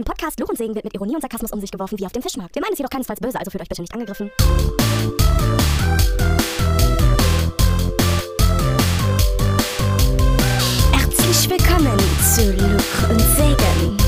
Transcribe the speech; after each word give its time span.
Im 0.00 0.04
Podcast 0.04 0.40
Luch 0.40 0.48
und 0.48 0.56
Segen 0.56 0.74
wird 0.74 0.84
mit 0.84 0.94
Ironie 0.94 1.14
und 1.14 1.20
Sarkasmus 1.20 1.52
um 1.52 1.60
sich 1.60 1.70
geworfen 1.70 1.98
wie 1.98 2.06
auf 2.06 2.12
dem 2.12 2.22
Fischmarkt. 2.22 2.54
Wir 2.54 2.62
meinen 2.62 2.72
es 2.72 2.78
jedoch 2.78 2.88
keinesfalls 2.88 3.20
böse, 3.20 3.38
also 3.38 3.50
fühlt 3.50 3.60
euch 3.60 3.68
bitte 3.68 3.82
nicht 3.82 3.92
angegriffen. 3.92 4.30
Herzlich 10.90 11.50
willkommen 11.50 11.98
zu 12.34 12.50
Luch 12.50 13.10
und 13.10 13.20
Segen. 13.20 13.98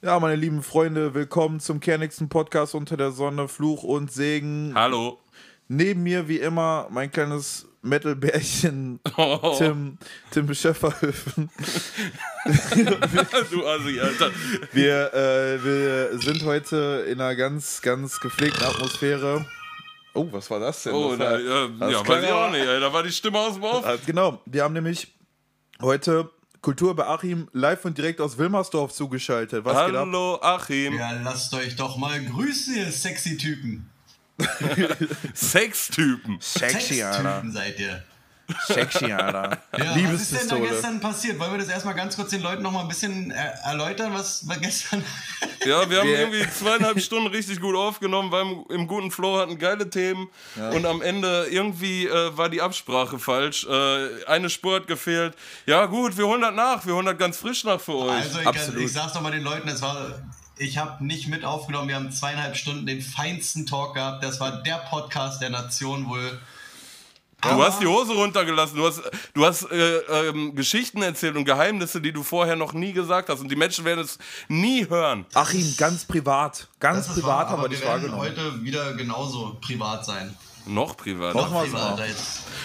Ja, 0.00 0.18
meine 0.20 0.36
lieben 0.36 0.62
Freunde, 0.62 1.12
willkommen 1.12 1.60
zum 1.60 1.80
kernigsten 1.80 2.30
Podcast 2.30 2.74
unter 2.74 2.96
der 2.96 3.10
Sonne, 3.10 3.46
Fluch 3.46 3.82
und 3.82 4.10
Segen. 4.10 4.72
Hallo. 4.74 5.18
Neben 5.68 6.02
mir 6.02 6.28
wie 6.28 6.38
immer 6.38 6.88
mein 6.90 7.10
kleines 7.10 7.66
Metal-Bärchen 7.82 9.00
Oh. 9.16 9.54
Tim, 9.58 9.98
Tim 10.30 10.52
Schäfferhöfen. 10.54 11.50
du 13.50 13.66
Assi, 13.66 14.00
Alter. 14.00 14.30
Wir, 14.72 15.12
äh, 15.12 15.62
wir 15.64 16.18
sind 16.20 16.42
heute 16.44 17.04
in 17.08 17.20
einer 17.20 17.36
ganz, 17.36 17.82
ganz 17.82 18.18
gepflegten 18.18 18.64
Atmosphäre. 18.64 19.44
Oh, 20.14 20.26
was 20.32 20.50
war 20.50 20.58
das 20.58 20.82
denn? 20.82 20.94
Oh, 20.94 21.10
das 21.14 21.18
da, 21.18 21.24
war, 21.32 21.40
ja, 21.40 21.68
das 21.78 21.92
ja 21.92 22.08
weiß 22.08 22.24
ich 22.24 22.30
auch 22.30 22.50
nicht, 22.50 22.66
ey. 22.66 22.80
Da 22.80 22.92
war 22.92 23.02
die 23.02 23.12
Stimme 23.12 23.38
aus 23.38 23.54
dem 23.54 23.62
Off. 23.64 23.86
Äh, 23.86 23.98
Genau, 24.06 24.40
wir 24.46 24.64
haben 24.64 24.74
nämlich 24.74 25.12
heute 25.80 26.30
Kultur 26.62 26.96
bei 26.96 27.06
Achim 27.06 27.48
live 27.52 27.84
und 27.84 27.96
direkt 27.96 28.20
aus 28.20 28.36
Wilmersdorf 28.38 28.92
zugeschaltet. 28.92 29.64
Was 29.64 29.86
geht 29.86 29.94
ab? 29.94 30.06
Hallo, 30.06 30.38
Achim. 30.40 30.94
Ja, 30.98 31.12
lasst 31.22 31.54
euch 31.54 31.76
doch 31.76 31.96
mal 31.98 32.20
grüßen, 32.24 32.74
ihr 32.74 32.90
sexy 32.90 33.36
Typen. 33.36 33.88
Sextypen. 35.34 36.38
Typen 36.40 37.52
seid 37.52 37.78
ihr. 37.78 38.02
Sexy, 38.66 39.12
Alter. 39.12 39.58
Ja, 39.76 40.12
was 40.12 40.22
ist 40.22 40.40
denn 40.40 40.48
da 40.48 40.56
gestern 40.58 41.00
passiert? 41.00 41.38
Wollen 41.38 41.52
wir 41.52 41.58
das 41.58 41.68
erstmal 41.68 41.94
ganz 41.94 42.16
kurz 42.16 42.30
den 42.30 42.40
Leuten 42.40 42.62
noch 42.62 42.72
mal 42.72 42.80
ein 42.80 42.88
bisschen 42.88 43.30
äh, 43.30 43.36
erläutern, 43.64 44.12
was 44.14 44.44
gestern. 44.60 45.04
Ja, 45.66 45.90
wir 45.90 45.98
haben 45.98 46.08
Wir- 46.08 46.20
irgendwie 46.20 46.48
zweieinhalb 46.50 47.00
Stunden 47.00 47.26
richtig 47.26 47.60
gut 47.60 47.74
aufgenommen, 47.74 48.30
waren 48.30 48.64
im 48.70 48.86
guten 48.86 49.10
Flow, 49.10 49.38
hatten 49.38 49.58
geile 49.58 49.90
Themen 49.90 50.28
und 50.72 50.86
am 50.86 51.02
Ende 51.02 51.48
irgendwie 51.50 52.06
äh, 52.06 52.36
war 52.36 52.48
die 52.48 52.62
Absprache 52.62 53.18
falsch. 53.18 53.66
Äh, 53.68 54.24
eine 54.26 54.48
Spur 54.50 54.76
hat 54.76 54.86
gefehlt. 54.86 55.34
Ja 55.66 55.84
gut, 55.86 56.16
wir 56.16 56.26
holen 56.26 56.40
das 56.40 56.54
nach, 56.54 56.86
wir 56.86 56.94
holen 56.94 57.06
das 57.06 57.18
ganz 57.18 57.36
frisch 57.38 57.64
nach 57.64 57.80
für 57.80 57.96
euch. 57.96 58.10
Also, 58.12 58.38
ich, 58.38 58.46
absolut. 58.46 58.82
ich 58.82 58.92
sag's 58.92 59.12
doch 59.12 59.20
mal 59.20 59.32
den 59.32 59.42
Leuten, 59.42 59.68
es 59.68 59.82
war. 59.82 60.10
Ich 60.58 60.78
habe 60.78 61.04
nicht 61.04 61.28
mit 61.28 61.44
aufgenommen, 61.44 61.88
wir 61.88 61.94
haben 61.96 62.10
zweieinhalb 62.10 62.56
Stunden 62.56 62.86
den 62.86 63.00
feinsten 63.00 63.66
Talk 63.66 63.94
gehabt. 63.94 64.24
Das 64.24 64.40
war 64.40 64.62
der 64.62 64.78
Podcast 64.78 65.40
der 65.40 65.50
Nation 65.50 66.08
wohl. 66.08 66.40
Du 67.40 67.62
hast 67.62 67.80
die 67.80 67.86
Hose 67.86 68.14
runtergelassen, 68.14 68.76
du 68.76 68.84
hast, 68.84 69.00
du 69.32 69.46
hast 69.46 69.70
äh, 69.70 69.98
ähm, 70.28 70.56
Geschichten 70.56 71.02
erzählt 71.02 71.36
und 71.36 71.44
Geheimnisse, 71.44 72.00
die 72.00 72.12
du 72.12 72.24
vorher 72.24 72.56
noch 72.56 72.72
nie 72.72 72.92
gesagt 72.92 73.28
hast. 73.28 73.40
Und 73.40 73.48
die 73.48 73.54
Menschen 73.54 73.84
werden 73.84 74.04
es 74.04 74.18
nie 74.48 74.88
hören. 74.88 75.24
Achim, 75.34 75.74
ganz 75.76 76.04
privat. 76.04 76.66
Ganz 76.80 77.06
privat 77.06 77.24
wahr, 77.24 77.38
haben 77.50 77.52
wir 77.52 77.58
aber 77.58 77.68
dich 77.68 77.80
wir 77.80 77.86
werden 77.86 78.10
wahrgenommen. 78.10 78.56
heute 78.56 78.64
wieder 78.64 78.94
genauso 78.94 79.56
privat 79.60 80.04
sein. 80.04 80.36
Noch 80.68 80.96
privat. 80.96 81.34
Noch 81.34 81.50
mal 81.50 81.64
Privat 81.64 82.00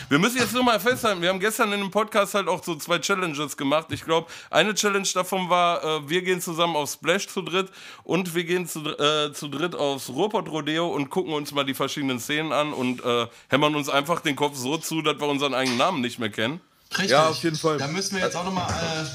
Wir 0.09 0.20
müssen 0.20 0.38
jetzt 0.38 0.54
nur 0.54 0.64
mal 0.64 0.80
festhalten, 0.80 1.22
wir 1.22 1.30
haben 1.30 1.40
gestern 1.40 1.72
in 1.72 1.80
dem 1.80 1.90
Podcast 1.90 2.34
halt 2.34 2.48
auch 2.48 2.62
so 2.64 2.76
zwei 2.76 3.00
Challenges 3.00 3.56
gemacht. 3.56 3.88
Ich 3.92 4.04
glaube, 4.04 4.30
eine 4.50 4.73
Challenge 4.73 5.08
davon 5.14 5.50
war, 5.50 5.84
äh, 5.84 6.10
wir 6.10 6.22
gehen 6.22 6.42
zusammen 6.42 6.76
auf 6.76 6.92
Splash 6.92 7.28
zu 7.28 7.42
dritt 7.42 7.70
und 8.04 8.36
wir 8.36 8.44
gehen 8.44 8.68
zu, 8.68 8.82
äh, 8.82 9.32
zu 9.34 9.48
dritt 9.48 9.73
aufs 9.73 10.10
Ruhrpott 10.10 10.50
Rodeo 10.50 10.88
und 10.88 11.10
gucken 11.10 11.34
uns 11.34 11.54
mal 11.54 11.64
die 11.64 11.73
verschiedenen 11.73 12.20
Szenen 12.20 12.52
an 12.52 12.73
und 12.73 13.04
äh, 13.04 13.28
hämmern 13.48 13.73
uns 13.76 13.88
einfach 13.88 14.20
den 14.20 14.36
Kopf 14.36 14.58
so 14.58 14.78
zu, 14.78 15.02
dass 15.02 15.20
wir 15.20 15.28
unseren 15.28 15.54
eigenen 15.54 15.78
Namen 15.78 16.02
nicht 16.02 16.20
mehr 16.20 16.30
kennen. 16.30 16.60
Richtig. 16.92 17.12
Ja, 17.12 17.30
auf 17.30 17.42
jeden 17.42 17.56
Fall. 17.56 17.78
Da 17.78 17.88
müssen 17.88 18.17
wir 18.17 18.23
jetzt 18.23 18.36
auch 18.36 18.44
nochmal 18.44 18.70
äh, 18.70 19.06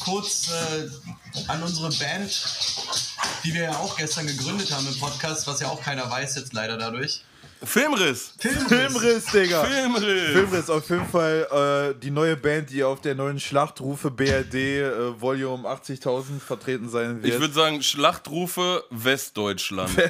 kurz 0.00 0.50
äh, 0.50 0.88
an 1.48 1.62
unsere 1.62 1.90
Band, 1.90 2.30
die 3.44 3.54
wir 3.54 3.64
ja 3.64 3.76
auch 3.76 3.96
gestern 3.96 4.26
gegründet 4.26 4.72
haben 4.72 4.86
im 4.86 4.98
Podcast, 4.98 5.46
was 5.46 5.60
ja 5.60 5.68
auch 5.68 5.82
keiner 5.82 6.10
weiß 6.10 6.36
jetzt 6.36 6.52
leider 6.52 6.78
dadurch. 6.78 7.22
Filmriss! 7.62 8.32
Filmriss. 8.38 8.68
Filmriss, 8.68 9.26
Digga. 9.26 9.64
Filmriss! 9.64 10.30
Filmriss, 10.32 10.70
auf 10.70 10.88
jeden 10.88 11.06
Fall 11.06 11.92
äh, 11.94 12.00
die 12.00 12.10
neue 12.10 12.36
Band, 12.36 12.70
die 12.70 12.82
auf 12.82 13.00
der 13.02 13.14
neuen 13.14 13.38
Schlachtrufe 13.38 14.10
BRD 14.10 14.54
äh, 14.54 15.20
Volume 15.20 15.68
80.000 15.68 16.40
vertreten 16.40 16.88
sein 16.88 17.22
wird. 17.22 17.34
Ich 17.34 17.40
würde 17.40 17.52
sagen, 17.52 17.82
Schlachtrufe 17.82 18.84
Westdeutschland. 18.90 19.90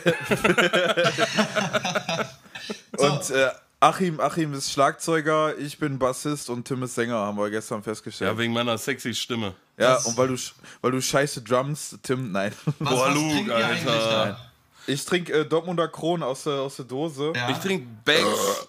und 2.99 3.31
äh, 3.31 3.49
Achim, 3.81 4.21
Achim 4.21 4.53
ist 4.53 4.71
Schlagzeuger, 4.71 5.57
ich 5.59 5.79
bin 5.79 5.99
Bassist 5.99 6.51
und 6.51 6.67
Tim 6.69 6.83
ist 6.83 6.95
Sänger, 6.95 7.15
haben 7.17 7.39
wir 7.39 7.49
gestern 7.51 7.83
festgestellt. 7.83 8.31
Ja, 8.31 8.39
wegen 8.39 8.53
meiner 8.53 8.77
sexy 8.77 9.15
Stimme. 9.15 9.55
Ja, 9.79 9.95
Das- 9.95 10.05
und 10.07 10.17
weil 10.19 10.29
du, 10.29 10.37
weil 10.83 10.93
du 10.93 11.01
scheiße 11.01 11.43
Drums, 11.43 11.99
Tim, 12.03 12.31
nein. 12.31 12.53
Was, 12.79 12.91
Boah, 12.91 13.07
was 13.09 13.15
Luke, 13.15 13.55
Alter. 13.55 14.50
Ich 14.91 15.05
trinke 15.05 15.33
äh, 15.33 15.45
Dortmunder 15.47 15.89
Kron 15.89 16.23
aus 16.23 16.45
der, 16.45 16.55
aus 16.55 16.77
der 16.77 16.85
Dose. 16.85 17.33
Ja. 17.35 17.51
Ich 17.51 17.59
trinke 17.59 17.87
Becks. 18.05 18.67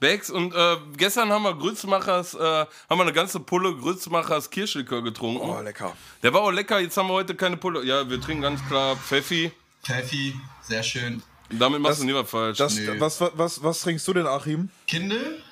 Becks 0.00 0.30
und 0.30 0.54
äh, 0.54 0.76
gestern 0.96 1.30
haben 1.30 1.42
wir 1.42 1.54
Grützmachers, 1.54 2.34
äh, 2.34 2.38
haben 2.38 2.66
wir 2.88 3.02
eine 3.02 3.12
ganze 3.12 3.38
Pulle 3.38 3.74
Grützmachers 3.76 4.48
Kirschlikör 4.48 5.02
getrunken. 5.02 5.42
Oh, 5.46 5.60
lecker. 5.60 5.94
Der 6.22 6.32
war 6.32 6.40
auch 6.40 6.50
lecker, 6.50 6.80
jetzt 6.80 6.96
haben 6.96 7.08
wir 7.08 7.12
heute 7.14 7.34
keine 7.34 7.58
Pulle. 7.58 7.84
Ja, 7.84 8.08
wir 8.08 8.18
trinken 8.20 8.42
ganz 8.42 8.66
klar 8.66 8.96
Pfeffi. 8.96 9.52
Pfeffi, 9.84 10.34
sehr 10.62 10.82
schön. 10.82 11.22
Damit 11.50 11.80
machst 11.80 11.98
Das- 11.98 12.00
du 12.00 12.06
nie 12.06 12.14
was 12.14 12.30
falsch. 12.30 12.56
Das, 12.58 12.74
Nö. 12.76 12.98
was, 12.98 13.20
was, 13.20 13.30
was, 13.34 13.62
was 13.62 13.80
trinkst 13.82 14.08
du 14.08 14.14
denn, 14.14 14.26
Achim? 14.26 14.70
Kindle, 14.86 15.42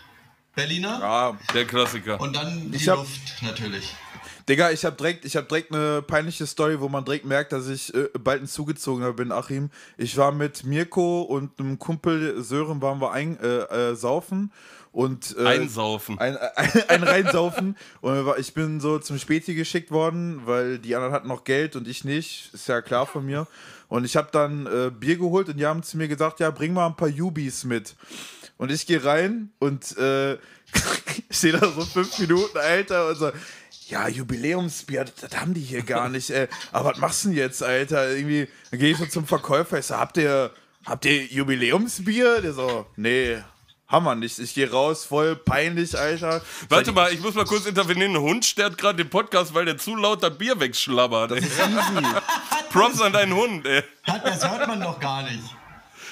Berliner 0.54 1.02
Ah, 1.02 1.38
Der 1.52 1.66
Klassiker. 1.66 2.18
und 2.18 2.34
dann 2.34 2.70
die 2.70 2.76
Ich 2.78 2.88
hab- 2.88 2.98
Luft 2.98 3.42
natürlich. 3.42 3.94
Digga, 4.48 4.70
ich 4.70 4.84
habe 4.86 4.97
direkt, 4.97 5.26
ich 5.26 5.36
hab 5.36 5.48
direkt 5.48 5.75
eine 5.75 6.00
peinliche 6.00 6.47
Story, 6.47 6.81
wo 6.81 6.88
man 6.88 7.04
direkt 7.04 7.26
merkt, 7.26 7.53
dass 7.53 7.69
ich 7.69 7.92
äh, 7.94 8.09
bald 8.19 8.42
ein 8.42 8.47
Zugezogener 8.47 9.12
bin, 9.12 9.31
Achim. 9.31 9.70
Ich 9.98 10.16
war 10.16 10.32
mit 10.32 10.64
Mirko 10.64 11.20
und 11.20 11.60
einem 11.60 11.78
Kumpel 11.78 12.42
Sören 12.42 12.81
waren 12.81 12.98
wir 12.98 13.12
ein, 13.12 13.38
äh, 13.41 13.91
äh, 13.91 13.94
saufen 13.94 14.50
und 14.91 15.37
äh, 15.38 15.44
Einsaufen. 15.44 16.19
ein, 16.19 16.38
ein, 16.56 16.70
ein 16.88 17.03
reinsaufen 17.03 17.76
und 18.00 18.26
ich 18.38 18.54
bin 18.54 18.81
so 18.81 18.98
zum 18.98 19.19
Späti 19.19 19.54
geschickt 19.54 19.91
worden, 19.91 20.41
weil 20.47 20.78
die 20.78 20.94
anderen 20.97 21.12
hatten 21.12 21.28
noch 21.28 21.44
Geld 21.44 21.76
und 21.76 21.87
ich 21.87 22.04
nicht, 22.04 22.50
ist 22.54 22.69
ja 22.69 22.81
klar 22.81 23.06
von 23.06 23.26
mir. 23.26 23.47
Und 23.88 24.04
ich 24.04 24.16
habe 24.16 24.28
dann 24.32 24.66
äh, 24.66 24.91
Bier 24.91 25.16
geholt 25.16 25.48
und 25.50 25.58
die 25.58 25.66
haben 25.66 25.82
zu 25.82 25.98
mir 25.98 26.08
gesagt, 26.08 26.41
ja, 26.41 26.50
bring 26.50 26.72
mal 26.72 26.87
ein 26.87 26.97
paar 26.97 27.08
Jubis 27.08 27.64
mit. 27.64 27.97
Und 28.56 28.72
ich 28.72 28.87
gehe 28.87 29.04
rein 29.04 29.50
und 29.58 29.97
äh, 29.98 30.38
stehe 31.31 31.53
da 31.53 31.70
so 31.70 31.82
fünf 31.82 32.19
Minuten, 32.19 32.58
Alter, 32.58 33.08
und 33.08 33.16
so, 33.16 33.31
ja, 33.88 34.09
Jubiläumsbier, 34.09 35.04
das, 35.04 35.15
das 35.31 35.41
haben 35.41 35.54
die 35.54 35.60
hier 35.60 35.82
gar 35.82 36.09
nicht. 36.10 36.31
Äh, 36.31 36.49
aber 36.72 36.91
was 36.91 36.99
machst 36.99 37.25
du 37.25 37.28
denn 37.28 37.37
jetzt, 37.38 37.62
Alter? 37.62 38.10
Irgendwie, 38.10 38.49
dann 38.71 38.81
gehe 38.81 38.93
ich 38.93 38.99
so 38.99 39.06
zum 39.06 39.26
Verkäufer, 39.26 39.78
ich 39.78 39.87
so, 39.87 39.97
habt 39.97 40.16
ihr, 40.16 40.50
habt 40.84 41.04
ihr 41.04 41.25
Jubiläumsbier? 41.26 42.41
Der 42.43 42.53
so, 42.53 42.87
nee, 42.97 43.38
haben 43.87 44.04
wir 44.04 44.15
nicht. 44.15 44.38
Ich 44.38 44.53
gehe 44.54 44.71
raus, 44.71 45.06
voll 45.06 45.34
peinlich, 45.37 45.99
Alter. 45.99 46.43
Warte 46.69 46.93
mal, 46.93 47.12
ich 47.12 47.21
muss 47.21 47.34
mal 47.34 47.47
kurz 47.47 47.65
intervenieren. 47.65 48.15
Ein 48.16 48.21
Hund 48.21 48.44
stört 48.44 48.76
gerade 48.76 48.99
den 48.99 49.09
Podcast, 49.09 49.54
weil 49.54 49.65
der 49.65 49.78
zu 49.78 49.97
laut 49.97 50.22
das 50.22 50.37
Bier 50.37 50.60
wegschlabbert. 50.60 51.32
ey. 51.32 51.43
Props 52.70 53.00
an 53.00 53.15
deinen 53.15 53.32
Hund, 53.34 53.66
ey. 53.66 53.82
Das 54.05 54.47
hört 54.47 54.69
man 54.69 54.81
doch 54.81 55.00
gar 55.00 55.22
nicht. 55.22 55.43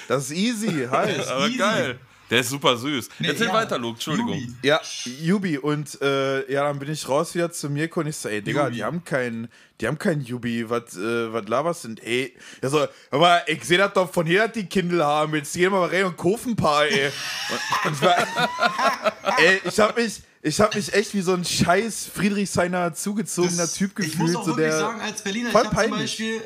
Das 0.07 0.23
ist 0.25 0.31
easy, 0.31 0.87
heiß. 0.89 1.27
Aber 1.27 1.47
Easy. 1.47 1.57
geil. 1.57 1.99
Der 2.29 2.41
ist 2.41 2.49
super 2.49 2.75
süß. 2.75 3.07
Nee, 3.19 3.27
Erzähl 3.29 3.47
ja, 3.47 3.53
weiter, 3.53 3.77
Luke, 3.77 3.93
Entschuldigung. 3.95 4.33
Jubi. 4.37 4.53
Ja, 4.63 4.81
Jubi 5.21 5.57
und 5.57 6.01
äh, 6.01 6.51
ja, 6.51 6.63
dann 6.63 6.77
bin 6.77 6.91
ich 6.91 7.07
raus 7.07 7.33
wieder 7.35 7.51
zu 7.51 7.69
Mirko 7.69 8.01
und 8.01 8.07
ich 8.07 8.17
so, 8.17 8.27
ey, 8.27 8.41
Digga, 8.41 8.65
Jubi. 8.65 8.75
die 8.75 8.83
haben 8.83 9.03
keinen, 9.05 9.47
die 9.79 9.87
haben 9.87 9.97
keinen 9.97 10.21
Jubi, 10.21 10.69
was 10.69 10.97
äh, 10.97 11.31
was 11.31 11.47
laberst 11.47 11.85
denn? 11.85 11.97
Ey, 12.03 12.35
ja 12.61 12.69
so, 12.69 12.85
aber 13.11 13.47
ich 13.47 13.63
sehe 13.63 13.77
das 13.77 13.93
doch 13.93 14.11
von 14.11 14.25
hier, 14.25 14.43
dass 14.45 14.51
die 14.53 14.65
Kindle 14.65 15.05
haben, 15.05 15.35
jetzt 15.35 15.53
gehen 15.53 15.71
wir 15.71 15.79
mal 15.79 15.87
rein 15.89 16.03
und 16.05 16.17
kaufen 16.17 16.51
ein 16.51 16.55
paar, 16.57 16.85
ey. 16.85 17.11
Und, 17.49 17.85
und 17.85 17.93
ich 17.93 18.01
war, 18.01 18.17
ey, 19.39 19.61
ich 19.63 19.79
hab 19.79 19.95
mich, 19.95 20.21
ich 20.41 20.59
hab 20.59 20.75
mich 20.75 20.91
echt 20.93 21.13
wie 21.13 21.21
so 21.21 21.33
ein 21.33 21.45
scheiß 21.45 22.09
Friedrichshainer 22.13 22.93
zugezogener 22.93 23.55
Das- 23.63 23.73
Typ 23.73 23.91
Ich 23.99 24.11
gefühlt, 24.11 24.19
muss 24.19 24.35
auch 24.35 24.43
so 24.45 24.47
wirklich 24.57 24.67
der, 24.71 24.79
sagen, 24.79 24.99
als 25.01 25.21
Berliner, 25.21 25.49
ich 25.49 25.55
habe 25.55 25.69
zum. 25.81 25.91
Beispiel, 25.91 26.41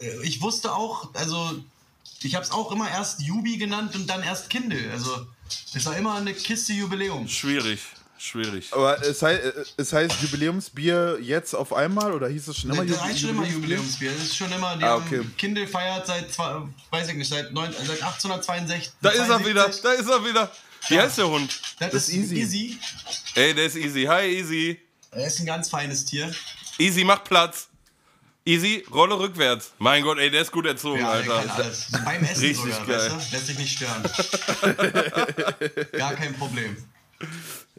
äh, 0.00 0.22
ich 0.22 0.42
wusste 0.42 0.70
auch, 0.72 1.14
also 1.14 1.54
ich 2.24 2.34
habe 2.34 2.44
es 2.44 2.50
auch 2.50 2.72
immer 2.72 2.88
erst 2.90 3.20
Jubi 3.22 3.56
genannt 3.58 3.94
und 3.94 4.08
dann 4.08 4.22
erst 4.22 4.50
Kindle. 4.50 4.90
Also 4.92 5.26
es 5.74 5.84
war 5.86 5.96
immer 5.96 6.14
eine 6.14 6.32
Kiste 6.34 6.72
Jubiläum. 6.72 7.28
Schwierig, 7.28 7.80
schwierig. 8.18 8.72
aber 8.72 9.02
es 9.02 9.22
heißt, 9.22 9.42
es 9.76 9.92
heißt 9.92 10.20
Jubiläumsbier 10.22 11.18
jetzt 11.20 11.54
auf 11.54 11.72
einmal 11.72 12.12
oder 12.12 12.28
hieß 12.28 12.48
es 12.48 12.58
schon 12.58 12.70
immer 12.70 12.84
Das 12.84 13.00
heißt 13.02 13.20
schon 13.20 13.30
immer 13.30 13.46
Jubiläumsbier? 13.46 14.08
Jubiläumsbier. 14.10 14.12
Das 14.12 14.22
ist 14.22 14.36
schon 14.36 14.52
immer, 14.52 14.76
die 14.76 14.84
Ah, 14.84 14.96
okay. 14.96 15.22
Kindle 15.36 15.66
feiert 15.68 16.06
seit, 16.06 16.32
zwei- 16.32 16.62
weiß 16.90 17.08
ich 17.08 17.14
nicht, 17.16 17.28
seit, 17.28 17.52
neun, 17.52 17.72
seit 17.72 18.02
1862. 18.02 18.92
Da 19.00 19.10
ist 19.10 19.28
er 19.28 19.40
wieder, 19.46 19.70
72. 19.70 19.82
da 19.82 19.92
ist 19.92 20.08
er 20.08 20.24
wieder. 20.24 20.50
Wie 20.88 20.98
heißt 21.00 21.16
der 21.18 21.28
Hund? 21.28 21.60
Das, 21.78 21.90
Das 21.92 22.08
ist 22.08 22.08
ist 22.08 22.32
easy. 22.32 22.36
easy. 22.36 22.78
Ey, 23.36 23.54
der 23.54 23.66
ist 23.66 23.76
easy. 23.76 24.04
Hi, 24.04 24.26
easy. 24.38 24.80
Er 25.12 25.26
ist 25.26 25.40
ein 25.40 25.46
ganz 25.46 25.70
feines 25.70 26.04
Tier. 26.04 26.34
Easy, 26.78 27.04
mach 27.04 27.24
Platz. 27.24 27.68
Easy, 28.46 28.84
Rolle 28.92 29.18
rückwärts. 29.18 29.72
Mein 29.78 30.02
Gott, 30.02 30.18
ey, 30.18 30.30
der 30.30 30.42
ist 30.42 30.52
gut 30.52 30.66
erzogen, 30.66 31.00
Ja, 31.00 31.20
der 31.22 31.32
Alter. 31.34 31.54
alles. 31.56 31.86
Beim 32.04 32.22
Essen 32.24 32.40
Richtig 32.44 32.74
sogar, 32.74 32.86
geil. 32.86 33.12
weißt 33.12 33.30
du? 33.32 33.36
Lässt 33.36 33.46
sich 33.46 33.58
nicht 33.58 33.76
stören. 33.76 34.02
Gar 35.92 36.14
kein 36.14 36.34
Problem. 36.34 36.76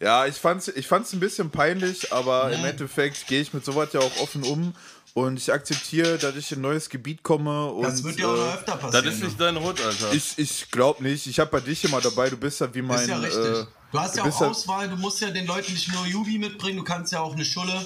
Ja, 0.01 0.25
ich 0.25 0.35
fand's, 0.37 0.67
ich 0.69 0.87
fand's 0.87 1.13
ein 1.13 1.19
bisschen 1.19 1.51
peinlich, 1.51 2.11
aber 2.11 2.51
im 2.51 2.65
Endeffekt 2.65 3.27
gehe 3.27 3.41
ich 3.41 3.53
mit 3.53 3.63
sowas 3.63 3.89
ja 3.93 3.99
auch 3.99 4.17
offen 4.19 4.43
um 4.43 4.73
und 5.13 5.37
ich 5.37 5.53
akzeptiere, 5.53 6.17
dass 6.17 6.35
ich 6.35 6.51
in 6.51 6.59
ein 6.59 6.61
neues 6.63 6.89
Gebiet 6.89 7.21
komme 7.23 7.67
und 7.67 7.83
Das 7.83 8.03
wird 8.03 8.17
ja 8.19 8.27
auch 8.27 8.35
noch 8.35 8.45
äh, 8.47 8.53
öfter 8.57 8.71
Das 8.73 8.81
passieren. 8.81 9.07
ist 9.07 9.23
nicht 9.23 9.39
dein 9.39 9.59
Hut, 9.61 9.79
Alter. 9.81 10.13
ich, 10.13 10.33
ich 10.37 10.71
glaube 10.71 11.03
nicht. 11.03 11.27
Ich 11.27 11.39
habe 11.39 11.51
bei 11.51 11.59
dich 11.61 11.83
immer 11.85 12.01
dabei, 12.01 12.29
du 12.29 12.37
bist 12.37 12.59
ja 12.59 12.73
wie 12.73 12.81
mein 12.81 13.01
ist 13.01 13.07
ja 13.07 13.17
richtig. 13.19 13.43
äh, 13.45 13.65
du 13.91 13.99
hast 13.99 14.17
ja 14.17 14.23
auch 14.23 14.41
Auswahl, 14.41 14.89
du 14.89 14.95
musst 14.97 15.21
ja 15.21 15.29
den 15.29 15.45
Leuten 15.45 15.71
nicht 15.71 15.93
nur 15.93 16.05
Jubi 16.07 16.39
mitbringen, 16.39 16.77
du 16.77 16.83
kannst 16.83 17.13
ja 17.13 17.19
auch 17.21 17.33
eine 17.33 17.45
Schulle. 17.45 17.85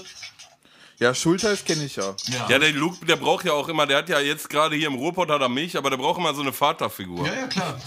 Ja, 0.99 1.15
Schulteis 1.15 1.63
kenne 1.63 1.85
ich 1.85 1.95
ja. 1.95 2.13
Ja, 2.27 2.47
ja, 2.49 2.59
der 2.59 2.71
Luke, 2.73 3.05
der 3.05 3.15
braucht 3.15 3.45
ja 3.45 3.53
auch 3.53 3.69
immer, 3.69 3.87
der 3.87 3.99
hat 3.99 4.09
ja 4.09 4.19
jetzt 4.19 4.49
gerade 4.49 4.75
hier 4.75 4.87
im 4.87 4.95
Ruhrpott 4.95 5.29
hat 5.29 5.41
er 5.41 5.47
mich, 5.47 5.77
aber 5.77 5.89
der 5.89 5.97
braucht 5.97 6.19
immer 6.19 6.33
so 6.33 6.41
eine 6.41 6.51
Vaterfigur. 6.51 7.25
ja, 7.25 7.33
ja, 7.33 7.47
klar. 7.47 7.79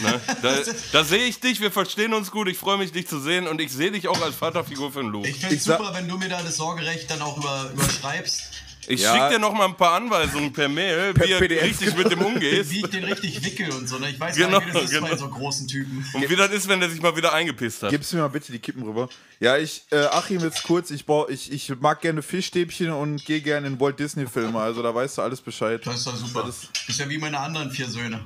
Ne? 0.00 0.20
Da, 0.40 0.56
da 0.92 1.04
sehe 1.04 1.24
ich 1.24 1.40
dich, 1.40 1.60
wir 1.60 1.70
verstehen 1.70 2.14
uns 2.14 2.30
gut, 2.30 2.48
ich 2.48 2.56
freue 2.56 2.78
mich, 2.78 2.90
dich 2.92 3.06
zu 3.06 3.20
sehen 3.20 3.46
und 3.46 3.60
ich 3.60 3.70
sehe 3.70 3.90
dich 3.90 4.08
auch 4.08 4.20
als 4.22 4.34
Vaterfigur 4.34 4.92
für 4.92 5.02
den 5.02 5.10
Luke. 5.10 5.28
Ich 5.28 5.36
finde 5.36 5.56
es 5.56 5.64
super, 5.64 5.92
wenn 5.94 6.08
du 6.08 6.16
mir 6.16 6.28
da 6.28 6.42
das 6.42 6.56
Sorgerecht 6.56 7.10
dann 7.10 7.20
auch 7.20 7.36
über, 7.36 7.70
überschreibst, 7.74 8.44
Ich 8.88 9.00
Ja. 9.02 9.12
schicke 9.12 9.28
dir 9.34 9.38
noch 9.38 9.52
mal 9.52 9.66
ein 9.66 9.76
paar 9.76 9.92
Anweisungen 9.94 10.52
per 10.52 10.68
Mail, 10.68 11.14
Per 11.14 11.26
wie 11.40 11.48
du 11.48 11.60
richtig 11.60 11.96
mit 11.96 12.10
dem 12.10 12.20
umgehst 12.22 12.70
wie 12.70 12.80
ich 12.80 12.86
den 12.90 13.04
richtig 13.04 13.44
wickel 13.44 13.70
und 13.72 13.88
so. 13.88 13.98
Ne? 13.98 14.10
Ich 14.10 14.20
weiß 14.20 14.36
Genau, 14.36 14.58
gar 14.58 14.60
nicht, 14.60 14.68
wie 14.68 14.72
das 14.80 14.84
ist 14.84 14.90
genau. 14.92 15.08
bei 15.08 15.16
so 15.16 15.28
großen 15.28 15.66
Typen. 15.68 16.04
und 16.12 16.28
wie 16.30 16.36
das 16.36 16.50
ist, 16.50 16.68
wenn 16.68 16.80
der 16.80 16.90
sich 16.90 17.00
mal 17.02 17.16
wieder 17.16 17.32
eingepisst 17.32 17.82
hat. 17.82 17.90
Gibst 17.90 18.12
du 18.12 18.16
mir 18.16 18.22
mal 18.22 18.28
bitte 18.28 18.52
die 18.52 18.58
Kippen 18.58 18.82
rüber? 18.82 19.08
Ja, 19.40 19.56
ich, 19.56 19.82
äh, 19.90 19.96
Achim, 20.06 20.40
jetzt 20.40 20.62
kurz, 20.62 20.90
ich, 20.90 21.04
brauch, 21.06 21.28
ich, 21.28 21.50
ich 21.52 21.72
mag 21.80 22.00
gerne 22.00 22.22
Fischstäbchen 22.22 22.90
und 22.90 23.24
gehe 23.24 23.40
gerne 23.40 23.66
in 23.66 23.80
Walt 23.80 23.98
Disney 23.98 24.26
Filme, 24.26 24.58
also 24.60 24.82
da 24.82 24.94
weißt 24.94 25.18
du 25.18 25.22
alles 25.22 25.40
Bescheid. 25.40 25.80
Das 25.84 25.96
ist 25.96 26.06
doch 26.06 26.16
super. 26.16 26.44
Das 26.46 26.68
ist 26.88 26.98
ja 27.00 27.08
wie 27.08 27.18
meine 27.18 27.38
anderen 27.40 27.70
vier 27.70 27.88
Söhne. 27.88 28.20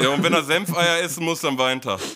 Ja, 0.00 0.08
und 0.10 0.22
wenn 0.22 0.32
er 0.32 0.42
Senfeier 0.42 1.02
essen 1.02 1.24
muss, 1.24 1.40
dann 1.40 1.58
Weintag. 1.58 2.00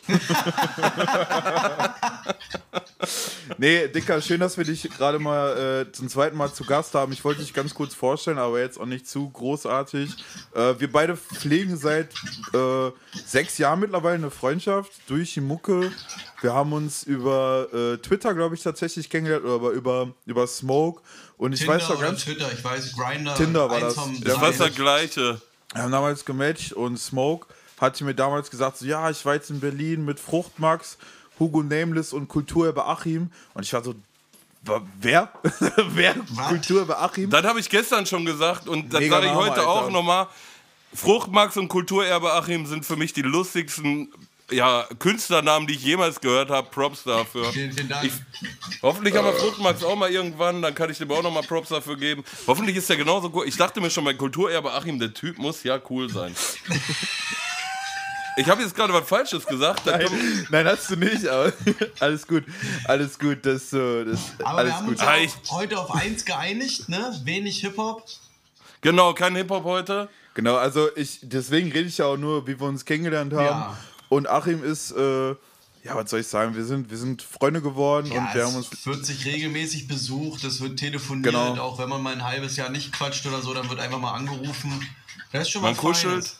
Nee, 3.58 3.88
Dicker, 3.88 4.20
schön, 4.20 4.40
dass 4.40 4.56
wir 4.56 4.64
dich 4.64 4.82
gerade 4.82 5.18
mal 5.18 5.86
äh, 5.86 5.92
zum 5.92 6.08
zweiten 6.08 6.36
Mal 6.36 6.52
zu 6.52 6.64
Gast 6.64 6.94
haben. 6.94 7.12
Ich 7.12 7.24
wollte 7.24 7.40
dich 7.40 7.54
ganz 7.54 7.74
kurz 7.74 7.94
vorstellen, 7.94 8.38
aber 8.38 8.60
jetzt 8.60 8.78
auch 8.78 8.86
nicht 8.86 9.08
zu 9.08 9.30
großartig. 9.30 10.14
Äh, 10.54 10.74
wir 10.78 10.90
beide 10.90 11.16
pflegen 11.16 11.76
seit 11.76 12.12
äh, 12.52 12.90
sechs 13.24 13.58
Jahren 13.58 13.80
mittlerweile 13.80 14.16
eine 14.16 14.30
Freundschaft 14.30 14.92
durch 15.06 15.34
die 15.34 15.40
Mucke. 15.40 15.92
Wir 16.40 16.54
haben 16.54 16.72
uns 16.72 17.02
über 17.04 17.68
äh, 17.72 17.96
Twitter, 17.98 18.34
glaube 18.34 18.54
ich, 18.56 18.62
tatsächlich 18.62 19.08
kennengelernt, 19.08 19.44
oder 19.44 19.54
aber 19.54 19.70
über, 19.70 20.12
über 20.26 20.46
Smoke. 20.46 21.02
Und 21.36 21.52
ich 21.52 21.60
Tinder 21.60 21.74
weiß 21.74 21.88
doch 21.88 22.00
ganz 22.00 22.24
Twitter, 22.24 22.50
ich 22.52 22.62
weiß, 22.62 22.94
Grinder. 22.96 23.34
Tinder 23.34 23.70
war 23.70 23.80
das. 23.80 23.94
Das 24.22 24.40
war 24.40 24.52
das. 24.52 24.74
Gleiche. 24.74 25.40
Wir 25.72 25.82
haben 25.82 25.92
damals 25.92 26.24
gematcht 26.24 26.72
und 26.72 26.98
Smoke 26.98 27.46
hatte 27.78 28.04
mir 28.04 28.14
damals 28.14 28.50
gesagt, 28.50 28.78
so, 28.78 28.86
ja, 28.86 29.10
ich 29.10 29.24
war 29.24 29.34
jetzt 29.34 29.50
in 29.50 29.60
Berlin 29.60 30.04
mit 30.04 30.20
Fruchtmax, 30.20 30.98
Hugo 31.38 31.62
Nameless 31.62 32.12
und 32.12 32.28
Kulturerbe 32.28 32.86
Achim. 32.86 33.30
Und 33.54 33.64
ich 33.64 33.72
war 33.72 33.84
so, 33.84 33.94
wer? 35.00 35.30
wer? 35.88 36.14
Kulturerbe 36.48 36.98
Achim? 36.98 37.30
Das 37.30 37.44
habe 37.44 37.60
ich 37.60 37.68
gestern 37.68 38.06
schon 38.06 38.24
gesagt 38.24 38.68
und 38.68 38.92
das 38.92 39.00
Mega 39.00 39.16
sage 39.16 39.26
ich 39.26 39.32
Name, 39.32 39.44
heute 39.44 39.60
Alter. 39.60 39.68
auch 39.68 39.90
nochmal. 39.90 40.28
Fruchtmax 40.94 41.56
und 41.58 41.68
Kulturerbe 41.68 42.32
Achim 42.32 42.64
sind 42.66 42.86
für 42.86 42.96
mich 42.96 43.12
die 43.12 43.22
lustigsten 43.22 44.10
ja, 44.50 44.86
Künstlernamen, 44.98 45.66
die 45.66 45.74
ich 45.74 45.82
jemals 45.82 46.20
gehört 46.20 46.50
habe. 46.50 46.68
Props 46.70 47.02
dafür. 47.02 47.52
Vielen, 47.52 47.72
vielen 47.72 47.88
Dank. 47.88 48.04
Ich, 48.04 48.12
hoffentlich 48.80 49.14
haben 49.16 49.26
wir 49.26 49.32
Fruchtmax 49.32 49.82
auch 49.82 49.96
mal 49.96 50.10
irgendwann, 50.10 50.62
dann 50.62 50.74
kann 50.74 50.88
ich 50.88 50.98
dem 50.98 51.10
auch 51.10 51.22
nochmal 51.22 51.42
Props 51.42 51.70
dafür 51.70 51.96
geben. 51.96 52.24
Hoffentlich 52.46 52.76
ist 52.76 52.88
der 52.88 52.96
genauso 52.96 53.30
cool. 53.34 53.46
Ich 53.46 53.56
dachte 53.56 53.80
mir 53.80 53.90
schon 53.90 54.04
bei 54.04 54.14
Kulturerbe 54.14 54.72
Achim, 54.72 54.98
der 54.98 55.12
Typ 55.12 55.38
muss 55.38 55.62
ja 55.64 55.80
cool 55.90 56.08
sein. 56.08 56.34
Ich 58.36 58.48
habe 58.48 58.62
jetzt 58.62 58.74
gerade 58.74 58.92
was 58.92 59.08
Falsches 59.08 59.46
gesagt. 59.46 59.86
Nein, 59.86 60.06
nein, 60.50 60.66
hast 60.66 60.90
du 60.90 60.96
nicht, 60.96 61.26
aber 61.26 61.52
alles 62.00 62.26
gut. 62.26 62.44
Alles 62.84 63.18
gut, 63.18 63.38
das, 63.46 63.72
äh, 63.72 64.04
das 64.04 64.20
Aber 64.40 64.58
alles 64.58 64.72
wir 64.72 64.76
haben 64.76 64.86
gut. 64.86 65.00
uns 65.00 65.50
heute 65.50 65.78
auf 65.80 65.90
eins 65.94 66.24
geeinigt, 66.24 66.88
ne? 66.88 67.18
Wenig 67.24 67.60
Hip-Hop. 67.60 68.04
Genau, 68.82 69.14
kein 69.14 69.34
Hip-Hop 69.36 69.64
heute. 69.64 70.08
Genau, 70.34 70.56
also 70.56 70.88
ich, 70.96 71.20
deswegen 71.22 71.72
rede 71.72 71.88
ich 71.88 71.96
ja 71.98 72.04
auch 72.06 72.18
nur, 72.18 72.46
wie 72.46 72.60
wir 72.60 72.66
uns 72.66 72.84
kennengelernt 72.84 73.32
haben. 73.32 73.44
Ja. 73.46 73.76
Und 74.10 74.28
Achim 74.28 74.62
ist, 74.62 74.90
äh, 74.92 75.30
ja, 75.30 75.94
was 75.94 76.10
soll 76.10 76.20
ich 76.20 76.26
sagen, 76.26 76.54
wir 76.54 76.64
sind, 76.64 76.90
wir 76.90 76.98
sind 76.98 77.22
Freunde 77.22 77.62
geworden 77.62 78.10
Ja, 78.12 78.18
und 78.20 78.34
wir 78.34 78.44
haben 78.44 78.54
uns 78.54 78.68
es 78.70 78.84
wird 78.86 79.06
sich 79.06 79.24
regelmäßig 79.24 79.88
besucht, 79.88 80.44
es 80.44 80.60
wird 80.60 80.78
telefoniert, 80.78 81.32
Genau. 81.32 81.54
auch 81.62 81.78
wenn 81.78 81.88
man 81.88 82.02
mal 82.02 82.12
ein 82.12 82.22
halbes 82.24 82.56
Jahr 82.56 82.68
nicht 82.68 82.92
quatscht 82.92 83.24
oder 83.26 83.40
so, 83.40 83.54
dann 83.54 83.68
wird 83.70 83.80
einfach 83.80 83.98
mal 83.98 84.12
angerufen. 84.12 84.86
Das 85.32 85.42
ist 85.42 85.50
schon 85.52 85.62
Man 85.62 85.74
mal 85.74 85.80
kuschelt. 85.80 86.36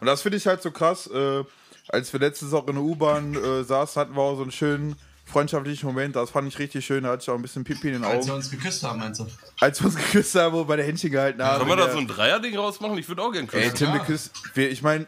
Und 0.00 0.06
das 0.06 0.22
finde 0.22 0.38
ich 0.38 0.46
halt 0.46 0.62
so 0.62 0.70
krass. 0.70 1.06
Äh, 1.08 1.44
als 1.88 2.12
wir 2.12 2.20
letztes 2.20 2.52
auch 2.52 2.66
in 2.68 2.74
der 2.74 2.84
U-Bahn 2.84 3.34
äh, 3.34 3.64
saßen, 3.64 4.00
hatten 4.00 4.14
wir 4.14 4.20
auch 4.22 4.36
so 4.36 4.42
einen 4.42 4.52
schönen 4.52 4.96
freundschaftlichen 5.24 5.86
Moment. 5.86 6.16
Das 6.16 6.30
fand 6.30 6.48
ich 6.48 6.58
richtig 6.58 6.84
schön. 6.86 7.04
Da 7.04 7.10
hatte 7.10 7.22
ich 7.22 7.30
auch 7.30 7.34
ein 7.34 7.42
bisschen 7.42 7.64
Pipi 7.64 7.88
in 7.88 7.94
den 7.94 8.04
Als 8.04 8.26
wir 8.26 8.32
Augen. 8.32 8.42
uns 8.42 8.50
geküsst 8.50 8.82
haben, 8.82 8.98
meinst 8.98 9.20
du? 9.20 9.26
Als 9.60 9.80
wir 9.80 9.86
uns 9.86 9.96
geküsst 10.12 10.34
haben, 10.34 10.52
wo 10.54 10.58
wir 10.60 10.64
bei 10.66 10.76
der 10.76 10.86
Händchen 10.86 11.10
gehalten 11.10 11.42
haben. 11.42 11.58
Können 11.66 11.70
wir 11.70 11.76
da 11.86 11.90
so 11.92 11.98
ein 11.98 12.06
Dreierding 12.06 12.56
rausmachen? 12.56 12.96
Ich 12.98 13.08
würde 13.08 13.22
auch 13.22 13.32
gerne 13.32 13.48
Ey, 13.52 13.70
küssen. 13.70 13.74
Tim, 13.76 13.86
Ja. 13.88 13.94
wir 13.94 14.00
küssen. 14.00 14.30
Wir, 14.54 14.70
ich 14.70 14.82
meine, 14.82 15.06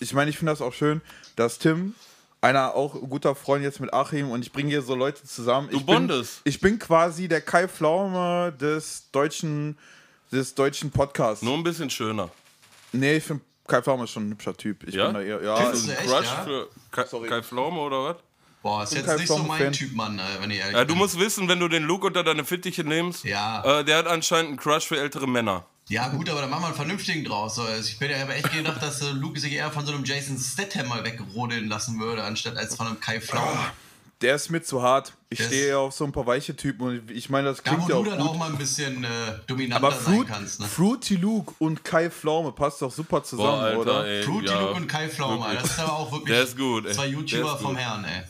ich, 0.00 0.12
mein, 0.14 0.28
ich 0.28 0.38
finde 0.38 0.52
das 0.52 0.60
auch 0.62 0.72
schön, 0.72 1.00
dass 1.36 1.58
Tim, 1.58 1.94
einer 2.40 2.74
auch 2.74 2.94
guter 3.08 3.34
Freund 3.34 3.62
jetzt 3.62 3.78
mit 3.80 3.92
Achim, 3.94 4.30
und 4.30 4.42
ich 4.44 4.52
bringe 4.52 4.68
hier 4.70 4.82
so 4.82 4.94
Leute 4.94 5.22
zusammen. 5.24 5.68
Du 5.70 5.76
ich 5.78 5.86
bin, 5.86 5.94
bondest. 5.94 6.40
Ich 6.44 6.60
bin 6.60 6.78
quasi 6.78 7.28
der 7.28 7.40
Kai 7.40 7.68
Pflaume 7.68 8.52
des 8.60 9.04
deutschen, 9.12 9.78
des 10.32 10.54
deutschen 10.54 10.90
Podcasts. 10.90 11.42
Nur 11.42 11.54
ein 11.56 11.62
bisschen 11.62 11.88
schöner. 11.88 12.30
Nee, 12.92 13.16
ich 13.18 13.24
finde 13.24 13.42
Kai 13.66 13.80
Pflaume 13.82 14.04
ist 14.04 14.10
schon 14.10 14.28
ein 14.28 14.32
hübscher 14.32 14.56
Typ. 14.56 14.86
Ich 14.88 14.94
Ja? 14.94 15.06
bin 15.06 15.14
da 15.14 15.20
eher, 15.22 15.42
ja, 15.42 15.56
Findest 15.56 15.88
also, 15.90 15.92
echt, 15.92 16.10
Crush 16.10 16.26
ja? 16.26 16.42
für 16.44 16.68
Kai, 16.90 17.04
Sorry. 17.06 17.28
Kai 17.28 17.42
Pflaume 17.42 17.80
oder 17.80 18.04
was? 18.04 18.16
Boah, 18.62 18.84
ist 18.84 18.94
jetzt 18.94 19.06
kein 19.06 19.16
nicht 19.16 19.26
so 19.28 19.38
mein 19.38 19.46
Pflaumen-Fan. 19.46 19.72
Typ, 19.72 19.92
Mann, 19.94 20.18
äh, 20.18 20.22
wenn 20.40 20.50
ich 20.50 20.58
ehrlich 20.58 20.74
Ja, 20.74 20.80
du 20.84 20.88
bin. 20.94 20.98
musst 20.98 21.18
wissen, 21.18 21.48
wenn 21.48 21.58
du 21.58 21.68
den 21.68 21.82
Luke 21.82 22.06
unter 22.06 22.22
deine 22.22 22.44
Fittiche 22.44 22.84
nimmst, 22.84 23.24
Ja. 23.24 23.80
äh, 23.80 23.84
der 23.84 23.98
hat 23.98 24.06
anscheinend 24.06 24.50
einen 24.50 24.56
Crush 24.58 24.86
für 24.86 24.98
ältere 25.00 25.26
Männer. 25.28 25.66
Ja, 25.88 26.08
gut, 26.08 26.30
aber 26.30 26.40
dann 26.42 26.50
machen 26.50 26.62
wir 26.62 26.66
einen 26.68 26.76
vernünftigen 26.76 27.24
draus. 27.24 27.56
So, 27.56 27.62
also 27.62 27.88
Ich 27.88 27.98
bin 27.98 28.08
ja 28.10 28.22
aber 28.22 28.36
echt 28.36 28.52
gedacht, 28.52 28.80
dass 28.80 29.02
äh, 29.02 29.10
Luke 29.10 29.38
sich 29.40 29.52
eher 29.52 29.70
von 29.72 29.84
so 29.84 29.92
einem 29.92 30.04
Jason 30.04 30.38
Statham 30.38 30.86
mal 30.88 31.04
wegrodeln 31.04 31.68
lassen 31.68 31.98
würde, 31.98 32.22
anstatt 32.22 32.56
als 32.56 32.76
von 32.76 32.86
einem 32.86 33.00
Kai 33.00 33.20
Pflaume. 33.20 33.58
Der 34.22 34.36
ist 34.36 34.50
mir 34.50 34.62
zu 34.62 34.82
hart. 34.82 35.12
Ich 35.28 35.40
ist- 35.40 35.46
stehe 35.46 35.68
ja 35.70 35.78
auf 35.78 35.92
so 35.92 36.04
ein 36.04 36.12
paar 36.12 36.26
weiche 36.26 36.54
Typen 36.56 36.82
und 36.86 37.10
ich 37.10 37.28
meine, 37.30 37.48
das 37.48 37.62
Da, 37.62 37.72
wo 37.72 37.74
klingt 37.76 37.88
ja 37.90 37.94
du 37.96 38.00
auch 38.00 38.06
dann 38.06 38.18
gut. 38.18 38.28
auch 38.28 38.36
mal 38.36 38.50
ein 38.50 38.58
bisschen 38.58 39.04
äh, 39.04 39.08
dominanter 39.46 39.86
aber 39.86 39.94
sein 39.96 40.14
Fruit, 40.16 40.28
kannst. 40.28 40.60
Ne? 40.60 40.66
Fruity 40.66 41.16
Luke 41.16 41.52
und 41.58 41.84
Kai 41.84 42.10
Pflaume 42.10 42.52
passt 42.52 42.80
doch 42.82 42.90
super 42.92 43.22
zusammen, 43.24 43.76
oder? 43.76 44.06
ey. 44.06 44.22
Fruity 44.22 44.46
ja. 44.46 44.60
Luke 44.60 44.74
und 44.74 44.86
Kai 44.86 45.08
Pflaume, 45.08 45.44
Alter, 45.44 45.62
das 45.62 45.70
ist 45.72 45.78
aber 45.80 45.92
auch 45.92 46.12
wirklich 46.12 46.34
Der 46.34 46.42
ist 46.44 46.56
gut, 46.56 46.92
zwei 46.94 47.06
YouTuber 47.06 47.58
vom. 47.58 47.76
Herrn, 47.76 48.04
ey. 48.04 48.22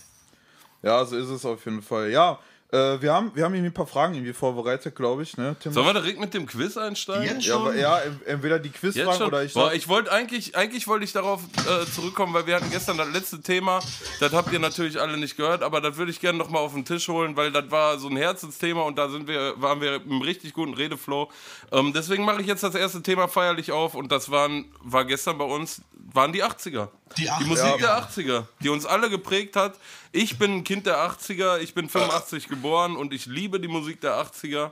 Ja, 0.83 1.05
so 1.05 1.17
ist 1.17 1.29
es 1.29 1.45
auf 1.45 1.65
jeden 1.65 1.83
Fall. 1.83 2.11
Ja, 2.11 2.39
äh, 2.73 3.01
wir, 3.03 3.13
haben, 3.13 3.31
wir 3.35 3.45
haben 3.45 3.55
irgendwie 3.55 3.71
ein 3.71 3.75
paar 3.75 3.87
Fragen 3.87 4.15
irgendwie 4.15 4.33
vorbereitet, 4.33 4.97
glaube 4.97 5.23
ich. 5.23 5.37
Ne? 5.37 5.55
Sollen 5.63 5.87
wir 5.87 5.93
direkt 5.93 6.19
mit 6.19 6.33
dem 6.35 6.47
Quiz 6.47 6.77
einsteigen? 6.77 7.23
Jetzt 7.25 7.47
ja, 7.47 7.55
schon? 7.55 7.63
aber, 7.69 7.75
ja, 7.77 8.01
en- 8.01 8.21
entweder 8.27 8.59
die 8.59 8.71
Quizfragen 8.71 9.23
oder 9.27 9.45
ich 9.45 9.53
Boah, 9.55 9.73
ich 9.75 9.89
wollte 9.89 10.11
eigentlich, 10.11 10.57
eigentlich 10.57 10.87
wollte 10.89 11.05
ich 11.05 11.13
darauf 11.13 11.43
äh, 11.59 11.85
zurückkommen, 11.91 12.33
weil 12.33 12.47
wir 12.47 12.57
hatten 12.57 12.71
gestern 12.71 12.97
das 12.97 13.11
letzte 13.13 13.43
Thema, 13.43 13.81
das 14.21 14.33
habt 14.33 14.53
ihr 14.53 14.59
natürlich 14.59 14.99
alle 15.01 15.17
nicht 15.19 15.37
gehört, 15.37 15.63
aber 15.63 15.81
das 15.81 15.97
würde 15.97 16.11
ich 16.11 16.19
gerne 16.21 16.39
nochmal 16.39 16.63
auf 16.63 16.73
den 16.73 16.85
Tisch 16.85 17.09
holen, 17.09 17.37
weil 17.37 17.53
das 17.53 17.71
war 17.71 17.99
so 17.99 18.09
ein 18.09 18.17
Herzensthema 18.17 18.83
und 18.83 18.97
da 18.97 19.09
sind 19.11 19.29
wir, 19.29 19.55
waren 19.61 19.81
wir 19.81 19.97
im 19.97 20.23
richtig 20.23 20.55
guten 20.55 20.75
Redeflow. 20.75 21.31
Ähm, 21.73 21.93
deswegen 21.95 22.25
mache 22.25 22.41
ich 22.41 22.47
jetzt 22.47 22.63
das 22.63 22.75
erste 22.75 23.03
Thema 23.03 23.29
feierlich 23.29 23.71
auf 23.71 23.95
und 23.95 24.11
das 24.11 24.31
waren, 24.31 24.65
war 24.83 25.05
gestern 25.05 25.37
bei 25.37 25.45
uns, 25.45 25.83
waren 26.15 26.33
die 26.33 26.43
80er. 26.43 26.89
Die 27.19 27.31
80er. 27.31 27.45
Musik 27.45 27.79
der 27.79 28.03
80er, 28.03 28.45
die 28.61 28.71
uns 28.71 28.87
alle 28.87 29.11
geprägt 29.11 29.57
hat. 29.57 29.75
Ich 30.15 30.39
bin 30.39 30.59
ein 30.59 30.65
Kind 30.65 30.85
der 30.85 30.99
80er, 30.99 31.59
ich 31.61 31.73
bin 31.73 31.89
85 31.89 32.49
geboren 32.49 32.97
und 32.97 33.15
ich 33.15 33.25
liebe 33.25 33.59
die 33.59 33.69
Musik 33.69 34.03
der 34.03 34.23
80er. 34.23 34.71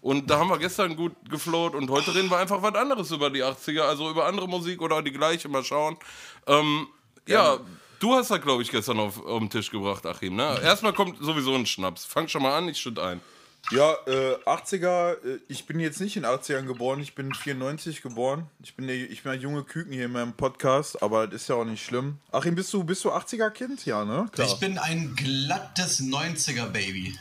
Und 0.00 0.30
da 0.30 0.38
haben 0.38 0.48
wir 0.48 0.58
gestern 0.58 0.96
gut 0.96 1.12
geflowt 1.28 1.74
und 1.74 1.90
heute 1.90 2.14
reden 2.14 2.30
wir 2.30 2.38
einfach 2.38 2.62
was 2.62 2.74
anderes 2.74 3.10
über 3.10 3.28
die 3.28 3.44
80er, 3.44 3.82
also 3.82 4.08
über 4.08 4.24
andere 4.24 4.48
Musik 4.48 4.80
oder 4.80 5.02
die 5.02 5.12
gleiche, 5.12 5.48
mal 5.48 5.62
schauen. 5.62 5.98
Ähm, 6.46 6.86
ja, 7.26 7.58
du 7.98 8.14
hast 8.14 8.30
das, 8.30 8.40
glaube 8.40 8.62
ich, 8.62 8.70
gestern 8.70 8.98
auf, 9.00 9.22
auf 9.22 9.38
den 9.40 9.50
Tisch 9.50 9.70
gebracht, 9.70 10.06
Achim. 10.06 10.36
Ne? 10.36 10.58
Erstmal 10.62 10.94
kommt 10.94 11.18
sowieso 11.22 11.54
ein 11.54 11.66
Schnaps. 11.66 12.06
Fang 12.06 12.26
schon 12.26 12.42
mal 12.42 12.56
an, 12.56 12.68
ich 12.68 12.78
schütte 12.78 13.02
ein. 13.02 13.20
Ja, 13.70 13.92
äh, 14.06 14.36
80er, 14.46 15.12
äh, 15.24 15.40
ich 15.48 15.66
bin 15.66 15.78
jetzt 15.78 16.00
nicht 16.00 16.16
in 16.16 16.22
den 16.22 16.30
80ern 16.30 16.66
geboren, 16.66 17.00
ich 17.00 17.14
bin 17.14 17.34
94 17.34 18.02
geboren. 18.02 18.46
Ich 18.62 18.74
bin, 18.74 18.86
der, 18.86 18.96
ich 18.96 19.22
bin 19.22 19.32
ein 19.32 19.40
junge 19.40 19.62
Küken 19.64 19.92
hier 19.92 20.06
in 20.06 20.12
meinem 20.12 20.32
Podcast, 20.32 21.02
aber 21.02 21.26
das 21.26 21.42
ist 21.42 21.48
ja 21.48 21.56
auch 21.56 21.64
nicht 21.64 21.84
schlimm. 21.84 22.18
Achim, 22.32 22.54
bist 22.54 22.72
du, 22.72 22.82
bist 22.84 23.04
du 23.04 23.10
80er-Kind? 23.10 23.84
Ja, 23.84 24.04
ne? 24.04 24.28
Klar. 24.32 24.46
Ich 24.46 24.54
bin 24.58 24.78
ein 24.78 25.14
glattes 25.14 26.00
90er-Baby. 26.00 27.18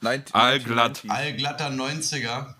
Nein, 0.00 0.24
Allglatt. 0.32 1.02
Allglatter 1.08 1.68
90er. 1.68 2.54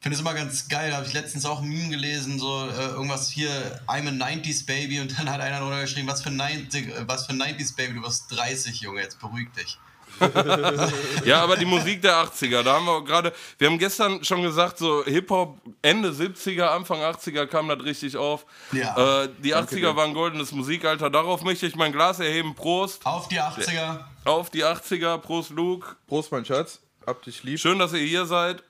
Finde 0.00 0.16
es 0.16 0.20
immer 0.20 0.34
ganz 0.34 0.68
geil. 0.68 0.92
Habe 0.96 1.06
ich 1.06 1.12
letztens 1.12 1.46
auch 1.46 1.62
ein 1.62 1.68
Meme 1.68 1.90
gelesen, 1.90 2.40
so 2.40 2.68
äh, 2.68 2.88
irgendwas 2.88 3.30
hier, 3.30 3.80
I'm 3.86 4.08
a 4.08 4.10
90s 4.10 4.66
Baby 4.66 5.00
und 5.00 5.16
dann 5.16 5.30
hat 5.30 5.40
einer 5.40 5.60
drunter 5.60 5.82
geschrieben, 5.82 6.08
was 6.08 6.22
für, 6.22 6.30
90, 6.30 6.88
äh, 6.88 7.06
was 7.06 7.26
für 7.26 7.32
90s 7.32 7.76
Baby, 7.76 7.94
du 7.94 8.02
wirst 8.02 8.24
30, 8.30 8.80
Junge, 8.80 9.00
jetzt 9.00 9.20
beruhig 9.20 9.48
dich. 9.52 9.78
Ja, 11.24 11.42
aber 11.42 11.56
die 11.56 11.64
Musik 11.64 12.02
der 12.02 12.14
80er, 12.24 12.62
da 12.62 12.74
haben 12.74 12.86
wir 12.86 13.04
gerade, 13.04 13.32
wir 13.58 13.68
haben 13.68 13.78
gestern 13.78 14.24
schon 14.24 14.42
gesagt, 14.42 14.78
so 14.78 15.04
Hip-Hop 15.04 15.58
Ende 15.82 16.10
70er, 16.10 16.64
Anfang 16.64 17.00
80er 17.00 17.46
kam 17.46 17.68
das 17.68 17.80
richtig 17.80 18.16
auf. 18.16 18.44
Ja. 18.72 19.24
Äh, 19.24 19.28
die 19.38 19.54
80er 19.54 19.94
waren 19.96 20.14
goldenes 20.14 20.52
Musikalter. 20.52 21.10
Darauf 21.10 21.42
möchte 21.42 21.66
ich 21.66 21.76
mein 21.76 21.92
Glas 21.92 22.20
erheben. 22.20 22.54
Prost 22.54 23.04
Auf 23.06 23.28
die 23.28 23.40
80er. 23.40 24.00
auf 24.24 24.50
die 24.50 24.64
80er. 24.64 25.18
Prost, 25.18 25.50
Luke. 25.50 25.96
Prost, 26.06 26.32
mein 26.32 26.44
Schatz. 26.44 26.80
Hab 27.06 27.22
dich 27.22 27.42
lieb. 27.42 27.58
Schön, 27.58 27.78
dass 27.78 27.92
ihr 27.92 28.00
hier 28.00 28.26
seid. 28.26 28.62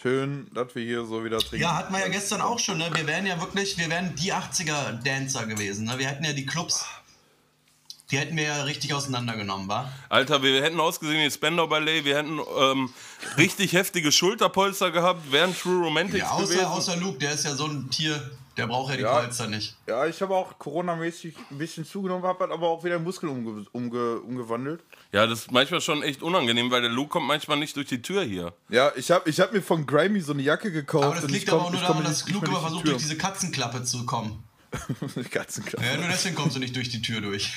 Schön, 0.00 0.48
dass 0.52 0.74
wir 0.74 0.82
hier 0.84 1.04
so 1.06 1.24
wieder 1.24 1.38
trinken. 1.38 1.62
Ja, 1.62 1.76
hatten 1.76 1.92
wir 1.94 2.00
ja 2.00 2.08
gestern 2.08 2.40
auch 2.42 2.58
schon, 2.58 2.78
ne? 2.78 2.90
Wir 2.92 3.06
wären 3.06 3.24
ja 3.26 3.40
wirklich, 3.40 3.78
wir 3.78 3.88
wären 3.88 4.14
die 4.16 4.32
80er-Dancer 4.34 5.46
gewesen, 5.46 5.86
ne? 5.86 5.98
Wir 5.98 6.08
hätten 6.08 6.24
ja 6.24 6.32
die 6.32 6.44
Clubs, 6.44 6.84
die 8.10 8.18
hätten 8.18 8.36
wir 8.36 8.44
ja 8.44 8.62
richtig 8.64 8.92
auseinandergenommen, 8.94 9.66
wa? 9.68 9.90
Alter, 10.08 10.42
wir 10.42 10.62
hätten 10.62 10.78
ausgesehen 10.78 11.24
wie 11.24 11.30
Spender 11.30 11.66
Ballet, 11.66 12.04
wir 12.04 12.16
hätten 12.16 12.38
ähm, 12.58 12.90
richtig 13.38 13.72
heftige 13.72 14.12
Schulterpolster 14.12 14.90
gehabt, 14.90 15.32
wären 15.32 15.56
True 15.56 15.84
Romantics 15.84 16.18
Ja, 16.18 16.30
außer, 16.32 16.46
gewesen. 16.46 16.64
außer 16.66 16.96
Luke, 16.96 17.18
der 17.18 17.32
ist 17.32 17.44
ja 17.44 17.54
so 17.54 17.66
ein 17.66 17.88
Tier, 17.90 18.30
der 18.58 18.66
braucht 18.66 18.90
ja 18.90 18.96
die 18.98 19.02
Ja. 19.04 19.20
Polster 19.20 19.46
nicht. 19.46 19.74
Ja, 19.86 20.06
ich 20.06 20.20
habe 20.20 20.34
auch 20.34 20.58
Corona-mäßig 20.58 21.34
ein 21.50 21.58
bisschen 21.58 21.84
zugenommen, 21.86 22.24
habe 22.24 22.44
aber 22.52 22.68
auch 22.68 22.84
wieder 22.84 22.98
Muskeln 22.98 23.32
umge 23.32 23.64
umge 23.72 24.20
umgewandelt. 24.20 24.80
Ja, 25.12 25.26
das 25.26 25.40
ist 25.40 25.50
manchmal 25.52 25.80
schon 25.80 26.02
echt 26.02 26.22
unangenehm, 26.22 26.70
weil 26.70 26.82
der 26.82 26.90
Luke 26.90 27.08
kommt 27.08 27.26
manchmal 27.26 27.56
nicht 27.56 27.74
durch 27.76 27.88
die 27.88 28.02
Tür 28.02 28.22
hier. 28.22 28.52
Ja, 28.68 28.92
ich 28.96 29.10
habe 29.10 29.28
ich 29.30 29.40
hab 29.40 29.52
mir 29.52 29.62
von 29.62 29.86
Grimy 29.86 30.20
so 30.20 30.32
eine 30.34 30.42
Jacke 30.42 30.70
gekauft. 30.70 31.04
Aber 31.04 31.14
das 31.14 31.24
und 31.24 31.30
liegt 31.32 31.48
aber 31.50 31.62
auch 31.62 31.70
nur 31.70 31.80
daran, 31.80 32.04
dass 32.04 32.28
Luke 32.28 32.46
immer 32.46 32.60
versucht, 32.60 32.86
durch 32.86 32.98
diese 32.98 33.16
Katzenklappe 33.16 33.82
zu 33.82 34.04
kommen. 34.04 34.44
die 35.16 35.22
Katzenklappe. 35.24 35.84
Ja, 35.86 35.96
nur 35.96 36.08
deswegen 36.08 36.34
kommst 36.34 36.56
du 36.56 36.60
nicht 36.60 36.76
durch 36.76 36.88
die 36.90 37.00
Tür 37.00 37.20
durch. 37.20 37.50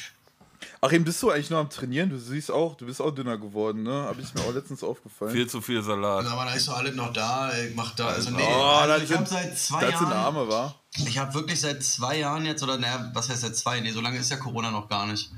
Achim, 0.82 1.04
bist 1.04 1.22
du 1.24 1.30
eigentlich 1.32 1.50
noch 1.50 1.60
am 1.60 1.70
Trainieren? 1.70 2.10
Du 2.10 2.18
siehst 2.20 2.50
auch, 2.52 2.76
du 2.76 2.86
bist 2.86 3.02
auch 3.02 3.12
dünner 3.12 3.38
geworden, 3.38 3.84
ne? 3.84 3.92
Habe 3.92 4.22
ich 4.22 4.34
mir 4.34 4.42
auch 4.42 4.54
letztens 4.54 4.84
aufgefallen. 4.84 5.32
Viel 5.32 5.48
zu 5.48 5.62
viel 5.62 5.82
Salat. 5.82 6.26
Aber 6.26 6.46
da 6.46 6.54
ist 6.54 6.68
doch 6.68 6.78
alles 6.78 6.96
noch 6.96 7.14
da, 7.14 7.52
ich 7.58 7.76
mach 7.76 7.94
da, 7.96 8.08
also 8.08 8.32
nee, 8.32 8.44
Oh, 8.48 8.62
also 8.64 9.04
ich 9.04 9.14
habe 9.18 9.26
seit 9.28 9.58
zwei 9.58 9.82
das 9.82 10.00
sind 10.00 10.10
Jahren, 10.10 10.18
Arme, 10.26 10.48
war. 10.48 10.76
ich 10.96 11.18
habe 11.18 11.34
wirklich 11.34 11.60
seit 11.60 11.84
zwei 11.84 12.20
Jahren 12.20 12.46
jetzt, 12.46 12.64
oder 12.64 12.78
naja, 12.78 13.10
was 13.14 13.30
heißt 13.30 13.42
seit 13.42 13.56
zwei, 13.56 13.80
nee, 13.82 13.92
so 13.92 14.02
lange 14.02 14.18
ist 14.18 14.30
ja 14.32 14.38
Corona 14.38 14.72
noch 14.72 14.88
gar 14.90 15.06
nicht. 15.06 15.32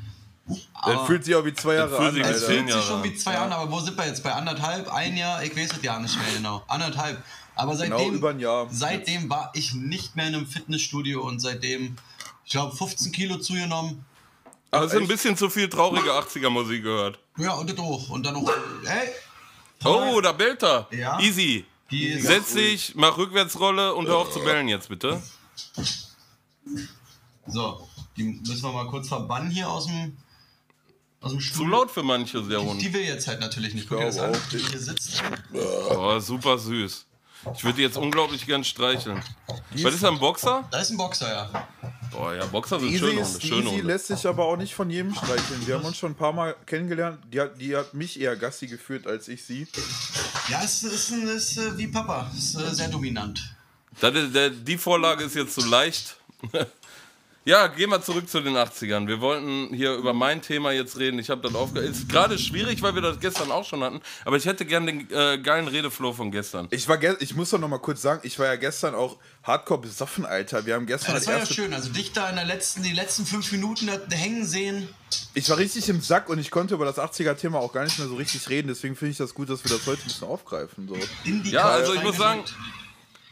Das 0.86 1.06
fühlt 1.06 1.24
sich 1.26 1.36
auch 1.36 1.46
wie 1.46 1.54
zwei 1.54 1.76
Jahre 1.76 1.90
fühlt 1.96 2.10
an, 2.10 2.14
sich 2.16 2.24
Es 2.24 2.44
fühlt 2.46 2.72
sich 2.72 2.84
schon 2.84 3.04
wie 3.04 3.14
zwei 3.16 3.34
Jahre, 3.34 3.54
aber 3.56 3.72
wo 3.72 3.80
sind 3.82 3.96
wir 3.98 4.08
jetzt? 4.08 4.24
Bei 4.24 4.34
anderthalb? 4.34 4.92
Ein 4.92 5.16
Jahr? 5.16 5.44
Ich 5.44 5.56
weiß 5.56 5.74
es 5.74 5.84
ja 5.84 6.00
nicht 6.00 6.16
mehr 6.18 6.34
genau. 6.36 6.64
Anderthalb. 6.68 7.22
Aber 7.56 7.76
seitdem, 7.76 7.98
Genau, 7.98 8.10
über 8.14 8.30
ein 8.32 8.40
Jahr. 8.40 8.68
seitdem 8.72 9.30
war 9.30 9.52
ich 9.54 9.74
nicht 9.76 10.16
mehr 10.16 10.28
in 10.28 10.36
einem 10.36 10.48
Fitnessstudio 10.48 11.22
und 11.22 11.40
seitdem, 11.40 11.98
ich 12.46 12.52
glaube, 12.52 12.76
15 12.76 13.12
Kilo 13.12 13.38
zugenommen. 13.38 14.06
Aber 14.72 14.86
es 14.86 14.94
ist 14.94 15.00
ein 15.00 15.08
bisschen 15.08 15.36
zu 15.36 15.50
viel 15.50 15.68
traurige 15.70 16.12
80er 16.12 16.50
Musik 16.50 16.84
gehört. 16.84 17.20
Ja, 17.38 17.54
und 17.54 17.70
das 17.70 17.78
hoch. 17.80 18.10
Und 18.10 18.26
dann 18.26 18.34
noch, 18.36 18.52
hey, 18.86 19.10
Oh, 19.84 20.20
da 20.22 20.32
bellt 20.34 20.62
er. 20.64 20.88
Ja. 20.92 21.20
Easy. 21.20 21.66
die 21.90 22.20
Setz 22.20 22.54
dich, 22.54 22.94
mach 22.96 23.18
Rückwärtsrolle 23.18 23.96
und 23.96 24.08
hör 24.08 24.18
auf 24.18 24.32
zu 24.32 24.40
bellen 24.42 24.68
jetzt, 24.68 24.90
bitte. 24.90 25.22
So, 27.48 27.88
die 28.18 28.24
müssen 28.24 28.62
wir 28.64 28.72
mal 28.74 28.88
kurz 28.88 29.08
verbannen 29.08 29.50
hier 29.50 29.70
aus 29.70 29.88
dem, 29.88 30.18
aus 31.22 31.32
dem 31.32 31.40
Zu 31.40 31.46
Stuhl. 31.48 31.70
laut 31.70 31.90
für 31.92 32.04
manche, 32.04 32.42
der 32.44 32.60
Die, 32.60 32.78
die 32.78 32.94
will 32.94 33.04
jetzt 33.04 33.28
halt 33.28 33.40
natürlich 33.40 33.74
nicht. 33.74 33.88
Guck 33.90 34.00
dir 34.00 34.06
das 34.06 34.20
an, 34.20 34.36
auch. 34.36 34.40
die 34.52 34.58
hier 34.60 34.80
sitzt. 34.80 35.24
Oh, 35.54 36.20
super 36.20 36.58
süß. 36.58 37.06
Ich 37.56 37.64
würde 37.64 37.78
die 37.78 37.84
jetzt 37.84 37.98
unglaublich 37.98 38.46
gern 38.46 38.64
streicheln. 38.64 39.22
Was 39.48 39.94
ist 39.94 40.04
das, 40.04 40.12
ein 40.12 40.20
Boxer? 40.20 40.68
Da 40.72 40.80
ist 40.80 40.92
ein 40.92 40.98
Boxer, 40.98 41.30
ja. 41.30 41.68
Boah, 42.12 42.34
ja, 42.34 42.46
Boxer 42.46 42.80
sind 42.80 42.90
Easy, 42.90 43.00
schöne 43.00 43.22
ist, 43.22 43.34
Hunde. 43.34 43.48
Schöne 43.48 43.62
Easy 43.62 43.70
Hunde. 43.78 43.88
lässt 43.88 44.08
sich 44.08 44.28
aber 44.28 44.46
auch 44.46 44.58
nicht 44.58 44.74
von 44.74 44.90
jedem 44.90 45.16
streicheln. 45.16 45.66
Wir 45.66 45.76
haben 45.76 45.86
uns 45.86 45.98
schon 45.98 46.12
ein 46.12 46.16
paar 46.16 46.34
Mal 46.34 46.56
kennengelernt. 46.66 47.20
Die 47.32 47.40
hat, 47.40 47.60
die 47.60 47.76
hat 47.76 47.94
mich 47.94 48.20
eher 48.20 48.36
Gassi 48.36 48.68
geführt 48.68 49.08
als 49.08 49.28
ich 49.28 49.44
sie. 49.44 49.68
Ja, 50.50 50.62
es 50.64 50.84
ist, 50.84 51.12
ein, 51.12 51.28
ist 51.28 51.58
äh, 51.58 51.78
wie 51.78 51.88
Papa. 51.88 52.30
Ist 52.36 52.56
äh, 52.56 52.74
sehr 52.74 52.90
dominant. 52.90 53.56
Das 54.02 54.14
ist, 54.16 54.36
der, 54.36 54.50
die 54.50 54.78
Vorlage 54.78 55.24
ist 55.24 55.36
jetzt 55.36 55.56
zu 55.56 55.66
leicht. 55.68 56.18
ja, 57.46 57.68
gehen 57.68 57.90
wir 57.90 58.02
zurück 58.02 58.30
zu 58.30 58.42
den 58.42 58.56
80ern. 58.56 59.08
Wir 59.08 59.22
wollten 59.22 59.74
hier 59.74 59.94
über 59.96 60.14
mein 60.14 60.42
Thema 60.42 60.72
jetzt 60.72 60.98
reden. 61.00 61.18
Ich 61.20 61.30
habe 61.30 61.42
das 61.42 61.56
aufge... 61.56 61.80
Ist 61.80 62.08
gerade 62.10 62.38
schwierig, 62.38 62.82
weil 62.84 62.94
wir 62.94 63.02
das 63.02 63.20
gestern 63.20 63.52
auch 63.52 63.66
schon 63.66 63.82
hatten. 63.84 64.02
Aber 64.26 64.38
ich 64.38 64.46
hätte 64.46 64.66
gern 64.66 64.86
den 64.86 65.10
äh, 65.12 65.40
geilen 65.40 65.68
Redeflow 65.68 66.14
von 66.14 66.30
gestern. 66.32 66.68
Ich 66.70 66.88
war 66.88 66.98
ge- 66.98 67.16
ich 67.20 67.34
muss 67.36 67.50
doch 67.50 67.58
noch 67.60 67.68
mal 67.70 67.80
kurz 67.80 68.02
sagen, 68.02 68.20
ich 68.24 68.38
war 68.38 68.46
ja 68.46 68.56
gestern 68.56 68.94
auch 68.94 69.18
hardcore 69.44 69.82
besoffen, 69.82 70.26
Alter. 70.26 70.66
Wir 70.66 70.76
haben 70.76 70.86
gestern 70.86 71.12
Ja, 71.12 71.16
das 71.16 71.26
das 71.26 71.34
war 71.34 71.40
ja 71.40 71.46
schön. 71.46 71.74
Also 71.74 71.90
dich 71.90 72.12
da 72.12 72.30
in 72.30 72.36
der 72.36 72.46
letzten, 72.46 72.84
die 72.84 72.94
letzten 72.94 73.26
fünf 73.26 73.52
Minuten 73.52 73.88
da 73.88 74.16
hängen 74.16 74.46
sehen. 74.46 74.88
Ich 75.34 75.50
war 75.50 75.58
richtig 75.58 75.90
im 75.90 76.02
Sack 76.02 76.30
und 76.30 76.38
ich 76.38 76.52
konnte 76.52 76.76
über 76.76 76.86
das 76.86 76.98
80er-Thema 76.98 77.58
auch 77.60 77.74
gar 77.74 77.84
nicht 77.84 77.98
mehr 77.98 78.08
so 78.08 78.16
richtig 78.16 78.48
reden. 78.50 78.68
Deswegen 78.68 78.96
finde 78.96 79.12
ich 79.14 79.18
das 79.18 79.34
gut, 79.34 79.50
dass 79.50 79.64
wir 79.64 79.72
das 79.76 79.88
heute 79.88 80.02
ein 80.02 80.08
bisschen 80.10 80.28
aufgreifen. 80.28 80.88
So. 80.88 80.98
Ja, 81.50 81.64
also 81.70 81.94
ich 81.96 82.04
muss 82.04 82.18
sagen, 82.18 82.42
reingedrückt. 82.42 82.58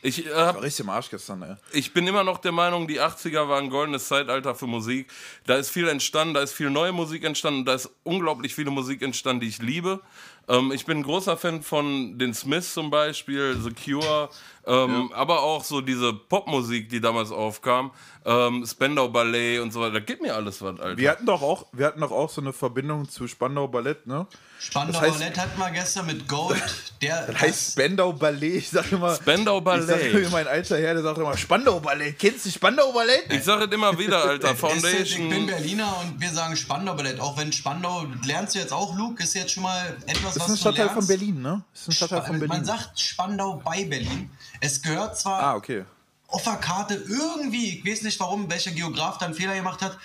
Ich 0.01 0.25
äh, 0.25 0.29
hab 0.33 0.55
War 0.55 0.63
richtig 0.63 0.85
im 0.85 0.89
Arsch 0.89 1.09
gestern, 1.09 1.41
ey. 1.41 1.55
ich 1.71 1.93
bin 1.93 2.05
immer 2.07 2.23
noch 2.23 2.37
der 2.37 2.51
Meinung, 2.51 2.87
die 2.87 2.99
80er 3.01 3.47
waren 3.47 3.65
ein 3.65 3.69
goldenes 3.69 4.07
Zeitalter 4.07 4.55
für 4.55 4.67
Musik. 4.67 5.11
Da 5.45 5.55
ist 5.55 5.69
viel 5.69 5.87
entstanden, 5.87 6.33
da 6.33 6.41
ist 6.41 6.53
viel 6.53 6.69
neue 6.69 6.91
Musik 6.91 7.23
entstanden, 7.23 7.65
da 7.65 7.73
ist 7.73 7.89
unglaublich 8.03 8.53
viele 8.55 8.71
Musik 8.71 9.01
entstanden, 9.01 9.41
die 9.41 9.47
ich 9.47 9.59
liebe. 9.59 10.01
Ähm, 10.49 10.71
ich 10.71 10.85
bin 10.85 10.99
ein 10.99 11.03
großer 11.03 11.35
Fan 11.35 11.61
von 11.61 12.17
den 12.17 12.33
Smiths 12.33 12.73
zum 12.73 12.89
Beispiel, 12.89 13.57
The 13.61 13.71
Cure, 13.71 14.29
ähm, 14.65 15.11
aber 15.13 15.41
auch 15.43 15.63
so 15.63 15.81
diese 15.81 16.13
Popmusik, 16.13 16.89
die 16.89 17.01
damals 17.01 17.31
aufkam, 17.31 17.91
ähm, 18.25 18.65
Spandau 18.65 19.09
Ballet 19.09 19.59
und 19.59 19.71
so 19.71 19.81
weiter. 19.81 19.93
Da 19.93 19.99
gibt 19.99 20.21
mir 20.21 20.35
alles 20.35 20.61
was, 20.61 20.79
Alter. 20.79 20.97
Wir 20.97 21.11
hatten 21.11 21.25
doch 21.25 21.41
auch, 21.41 21.65
wir 21.73 21.85
hatten 21.85 21.99
doch 22.01 22.11
auch 22.11 22.29
so 22.29 22.41
eine 22.41 22.53
Verbindung 22.53 23.09
zu 23.09 23.27
Spandau 23.27 23.67
Ballett, 23.67 24.07
ne? 24.07 24.25
Spandau 24.59 24.99
das 24.99 25.09
heißt- 25.09 25.19
Ballett 25.19 25.37
hatten 25.37 25.59
wir 25.59 25.69
gestern 25.71 26.05
mit 26.07 26.27
Gold. 26.27 26.63
Der, 27.01 27.27
Das 27.27 27.39
heißt 27.41 27.71
Spandau 27.73 28.13
Ballett. 28.13 28.55
Ich 28.55 28.69
sag 28.69 28.91
immer. 28.91 29.15
Spandau 29.15 29.59
Ich 29.59 29.63
sag 29.87 29.99
Ballet. 29.99 30.11
immer, 30.21 30.29
mein 30.29 30.47
alter 30.47 30.77
Herr, 30.77 30.93
der 30.93 31.03
sagt 31.03 31.17
immer 31.17 31.35
Spandau 31.37 31.79
Ballett. 31.79 32.19
Kennst 32.19 32.45
du 32.45 32.51
Spandau 32.51 32.91
Ballett? 32.91 33.31
Ich 33.33 33.43
sage 33.43 33.65
es 33.65 33.71
immer 33.71 33.97
wieder, 33.97 34.23
Alter. 34.23 34.51
ist 34.51 34.61
jetzt, 34.61 34.73
ich 34.73 34.81
Foundation. 34.81 35.29
bin 35.29 35.45
Berliner 35.47 35.97
und 36.01 36.19
wir 36.21 36.29
sagen 36.31 36.55
Spandau 36.55 36.93
Ballett. 36.95 37.19
Auch 37.19 37.37
wenn 37.37 37.51
Spandau, 37.51 38.05
lernst 38.25 38.55
du 38.55 38.59
jetzt 38.59 38.73
auch, 38.73 38.95
Luke, 38.95 39.23
ist 39.23 39.33
jetzt 39.33 39.51
schon 39.53 39.63
mal 39.63 39.97
etwas, 40.05 40.35
Das 40.35 40.43
was 40.43 40.43
ist 40.43 40.49
ein 40.49 40.51
du 40.53 40.57
Stadtteil 40.57 40.85
lernst. 40.85 40.93
von 40.95 41.07
Berlin, 41.07 41.41
ne? 41.41 41.63
Das 41.73 41.81
ist 41.81 41.87
ein 41.87 41.91
Stadtteil 41.93 42.21
von 42.23 42.39
Man 42.39 42.47
Berlin. 42.49 42.65
sagt 42.65 42.99
Spandau 42.99 43.61
bei 43.63 43.85
Berlin. 43.85 44.29
Es 44.61 44.81
gehört 44.81 45.17
zwar 45.17 45.41
Ah, 45.41 45.55
okay. 45.55 45.85
auf 46.27 46.43
der 46.43 46.55
Karte 46.57 46.95
irgendwie, 46.95 47.79
ich 47.79 47.85
weiß 47.85 48.01
nicht 48.03 48.19
warum, 48.19 48.49
welcher 48.49 48.71
Geograf 48.71 49.17
da 49.17 49.25
einen 49.25 49.35
Fehler 49.35 49.55
gemacht 49.55 49.81
hat. 49.81 49.97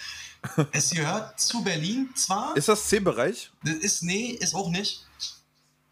Es 0.72 0.90
gehört 0.90 1.38
zu 1.38 1.62
Berlin 1.62 2.08
zwar, 2.16 2.56
Ist 2.56 2.68
das 2.68 2.88
C-Bereich? 2.88 3.52
das 3.64 3.74
ist 3.76 4.02
nee, 4.02 4.36
ist 4.40 4.54
auch 4.56 4.70
nicht. 4.70 5.04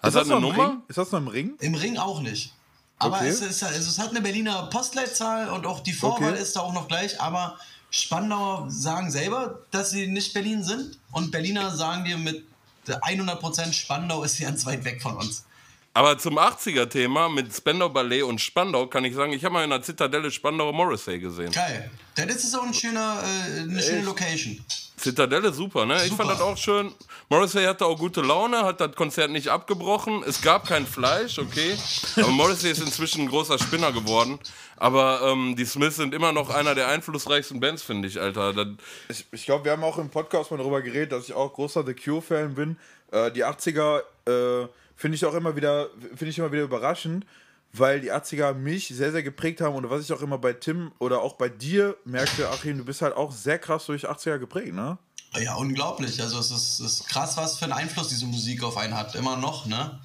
Hast 0.03 0.09
Ist 0.09 0.15
du 0.15 0.19
das 0.21 0.31
eine 0.31 0.41
Nummer? 0.41 0.69
Ring? 0.71 0.83
Ist 0.89 0.99
das 0.99 1.13
noch 1.13 1.21
im 1.21 1.29
Ring? 1.29 1.55
Im 1.61 1.75
Ring 1.77 1.99
auch 1.99 2.21
nicht. 2.21 2.53
Aber 3.01 3.17
Okay. 3.17 3.29
es, 3.29 3.41
ist, 3.41 3.63
also 3.65 3.91
es 3.91 3.99
hat 3.99 4.11
eine 4.11 4.21
Berliner 4.21 4.65
Postleitzahl 4.67 5.49
und 5.51 5.67
auch 5.67 5.81
die 5.81 5.93
Vorwahl 5.93 6.33
Okay. 6.35 6.43
ist 6.43 6.55
da 6.55 6.61
auch 6.61 6.73
noch 6.73 6.87
gleich. 6.87 7.21
Aber 7.21 7.59
Spandauer 7.91 8.67
sagen 8.71 9.11
selber, 9.11 9.61
dass 9.73 9.91
sie 9.91 10.07
nicht 10.07 10.33
Berlin 10.33 10.63
sind. 10.63 10.99
Und 11.11 11.31
Berliner 11.33 11.75
sagen 11.75 12.05
dir 12.05 12.17
mit 12.19 12.45
100% 12.87 13.73
Spandau 13.73 14.23
ist 14.23 14.39
ganz 14.41 14.65
weit 14.67 14.85
weg 14.85 15.03
von 15.03 15.17
uns. 15.17 15.45
Aber 15.93 16.17
zum 16.19 16.39
80er-Thema 16.39 17.29
mit 17.29 17.53
Spandau 17.53 17.89
Ballet 17.89 18.23
und 18.23 18.41
Spandau 18.41 18.87
kann 18.87 19.05
ich 19.05 19.15
sagen, 19.15 19.33
ich 19.33 19.45
habe 19.45 19.55
mal 19.55 19.65
in 19.65 19.71
der 19.71 19.83
Zitadelle 19.83 20.31
Spandauer 20.31 20.73
Morrissey 20.73 21.19
gesehen. 21.19 21.51
Geil. 21.51 21.91
Das 22.15 22.27
ist 22.37 22.55
auch 22.55 22.63
ein 22.63 22.73
schöner, 22.73 23.23
äh, 23.25 23.61
eine 23.63 23.83
schöne 23.83 24.03
Location. 24.03 24.65
Zitadelle 24.97 25.53
super, 25.53 25.87
ne? 25.87 25.97
Ich 25.97 26.11
Super. 26.11 26.25
fand 26.25 26.31
das 26.31 26.41
auch 26.41 26.57
schön. 26.57 26.93
Morrissey 27.29 27.65
hatte 27.65 27.87
auch 27.87 27.99
gute 27.99 28.21
Laune, 28.21 28.65
hat 28.65 28.81
das 28.81 28.95
Konzert 28.95 29.31
nicht 29.31 29.49
abgebrochen. 29.49 30.23
Es 30.27 30.43
gab 30.43 30.69
kein 30.69 30.87
Fleisch, 30.87 31.39
okay. 31.39 31.77
Aber 32.17 32.29
Morrissey 32.29 32.71
ist 32.71 32.83
inzwischen 32.83 33.23
ein 33.23 33.29
großer 33.29 33.59
Spinner 33.59 33.93
geworden. 33.93 34.39
Aber 34.77 35.23
ähm, 35.25 35.57
die 35.57 35.65
Smiths 35.65 35.97
sind 35.97 36.15
immer 36.15 36.33
noch 36.33 36.51
einer 36.51 36.75
der 36.75 36.89
einflussreichsten 36.89 37.61
Bands, 37.61 37.83
finde 37.83 38.09
ich, 38.09 38.21
Alter. 38.21 38.53
Das, 38.53 38.67
Ich, 39.09 39.27
ich 39.33 39.45
glaube, 39.47 39.65
wir 39.65 39.73
haben 39.73 39.85
auch 39.85 39.99
im 39.99 40.11
Podcast 40.11 40.51
mal 40.51 40.59
darüber 40.59 40.83
geredet, 40.83 41.13
dass 41.13 41.25
ich 41.25 41.33
auch 41.33 41.53
großer 41.53 41.85
The 41.85 41.95
Cure-Fan 41.95 42.55
bin. 42.55 42.77
Äh, 43.11 43.33
die 43.33 43.45
80er 43.45 44.03
äh, 44.27 44.69
finde 45.01 45.17
ich 45.17 45.25
auch 45.25 45.33
immer 45.33 45.57
wieder, 45.57 45.89
finde 46.15 46.27
ich 46.27 46.39
immer 46.39 46.53
wieder 46.53 46.65
überraschend, 46.65 47.25
weil 47.73 48.03
die 48.03 48.13
80er 48.13 48.53
mich 48.53 48.89
sehr, 48.89 49.13
sehr 49.13 49.23
geprägt 49.23 49.63
haben 49.63 49.75
und 49.75 49.89
was 49.89 50.03
ich 50.03 50.13
auch 50.13 50.21
immer 50.21 50.37
bei 50.37 50.53
Tim 50.53 50.93
oder 50.99 51.23
auch 51.23 51.37
bei 51.37 51.49
dir 51.49 51.97
merkte, 52.05 52.51
Achim, 52.51 52.77
du 52.77 52.85
bist 52.85 53.01
halt 53.01 53.17
auch 53.17 53.33
sehr 53.33 53.59
krass 53.59 53.87
durch 53.87 54.07
80er 54.07 54.39
geprägt, 54.39 54.75
ne? 54.75 54.99
Ja, 55.39 55.55
unglaublich. 55.55 56.21
Also 56.21 56.39
es 56.39 56.51
ist, 56.51 56.81
es 56.81 56.81
ist 56.81 57.09
krass, 57.09 57.39
was 57.39 57.59
für 57.59 57.65
einen 57.65 57.73
Einfluss 57.73 58.09
diese 58.09 58.27
Musik 58.27 58.63
auf 58.63 58.77
einen 58.77 58.95
hat. 58.95 59.15
Immer 59.15 59.39
noch, 59.39 59.65
ne? 59.65 60.01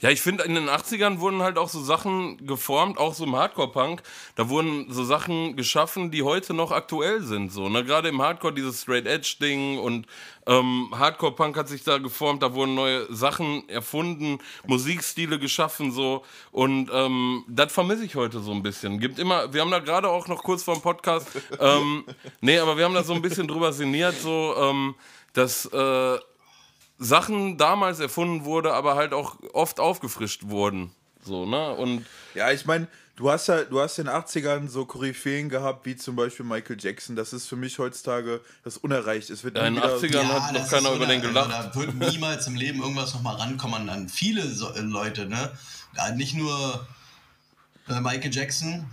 Ja, 0.00 0.10
ich 0.10 0.20
finde, 0.20 0.44
in 0.44 0.54
den 0.54 0.68
80ern 0.68 1.18
wurden 1.18 1.42
halt 1.42 1.58
auch 1.58 1.68
so 1.68 1.82
Sachen 1.82 2.46
geformt, 2.46 2.98
auch 2.98 3.14
so 3.14 3.24
im 3.24 3.34
Hardcore-Punk. 3.34 4.02
Da 4.36 4.48
wurden 4.48 4.92
so 4.92 5.02
Sachen 5.02 5.56
geschaffen, 5.56 6.12
die 6.12 6.22
heute 6.22 6.54
noch 6.54 6.70
aktuell 6.70 7.22
sind. 7.22 7.50
So, 7.50 7.68
ne? 7.68 7.84
Gerade 7.84 8.08
im 8.08 8.22
Hardcore 8.22 8.54
dieses 8.54 8.82
Straight-Edge-Ding 8.82 9.78
und 9.78 10.06
ähm, 10.46 10.94
Hardcore-Punk 10.96 11.56
hat 11.56 11.68
sich 11.68 11.82
da 11.82 11.98
geformt, 11.98 12.44
da 12.44 12.54
wurden 12.54 12.76
neue 12.76 13.12
Sachen 13.12 13.68
erfunden, 13.68 14.38
Musikstile 14.66 15.40
geschaffen, 15.40 15.90
so. 15.90 16.24
Und 16.52 16.90
ähm, 16.92 17.44
das 17.48 17.72
vermisse 17.72 18.04
ich 18.04 18.14
heute 18.14 18.38
so 18.38 18.52
ein 18.52 18.62
bisschen. 18.62 19.00
Gibt 19.00 19.18
immer, 19.18 19.52
wir 19.52 19.62
haben 19.62 19.72
da 19.72 19.80
gerade 19.80 20.08
auch 20.08 20.28
noch 20.28 20.44
kurz 20.44 20.62
vor 20.62 20.74
dem 20.74 20.82
Podcast, 20.82 21.26
ähm, 21.58 22.04
nee, 22.40 22.58
aber 22.60 22.76
wir 22.76 22.84
haben 22.84 22.94
da 22.94 23.02
so 23.02 23.14
ein 23.14 23.22
bisschen 23.22 23.48
drüber 23.48 23.72
sinniert, 23.72 24.14
so, 24.20 24.54
ähm, 24.56 24.94
dass. 25.32 25.66
Äh, 25.66 26.18
Sachen 26.98 27.56
damals 27.58 28.00
erfunden 28.00 28.44
wurde, 28.44 28.72
aber 28.74 28.96
halt 28.96 29.12
auch 29.12 29.36
oft 29.52 29.78
aufgefrischt 29.80 30.44
wurden. 30.44 30.90
So, 31.24 31.46
ne? 31.46 31.70
Und 31.74 32.04
Ja, 32.34 32.50
ich 32.50 32.64
meine, 32.66 32.88
du 33.16 33.30
hast 33.30 33.48
ja, 33.48 33.62
du 33.64 33.80
hast 33.80 33.98
in 33.98 34.06
den 34.06 34.14
80ern 34.14 34.68
so 34.68 34.84
Koryphäen 34.86 35.48
gehabt, 35.48 35.84
wie 35.86 35.96
zum 35.96 36.16
Beispiel 36.16 36.44
Michael 36.46 36.76
Jackson. 36.78 37.16
Das 37.16 37.32
ist 37.32 37.46
für 37.46 37.56
mich 37.56 37.78
heutzutage 37.78 38.40
das 38.64 38.78
unerreicht. 38.78 39.30
Es 39.30 39.44
wird 39.44 39.56
in 39.58 39.64
den 39.64 39.74
nie 39.74 39.80
wieder- 39.80 39.96
80ern 39.96 40.28
hat 40.28 40.52
noch 40.52 40.60
das 40.60 40.70
keiner 40.70 40.92
über 40.92 41.06
den 41.06 41.20
gelacht. 41.20 41.50
Da 41.50 41.74
wird 41.74 41.94
niemals 41.94 42.46
im 42.46 42.54
Leben 42.56 42.80
irgendwas 42.80 43.14
nochmal 43.14 43.36
rankommen 43.36 43.88
an 43.90 44.08
viele 44.08 44.46
so, 44.48 44.70
äh, 44.74 44.80
Leute, 44.80 45.26
ne? 45.26 45.52
Ja, 45.96 46.10
nicht 46.14 46.34
nur 46.34 46.86
äh, 47.88 48.00
Michael 48.00 48.32
Jackson. 48.32 48.86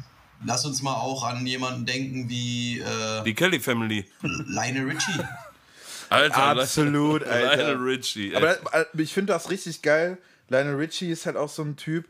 Lass 0.43 0.65
uns 0.65 0.81
mal 0.81 0.93
auch 0.95 1.23
an 1.23 1.45
jemanden 1.47 1.85
denken 1.85 2.27
wie 2.29 2.79
äh, 2.79 3.23
Die 3.23 3.33
Kelly 3.33 3.59
Family. 3.59 4.05
Lionel 4.21 4.89
Richie. 4.89 5.19
Alter, 6.09 6.37
Absolut, 6.37 7.23
Alter. 7.27 7.57
Lionel 7.57 7.77
Richie. 7.77 8.33
ey. 8.33 8.35
Aber 8.35 8.57
ich 8.97 9.13
finde 9.13 9.33
das 9.33 9.49
richtig 9.49 9.81
geil. 9.81 10.17
Lionel 10.49 10.75
Richie 10.75 11.11
ist 11.11 11.25
halt 11.25 11.37
auch 11.37 11.49
so 11.49 11.63
ein 11.63 11.75
Typ. 11.75 12.05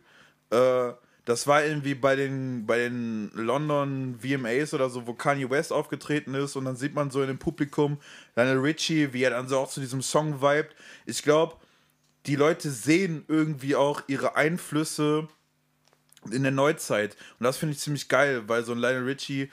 Äh, 0.51 0.91
das 1.25 1.47
war 1.47 1.63
irgendwie 1.65 1.95
bei 1.95 2.15
den, 2.15 2.65
bei 2.67 2.77
den 2.77 3.31
London 3.33 4.19
VMAs 4.21 4.73
oder 4.75 4.89
so, 4.89 5.07
wo 5.07 5.13
Kanye 5.13 5.49
West 5.49 5.73
aufgetreten 5.73 6.35
ist 6.35 6.55
und 6.55 6.65
dann 6.65 6.75
sieht 6.75 6.93
man 6.93 7.09
so 7.09 7.21
in 7.21 7.27
dem 7.27 7.39
Publikum 7.39 7.97
Lionel 8.35 8.59
Richie, 8.59 9.11
wie 9.11 9.23
er 9.23 9.31
dann 9.31 9.47
so 9.47 9.57
auch 9.57 9.69
zu 9.69 9.79
diesem 9.79 10.03
Song 10.03 10.41
vibet. 10.41 10.75
Ich 11.07 11.23
glaube, 11.23 11.55
die 12.27 12.35
Leute 12.35 12.69
sehen 12.69 13.25
irgendwie 13.27 13.75
auch 13.75 14.03
ihre 14.07 14.35
Einflüsse 14.35 15.27
in 16.31 16.43
der 16.43 16.51
Neuzeit. 16.51 17.15
Und 17.39 17.43
das 17.43 17.57
finde 17.57 17.73
ich 17.73 17.79
ziemlich 17.79 18.07
geil, 18.07 18.43
weil 18.47 18.63
so 18.63 18.73
ein 18.73 18.79
Lionel 18.79 19.05
Richie 19.05 19.49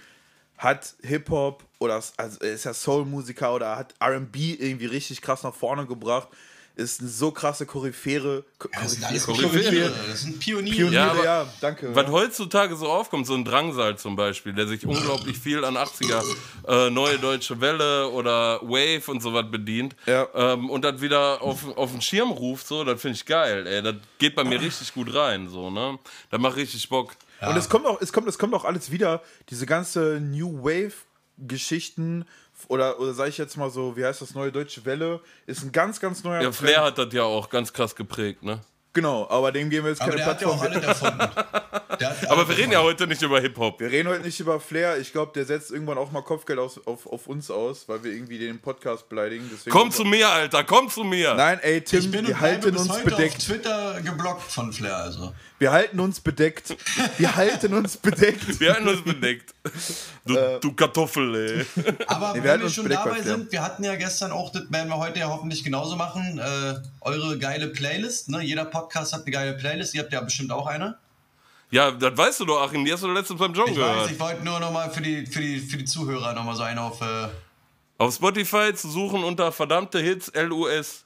hat 0.62 0.94
Hip-Hop 1.02 1.64
oder 1.78 1.94
also 2.16 2.38
er 2.40 2.52
ist 2.52 2.64
ja 2.64 2.72
Soul-Musiker 2.74 3.54
oder 3.54 3.76
hat 3.76 3.94
RB 4.02 4.36
irgendwie 4.60 4.86
richtig 4.86 5.20
krass 5.20 5.42
nach 5.42 5.54
vorne 5.54 5.86
gebracht. 5.86 6.28
Ist 6.74 7.00
eine 7.00 7.10
so 7.10 7.30
krasse 7.32 7.66
Koryphäre. 7.66 8.44
Ko- 8.58 8.68
Das 8.72 8.92
sind 8.92 9.04
alles 9.04 9.26
Koryphäre. 9.26 9.60
Pioniere. 9.70 9.92
Das 10.08 10.22
sind 10.22 10.38
Pioniere. 10.38 10.74
Pioniere, 10.76 11.16
Ja, 11.18 11.24
ja, 11.42 11.46
danke. 11.60 11.94
Was 11.94 12.06
heutzutage 12.10 12.76
so 12.76 12.86
aufkommt, 12.88 13.26
so 13.26 13.34
ein 13.34 13.44
Drangsal 13.44 13.98
zum 13.98 14.16
Beispiel, 14.16 14.54
der 14.54 14.66
sich 14.66 14.86
unglaublich 14.86 15.36
viel 15.36 15.62
an 15.66 15.76
80er 15.76 16.22
äh, 16.68 16.88
Neue 16.88 17.18
Deutsche 17.18 17.60
Welle 17.60 18.08
oder 18.08 18.62
Wave 18.62 19.02
und 19.10 19.20
sowas 19.20 19.44
bedient 19.50 19.94
Ja. 20.06 20.26
ähm, 20.34 20.70
und 20.70 20.82
das 20.82 20.98
wieder 21.02 21.42
auf, 21.42 21.76
auf 21.76 21.90
den 21.90 22.00
Schirm 22.00 22.30
ruft, 22.30 22.66
so, 22.66 22.84
das 22.84 22.98
finde 23.02 23.16
ich 23.16 23.26
geil, 23.26 23.66
ey. 23.66 23.82
Das 23.82 23.96
geht 24.16 24.34
bei 24.34 24.44
mir 24.44 24.58
richtig 24.58 24.94
gut 24.94 25.12
rein, 25.14 25.50
so, 25.50 25.68
ne? 25.70 25.98
Das 26.30 26.40
macht 26.40 26.56
richtig 26.56 26.88
Bock. 26.88 27.12
Und 27.50 27.56
es 27.56 27.68
kommt 27.68 27.86
auch, 27.86 28.00
es 28.00 28.12
kommt, 28.12 28.28
es 28.28 28.38
kommt 28.38 28.54
auch 28.54 28.64
alles 28.64 28.90
wieder, 28.90 29.22
diese 29.50 29.66
ganze 29.66 30.20
New 30.20 30.62
Wave-Geschichten 30.62 32.24
oder, 32.68 33.00
oder 33.00 33.14
sage 33.14 33.30
ich 33.30 33.38
jetzt 33.38 33.56
mal 33.56 33.70
so, 33.70 33.96
wie 33.96 34.04
heißt 34.04 34.22
das, 34.22 34.34
Neue 34.34 34.52
Deutsche 34.52 34.84
Welle, 34.84 35.20
ist 35.46 35.62
ein 35.62 35.72
ganz, 35.72 36.00
ganz 36.00 36.22
neuer 36.22 36.42
Ja, 36.42 36.52
Flair 36.52 36.84
hat 36.84 36.98
das 36.98 37.12
ja 37.12 37.24
auch 37.24 37.48
ganz 37.48 37.72
krass 37.72 37.96
geprägt, 37.96 38.42
ne? 38.42 38.60
Genau, 38.94 39.26
aber 39.30 39.52
dem 39.52 39.70
geben 39.70 39.84
wir 39.86 39.90
jetzt 39.92 40.02
Aber 40.02 40.12
keine 40.12 40.22
Plattform. 40.22 41.20
Aber 42.28 42.48
wir 42.48 42.56
reden 42.56 42.72
ja 42.72 42.82
heute 42.82 43.06
nicht 43.06 43.22
über 43.22 43.40
Hip-Hop. 43.40 43.78
Wir 43.80 43.90
reden 43.90 44.08
heute 44.08 44.22
nicht 44.22 44.38
über 44.40 44.58
Flair. 44.58 44.98
Ich 44.98 45.12
glaube, 45.12 45.32
der 45.34 45.44
setzt 45.44 45.70
irgendwann 45.70 45.98
auch 45.98 46.10
mal 46.10 46.22
Kopfgeld 46.22 46.58
aus, 46.58 46.84
auf, 46.86 47.06
auf 47.06 47.26
uns 47.26 47.50
aus, 47.50 47.88
weil 47.88 48.02
wir 48.02 48.12
irgendwie 48.12 48.38
den 48.38 48.60
Podcast 48.60 49.08
beleidigen. 49.08 49.48
Deswegen 49.52 49.70
Komm 49.70 49.90
zu 49.90 50.04
mir, 50.04 50.28
Alter, 50.28 50.64
komm 50.64 50.88
zu 50.88 51.04
mir. 51.04 51.34
Nein, 51.34 51.60
ey, 51.62 51.78
Ich 51.78 51.84
Tim, 51.84 52.10
bin 52.10 52.26
wir 52.26 52.40
halten 52.40 52.76
uns 52.76 52.88
heute 52.88 52.98
auf 52.98 53.04
bedeckt. 53.04 53.40
Twitter 53.46 54.00
geblockt 54.02 54.50
von 54.50 54.72
Flair, 54.72 54.96
also. 54.96 55.32
Wir 55.58 55.70
halten 55.72 56.00
uns 56.00 56.20
bedeckt. 56.20 56.76
Wir 57.18 57.36
halten 57.36 57.72
uns 57.74 57.96
bedeckt. 57.96 58.58
Wir 58.58 58.74
halten 58.74 58.88
uns 58.88 59.02
bedeckt. 59.04 59.54
Du, 60.24 60.34
du 60.60 60.72
Kartoffel, 60.74 61.34
ey. 61.34 61.66
Aber 62.06 62.34
wir 62.34 62.44
wenn 62.44 62.60
wir 62.62 62.68
schon 62.70 62.88
dabei 62.88 63.20
Flair. 63.20 63.36
sind, 63.38 63.50
wir 63.52 63.62
hatten 63.62 63.82
ja 63.84 63.96
gestern 63.96 64.30
auch, 64.32 64.50
das 64.50 64.70
werden 64.70 64.88
wir 64.88 64.96
heute 64.98 65.18
ja 65.20 65.28
hoffentlich 65.28 65.64
genauso 65.64 65.96
machen, 65.96 66.38
äh, 66.38 66.74
eure 67.00 67.38
geile 67.38 67.68
Playlist. 67.68 68.28
Ne? 68.28 68.40
Jeder 68.42 68.64
Podcast 68.64 69.12
hat 69.12 69.22
eine 69.22 69.30
geile 69.30 69.54
Playlist. 69.54 69.94
Ihr 69.94 70.02
habt 70.02 70.12
ja 70.12 70.20
bestimmt 70.20 70.52
auch 70.52 70.66
eine. 70.66 70.96
Ja, 71.70 71.90
das 71.90 72.16
weißt 72.16 72.40
du 72.40 72.44
doch, 72.44 72.60
Achim, 72.62 72.84
die 72.84 72.92
hast 72.92 73.02
du 73.02 73.06
doch 73.08 73.14
letztens 73.14 73.38
beim 73.40 73.54
John 73.54 73.68
Ich 73.68 73.74
gehört. 73.76 74.04
weiß, 74.04 74.10
ich 74.12 74.20
wollte 74.20 74.44
nur 74.44 74.60
nochmal 74.60 74.90
für 74.90 75.00
die, 75.00 75.26
für, 75.26 75.40
die, 75.40 75.58
für 75.58 75.78
die 75.78 75.84
Zuhörer 75.86 76.34
nochmal 76.34 76.54
so 76.56 76.62
eine 76.64 76.80
auf. 76.82 77.00
Äh, 77.00 77.28
Auf 77.98 78.14
Spotify 78.14 78.74
zu 78.74 78.90
suchen 78.90 79.24
unter 79.24 79.50
verdammte 79.52 79.98
Hits 80.00 80.30
LUS. 80.34 81.04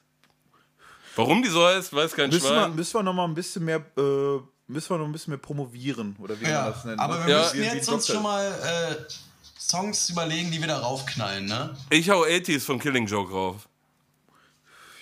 Warum 1.14 1.42
die 1.42 1.48
so 1.48 1.64
heißt, 1.64 1.94
weiß 1.94 2.12
kein 2.14 2.28
Müssen 2.30 2.42
wir, 2.44 2.48
Schwein. 2.62 2.74
müssen 2.74 2.94
wir 2.94 3.02
noch 3.02 3.12
mal 3.14 3.24
ein 3.24 3.34
bisschen 3.34 3.64
mehr, 3.64 3.78
äh, 3.96 4.38
müssen 4.68 4.90
wir 4.90 4.98
noch 4.98 5.06
ein 5.06 5.12
bisschen 5.12 5.30
mehr 5.32 5.38
promovieren 5.38 6.16
oder 6.18 6.38
wie 6.40 6.44
man 6.44 6.52
ja, 6.52 6.70
das 6.70 6.84
nennt. 6.84 6.98
aber 7.00 7.18
ne? 7.20 7.26
wir 7.26 7.34
Ja. 7.34 7.42
müssen 7.42 7.62
jetzt 7.62 7.88
uns 7.88 8.06
schon 8.06 8.22
mal 8.22 8.44
äh, 8.46 9.12
Songs 9.58 10.10
überlegen, 10.10 10.50
die 10.50 10.60
wir 10.60 10.68
da 10.68 10.78
raufknallen, 10.78 11.46
ne? 11.46 11.76
Ich 11.90 12.10
hau 12.10 12.24
80s 12.24 12.60
von 12.64 12.78
Killing 12.78 13.06
Joke 13.06 13.32
rauf. 13.32 13.68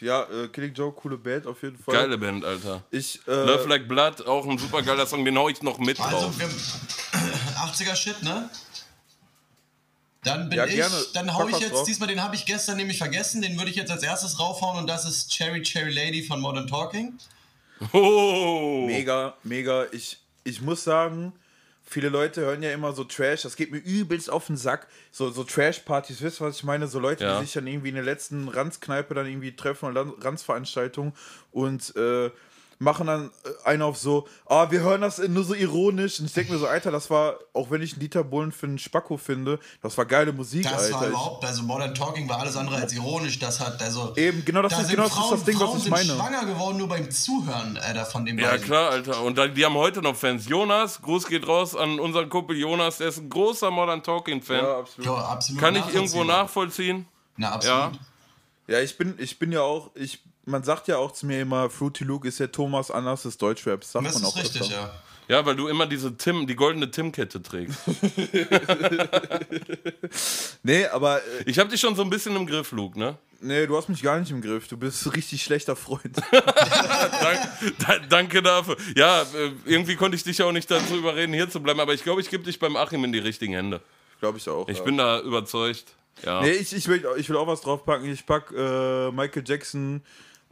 Ja, 0.00 0.24
äh, 0.24 0.48
Killing 0.48 0.74
Joke, 0.74 1.00
coole 1.00 1.16
Band 1.16 1.46
auf 1.46 1.62
jeden 1.62 1.78
Fall. 1.78 1.94
Geile 1.94 2.18
Band, 2.18 2.44
Alter. 2.44 2.82
Ich, 2.90 3.20
Love 3.26 3.64
äh, 3.64 3.68
Like 3.68 3.88
Blood, 3.88 4.26
auch 4.26 4.46
ein 4.46 4.58
super 4.58 4.82
geiler 4.82 5.06
Song, 5.06 5.24
den 5.24 5.36
hau 5.38 5.48
ich 5.48 5.62
noch 5.62 5.78
mit 5.78 5.98
Also, 6.00 6.26
drauf. 6.26 6.38
wir, 6.38 6.48
80er 7.56 7.94
Shit, 7.96 8.22
ne? 8.22 8.50
Dann 10.22 10.48
bin 10.48 10.58
Ja, 10.58 10.66
ich, 10.66 10.74
gerne. 10.76 10.94
dann 11.14 11.26
Pack 11.26 11.36
hau 11.36 11.48
ich 11.48 11.58
jetzt, 11.58 11.72
drauf. 11.72 11.84
diesmal 11.86 12.08
den 12.08 12.22
habe 12.22 12.34
ich 12.34 12.46
gestern 12.46 12.76
nämlich 12.76 12.98
vergessen, 12.98 13.42
den 13.42 13.58
würde 13.58 13.70
ich 13.70 13.76
jetzt 13.76 13.90
als 13.90 14.02
erstes 14.02 14.38
raufhauen 14.38 14.78
und 14.78 14.86
das 14.86 15.04
ist 15.04 15.30
Cherry 15.30 15.62
Cherry 15.62 15.92
Lady 15.92 16.22
von 16.22 16.40
Modern 16.40 16.66
Talking. 16.66 17.18
Oh! 17.92 18.84
mega, 18.86 19.36
mega. 19.42 19.86
Ich, 19.92 20.18
ich 20.44 20.60
muss 20.60 20.84
sagen, 20.84 21.32
viele 21.84 22.08
Leute 22.08 22.42
hören 22.42 22.62
ja 22.62 22.72
immer 22.72 22.92
so 22.92 23.04
Trash. 23.04 23.42
Das 23.42 23.56
geht 23.56 23.70
mir 23.70 23.78
übelst 23.78 24.30
auf 24.30 24.46
den 24.46 24.56
Sack. 24.56 24.86
So, 25.10 25.30
so 25.30 25.44
Trash-Partys, 25.44 26.22
wisst 26.22 26.40
ihr, 26.40 26.46
was 26.46 26.56
ich 26.56 26.64
meine? 26.64 26.86
So 26.86 26.98
Leute, 26.98 27.24
Ja. 27.24 27.38
die 27.38 27.44
sich 27.46 27.54
dann 27.54 27.66
irgendwie 27.66 27.88
in 27.90 27.94
der 27.96 28.04
letzten 28.04 28.48
Ranzkneipe 28.48 29.14
dann 29.14 29.26
irgendwie 29.26 29.54
treffen 29.56 29.90
oder 29.90 30.06
Ranzveranstaltung 30.20 31.14
und 31.52 31.94
äh, 31.96 32.30
machen 32.78 33.06
dann 33.06 33.30
äh, 33.44 33.68
einen 33.68 33.82
auf 33.82 33.96
so, 33.96 34.26
ah, 34.46 34.70
wir 34.70 34.80
hören 34.80 35.00
das 35.00 35.18
nur 35.18 35.44
so 35.44 35.54
ironisch. 35.54 36.20
Und 36.20 36.26
ich 36.26 36.32
denke 36.32 36.52
mir 36.52 36.58
so, 36.58 36.66
Alter, 36.66 36.90
das 36.90 37.08
war, 37.10 37.34
auch 37.52 37.70
wenn 37.70 37.82
ich 37.82 37.92
einen 37.92 38.00
Dieter 38.00 38.24
Bohlen 38.24 38.52
für 38.52 38.66
einen 38.66 38.78
Spacko 38.78 39.16
finde, 39.16 39.58
das 39.82 39.96
war 39.96 40.04
geile 40.04 40.32
Musik, 40.32 40.64
Das 40.64 40.72
war 40.72 40.80
Alter. 40.80 41.02
Ich, 41.02 41.08
überhaupt, 41.10 41.44
also 41.44 41.62
Modern 41.62 41.94
Talking 41.94 42.28
war 42.28 42.40
alles 42.40 42.56
andere 42.56 42.76
als 42.76 42.92
ironisch. 42.92 43.38
Das 43.38 43.60
hat, 43.60 43.80
also. 43.82 44.14
Eben, 44.16 44.44
genau 44.44 44.62
das 44.62 44.72
da 44.72 44.80
ist- 44.80 44.86
sind 44.88 44.96
genau 44.96 45.08
das 45.08 45.18
ist 45.24 45.30
das 45.32 45.44
Ding, 45.44 45.54
was 45.54 45.62
Frauen 45.64 45.76
ich 45.78 45.82
sind 45.84 45.90
meine. 45.92 46.14
schwanger 46.14 46.44
geworden 46.46 46.76
nur 46.78 46.88
beim 46.88 47.10
Zuhören 47.10 47.76
äh, 47.76 47.94
da 47.94 48.04
von 48.04 48.24
dem 48.26 48.38
Ja, 48.38 48.50
beiden. 48.50 48.64
klar, 48.66 48.90
Alter. 48.90 49.22
Und 49.22 49.38
da, 49.38 49.46
die 49.48 49.64
haben 49.64 49.74
heute 49.74 50.02
noch 50.02 50.16
Fans. 50.16 50.48
Jonas, 50.48 51.00
Gruß 51.02 51.26
geht 51.26 51.46
raus 51.46 51.74
an 51.76 51.98
unseren 52.00 52.28
Kumpel 52.28 52.56
Jonas, 52.56 52.98
der 52.98 53.08
ist 53.08 53.18
ein 53.18 53.28
großer 53.30 53.70
Modern 53.70 54.02
Talking-Fan. 54.02 54.56
ja, 54.64 54.78
absolut. 54.78 55.06
Ja, 55.06 55.14
absolut 55.24 55.60
Kann 55.62 55.76
ich 55.76 55.94
irgendwo 55.94 56.24
nachvollziehen? 56.24 57.06
Na, 57.36 57.48
Ja. 57.48 57.54
absolut. 57.86 58.00
Ja, 58.66 58.80
ich 58.80 58.96
bin, 58.96 59.14
ich 59.18 59.38
bin 59.38 59.52
ja 59.52 59.60
auch, 59.60 59.90
ich, 59.94 60.22
man 60.46 60.62
sagt 60.62 60.88
ja 60.88 60.98
auch 60.98 61.12
zu 61.12 61.26
mir 61.26 61.42
immer, 61.42 61.70
Fruity 61.70 62.04
Luke 62.04 62.26
ist 62.28 62.40
der 62.40 62.50
Thomas 62.52 62.90
Anders 62.90 63.22
des 63.22 63.38
Deutschraps. 63.38 63.92
Sagt 63.92 64.06
Das 64.06 64.14
man 64.14 64.22
ist 64.22 64.28
auch 64.28 64.36
richtig, 64.36 64.62
öfter. 64.62 64.74
ja. 64.74 64.94
Ja, 65.26 65.46
weil 65.46 65.56
du 65.56 65.68
immer 65.68 65.86
diese 65.86 66.14
Tim, 66.18 66.46
die 66.46 66.54
goldene 66.54 66.90
Tim-Kette 66.90 67.42
trägst. 67.42 67.78
Nee, 70.62 70.86
aber 70.86 71.18
äh, 71.18 71.44
Ich 71.46 71.58
hab 71.58 71.68
dich 71.68 71.80
schon 71.80 71.94
so 71.96 72.02
ein 72.02 72.10
bisschen 72.10 72.36
im 72.36 72.46
Griff, 72.46 72.72
Luke, 72.72 72.98
ne? 72.98 73.16
nee, 73.40 73.66
du 73.66 73.76
hast 73.76 73.88
mich 73.88 74.02
gar 74.02 74.18
nicht 74.18 74.30
im 74.30 74.40
Griff. 74.40 74.68
Du 74.68 74.76
bist 74.76 75.04
ein 75.06 75.10
richtig 75.10 75.42
schlechter 75.42 75.76
Freund. 75.76 76.16
Dank, 76.30 77.48
da, 77.86 77.98
danke 78.08 78.42
dafür. 78.42 78.76
Ja, 78.96 79.22
äh, 79.22 79.52
irgendwie 79.66 79.96
konnte 79.96 80.16
ich 80.16 80.24
dich 80.24 80.38
ja 80.38 80.46
auch 80.46 80.52
nicht 80.52 80.70
dazu 80.70 80.96
überreden, 80.96 81.32
hier 81.34 81.50
zu 81.50 81.60
bleiben, 81.60 81.80
aber 81.80 81.92
ich 81.94 82.02
glaube, 82.02 82.20
ich 82.22 82.30
gebe 82.30 82.44
dich 82.44 82.58
beim 82.58 82.76
Achim 82.76 83.04
in 83.04 83.12
die 83.12 83.18
richtigen 83.18 83.52
Hände. 83.52 83.80
Glaube 84.20 84.38
ich 84.38 84.48
auch. 84.48 84.68
Ich 84.68 84.78
ja. 84.78 84.84
bin 84.84 84.96
da 84.96 85.20
überzeugt. 85.20 85.84
Ja. 86.24 86.40
Nee, 86.40 86.52
ich, 86.52 86.72
ich, 86.72 86.88
will, 86.88 87.04
ich 87.18 87.28
will 87.28 87.36
auch 87.36 87.46
was 87.46 87.60
draufpacken. 87.60 88.10
Ich 88.10 88.24
pack 88.24 88.50
äh, 88.56 89.10
Michael 89.10 89.42
Jackson, 89.46 90.02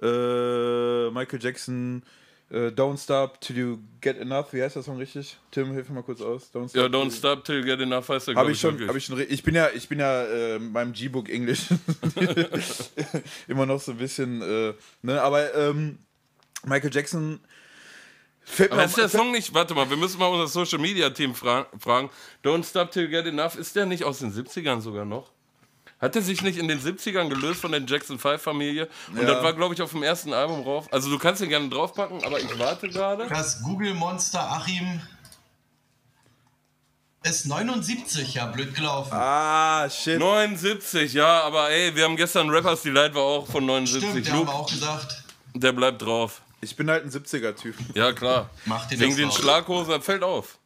äh, 0.02 1.10
Michael 1.10 1.38
Jackson, 1.40 2.02
äh, 2.50 2.68
Don't 2.68 2.98
Stop 3.02 3.40
Till 3.40 3.56
You 3.56 3.78
Get 4.00 4.18
Enough. 4.18 4.52
Wie 4.52 4.62
heißt 4.62 4.76
der 4.76 4.82
Song 4.82 4.98
richtig? 4.98 5.38
Tim, 5.50 5.72
hilf 5.72 5.88
mir 5.88 5.96
mal 5.96 6.02
kurz 6.02 6.20
aus. 6.20 6.50
Don't 6.52 6.68
Stop 6.68 6.74
Ja, 6.74 6.86
don't 6.86 7.10
stop 7.10 7.44
till 7.44 7.60
you 7.60 7.64
get 7.64 7.80
enough 7.80 8.08
heißt 8.08 8.28
der, 8.28 8.34
Habe 8.34 8.52
ich 8.52 8.60
schon, 8.60 8.86
habe 8.86 8.98
ich 8.98 9.04
schon. 9.06 9.18
Ich 9.28 9.42
bin 9.42 9.54
ja, 9.54 9.70
ich 9.74 9.88
bin 9.88 10.00
ja 10.00 10.24
äh, 10.24 10.58
meinem 10.58 10.92
G-Book 10.92 11.30
Englisch 11.30 11.68
immer 13.48 13.64
noch 13.64 13.80
so 13.80 13.92
ein 13.92 13.98
bisschen. 13.98 14.42
Äh, 14.42 14.74
ne, 15.02 15.22
aber 15.22 15.54
ähm, 15.54 15.98
Michael 16.64 16.92
Jackson. 16.92 17.40
Fällt 18.44 18.72
Aber 18.72 18.84
ist 18.84 18.96
der 18.96 19.08
Song 19.08 19.30
nicht, 19.30 19.54
warte 19.54 19.72
mal, 19.72 19.88
wir 19.88 19.96
müssen 19.96 20.18
mal 20.18 20.26
unser 20.26 20.48
Social 20.48 20.80
Media 20.80 21.08
Team 21.10 21.32
fra 21.32 21.68
fragen. 21.78 22.10
Don't 22.44 22.68
Stop 22.68 22.90
Till 22.90 23.04
You 23.04 23.08
Get 23.08 23.26
Enough, 23.26 23.56
ist 23.56 23.76
der 23.76 23.86
nicht 23.86 24.04
aus 24.04 24.18
den 24.18 24.32
70ern 24.32 24.80
sogar 24.80 25.04
noch? 25.04 25.31
Hat 26.02 26.14
der 26.16 26.20
sich 26.22 26.42
nicht 26.42 26.58
in 26.58 26.66
den 26.68 26.80
70ern 26.80 27.28
gelöst 27.28 27.60
von 27.60 27.70
der 27.72 27.80
Jackson 27.80 28.18
5 28.18 28.42
Familie? 28.42 28.88
Und 29.12 29.18
Ja. 29.22 29.34
das 29.34 29.42
war, 29.44 29.52
glaube 29.52 29.72
ich, 29.74 29.80
auf 29.80 29.92
dem 29.92 30.02
ersten 30.02 30.32
Album 30.32 30.64
drauf. 30.64 30.88
Also 30.92 31.08
du 31.08 31.18
kannst 31.18 31.40
den 31.40 31.48
gerne 31.48 31.68
draufpacken, 31.68 32.22
aber 32.24 32.40
ich 32.40 32.58
warte 32.58 32.88
gerade. 32.88 33.28
Das 33.28 33.62
Google-Monster 33.62 34.40
Achim 34.50 35.00
ist 37.22 37.46
79, 37.46 38.34
ja, 38.34 38.46
blöd 38.46 38.74
gelaufen. 38.74 39.12
Ah, 39.12 39.88
shit. 39.88 40.18
79, 40.18 41.12
ja, 41.12 41.42
aber 41.42 41.70
ey, 41.70 41.94
wir 41.94 42.04
haben 42.04 42.16
gestern 42.16 42.50
Rappers 42.50 42.82
Delight 42.82 43.14
war 43.14 43.22
auch 43.22 43.46
von 43.46 43.64
79. 43.64 44.10
Stimmt, 44.10 44.26
der 44.26 44.32
haben 44.32 44.40
wir 44.40 44.44
Luke, 44.46 44.52
auch 44.56 44.68
gesagt. 44.70 45.22
der 45.54 45.72
bleibt 45.72 46.02
drauf. 46.02 46.42
Ich 46.60 46.74
bin 46.74 46.90
halt 46.90 47.04
ein 47.04 47.10
70er-Typ. 47.10 47.76
Ja, 47.94 48.12
klar. 48.12 48.50
Mach 48.64 48.86
dir 48.86 48.98
Wegen 48.98 49.10
das 49.10 49.16
den 49.18 49.28
raus. 49.28 49.38
Schlaghosen, 49.38 49.90
das 49.92 50.04
fällt 50.04 50.24
auf. 50.24 50.58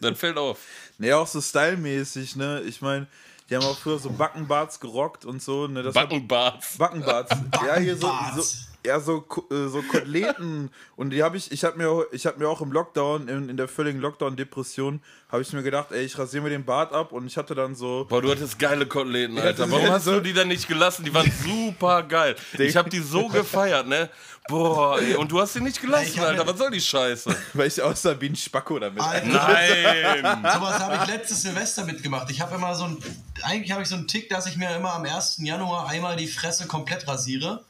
das 0.00 0.18
fällt 0.18 0.36
auf. 0.38 0.58
Nee, 1.02 1.14
auch 1.14 1.26
so 1.26 1.40
stylmäßig, 1.40 2.36
ne? 2.36 2.60
Ich 2.66 2.82
meine, 2.82 3.06
die 3.50 3.56
haben 3.56 3.64
auch 3.64 3.76
früher 3.76 3.98
so 3.98 4.10
Backenbarts 4.10 4.78
gerockt 4.78 5.24
und 5.24 5.42
so. 5.42 5.66
Ne, 5.66 5.82
Backenbarts. 5.82 6.78
Backenbarts. 6.78 7.36
ja, 7.66 7.76
hier 7.76 7.96
so, 7.96 8.02
so, 8.02 8.12
Backenbarts. 8.12 8.69
Ja, 8.84 9.00
so, 9.00 9.26
äh, 9.50 9.68
so 9.68 9.82
Koteletten. 9.82 10.70
und 10.96 11.10
die 11.10 11.22
habe 11.22 11.36
ich, 11.36 11.52
ich 11.52 11.64
habe 11.64 11.76
mir, 11.76 12.06
ich 12.12 12.26
hab 12.26 12.38
mir 12.38 12.48
auch 12.48 12.60
im 12.60 12.72
Lockdown, 12.72 13.28
in, 13.28 13.48
in 13.48 13.56
der 13.56 13.68
völligen 13.68 14.00
Lockdown-Depression, 14.00 15.00
habe 15.30 15.42
ich 15.42 15.52
mir 15.52 15.62
gedacht, 15.62 15.92
ey, 15.92 16.04
ich 16.04 16.18
rasiere 16.18 16.42
mir 16.42 16.50
den 16.50 16.64
Bart 16.64 16.92
ab 16.92 17.12
und 17.12 17.26
ich 17.26 17.36
hatte 17.36 17.54
dann 17.54 17.74
so. 17.74 18.06
Boah, 18.08 18.22
du 18.22 18.30
hattest 18.30 18.58
geile 18.58 18.86
Koteletten, 18.86 19.38
Alter. 19.38 19.70
Warum 19.70 19.90
hast 19.90 20.06
du 20.06 20.20
die 20.20 20.32
dann 20.32 20.48
nicht 20.48 20.66
gelassen? 20.66 21.04
Die 21.04 21.14
waren 21.14 21.30
super 21.44 22.02
geil. 22.02 22.36
Ich 22.58 22.76
habe 22.76 22.90
die 22.90 23.00
so 23.00 23.28
gefeiert, 23.28 23.86
ne? 23.86 24.08
Boah, 24.48 25.00
ey, 25.00 25.14
und 25.14 25.30
du 25.30 25.40
hast 25.40 25.54
die 25.54 25.60
nicht 25.60 25.76
Ich 25.76 25.82
gelassen, 25.82 26.20
Alter. 26.20 26.46
Was 26.46 26.58
soll 26.58 26.70
die 26.70 26.80
Scheiße? 26.80 27.36
Weil 27.54 27.68
ich 27.68 27.80
aussah 27.80 28.20
wie 28.20 28.30
ein 28.30 28.36
Spacko 28.36 28.78
damit. 28.78 29.02
Alter, 29.02 29.26
Nein! 29.26 30.22
Sowas 30.42 30.80
habe 30.80 30.96
ich 30.96 31.06
letztes 31.06 31.42
Silvester 31.42 31.84
mitgemacht. 31.84 32.30
Ich 32.30 32.40
habe 32.40 32.56
immer 32.56 32.74
so 32.74 32.84
ein, 32.84 32.98
eigentlich 33.42 33.70
habe 33.70 33.82
ich 33.82 33.88
so 33.88 33.94
einen 33.94 34.08
Tick, 34.08 34.28
dass 34.28 34.46
ich 34.46 34.56
mir 34.56 34.74
immer 34.74 34.94
am 34.94 35.04
1. 35.04 35.38
Januar 35.42 35.88
einmal 35.88 36.16
die 36.16 36.26
Fresse 36.26 36.66
komplett 36.66 37.06
rasiere. 37.06 37.64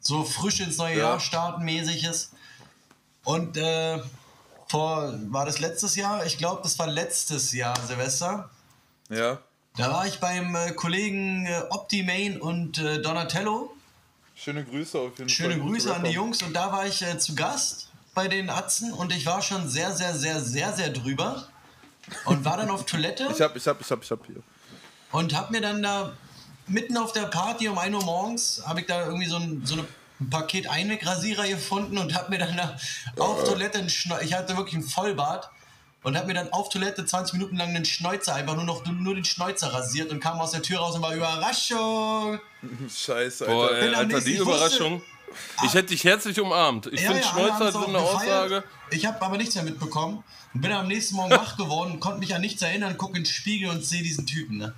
So 0.00 0.24
frisch 0.24 0.60
ins 0.60 0.78
neue 0.78 0.96
Ja. 0.96 1.10
Jahr 1.10 1.20
starten 1.20 1.64
mäßiges. 1.64 2.32
Und 3.24 3.56
äh, 3.56 4.00
vor, 4.68 5.14
war 5.28 5.44
das 5.46 5.58
letztes 5.60 5.94
Jahr? 5.96 6.24
Ich 6.26 6.38
glaube, 6.38 6.60
das 6.62 6.78
war 6.78 6.86
letztes 6.86 7.52
Jahr 7.52 7.78
Silvester. 7.86 8.48
Ja. 9.10 9.38
Da 9.76 9.92
war 9.92 10.06
ich 10.06 10.18
beim 10.20 10.54
äh, 10.56 10.72
Kollegen 10.72 11.46
äh, 11.46 11.62
Optimane 11.70 12.38
und 12.40 12.78
äh, 12.78 13.00
Donatello. 13.02 13.74
Schöne 14.34 14.64
Grüße 14.64 14.98
auf 14.98 15.18
jeden 15.18 15.28
Schöne 15.28 15.50
Fall. 15.54 15.60
Gute 15.60 15.72
Grüße 15.74 15.94
an 15.94 16.04
die. 16.04 16.10
Jungs 16.10 16.42
und 16.42 16.54
da 16.54 16.72
war 16.72 16.86
ich 16.86 17.02
äh, 17.02 17.18
zu 17.18 17.34
Gast 17.34 17.88
bei 18.14 18.26
den 18.26 18.48
Atzen 18.50 18.92
und 18.92 19.12
ich 19.12 19.26
war 19.26 19.42
schon 19.42 19.68
sehr, 19.68 19.94
sehr, 19.94 20.14
sehr, 20.14 20.40
sehr, 20.40 20.72
sehr 20.72 20.90
drüber 20.90 21.46
und 22.24 22.44
war 22.44 22.56
dann 22.56 22.70
auf 22.70 22.86
Toilette 22.86 23.28
Ich 23.32 23.40
hab, 23.40 23.54
ich 23.54 23.66
hab, 23.66 23.80
ich 23.80 23.90
hab, 23.90 24.02
ich 24.02 24.10
hab 24.10 24.26
hier. 24.26 24.42
und 25.12 25.34
hab 25.36 25.50
mir 25.50 25.60
dann 25.60 25.82
da 25.82 26.12
mitten 26.70 26.96
auf 26.96 27.12
der 27.12 27.22
Party 27.26 27.68
um 27.68 27.78
1 27.78 27.94
Uhr 27.94 28.04
morgens, 28.04 28.62
habe 28.66 28.80
ich 28.80 28.86
da 28.86 29.04
irgendwie 29.06 29.26
so 29.26 29.36
ein, 29.36 29.62
so 29.64 29.74
eine, 29.74 29.84
ein 30.20 30.30
Paket 30.30 30.68
Einwegrasierer 30.68 31.46
gefunden 31.48 31.98
und 31.98 32.14
hab 32.14 32.30
mir 32.30 32.38
dann 32.38 32.56
da 32.56 32.76
auf 33.22 33.44
Toilette, 33.44 33.78
einen 33.78 33.90
Schneu 33.90 34.18
ich 34.22 34.34
hatte 34.34 34.56
wirklich 34.56 34.74
einen 34.76 34.84
Vollbart 34.84 35.50
und 36.02 36.16
hab 36.16 36.26
mir 36.26 36.34
dann 36.34 36.52
auf 36.52 36.68
Toilette 36.70 37.04
20 37.04 37.34
Minuten 37.34 37.56
lang 37.56 37.74
den 37.74 37.84
Schnäuzer, 37.84 38.34
einfach 38.34 38.54
nur 38.54 38.64
noch 38.64 38.84
nur 38.86 39.14
den 39.14 39.24
Schnäuzer 39.24 39.72
rasiert 39.72 40.10
und 40.10 40.20
kam 40.20 40.38
aus 40.40 40.52
der 40.52 40.62
Tür 40.62 40.78
raus 40.80 40.94
und 40.96 41.02
war 41.02 41.14
Überraschung. 41.14 42.40
Scheiße, 42.94 43.44
Boah, 43.46 43.68
Alter. 43.68 43.76
ey, 43.76 43.84
Bin 43.86 43.94
am 43.94 44.00
Alter, 44.06 44.20
die 44.20 44.32
ich 44.34 44.40
wusste- 44.40 44.52
Überraschung. 44.54 45.02
Ich 45.64 45.74
hätte 45.74 45.88
dich 45.88 46.02
herzlich 46.02 46.40
umarmt. 46.40 46.86
Ich 46.86 47.00
finde, 47.02 47.14
alle 47.14 47.22
Schnäuzer 47.22 47.78
auch 47.78 47.86
eine 47.88 47.98
gefeiert. 47.98 48.16
Aussage. 48.16 48.64
Ich 48.90 49.06
habe 49.06 49.22
aber 49.22 49.36
nichts 49.36 49.54
mehr 49.54 49.62
mitbekommen. 49.62 50.24
Und 50.52 50.60
bin 50.60 50.72
am 50.72 50.88
nächsten 50.88 51.14
Morgen 51.14 51.30
wach 51.30 51.56
geworden, 51.56 52.00
konnte 52.00 52.18
mich 52.18 52.34
an 52.34 52.40
nichts 52.40 52.60
erinnern, 52.62 52.98
gucke 52.98 53.16
in 53.16 53.22
den 53.22 53.30
Spiegel 53.32 53.70
und 53.70 53.84
sehe 53.84 54.02
diesen 54.02 54.26
Typen. 54.26 54.56
Ne? 54.58 54.74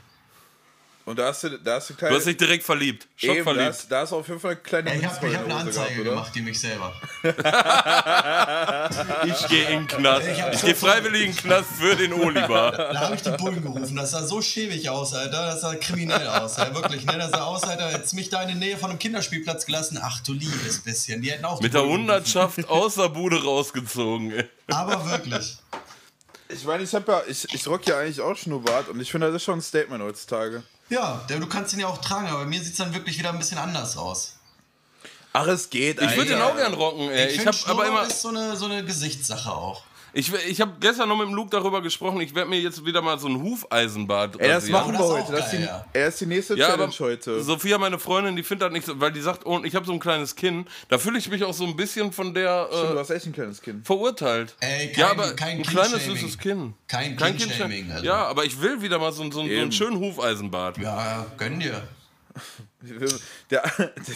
Und 1.05 1.19
da 1.19 1.27
hast 1.27 1.43
du, 1.43 1.59
da 1.59 1.75
hast 1.75 1.91
du 1.91 1.95
Du 1.95 1.99
kleine. 1.99 2.17
hast 2.17 2.27
dich 2.27 2.37
direkt 2.37 2.63
verliebt. 2.65 3.09
Eben, 3.19 3.29
da, 3.29 3.35
Schockverliebt. 3.35 3.67
hast, 3.69 3.91
da 3.91 4.01
hast 4.03 4.13
du 4.13 4.17
auf 4.17 4.29
jeden 4.29 4.39
Fall 4.41 4.53
eine 4.53 4.61
kleine 4.61 4.95
Ich 4.97 5.05
habe 5.05 5.15
hab 5.17 5.23
in 5.25 5.35
eine 5.51 5.55
Anzeige 5.57 5.95
gehabt, 5.95 6.05
gemacht, 6.05 6.33
die 6.35 6.43
mich 6.43 6.61
selber. 6.61 6.93
Ich 9.27 9.49
gehe 9.49 9.65
in 9.71 9.81
den 9.81 9.87
Knast. 9.89 10.27
Ich 10.29 10.55
Ich 10.55 10.63
gehe 10.63 10.75
freiwillig 10.75 11.23
in 11.23 11.33
den 11.33 11.37
Knast 11.37 11.69
für 11.79 11.97
den 11.97 12.13
Oliver. 12.13 12.71
Da 12.73 13.01
habe 13.01 13.15
ich 13.15 13.23
die 13.23 13.31
Bullen 13.31 13.63
gerufen. 13.63 13.97
Das 13.97 14.11
sah 14.13 14.23
so 14.25 14.41
schäbig 14.43 14.89
aus, 14.89 15.15
Alter. 15.15 15.47
Das 15.47 15.61
sah 15.63 15.75
kriminell 15.77 16.27
aus. 16.27 16.57
Ja, 16.57 16.75
wirklich. 16.75 17.05
Ne? 17.05 17.19
Das 17.19 17.31
sah 17.31 17.45
aus, 17.45 17.65
Alter. 17.65 17.91
Hättest 17.91 18.15
mich 18.15 18.29
da 18.31 18.43
in 18.43 18.49
der 18.49 18.57
Nähe 18.57 18.77
von 18.77 18.91
einem 18.91 18.99
Kinderspielplatz 18.99 19.67
gelassen. 19.67 19.99
Ach 20.03 20.21
du 20.21 20.33
liebes 20.33 20.81
bisschen. 20.83 21.23
Die 21.23 21.31
hätten 21.31 21.45
auch 21.45 21.59
die 21.59 21.65
Mit 21.65 21.75
der 21.75 21.85
Hundertschaft 21.85 22.69
aus 22.69 22.95
der 22.97 23.09
Bude 23.09 23.43
rausgezogen. 23.43 24.33
Ey. 24.33 24.49
Aber 24.69 25.09
wirklich. 25.11 25.57
Ich 26.49 26.65
meine, 26.65 26.83
ich 26.83 26.95
hab 26.95 27.09
ja, 27.09 27.23
ich, 27.27 27.53
ich 27.55 27.67
rock 27.67 27.87
ja 27.87 27.99
eigentlich 27.99 28.21
auch 28.21 28.37
Schnurrbart 28.37 28.89
und 28.89 29.01
ich 29.01 29.11
finde, 29.11 29.29
das 29.29 29.37
ist 29.37 29.45
schon 29.45 29.59
ein 29.59 29.63
Statement 29.63 30.03
heutzutage. 30.03 30.63
Ja, 30.93 31.23
du 31.27 31.47
kannst 31.47 31.73
ihn 31.73 31.81
ja 31.81 31.87
auch 31.87 31.99
tragen, 32.03 32.29
aber 32.29 32.41
bei 32.41 32.47
mir 32.47 32.61
sieht 32.61 32.73
es 32.73 32.79
dann 32.79 32.93
wirklich 32.93 33.19
wieder 33.19 33.31
ein 33.31 33.39
bisschen 33.39 33.57
anders 33.57 33.97
aus. 33.97 34.37
Ach, 35.33 35.47
es 35.47 35.71
geht. 35.71 35.99
Ich 36.03 36.17
würde 36.17 36.33
den 36.33 36.43
auch 36.43 36.55
gern 36.55 36.75
rocken, 36.75 37.09
ey. 37.09 37.29
Ich, 37.29 37.41
find, 37.41 37.47
habe 37.47 37.71
aber 37.71 37.87
immer. 37.87 38.07
ist 38.07 38.21
so 38.21 38.29
eine, 38.29 38.55
so 38.57 38.67
eine 38.67 38.85
Gesichtssache 38.85 39.51
auch. 39.51 39.85
Ich, 40.15 40.31
ich 40.35 40.61
habe 40.61 40.73
gestern 40.79 41.09
noch 41.09 41.17
mit 41.17 41.27
dem 41.27 41.35
Luke 41.35 41.49
darüber 41.51 41.81
gesprochen. 41.81 42.21
Ich 42.21 42.35
werde 42.35 42.51
mir 42.51 42.61
jetzt 42.61 42.85
wieder 42.85 43.01
mal 43.01 43.19
so 43.19 43.29
ein 43.29 43.41
Hufeisenbad 43.43 44.39
Ey, 44.39 44.49
das 44.49 44.69
machen 44.69 44.93
wir 44.93 44.99
das 44.99 45.07
ist 45.09 45.13
heute. 45.15 45.33
Das 45.33 45.53
ist, 45.53 45.59
die, 45.59 45.69
das 45.99 46.09
ist 46.09 46.21
die 46.21 46.27
nächste 46.27 46.55
Ja, 46.59 46.69
Challenge 46.69 46.93
heute. 46.99 47.43
Sophia, 47.43 47.79
meine 47.79 47.99
Freundin, 47.99 48.37
die 48.37 48.43
findet 48.43 48.67
das 48.67 48.73
nicht 48.73 48.87
so, 48.87 49.01
weil 49.01 49.11
die 49.13 49.23
sagt, 49.23 49.47
oh, 49.47 49.63
ich 49.65 49.75
habe 49.75 49.87
so 49.87 49.93
ein 49.93 50.01
kleines 50.01 50.37
Kinn. 50.37 50.67
Da 50.91 50.99
fühle 50.99 51.19
ich 51.19 51.31
mich 51.31 51.43
auch 51.45 51.55
so 51.55 51.65
ein 51.65 51.77
bisschen 51.77 52.13
von 52.13 52.35
der 52.35 52.69
Stimmt, 52.71 52.91
du 52.91 52.95
äh, 52.95 52.99
hast 52.99 53.11
echt 53.11 53.27
ein 53.27 53.33
kleines 53.33 53.63
Kind. 53.63 53.87
verurteilt. 53.87 54.55
Ey, 54.61 54.89
kein- 54.93 55.01
ja, 55.01 55.11
aber 55.13 55.33
kein 55.35 55.57
ein 55.59 55.63
kleines 55.63 56.05
süßes 56.05 56.37
Kinn. 56.39 56.75
Kein 56.89 57.17
Kein 57.17 57.37
Kindshaming, 57.39 57.69
Kindshaming. 57.89 57.93
also. 57.93 58.05
Ja, 58.05 58.27
aber 58.27 58.45
ich 58.45 58.61
will 58.61 58.83
wieder 58.83 58.99
mal 58.99 59.13
so, 59.13 59.23
so, 59.25 59.31
so 59.31 59.41
einen 59.41 59.73
schönen 59.73 59.99
Hufeisenbad. 59.99 60.77
Ja, 60.79 61.25
gönn 61.39 61.59
dir. 61.61 61.83
Der, 63.51 63.63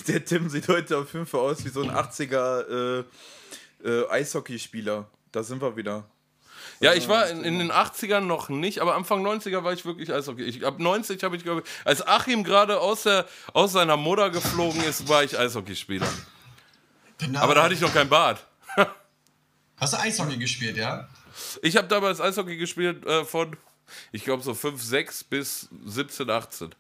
der 0.09 0.24
Tim 0.24 0.48
sieht 0.48 0.66
heute 0.68 0.98
auf 0.98 1.12
jeden 1.12 1.26
Fall 1.26 1.40
aus 1.40 1.64
wie 1.64 1.68
so 1.68 1.82
ein 1.82 1.90
80er 1.90 3.02
äh, 3.85 3.88
äh, 3.88 4.09
Eishockeyspieler. 4.11 5.06
Da 5.37 5.42
sind 5.42 5.61
wir 5.61 5.77
wieder. 5.77 6.05
Ja, 6.81 6.94
ich 6.94 7.09
war 7.09 7.29
in, 7.29 7.44
in 7.44 7.59
den 7.59 7.70
80ern 7.70 8.20
noch 8.20 8.49
nicht, 8.49 8.81
aber 8.81 8.94
Anfang 8.94 9.22
90er 9.22 9.64
war 9.64 9.75
ich 9.75 9.85
wirklich 9.85 10.11
Eishockey. 10.11 10.44
Ich, 10.44 10.64
ab 10.64 10.79
90 10.79 11.22
habe 11.25 11.37
ich, 11.37 11.42
glaube 11.42 11.62
ich, 11.62 11.87
als 11.87 12.07
Achim 12.07 12.42
gerade 12.42 12.81
aus, 12.81 13.03
der, 13.03 13.27
aus 13.53 13.72
seiner 13.72 13.99
Mutter 13.99 14.31
geflogen 14.31 14.83
ist, 14.83 15.11
war 15.11 15.25
ich 15.25 15.38
Eishockeyspieler. 15.38 16.09
Genau. 17.18 17.40
Aber 17.40 17.55
da 17.55 17.64
hatte 17.64 17.75
ich 17.75 17.83
noch 17.83 17.92
kein 17.92 18.09
Bart. 18.09 18.46
Hast 19.77 19.92
du 19.92 19.99
Eishockey 19.99 20.38
gespielt, 20.38 20.79
ja? 20.79 21.07
Ich 21.61 21.77
habe 21.77 21.87
damals 21.87 22.18
Eishockey 22.18 22.57
gespielt 22.57 23.05
äh, 23.05 23.27
von, 23.27 23.59
ich 24.12 24.25
glaube, 24.25 24.42
so 24.42 24.55
5, 24.55 24.83
6 24.83 25.25
bis 25.25 25.68
17, 25.85 26.31
18. 26.31 26.75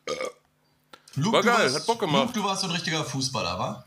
Luke, 1.16 1.36
War 1.36 1.42
du 1.42 1.46
geil, 1.46 1.58
warst, 1.58 1.76
hat 1.76 1.86
Bock 1.86 2.00
gemacht. 2.00 2.28
Luke, 2.28 2.38
du 2.38 2.42
warst 2.42 2.62
so 2.62 2.68
ein 2.68 2.72
richtiger 2.72 3.04
Fußballer, 3.04 3.58
wa? 3.58 3.84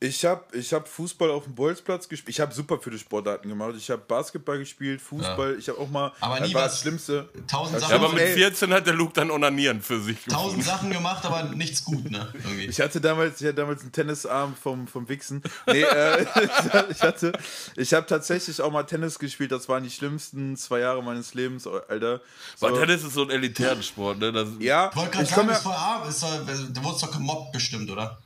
Ich 0.00 0.24
habe 0.24 0.44
ich 0.56 0.72
hab 0.72 0.86
Fußball 0.86 1.28
auf 1.32 1.42
dem 1.42 1.56
Bolzplatz 1.56 2.08
gespielt. 2.08 2.28
Ich 2.36 2.40
habe 2.40 2.54
super 2.54 2.78
viele 2.78 2.96
Sportarten 2.98 3.48
gemacht. 3.48 3.74
Ich 3.76 3.90
habe 3.90 4.00
Basketball 4.06 4.56
gespielt, 4.60 5.00
Fußball. 5.00 5.56
Ich 5.58 5.68
habe 5.68 5.80
auch 5.80 5.88
mal. 5.88 6.12
Aber 6.20 6.38
das 6.38 6.46
nie 6.48 6.54
war 6.54 6.62
was- 6.66 6.72
das 6.74 6.80
Schlimmste. 6.82 7.28
Tausend 7.48 7.74
Das 7.74 7.82
Ja, 7.82 7.88
Sachen, 7.88 8.04
aber 8.04 8.12
mit 8.14 8.22
Ey. 8.22 8.34
14 8.34 8.72
hat 8.72 8.86
der 8.86 8.94
Luke 8.94 9.12
dann 9.14 9.32
Onanieren 9.32 9.82
für 9.82 10.00
sich 10.00 10.24
gefunden. 10.24 10.30
tausend 10.40 10.64
Sachen 10.64 10.90
gemacht, 10.92 11.24
aber 11.24 11.42
nichts 11.52 11.82
gut, 11.84 12.08
ne? 12.12 12.32
Irgendwie. 12.32 12.66
Ich 12.66 12.80
hatte 12.80 13.00
damals, 13.00 13.40
ich 13.40 13.46
hatte 13.48 13.56
damals 13.56 13.80
einen 13.82 13.90
Tennisarm 13.90 14.54
vom, 14.54 14.86
vom 14.86 15.08
Wichsen. 15.08 15.42
Nee, 15.66 15.82
äh, 15.82 16.24
ich 16.90 17.02
hatte, 17.02 17.32
ich 17.74 17.92
habe 17.92 18.06
tatsächlich 18.06 18.60
auch 18.60 18.70
mal 18.70 18.84
Tennis 18.84 19.18
gespielt. 19.18 19.50
Das 19.50 19.68
waren 19.68 19.82
die 19.82 19.90
schlimmsten 19.90 20.56
zwei 20.56 20.78
Jahre 20.78 21.02
meines 21.02 21.34
Lebens, 21.34 21.66
Alter. 21.66 22.20
So, 22.54 22.66
Weil 22.70 22.74
Tennis 22.78 23.02
ist 23.02 23.14
so 23.14 23.22
ein 23.22 23.30
elitären 23.30 23.82
Sport, 23.82 24.18
ne? 24.20 24.30
Das, 24.30 24.46
ja, 24.60 24.90
Ich 24.90 24.96
wollte 24.96 25.10
gerade 25.10 25.26
sagen, 25.26 25.40
komme 25.40 25.52
ist 25.54 25.64
ja, 25.64 25.70
voll 25.70 25.74
arm, 25.74 26.08
ist, 26.08 26.22
doch- 26.22 26.72
du 26.72 26.84
wurdest 26.84 27.02
doch 27.02 27.10
gemobbt 27.10 27.50
bestimmt, 27.50 27.90
oder? 27.90 28.16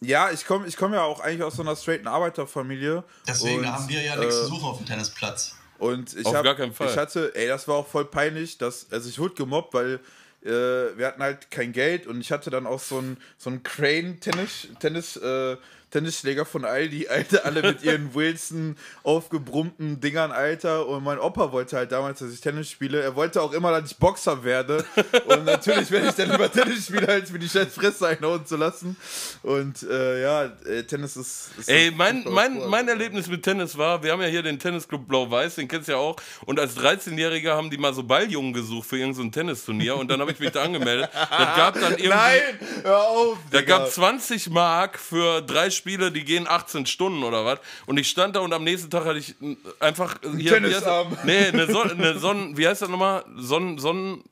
Ja, 0.00 0.30
ich 0.30 0.46
komme 0.46 0.66
ich 0.66 0.76
komm 0.76 0.94
ja 0.94 1.02
auch 1.02 1.20
eigentlich 1.20 1.42
aus 1.42 1.56
so 1.56 1.62
einer 1.62 1.76
straighten 1.76 2.06
Arbeiterfamilie. 2.06 3.04
Deswegen 3.26 3.60
und, 3.60 3.72
haben 3.72 3.88
wir 3.88 4.02
ja 4.02 4.16
nichts 4.16 4.36
äh, 4.36 4.40
zu 4.42 4.46
suchen 4.46 4.64
auf 4.64 4.76
dem 4.78 4.86
Tennisplatz. 4.86 5.54
Und 5.78 6.16
ich 6.16 6.26
Auf 6.26 6.34
hab, 6.34 6.44
gar 6.44 6.56
keinen 6.56 6.72
Fall. 6.72 6.88
Ich 6.88 6.96
hatte, 6.96 7.32
ey, 7.36 7.46
das 7.46 7.68
war 7.68 7.76
auch 7.76 7.86
voll 7.86 8.04
peinlich, 8.04 8.58
dass, 8.58 8.88
also 8.90 9.08
ich 9.08 9.18
wurde 9.18 9.34
gemobbt, 9.34 9.74
weil 9.74 10.00
äh, 10.42 10.48
wir 10.48 11.06
hatten 11.06 11.22
halt 11.22 11.50
kein 11.50 11.72
Geld 11.72 12.06
und 12.06 12.20
ich 12.20 12.32
hatte 12.32 12.50
dann 12.50 12.66
auch 12.66 12.80
so 12.80 12.98
einen 12.98 13.16
so 13.36 13.50
einen 13.50 13.62
Crane 13.62 14.18
Tennis 14.20 14.68
Tennis 14.80 15.16
äh, 15.16 15.56
Tennisschläger 15.90 16.44
von 16.44 16.64
Aldi, 16.64 17.08
Alter, 17.08 17.44
alle 17.44 17.62
mit 17.62 17.82
ihren 17.82 18.14
Wilson 18.14 18.76
aufgebrummten 19.02 20.00
Dingern, 20.00 20.32
Alter. 20.32 20.86
Und 20.86 21.04
mein 21.04 21.18
Opa 21.18 21.52
wollte 21.52 21.76
halt 21.76 21.92
damals, 21.92 22.18
dass 22.18 22.32
ich 22.32 22.40
Tennis 22.40 22.70
spiele. 22.70 23.00
Er 23.00 23.16
wollte 23.16 23.40
auch 23.40 23.52
immer, 23.52 23.70
dass 23.78 23.90
ich 23.90 23.96
Boxer 23.96 24.44
werde. 24.44 24.84
Und 25.26 25.44
natürlich 25.44 25.90
werde 25.90 26.08
ich 26.08 26.14
dann 26.14 26.30
lieber 26.30 26.50
Tennis 26.52 26.86
spielen, 26.86 27.08
als 27.08 27.32
mir 27.32 27.38
die 27.38 27.48
scheiß 27.48 27.74
Fresse 27.74 28.08
einhauen 28.08 28.44
zu 28.44 28.56
lassen. 28.56 28.96
Und 29.42 29.82
äh, 29.82 30.22
ja, 30.22 30.44
äh, 30.66 30.82
Tennis 30.84 31.16
ist. 31.16 31.50
ist 31.58 31.68
Ey, 31.68 31.88
ein 31.88 31.96
mein, 31.96 32.24
mein, 32.28 32.68
mein 32.68 32.88
Erlebnis 32.88 33.28
mit 33.28 33.42
Tennis 33.42 33.76
war, 33.78 34.02
wir 34.02 34.12
haben 34.12 34.20
ja 34.20 34.28
hier 34.28 34.42
den 34.42 34.58
Tennisclub 34.58 35.08
Blau-Weiß, 35.08 35.54
den 35.54 35.68
kennst 35.68 35.88
du 35.88 35.92
ja 35.92 35.98
auch. 35.98 36.16
Und 36.44 36.60
als 36.60 36.76
13-Jähriger 36.76 37.54
haben 37.54 37.70
die 37.70 37.78
mal 37.78 37.94
so 37.94 38.02
Balljungen 38.02 38.52
gesucht 38.52 38.88
für 38.88 38.98
irgendein 38.98 39.32
Tennisturnier. 39.32 39.96
Und 39.96 40.10
dann 40.10 40.20
habe 40.20 40.32
ich 40.32 40.38
mich 40.38 40.50
da 40.50 40.62
angemeldet. 40.62 41.08
Das 41.14 41.56
gab 41.56 41.74
dann 41.74 41.92
irgendwie. 41.92 42.08
Nein, 42.08 42.40
hör 42.82 43.08
auf. 43.08 43.38
Da 43.50 43.62
gab 43.62 43.90
20 43.90 44.50
Mark 44.50 44.98
für 44.98 45.40
drei 45.40 45.70
Spiele, 45.78 46.12
die 46.12 46.24
gehen 46.24 46.46
18 46.46 46.84
Stunden 46.86 47.22
oder 47.22 47.44
was. 47.46 47.58
Und 47.86 47.96
ich 47.98 48.10
stand 48.10 48.36
da 48.36 48.40
und 48.40 48.52
am 48.52 48.64
nächsten 48.64 48.90
Tag 48.90 49.06
hatte 49.06 49.18
ich 49.18 49.34
einfach 49.80 50.16
hier. 50.36 50.52
Tennisarm. 50.52 51.10
Wie 51.10 51.14
heißt, 51.16 51.18
das? 51.18 51.24
nee, 51.24 51.46
eine, 51.46 51.66
Son 51.72 51.90
eine 51.90 52.18
Sonnen. 52.18 52.56
Wie 52.58 52.68
heißt 52.68 52.82
das 52.82 52.88
nochmal? 52.90 53.24
Sonnen. 53.36 53.78
Sonnen. 53.78 54.22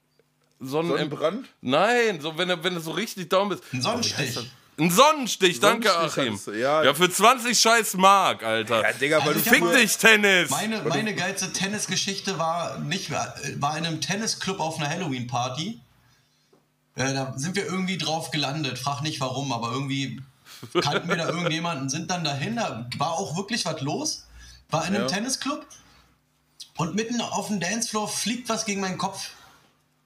Sonnen. 0.60 0.88
Sonnenbrand? 0.90 1.46
Nein, 1.60 2.20
so, 2.20 2.36
wenn, 2.36 2.48
du, 2.48 2.62
wenn 2.62 2.74
du 2.74 2.80
so 2.80 2.90
richtig 2.90 3.28
down 3.30 3.48
bist. 3.48 3.62
Ein 3.72 3.82
Sonnenstich. 3.82 4.38
Ein 4.78 4.90
Sonnenstich, 4.90 5.58
danke 5.58 5.88
Sonnenstich 5.88 6.22
Achim. 6.54 6.60
ja. 6.60 6.84
ja, 6.84 6.92
für 6.94 7.08
20 7.10 7.58
scheiß 7.58 7.94
Mark, 7.94 8.42
Alter. 8.42 8.82
Ja, 8.82 8.92
Digga, 8.92 9.20
weil 9.20 9.28
Also 9.28 9.40
du 9.40 9.48
Fick 9.50 9.60
mal- 9.60 9.74
dich, 9.74 9.96
Tennis! 9.96 10.50
Meine, 10.50 10.82
meine 10.82 11.14
geilste 11.14 11.50
Tennisgeschichte 11.50 12.38
war 12.38 12.78
nicht 12.80 13.10
war 13.10 13.78
in 13.78 13.86
einem 13.86 14.02
Tennisclub 14.02 14.60
auf 14.60 14.78
einer 14.78 14.90
Halloween-Party. 14.90 15.80
Äh, 16.96 17.12
da 17.14 17.32
sind 17.36 17.56
wir 17.56 17.64
irgendwie 17.64 17.96
drauf 17.96 18.30
gelandet. 18.30 18.78
Frag 18.78 19.00
nicht 19.02 19.18
warum, 19.20 19.50
aber 19.52 19.72
irgendwie 19.72 20.20
kannten 20.82 21.08
wir 21.08 21.16
da 21.16 21.28
irgendjemanden, 21.28 21.88
sind 21.88 22.10
dann 22.10 22.24
dahin. 22.24 22.56
Da 22.56 22.88
war 22.98 23.12
auch 23.12 23.36
wirklich 23.36 23.64
was 23.64 23.80
los. 23.80 24.26
War 24.70 24.82
in 24.86 24.94
einem 24.94 25.02
Ja. 25.04 25.06
Tennisclub 25.08 25.64
und 26.76 26.94
mitten 26.94 27.20
auf 27.20 27.48
dem 27.48 27.60
Dancefloor 27.60 28.08
fliegt 28.08 28.48
was 28.48 28.64
gegen 28.64 28.80
meinen 28.80 28.98
Kopf. 28.98 29.30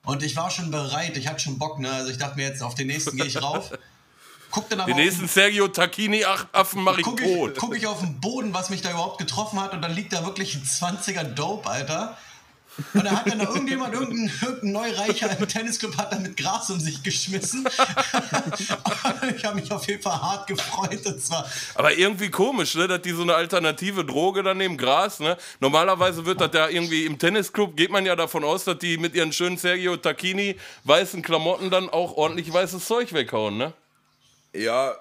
Und 0.04 0.22
ich 0.22 0.36
war 0.36 0.50
schon 0.50 0.70
bereit, 0.70 1.16
ich 1.16 1.28
hatte 1.28 1.40
schon 1.40 1.58
Bock, 1.58 1.78
ne? 1.78 1.90
Also 1.90 2.10
ich 2.10 2.18
dachte 2.18 2.36
mir 2.36 2.46
jetzt, 2.48 2.62
auf 2.62 2.74
den 2.74 2.86
nächsten 2.86 3.16
gehe 3.16 3.26
ich 3.26 3.42
rauf. 3.42 3.70
Guck 4.50 4.68
dann 4.68 4.80
aber 4.80 4.90
Den 4.90 4.96
nächsten 4.96 5.28
Sergio 5.28 5.68
Tacchini-Affen 5.68 6.82
mache 6.82 7.00
ich 7.00 7.06
guck 7.06 7.20
ich, 7.20 7.34
tot. 7.34 7.56
guck 7.58 7.76
ich 7.76 7.86
auf 7.86 8.00
den 8.00 8.20
Boden, 8.20 8.52
was 8.52 8.70
mich 8.70 8.82
da 8.82 8.90
überhaupt 8.90 9.18
getroffen 9.18 9.60
hat 9.60 9.72
und 9.74 9.82
dann 9.82 9.94
liegt 9.94 10.12
da 10.12 10.24
wirklich 10.24 10.54
ein 10.56 10.62
20er 10.64 11.22
Dope, 11.22 11.68
Alter. 11.68 12.16
Und 12.94 13.04
da 13.04 13.10
hat 13.10 13.28
dann 13.28 13.38
noch 13.38 13.54
irgendjemand, 13.54 13.94
irgendein, 13.94 14.32
irgendein 14.42 14.72
Neureicher 14.72 15.38
im 15.38 15.48
Tennisclub 15.48 15.96
hat 15.96 16.12
dann 16.12 16.22
mit 16.22 16.36
Gras 16.36 16.70
um 16.70 16.80
sich 16.80 17.02
geschmissen. 17.02 17.66
ich 19.36 19.44
habe 19.44 19.54
mich 19.56 19.70
auf 19.70 19.86
jeden 19.86 20.02
Fall 20.02 20.20
hart 20.20 20.46
gefreut. 20.46 21.04
Und 21.04 21.22
zwar, 21.22 21.46
Aber 21.74 21.92
irgendwie 21.92 22.30
komisch, 22.30 22.74
ne, 22.74 22.88
dass 22.88 23.02
die 23.02 23.12
so 23.12 23.22
eine 23.22 23.34
alternative 23.34 24.04
Droge 24.04 24.42
dann 24.42 24.58
nehmen, 24.58 24.76
Gras, 24.76 25.20
ne? 25.20 25.36
Normalerweise 25.60 26.24
wird 26.24 26.40
das 26.40 26.50
ja 26.54 26.68
irgendwie 26.68 27.06
im 27.06 27.18
Tennisclub, 27.18 27.76
geht 27.76 27.90
man 27.90 28.06
ja 28.06 28.16
davon 28.16 28.44
aus, 28.44 28.64
dass 28.64 28.78
die 28.78 28.98
mit 28.98 29.14
ihren 29.14 29.32
schönen 29.32 29.56
Sergio 29.56 29.96
Tacchini 29.96 30.56
weißen 30.84 31.22
Klamotten 31.22 31.70
dann 31.70 31.88
auch 31.88 32.16
ordentlich 32.16 32.52
weißes 32.52 32.84
Zeug 32.84 33.12
weghauen, 33.12 33.56
ne? 33.56 33.72
Ja, 34.52 34.94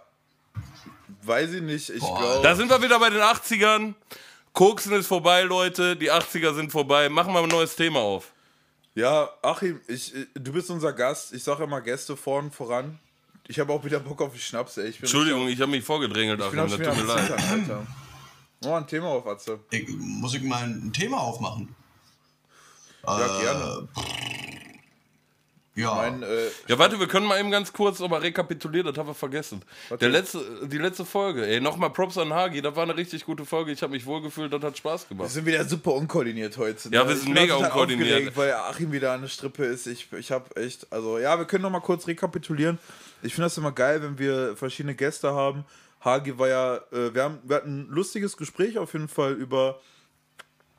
weiß 1.24 1.54
ich 1.54 1.62
nicht. 1.62 1.90
Ich 1.90 2.00
glaube. 2.00 2.42
Da 2.44 2.56
sind 2.56 2.70
wir 2.70 2.82
wieder 2.82 3.00
bei 3.00 3.10
den 3.10 3.22
80ern. 3.22 3.94
Koksen 4.54 4.94
ist 4.94 5.08
vorbei, 5.08 5.44
Leute. 5.44 5.96
Die 5.96 6.12
80er 6.12 6.54
sind 6.54 6.72
vorbei. 6.72 7.10
Machen 7.10 7.34
wir 7.34 7.40
ein 7.42 7.50
neues 7.50 7.76
Thema 7.76 8.00
auf. 8.00 8.32
Ja, 8.96 9.30
Achim, 9.42 9.80
ich, 9.88 10.14
äh, 10.16 10.26
du 10.34 10.52
bist 10.52 10.70
unser 10.70 10.92
Gast. 10.94 11.34
Ich 11.34 11.44
sage 11.44 11.64
immer 11.64 11.82
Gäste 11.82 12.18
vorn 12.18 12.52
voran. 12.52 13.00
Ich 13.48 13.60
habe 13.60 13.72
auch 13.74 13.84
wieder 13.84 14.00
Bock 14.00 14.22
auf 14.22 14.34
die 14.34 14.40
Schnaps, 14.40 14.78
ey. 14.78 14.88
Ich 14.90 14.98
bin 14.98 15.06
Entschuldigung, 15.06 15.48
ich 15.48 15.60
habe 15.62 15.72
mich 15.72 15.84
vorgedrängelt, 15.84 16.42
Achim. 16.42 16.58
Das 16.58 16.72
tut 16.72 16.80
mir 16.80 16.86
leid. 17.04 17.26
Zittern, 17.28 17.50
Alter. 17.50 17.88
Oh, 18.66 18.74
ein 18.74 18.86
Thema 18.88 19.08
auf, 19.08 19.26
Atze. 19.26 19.60
ich, 19.72 19.88
muss 19.98 20.34
ich 20.36 20.42
mal 20.44 20.64
ein 20.64 20.92
Thema 20.92 21.18
aufmachen? 21.20 21.74
Ja, 23.06 23.26
Äh, 23.40 23.42
gerne. 23.42 23.88
Ja. 25.76 25.96
Mein, 25.96 26.24
äh, 26.24 26.48
Ja, 26.68 26.78
warte, 26.78 27.00
wir 27.00 27.08
können 27.08 27.26
mal 27.26 27.40
eben 27.40 27.52
ganz 27.52 27.72
kurz 27.72 28.02
aber 28.02 28.22
rekapitulieren, 28.22 28.88
das 28.88 28.98
haben 28.98 29.08
wir 29.08 29.14
vergessen. 29.14 29.62
Der 30.02 30.10
letzte, 30.10 30.42
die 30.68 30.78
letzte 30.78 31.06
Folge, 31.06 31.46
ey, 31.46 31.62
nochmal 31.62 31.90
Props 31.92 32.18
an 32.18 32.34
Hagi, 32.34 32.62
das 32.62 32.76
war 32.76 32.84
eine 32.84 32.98
richtig 32.98 33.26
gute 33.26 33.46
Folge. 33.46 33.72
Ich 33.72 33.82
habe 33.82 33.94
mich 33.94 34.06
wohlgefühlt, 34.06 34.52
das 34.52 34.62
hat 34.62 34.78
Spaß 34.78 35.06
wir 35.06 35.16
gemacht. 35.16 35.30
sind 35.30 35.46
wieder 35.46 35.64
super 35.66 35.94
unkoordiniert 35.94 36.58
heute. 36.58 36.90
Ja, 36.90 37.04
ne? 37.04 37.10
wir 37.10 37.16
Ich 37.16 37.22
sind 37.22 37.34
mega 37.34 37.56
unkoordiniert. 37.56 38.36
Weil 38.36 38.54
Achim 38.54 38.92
wieder 38.92 39.14
an 39.14 39.22
der 39.22 39.30
Strippe 39.30 39.64
ist. 39.66 39.88
Ich, 39.88 40.12
ich 40.14 40.32
habe 40.32 40.54
echt, 40.56 40.92
also 40.92 41.18
ja, 41.18 41.38
wir 41.38 41.46
können 41.46 41.64
noch 41.64 41.70
mal 41.72 41.80
kurz 41.82 42.08
rekapitulieren. 42.08 42.78
Ich 43.22 43.34
finde 43.36 43.46
das 43.46 43.58
immer 43.58 43.72
geil, 43.72 44.02
wenn 44.02 44.18
wir 44.18 44.56
verschiedene 44.58 44.96
Gäste 44.96 45.34
haben. 45.34 45.66
Hagi 46.02 46.38
war 46.40 46.48
ja, 46.48 46.76
äh, 46.92 47.14
wir, 47.14 47.24
haben, 47.24 47.40
wir 47.44 47.58
hatten 47.58 47.82
ein 47.82 47.88
lustiges 47.90 48.38
Gespräch 48.38 48.78
auf 48.78 48.94
jeden 48.94 49.10
Fall 49.10 49.34
über 49.34 49.80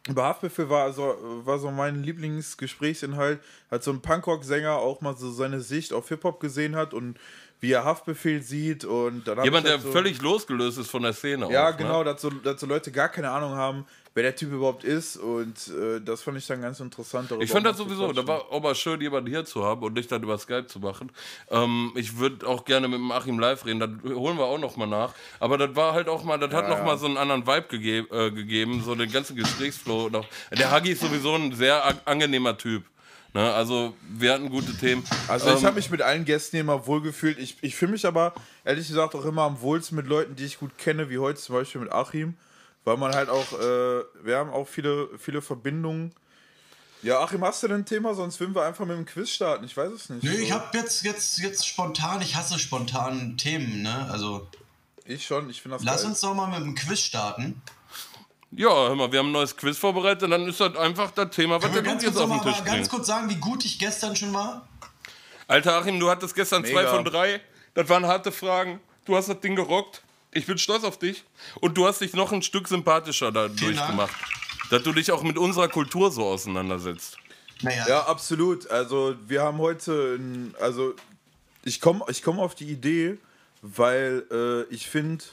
über 0.08 0.24
Haftbefehl 0.24 0.70
war 0.70 0.92
so, 0.92 1.16
war 1.44 1.58
so 1.58 1.70
mein 1.70 2.02
Lieblingsgesprächsinhalt, 2.02 3.40
als 3.68 3.84
so 3.84 3.90
ein 3.90 4.00
Punkrock-Sänger 4.00 4.76
auch 4.76 5.00
mal 5.00 5.16
so 5.16 5.30
seine 5.30 5.60
Sicht 5.60 5.92
auf 5.92 6.08
Hip-Hop 6.08 6.40
gesehen 6.40 6.74
hat 6.76 6.94
und 6.94 7.18
wie 7.60 7.72
er 7.72 7.84
Haftbefehl 7.84 8.42
sieht 8.42 8.86
und 8.86 9.28
dann 9.28 9.44
Jemand, 9.44 9.66
der 9.66 9.74
halt 9.74 9.82
so, 9.82 9.92
völlig 9.92 10.22
losgelöst 10.22 10.78
ist 10.78 10.90
von 10.90 11.02
der 11.02 11.12
Szene. 11.12 11.50
Ja, 11.52 11.68
auch, 11.70 11.76
genau, 11.76 11.98
Ne? 11.98 12.04
dass, 12.06 12.22
so, 12.22 12.30
dass 12.30 12.58
so 12.60 12.66
Leute 12.66 12.90
gar 12.90 13.10
keine 13.10 13.30
Ahnung 13.30 13.52
haben, 13.52 13.84
wer 14.14 14.24
der 14.24 14.34
Typ 14.34 14.52
überhaupt 14.52 14.82
ist 14.82 15.16
und 15.16 15.68
äh, 15.68 16.00
das 16.00 16.22
fand 16.22 16.36
ich 16.36 16.46
dann 16.46 16.60
ganz 16.62 16.80
interessant. 16.80 17.30
Ich 17.40 17.50
fand 17.50 17.64
das 17.64 17.76
sowieso, 17.76 18.12
da 18.12 18.26
war 18.26 18.50
auch 18.50 18.60
mal 18.60 18.74
schön, 18.74 19.00
jemanden 19.00 19.30
hier 19.30 19.44
zu 19.44 19.64
haben 19.64 19.82
und 19.82 19.92
nicht 19.94 20.10
dann 20.10 20.22
über 20.22 20.36
Skype 20.38 20.66
zu 20.66 20.80
machen. 20.80 21.12
Ähm, 21.50 21.92
ich 21.94 22.18
würde 22.18 22.46
auch 22.46 22.64
gerne 22.64 22.88
mit 22.88 22.98
dem 22.98 23.12
Achim 23.12 23.38
live 23.38 23.64
reden, 23.64 23.80
das 23.80 23.90
holen 24.14 24.36
wir 24.36 24.44
auch 24.46 24.58
noch 24.58 24.76
mal 24.76 24.86
nach. 24.86 25.14
Aber 25.38 25.58
das 25.58 25.76
war 25.76 25.92
halt 25.94 26.08
auch 26.08 26.24
mal, 26.24 26.38
das 26.38 26.52
hat 26.52 26.64
Ja, 26.64 26.70
noch 26.70 26.78
ja. 26.78 26.84
mal 26.84 26.98
so 26.98 27.06
einen 27.06 27.16
anderen 27.16 27.46
Vibe 27.46 27.66
gegeb, 27.68 28.12
äh, 28.12 28.30
gegeben, 28.30 28.82
so 28.84 28.94
den 28.94 29.10
ganzen 29.12 29.36
Gesprächsflow. 29.36 30.08
Noch. 30.10 30.26
Der 30.50 30.70
Hagi 30.70 30.90
ist 30.90 31.02
sowieso 31.02 31.34
ein 31.34 31.54
sehr 31.54 31.82
angenehmer 32.06 32.58
Typ. 32.58 32.84
Ne? 33.32 33.52
Also 33.52 33.94
wir 34.08 34.32
hatten 34.32 34.50
gute 34.50 34.76
Themen. 34.76 35.04
Also 35.28 35.50
ich 35.52 35.60
Ähm, 35.60 35.66
habe 35.66 35.76
mich 35.76 35.88
mit 35.88 36.02
allen 36.02 36.24
Gästen 36.24 36.56
immer 36.56 36.86
wohl 36.88 37.00
gefühlt. 37.00 37.38
Ich, 37.38 37.58
ich 37.62 37.76
fühle 37.76 37.92
mich 37.92 38.04
aber 38.04 38.34
ehrlich 38.64 38.88
gesagt 38.88 39.14
auch 39.14 39.24
immer 39.24 39.42
am 39.42 39.60
wohlsten 39.60 39.96
mit 39.96 40.08
Leuten, 40.08 40.34
die 40.34 40.44
ich 40.46 40.58
gut 40.58 40.76
kenne, 40.78 41.10
wie 41.10 41.18
heute 41.18 41.38
zum 41.40 41.54
Beispiel 41.54 41.80
mit 41.82 41.92
Achim, 41.92 42.34
weil 42.84 42.96
man 42.96 43.14
halt 43.14 43.28
auch, 43.28 43.52
äh, 43.58 44.02
wir 44.22 44.36
haben 44.38 44.50
auch 44.50 44.66
viele, 44.66 45.08
viele 45.18 45.42
Verbindungen. 45.42 46.14
Ja, 47.02 47.20
Achim, 47.20 47.42
hast 47.44 47.62
du 47.62 47.68
denn 47.68 47.78
ein 47.78 47.86
Thema? 47.86 48.14
Sonst 48.14 48.38
würden 48.40 48.54
wir 48.54 48.62
einfach 48.64 48.84
mit 48.84 48.96
dem 48.96 49.06
Quiz 49.06 49.30
starten. 49.30 49.64
Ich 49.64 49.74
weiß 49.76 49.90
es 49.92 50.08
nicht. 50.10 50.22
Nö, 50.22 50.32
ich 50.32 50.48
So. 50.48 50.54
habe 50.54 50.76
jetzt, 50.76 51.02
jetzt, 51.02 51.38
jetzt 51.38 51.66
spontan, 51.66 52.20
ich 52.20 52.36
hasse 52.36 52.58
spontan 52.58 53.36
Themen, 53.38 53.82
ne? 53.82 54.06
Also 54.10 54.46
Ich 55.06 55.24
schon, 55.26 55.48
ich 55.48 55.62
finde 55.62 55.78
das 55.78 55.84
lass 55.86 56.02
geil. 56.02 56.10
uns 56.10 56.20
doch 56.20 56.34
mal 56.34 56.46
mit 56.48 56.60
dem 56.60 56.74
Quiz 56.74 57.00
starten. 57.00 57.62
Ja, 58.52 58.68
hör 58.68 58.94
mal, 58.96 59.10
wir 59.12 59.20
haben 59.20 59.28
ein 59.28 59.32
neues 59.32 59.56
Quiz 59.56 59.78
vorbereitet, 59.78 60.30
dann 60.30 60.46
ist 60.48 60.58
das 60.60 60.74
einfach 60.76 61.12
das 61.12 61.30
Thema, 61.30 61.62
was 61.62 61.72
wir 61.72 61.82
ganz 61.82 62.02
jetzt 62.02 62.16
auf 62.18 62.28
mal, 62.28 62.38
den 62.40 62.48
Tisch 62.48 62.60
aber 62.60 62.66
ganz 62.70 62.88
kurz 62.88 63.06
sagen, 63.06 63.30
wie 63.30 63.36
gut 63.36 63.64
ich 63.64 63.78
gestern 63.78 64.16
schon 64.16 64.34
war? 64.34 64.66
Alter 65.46 65.78
Achim, 65.78 65.98
du 66.00 66.10
hattest 66.10 66.34
gestern 66.34 66.62
Mega. 66.62 66.74
zwei 66.82 66.86
von 66.88 67.04
drei. 67.04 67.40
Das 67.74 67.88
waren 67.88 68.04
harte 68.06 68.32
Fragen. 68.32 68.80
Du 69.04 69.16
hast 69.16 69.28
das 69.28 69.40
Ding 69.40 69.54
gerockt. 69.56 70.02
Ich 70.32 70.46
bin 70.46 70.58
stolz 70.58 70.84
auf 70.84 70.98
dich. 70.98 71.24
Und 71.60 71.76
du 71.76 71.86
hast 71.86 72.00
dich 72.00 72.12
noch 72.14 72.32
ein 72.32 72.42
Stück 72.42 72.68
sympathischer 72.68 73.32
dadurch 73.32 73.76
Dank. 73.76 73.90
gemacht. 73.90 74.14
Dass 74.70 74.82
du 74.82 74.92
dich 74.92 75.10
auch 75.10 75.22
mit 75.22 75.36
unserer 75.36 75.68
Kultur 75.68 76.10
so 76.12 76.24
auseinandersetzt. 76.24 77.16
Naja, 77.62 77.88
Ja, 77.88 78.00
absolut. 78.06 78.70
Also 78.70 79.16
wir 79.26 79.42
haben 79.42 79.58
heute, 79.58 80.16
ein, 80.16 80.54
also 80.60 80.94
ich 81.64 81.80
komme 81.80 82.04
ich 82.08 82.22
komm 82.22 82.38
auf 82.38 82.54
die 82.54 82.70
Idee, 82.70 83.18
weil 83.62 84.24
äh, 84.30 84.62
ich 84.74 84.88
finde, 84.88 85.24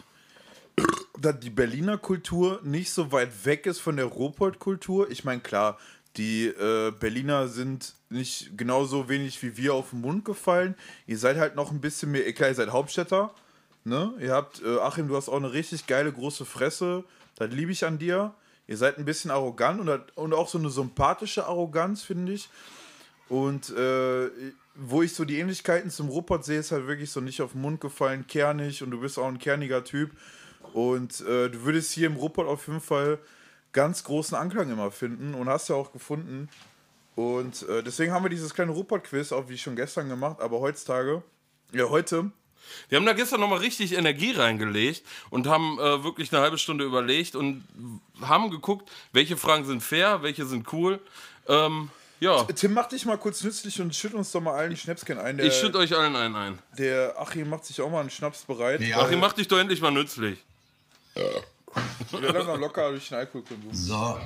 dass 1.20 1.40
die 1.40 1.52
Berliner 1.52 1.98
Kultur 1.98 2.60
nicht 2.64 2.92
so 2.92 3.12
weit 3.12 3.46
weg 3.46 3.66
ist 3.66 3.80
von 3.80 3.96
der 3.98 4.06
Ruhrpott-Kultur. 4.06 5.10
Ich 5.12 5.24
meine, 5.24 5.42
klar, 5.42 5.78
die 6.18 6.48
äh, 6.48 6.92
Berliner 6.92 7.48
sind 7.48 7.94
nicht 8.10 8.58
genauso 8.58 9.08
wenig 9.08 9.42
wie 9.44 9.56
wir 9.56 9.76
auf 9.76 9.92
den 9.92 10.02
Mund 10.02 10.26
gefallen. 10.26 10.76
Ihr 11.06 11.20
seid 11.20 11.38
halt 11.38 11.56
noch 11.56 11.72
ein 11.72 11.82
bisschen 11.82 12.12
mehr, 12.12 12.32
klar, 12.34 12.50
ihr 12.50 12.56
seid 12.56 12.72
Hauptstädter. 12.72 13.34
Ne? 13.88 14.13
Ihr 14.19 14.34
habt, 14.34 14.62
äh, 14.62 14.80
Achim, 14.80 15.08
du 15.08 15.15
hast 15.15 15.30
auch 15.30 15.38
eine 15.38 15.54
richtig 15.54 15.88
geile 15.88 16.12
große 16.12 16.43
Fresse. 16.43 17.06
Das 17.36 17.50
liebe 17.52 17.71
ich 17.71 17.86
an 17.86 17.97
dir. 17.97 18.34
Ihr 18.67 18.76
seid 18.76 18.97
ein 18.97 19.06
bisschen 19.06 19.32
arrogant 19.32 19.80
und, 19.80 20.17
und 20.17 20.34
auch 20.34 20.50
so 20.50 20.58
eine 20.58 20.69
sympathische 20.69 21.45
Arroganz, 21.45 22.04
finde 22.04 22.34
ich. 22.34 22.50
Und 23.30 23.69
äh, 23.69 24.30
wo 24.76 25.04
ich 25.04 25.15
so 25.15 25.23
die 25.23 25.39
Ähnlichkeiten 25.39 25.89
zum 25.89 26.10
Ruppert 26.10 26.43
sehe, 26.43 26.60
ist 26.60 26.73
halt 26.73 26.86
wirklich 26.88 27.12
so 27.12 27.21
nicht 27.21 27.41
auf 27.41 27.54
den 27.54 27.62
Mund 27.62 27.80
gefallen, 27.80 28.28
kernig 28.28 28.84
und 28.84 28.91
du 28.91 29.00
bist 29.00 29.17
auch 29.17 29.28
ein 29.28 29.39
kerniger 29.39 29.86
Typ. 29.86 30.12
Und 30.73 31.21
äh, 31.21 31.50
du 31.50 31.63
würdest 31.63 31.93
hier 31.93 32.08
im 32.08 32.17
Ruppert 32.17 32.47
auf 32.47 32.67
jeden 32.67 32.82
Fall 32.82 33.19
ganz 33.71 34.04
großen 34.04 34.36
Anklang 34.36 34.69
immer 34.69 34.91
finden 34.91 35.34
und 35.34 35.47
hast 35.47 35.69
ja 35.69 35.76
auch 35.76 35.93
gefunden. 35.93 36.50
Und 37.15 37.67
äh, 37.69 37.84
deswegen 37.84 38.12
haben 38.12 38.26
wir 38.26 38.30
dieses 38.30 38.54
kleine 38.54 38.73
Ruppert-Quiz, 38.73 39.32
auch 39.32 39.47
wie 39.47 39.58
schon 39.58 39.78
gestern 39.78 40.10
gemacht, 40.10 40.41
aber 40.41 40.60
heutzutage, 40.60 41.23
ja, 41.71 41.89
heute 41.89 42.32
Wir 42.90 42.98
haben 42.98 43.06
da 43.06 43.14
gestern 43.14 43.40
nochmal 43.40 43.60
richtig 43.60 43.94
Energie 43.94 44.32
reingelegt 44.32 45.04
und 45.30 45.48
haben 45.48 45.80
äh, 45.80 46.04
wirklich 46.04 46.32
eine 46.32 46.42
halbe 46.42 46.58
Stunde 46.58 46.86
überlegt 46.86 47.36
und 47.36 47.64
haben 48.22 48.50
geguckt, 48.50 48.90
welche 49.14 49.38
Fragen 49.38 49.66
sind 49.66 49.82
fair, 49.82 50.24
welche 50.24 50.46
sind 50.46 50.72
cool. 50.74 51.00
Ähm, 51.48 51.90
ja, 52.20 52.44
Tim, 52.46 52.74
mach 52.74 52.88
dich 52.88 53.06
mal 53.06 53.18
kurz 53.18 53.44
nützlich 53.44 53.80
und 53.80 53.96
schütt 53.96 54.16
uns 54.16 54.32
doch 54.32 54.42
mal 54.42 54.56
allen 54.56 54.76
Schnäpschen 54.76 55.20
ein. 55.20 55.38
Der, 55.38 55.46
ich 55.46 55.54
schütte 55.54 55.78
euch 55.78 55.96
allen 55.96 56.16
einen 56.16 56.36
ein. 56.36 56.60
der 56.78 57.14
Achim 57.20 57.50
macht 57.50 57.66
sich 57.66 57.80
auch 57.80 57.92
mal 57.92 58.00
einen 58.02 58.10
Schnaps 58.10 58.42
bereit. 58.42 58.82
Ja. 58.82 59.02
Achim, 59.02 59.20
mach 59.20 59.34
dich 59.34 59.48
doch 59.48 59.60
endlich 59.60 59.82
mal 59.82 59.92
nützlich. 59.92 60.40
Wir 61.14 62.22
werden 62.22 62.48
noch 62.48 62.58
locker 62.58 62.90
durch 62.90 63.08
den 63.10 63.18
Alkoholkonsum. 63.20 63.70
so. 63.74 64.18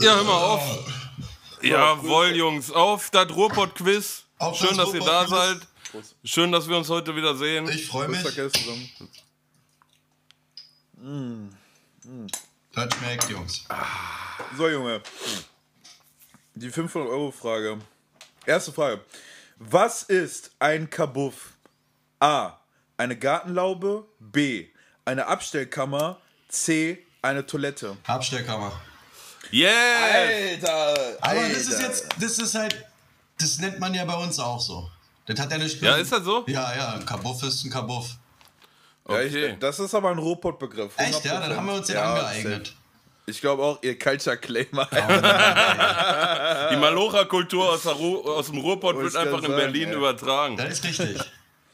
Ja, 0.00 0.16
hör 0.16 0.24
mal 0.24 0.44
auf. 0.44 0.62
Jawohl, 1.62 2.36
Jungs, 2.36 2.70
auf 2.70 3.10
das 3.10 3.30
Ruhrpott-Quiz. 3.30 4.23
Auf 4.38 4.58
Schön, 4.58 4.76
das 4.76 4.86
dass 4.86 4.94
ihr 4.94 5.00
da 5.00 5.26
seid. 5.26 5.58
Schön, 6.24 6.52
dass 6.52 6.68
wir 6.68 6.76
uns 6.76 6.88
heute 6.88 7.14
wieder 7.14 7.36
sehen. 7.36 7.68
Ich 7.68 7.86
freue 7.86 8.08
Prost, 8.08 8.36
mich. 8.36 8.52
Zusammen. 8.52 8.90
Das 12.72 12.94
schmeckt, 12.94 13.30
Jungs. 13.30 13.64
So, 14.56 14.68
Junge. 14.68 15.00
Die 16.54 16.70
500-Euro-Frage. 16.70 17.78
Erste 18.46 18.72
Frage. 18.72 19.00
Was 19.58 20.02
ist 20.02 20.50
ein 20.58 20.90
Kabuff? 20.90 21.52
A. 22.20 22.58
Eine 22.96 23.16
Gartenlaube. 23.16 24.06
B. 24.18 24.68
Eine 25.04 25.26
Abstellkammer. 25.26 26.20
C. 26.48 27.06
Eine 27.22 27.46
Toilette. 27.46 27.96
Abstellkammer. 28.06 28.80
Yes! 29.50 30.64
Alter! 30.64 31.18
Aber 31.20 31.48
das 31.48 31.66
ist 31.66 31.80
jetzt, 31.80 32.08
das 32.18 32.38
ist 32.38 32.54
halt, 32.54 32.84
das 33.38 33.58
nennt 33.58 33.78
man 33.80 33.92
ja 33.94 34.04
bei 34.04 34.16
uns 34.16 34.38
auch 34.38 34.60
so. 34.60 34.90
Das 35.26 35.38
hat 35.40 35.50
ja 35.50 35.56
eine 35.56 35.66
Ja, 35.66 35.96
ist 35.96 36.12
das 36.12 36.24
so? 36.24 36.44
Ja, 36.46 36.74
ja, 36.76 36.92
ein 36.94 37.06
Kabuff 37.06 37.42
ist 37.42 37.64
ein 37.64 37.70
Kabuff. 37.70 38.10
Ja, 39.08 39.14
Okay. 39.16 39.52
ich, 39.52 39.58
das 39.58 39.78
ist 39.80 39.94
aber 39.94 40.10
ein 40.10 40.18
Ruhrpott-Begriff. 40.18 40.92
Echt, 40.96 41.24
ja? 41.24 41.40
Dann 41.40 41.56
haben 41.56 41.66
wir 41.66 41.74
uns 41.74 41.86
den 41.86 41.96
Ja, 41.96 42.14
angeeignet. 42.14 42.74
Ich 43.26 43.40
glaube 43.40 43.62
auch, 43.62 43.78
ihr 43.82 43.98
Culture 43.98 44.36
Claimer. 44.36 44.86
Die 46.70 46.76
Malocha-Kultur 46.76 47.70
aus, 47.72 47.86
aus 47.86 48.46
dem 48.46 48.58
Ruhrpott 48.58 48.96
wird 48.96 49.16
einfach 49.16 49.42
in 49.42 49.50
Berlin 49.50 49.88
ey. 49.90 49.94
übertragen. 49.94 50.56
Das 50.56 50.68
ist 50.70 50.84
richtig. 50.84 51.18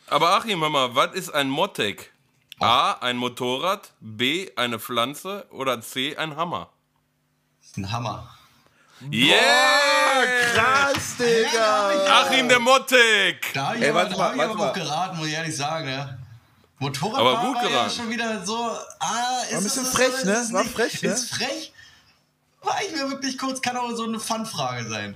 Aber 0.07 0.31
Achim, 0.37 0.61
hör 0.61 0.70
mal, 0.70 0.94
was 0.94 1.12
ist 1.14 1.31
ein 1.31 1.49
Mottek? 1.49 2.12
A, 2.61 2.92
ein 3.01 3.16
Motorrad, 3.16 3.92
B, 4.01 4.51
eine 4.57 4.79
Pflanze 4.79 5.46
oder 5.51 5.81
C, 5.81 6.16
ein 6.16 6.37
Hammer? 6.37 6.68
Ein 7.77 7.90
Hammer. 7.90 8.29
Yeah! 9.12 10.00
Krass, 10.55 11.16
Digga. 11.18 12.23
Achim 12.23 12.49
der 12.49 12.59
Mottek. 12.61 13.53
Da 13.55 13.68
habe 13.68 13.77
ich 13.79 13.83
Ey, 13.83 13.90
aber, 13.90 13.99
warte 14.01 14.11
da 14.12 14.16
mal, 14.18 14.25
hab 14.29 14.33
ich 14.35 14.38
warte 14.38 14.51
aber 14.53 14.59
mal. 14.59 14.70
auch 14.70 14.75
geraten, 14.75 15.16
muss 15.18 15.27
ich 15.29 15.33
ehrlich 15.35 15.57
sagen. 15.57 15.87
Ne? 15.87 16.18
Motorrad 16.79 17.20
Aber 17.20 17.33
war, 17.35 17.44
gut 17.46 17.57
war 17.57 17.70
ja 17.70 17.90
schon 17.90 18.09
wieder 18.11 18.44
so. 18.44 18.57
Ah, 18.99 19.42
ist 19.44 19.53
ein 19.53 19.59
es 19.59 19.64
bisschen 19.64 19.85
das 19.85 19.92
frech, 19.92 20.25
ne? 20.25 20.49
War 20.53 20.62
nicht? 20.62 20.75
frech, 20.75 21.03
ne? 21.03 21.09
Ist 21.11 21.35
frech? 21.35 21.73
War 22.62 22.77
ich 22.87 22.92
mir 22.94 23.11
wirklich 23.11 23.38
kurz, 23.38 23.61
kann 23.62 23.77
auch 23.77 23.90
so 23.94 24.05
eine 24.05 24.18
Fun-Frage 24.20 24.88
sein. 24.88 25.14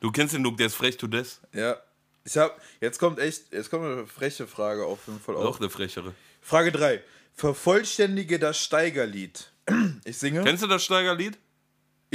Du 0.00 0.10
kennst 0.12 0.34
den 0.34 0.42
Luke, 0.42 0.56
der 0.56 0.66
ist 0.66 0.74
frech, 0.76 0.96
du 0.96 1.06
das? 1.06 1.40
Ja. 1.52 1.76
Ich 2.24 2.36
hab, 2.36 2.60
jetzt 2.80 2.98
kommt 2.98 3.18
echt, 3.18 3.52
jetzt 3.52 3.70
kommt 3.70 3.84
eine 3.84 4.06
freche 4.06 4.46
Frage 4.46 4.84
auf 4.84 4.98
jeden 5.06 5.20
Fall 5.20 5.36
Doch, 5.36 5.44
auf. 5.44 5.58
der 5.58 5.70
frechere. 5.70 6.12
Frage 6.42 6.72
3. 6.72 7.02
Vervollständige 7.34 8.38
das 8.38 8.58
Steigerlied. 8.58 9.50
Ich 10.04 10.18
singe. 10.18 10.42
Kennst 10.44 10.62
du 10.62 10.66
das 10.66 10.84
Steigerlied? 10.84 11.38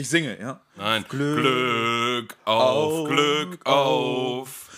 Ich 0.02 0.10
singe, 0.10 0.36
ja. 0.40 0.60
Nein. 0.78 1.06
Glück 1.08 1.38
Glück 1.44 2.38
auf, 2.44 2.92
auf, 2.92 3.08
Glück 3.08 3.66
auf. 3.68 4.70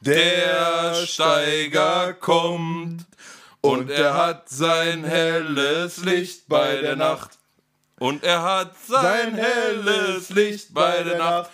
Der 0.00 1.06
Steiger 1.06 2.14
kommt 2.14 3.06
und 3.60 3.90
er 3.90 4.14
hat 4.14 4.48
sein 4.48 5.04
helles 5.04 5.98
Licht 5.98 6.48
bei 6.48 6.78
der 6.78 6.96
Nacht. 6.96 7.38
Und 8.00 8.24
er 8.24 8.42
hat 8.42 8.74
sein 8.76 9.36
helles 9.36 10.30
Licht 10.30 10.74
bei 10.74 11.04
der 11.04 11.18
Nacht. 11.18 11.50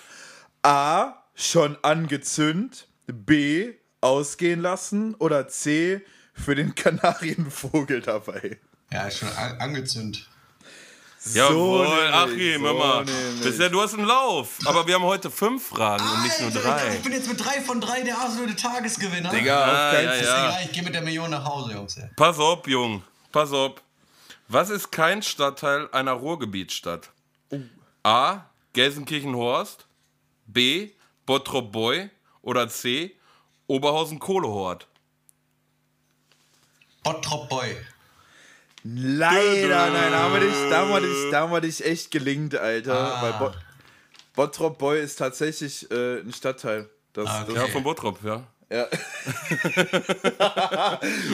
A. 0.62 1.22
Schon 1.34 1.76
angezündet. 1.82 2.88
B. 3.08 3.74
Ausgehen 4.00 4.62
lassen. 4.62 5.16
Oder 5.16 5.48
C. 5.48 6.00
Für 6.32 6.54
den 6.54 6.74
Kanarienvogel 6.74 8.00
dabei. 8.00 8.58
Ja, 8.90 9.06
ist 9.06 9.18
schon 9.18 9.28
an 9.28 9.58
angezündet. 9.60 10.26
Jawohl, 11.34 11.86
nämlich, 11.88 12.14
Achim, 12.14 12.62
so 12.62 12.70
immer. 12.70 13.04
nämlich. 13.04 13.42
Bisher, 13.42 13.68
du 13.70 13.80
hast 13.80 13.94
einen 13.94 14.04
Lauf. 14.06 14.58
Aber 14.64 14.86
wir 14.86 14.94
haben 14.94 15.04
heute 15.04 15.30
fünf 15.30 15.66
Fragen 15.68 16.04
und 16.04 16.22
nicht 16.22 16.40
nur 16.40 16.48
Alter, 16.48 16.60
drei. 16.60 16.94
Ich 16.96 17.02
bin 17.02 17.12
jetzt 17.12 17.28
mit 17.28 17.44
drei 17.44 17.60
von 17.60 17.80
drei 17.80 18.02
der 18.02 18.18
absolute 18.20 18.56
Tagesgewinner. 18.56 19.30
Digga, 19.30 19.64
Ah, 19.64 19.92
ja, 20.00 20.14
ja. 20.14 20.22
Ja, 20.22 20.58
ich 20.64 20.72
gehe 20.72 20.82
mit 20.82 20.94
der 20.94 21.02
Million 21.02 21.30
nach 21.30 21.44
Hause, 21.44 21.72
Jungs. 21.72 21.96
ey. 21.96 22.08
Pass 22.16 22.38
auf, 22.38 22.66
Jung. 22.66 23.02
Pass 23.32 23.52
auf. 23.52 23.72
Was 24.48 24.70
ist 24.70 24.90
kein 24.90 25.22
Stadtteil 25.22 25.88
einer 25.92 26.12
Ruhrgebietsstadt? 26.12 27.10
A. 28.02 28.40
Gelsenkirchen-Horst. 28.72 29.86
B. 30.46 30.90
Bottrop-Boy. 31.26 32.10
Oder 32.42 32.68
C. 32.68 33.14
Oberhausen-Kohlehort. 33.66 34.86
Bottrop 37.04 37.48
Boy. 37.48 37.76
Leider, 38.84 39.90
nein, 39.90 40.12
da 40.12 40.18
haben 40.20 40.34
wir 40.34 40.40
dich, 40.40 40.54
da 40.70 40.78
haben 40.78 40.90
wir 40.90 41.00
dich, 41.00 41.30
da 41.30 41.40
haben 41.40 41.52
wir 41.52 41.60
dich 41.60 41.84
echt 41.84 42.10
gelingt, 42.10 42.54
Alter. 42.56 42.94
Ah. 43.16 43.22
Weil 43.22 43.32
Bo 43.34 43.50
Bottrop 44.34 44.78
Boy 44.78 45.00
ist 45.02 45.16
tatsächlich 45.16 45.90
äh, 45.90 46.20
ein 46.20 46.32
Stadtteil. 46.32 46.88
Das, 47.12 47.26
Ah, 47.28 47.42
okay. 47.42 47.54
Ja, 47.56 47.66
von 47.66 47.82
Bottrop, 47.82 48.18
ja. 48.22 48.42
Ja, 48.70 48.86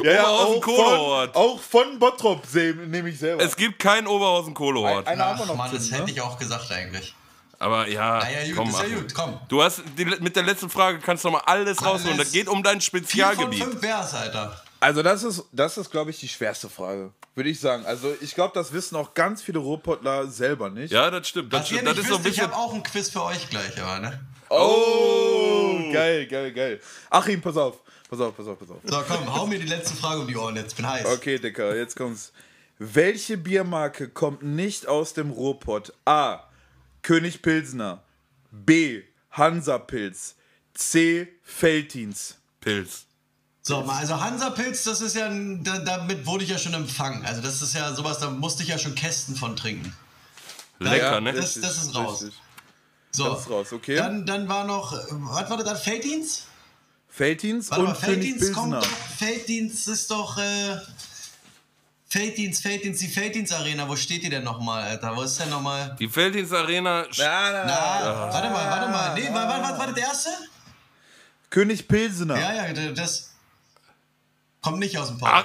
ja, 0.05 0.13
ja 0.13 0.31
Oberhausen 0.31 0.63
auch, 0.63 0.65
von, 0.65 1.31
auch 1.35 1.61
von 1.61 1.99
Bottrop 1.99 2.43
nehme 2.55 3.09
ich 3.11 3.19
selber. 3.19 3.43
Es 3.43 3.57
gibt 3.57 3.79
kein 3.81 4.07
Oberhausen-Kohlehort. 4.07 5.07
Einer 5.07 5.27
haben 5.27 5.39
wir 5.39 5.43
Ach 5.45 5.49
noch 5.49 5.57
Mann, 5.57 5.71
das 5.73 5.89
drin, 5.89 5.95
hätte 5.99 6.05
ne? 6.07 6.13
ich 6.13 6.21
auch 6.21 6.39
gesagt 6.39 6.71
eigentlich. 6.71 7.15
Aber 7.59 7.89
ja, 7.89 8.21
Na 8.23 8.31
ja, 8.31 8.47
gut, 8.47 8.57
komm, 8.57 8.69
ist 8.71 8.83
ja 8.83 8.97
gut, 8.97 9.15
komm. 9.15 9.41
Du 9.49 9.63
hast 9.63 9.83
die, 9.99 10.05
mit 10.05 10.37
der 10.37 10.43
letzten 10.45 10.71
Frage 10.71 10.99
kannst 11.01 11.25
du 11.25 11.29
noch 11.29 11.39
mal 11.41 11.45
alles 11.53 11.85
rausholen. 11.85 12.15
Alles. 12.15 12.27
Das 12.29 12.33
geht 12.33 12.49
um 12.49 12.63
dein 12.63 12.81
Vier 12.81 12.91
von 12.93 13.01
Spezialgebiet. 13.01 13.65
fünf 13.65 13.83
wär's, 13.83 14.15
Alter. 14.15 14.64
Also 14.85 15.03
das 15.03 15.23
ist, 15.23 15.45
das 15.51 15.79
ist 15.79 15.91
glaube 15.91 16.11
ich, 16.11 16.21
die 16.21 16.29
schwerste 16.29 16.69
Frage. 16.69 17.11
Würde 17.35 17.49
ich 17.49 17.59
sagen. 17.59 17.87
Also 17.87 18.15
ich 18.21 18.35
glaube, 18.35 18.53
das 18.55 18.71
wissen 18.75 18.97
auch 18.97 19.15
ganz 19.15 19.41
viele 19.41 19.59
Ruhrpottler 19.59 20.29
selber 20.29 20.69
nicht. 20.69 20.93
Ja, 20.93 21.11
das 21.11 21.27
stimmt. 21.27 21.51
Das, 21.55 21.69
stimmt. 21.69 21.87
das 21.87 21.97
nicht 21.97 22.03
ist 22.03 22.09
so 22.11 22.17
ein 22.17 22.27
ich 22.27 22.39
habe 22.39 22.55
auch 22.55 22.75
ein 22.75 22.83
Quiz 22.83 23.09
für 23.09 23.23
euch 23.23 23.49
gleich, 23.49 23.83
aber 23.83 24.01
ne? 24.01 24.21
Oh, 24.51 25.91
geil, 25.91 26.27
geil, 26.27 26.53
geil. 26.53 26.81
Achim, 27.09 27.41
pass 27.41 27.57
auf. 27.57 27.81
Pass 28.11 28.21
auf, 28.21 28.37
pass 28.37 28.47
auf, 28.47 28.59
pass 28.59 28.71
auf. 28.71 28.77
So, 28.85 29.03
komm, 29.09 29.35
hau 29.35 29.47
mir 29.47 29.59
die 29.59 29.67
letzte 29.67 29.97
Frage 29.97 30.21
um 30.21 30.27
die 30.27 30.37
Ohren 30.37 30.57
jetzt. 30.57 30.77
Bin 30.77 30.87
heiß. 30.87 31.07
Okay, 31.07 31.39
Dicker, 31.39 31.75
jetzt 31.75 31.97
kommt's. 31.97 32.35
Welche 32.79 33.39
Biermarke 33.39 34.11
kommt 34.11 34.43
nicht 34.43 34.87
aus 34.87 35.15
dem 35.15 35.31
Ruhrpott? 35.31 35.95
A. 36.05 36.41
König 37.01 37.41
Pilsner. 37.41 38.03
B. 38.51 39.03
Hansapilz. 39.31 40.37
C. 40.75 41.29
Feldins. 41.43 42.37
Pilz. 42.61 43.07
So, 43.67 43.81
mal, 43.83 43.97
also 43.97 44.21
Hansa-Pilz, 44.21 44.85
das 44.85 45.01
ist 45.01 45.17
ja, 45.17 45.31
da, 45.63 45.79
damit 45.79 46.27
wurde 46.27 46.45
ich 46.45 46.51
ja 46.51 46.59
schon 46.59 46.75
empfangen. 46.75 47.25
Also 47.25 47.41
das 47.41 47.63
ist 47.63 47.75
ja 47.75 47.95
sowas, 47.95 48.19
da 48.19 48.29
musste 48.29 48.63
ich 48.63 48.69
ja 48.69 48.79
schon 48.79 48.95
Kästen 48.95 49.35
von 49.37 49.57
trinken. 49.57 49.97
Lecker, 50.81 51.13
Ja, 51.15 51.21
ne? 51.21 51.33
das- 51.33 51.55
das 51.55 51.83
ist 51.83 51.95
raus. 51.95 52.23
richtig. 52.25 52.39
So, 53.13 53.31
Das 53.31 53.41
ist 53.41 53.51
raus, 53.51 53.73
okay. 53.73 53.97
Dann, 53.97 54.27
dann 54.27 54.49
war 54.49 54.65
noch, 54.65 54.93
was 54.93 55.49
war 55.49 55.57
das 55.57 55.65
dann, 55.65 55.77
Felddienst? 55.79 56.47
Feldins 57.09 57.71
Warte 57.71 57.85
mal, 57.85 57.89
und 57.95 58.01
König 58.03 58.15
Felddienst 58.33 58.53
kommt 58.53 58.75
doch, 58.75 58.87
Felddienst 59.19 59.89
ist 59.89 60.11
doch, 60.11 60.37
äh, 60.37 60.77
Felddienst, 62.09 62.61
Felddienst, 62.61 63.01
die 63.03 63.09
Felddienst-Arena, 63.09 63.89
wo 63.89 63.97
steht 63.97 64.25
die 64.25 64.29
denn 64.31 64.45
nochmal, 64.45 64.83
Alter? 64.83 65.17
Wo 65.17 65.23
ist 65.23 65.39
denn 65.41 65.49
nochmal? 65.49 65.97
Die 65.99 66.09
Felddienst 66.09 66.53
Arena. 66.53 67.07
Na, 67.17 67.53
na, 67.53 67.65
na. 67.65 68.33
Warte 68.33 68.51
mal, 68.51 68.71
warte 68.71 68.91
mal. 68.91 69.15
Nee, 69.15 69.33
war, 69.33 69.49
war, 69.49 69.63
war, 69.63 69.79
war 69.79 69.87
das 69.87 69.95
der 69.95 70.05
erste? 70.05 70.31
König 71.51 71.87
Pilsner. 71.89 72.39
Ja, 72.39 72.67
ja, 72.67 72.91
das 72.93 73.31
kommt 74.65 74.79
nicht 74.79 74.99
aus 74.99 75.09
dem. 75.09 75.19
Ach, 75.23 75.45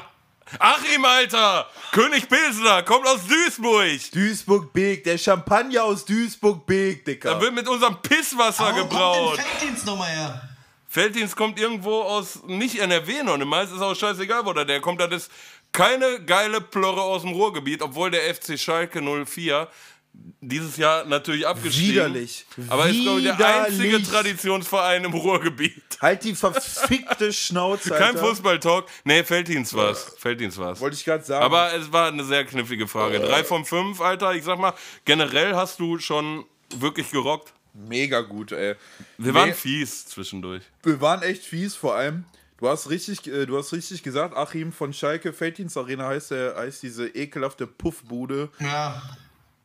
Achim, 0.58 1.06
Alter! 1.06 1.68
König 1.92 2.28
Pilsner, 2.28 2.82
kommt 2.82 3.06
aus 3.06 3.20
Duisburg! 3.28 4.00
Duisburg-Beek, 4.12 5.04
der 5.04 5.18
Champagner 5.20 5.84
aus 5.84 6.06
Duisburg-Beek, 6.06 7.06
Dicker. 7.06 7.36
Da 7.36 7.42
wird 7.42 7.54
mit 7.54 7.68
unserem 7.68 8.02
Pisswasser 8.02 8.64
Warum 8.64 8.78
kommt 8.80 8.90
gebraut. 8.90 9.38
denn 9.38 9.46
Felddienst 9.46 9.86
nochmal 9.86 10.10
her? 10.10 10.50
Felddienst 10.88 11.36
kommt 11.36 11.60
irgendwo 11.60 12.02
aus, 12.02 12.40
nicht 12.48 12.80
NRW 12.80 13.22
noch, 13.22 13.38
meist 13.38 13.72
ist 13.72 13.82
auch 13.82 13.94
scheißegal, 13.94 14.44
wo 14.44 14.54
der, 14.54 14.66
der 14.66 14.82
kommt. 14.82 15.00
Das 15.02 15.12
ist 15.12 15.32
keine 15.72 16.24
geile 16.26 16.62
Plörre 16.62 17.02
aus 17.02 17.22
dem 17.22 17.32
Ruhrgebiet, 17.34 17.84
obwohl 17.84 18.10
der 18.10 18.34
FC 18.34 18.58
Schalke 18.58 19.02
04 19.02 19.68
dieses 20.14 20.78
Jahr 20.78 21.06
natürlich 21.06 21.46
abgestiegen. 21.48 21.92
Widerlich. 21.96 22.46
Aber 22.70 22.88
ist, 22.90 23.02
glaube 23.02 23.20
ich, 23.22 23.32
der 23.36 23.64
einzige 23.66 23.84
Widerlich. 23.84 24.10
Traditionsverein 24.10 25.04
im 25.04 25.14
Ruhrgebiet. 25.14 25.82
Halt 26.02 26.24
die 26.24 26.36
verfickte 26.36 27.32
Schnauze, 27.34 27.90
Kein. 27.98 28.18
Fußballtalk. 28.18 28.88
Nee, 29.04 29.24
Felddienst 29.24 29.74
war's. 29.76 30.14
Felddienst 30.18 30.58
war's. 30.58 30.80
Wollte 30.80 30.96
ich 30.96 31.06
gerade 31.06 31.24
sagen. 31.24 31.44
Aber 31.44 31.74
es 31.74 31.92
war 31.92 32.08
eine 32.08 32.24
sehr 32.24 32.46
knifflige 32.46 32.88
Frage. 32.88 33.20
Drei 33.20 33.44
von 33.44 33.66
fünf, 33.66 34.02
Alter. 34.02 34.34
Ich 34.34 34.44
sag 34.44 34.60
mal, 34.60 34.74
generell 35.06 35.56
hast 35.56 35.80
du 35.80 36.00
schon 36.00 36.46
wirklich 36.76 37.12
gerockt. 37.12 37.54
Mega 37.74 38.22
gut, 38.22 38.52
ey. 38.52 38.76
Wir 39.18 39.34
waren 39.34 39.50
Nee. 39.50 39.56
fies 39.56 40.06
zwischendurch. 40.08 40.64
Wir 40.84 41.00
waren 41.02 41.22
echt 41.22 41.44
fies, 41.44 41.76
vor 41.76 41.96
allem. 41.96 42.26
Du 42.58 42.68
hast 42.68 42.90
richtig, 42.90 43.26
äh, 43.28 43.46
du 43.46 43.58
hast 43.58 43.72
richtig 43.72 44.04
gesagt, 44.04 44.36
Achim 44.36 44.74
von 44.74 44.92
Schalke, 44.92 45.32
Felddienst 45.32 45.78
Arena 45.78 46.08
heißt, 46.08 46.32
der, 46.32 46.56
heißt 46.58 46.84
diese 46.84 47.08
ekelhafte 47.08 47.68
Puffbude. 47.68 48.50
Ja. 48.60 49.02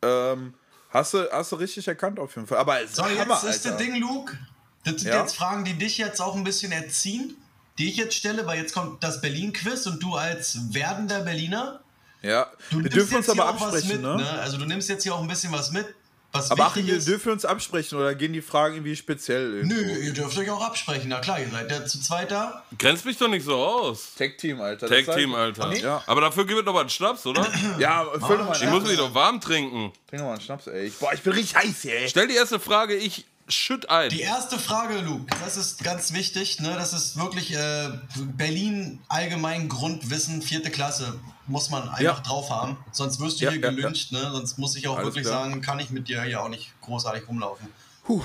Ähm, 0.05 0.55
hast, 0.91 1.15
du, 1.15 1.29
hast 1.33 1.53
du 1.53 1.57
richtig 1.57 1.87
erkannt 1.89 2.19
auf 2.19 2.35
jeden 2.37 2.47
Fall. 2.47 2.59
Aber 2.59 2.79
So, 2.87 3.07
jetzt 3.07 3.21
Hammer, 3.21 3.35
ist 3.37 3.45
das 3.45 3.67
Alter. 3.67 3.77
Ding, 3.79 3.97
Luke. 3.97 4.37
Das 4.85 5.01
sind 5.01 5.09
Ja? 5.11 5.21
jetzt 5.23 5.37
Fragen, 5.37 5.65
die 5.65 5.75
dich 5.75 5.97
jetzt 5.99 6.21
auch 6.21 6.35
ein 6.37 6.45
bisschen 6.45 6.71
erziehen, 6.73 7.37
die 7.79 7.89
ich 7.89 7.97
jetzt 7.97 8.15
stelle, 8.15 8.47
weil 8.47 8.59
jetzt 8.59 8.75
kommt 8.75 9.03
das 9.03 9.21
Berlin-Quiz 9.21 9.87
und 9.87 10.03
du 10.03 10.15
als 10.15 10.59
werdender 10.75 11.21
Berliner, 11.23 11.81
Ja, 12.23 12.51
du 12.71 12.83
wir 12.83 12.91
dürfen 12.91 13.17
uns 13.17 13.29
aber 13.31 13.47
absprechen, 13.47 14.03
mit, 14.03 14.03
ne? 14.03 14.29
Also 14.41 14.59
du 14.59 14.65
nimmst 14.67 14.89
jetzt 14.89 15.03
hier 15.05 15.15
auch 15.15 15.21
ein 15.23 15.29
bisschen 15.29 15.53
was 15.53 15.71
mit, 15.73 15.87
was 16.35 16.51
Aber 16.51 16.67
Achim, 16.67 16.87
wir 16.87 16.97
ist. 16.97 17.09
dürfen 17.09 17.33
uns 17.33 17.45
absprechen 17.45 17.97
oder 17.99 18.15
gehen 18.15 18.33
die 18.33 18.43
Fragen 18.43 18.75
irgendwie 18.75 18.97
speziell? 18.97 19.55
irgendwo? 19.55 19.75
Nö, 19.77 19.99
ihr 20.01 20.13
dürft 20.13 20.37
euch 20.37 20.51
auch 20.51 20.61
absprechen. 20.63 21.09
Na 21.09 21.21
klar, 21.21 21.41
ihr 21.41 21.49
seid 21.51 21.71
ja 21.71 21.85
zu 21.87 22.01
zweit 22.01 22.31
da. 22.31 22.63
Grenzt 22.79 23.05
mich 23.07 23.17
doch 23.17 23.29
nicht 23.29 23.45
so 23.45 23.55
aus. 23.57 24.15
Tag-Team, 24.19 24.61
Alter. 24.61 24.89
Tag 24.89 25.07
das 25.07 25.17
Team, 25.17 25.35
Alter. 25.35 25.73
Ja, 25.77 26.03
Aber 26.07 26.21
dafür 26.21 26.45
gibt 26.47 26.59
es 26.59 26.65
doch 26.67 26.75
mal 26.75 26.81
einen 26.81 26.91
Schnaps, 26.91 27.25
oder? 27.27 27.47
ja 27.79 28.05
füll 28.27 28.37
doch 28.39 28.47
mal 28.47 28.57
Ich 28.57 28.63
einen 28.63 28.71
muss 28.73 28.83
Schnaps. 28.83 28.89
mich 28.89 28.97
doch 28.99 29.15
warm 29.15 29.41
trinken. 29.41 29.93
Trink 30.09 30.21
doch 30.21 30.27
mal 30.27 30.33
einen 30.33 30.41
Schnaps, 30.41 30.67
ey. 30.67 30.87
Ich, 30.87 30.99
boah, 30.99 31.13
ich 31.15 31.21
bin 31.23 31.33
richtig 31.33 31.57
heiß 31.57 31.83
hier, 31.83 31.99
ey. 32.01 32.09
Stell 32.09 32.29
die 32.29 32.35
erste 32.35 32.59
Frage, 32.61 32.95
ich 32.97 33.25
schütt 33.49 33.91
ein. 33.91 34.11
Die 34.11 34.21
erste 34.21 34.59
Frage, 34.59 35.01
Luke, 35.01 35.27
das 35.45 35.57
ist 35.57 35.83
ganz 35.85 36.13
wichtig. 36.13 36.61
Ne? 36.61 36.75
Das 36.75 36.93
ist 36.93 37.17
wirklich 37.19 37.55
äh, 37.55 37.91
Berlin 38.37 39.01
allgemein 39.09 39.69
Grundwissen, 39.69 40.41
vierte 40.43 40.71
Klasse. 40.71 41.19
Muss 41.47 41.69
man 41.71 41.89
einfach 41.89 42.01
Ja. 42.03 42.21
drauf 42.21 42.49
haben. 42.51 42.79
Sonst 42.91 43.21
wirst 43.21 43.41
du 43.41 43.45
Ja, 43.45 43.51
hier 43.51 43.61
ja, 43.61 43.71
gelünscht. 43.71 44.13
Ne? 44.13 44.31
Sonst 44.33 44.59
muss 44.59 44.77
ich 44.77 44.89
auch 44.89 44.97
Alles 44.97 45.09
wirklich 45.09 45.25
klar. 45.27 45.45
sagen, 45.45 45.61
kann 45.61 45.79
ich 45.79 45.91
mit 45.91 46.09
dir 46.09 46.23
hier 46.23 46.43
auch 46.43 46.49
nicht 46.49 46.73
großartig 46.81 47.29
rumlaufen. 47.29 47.69
Puh, 48.05 48.23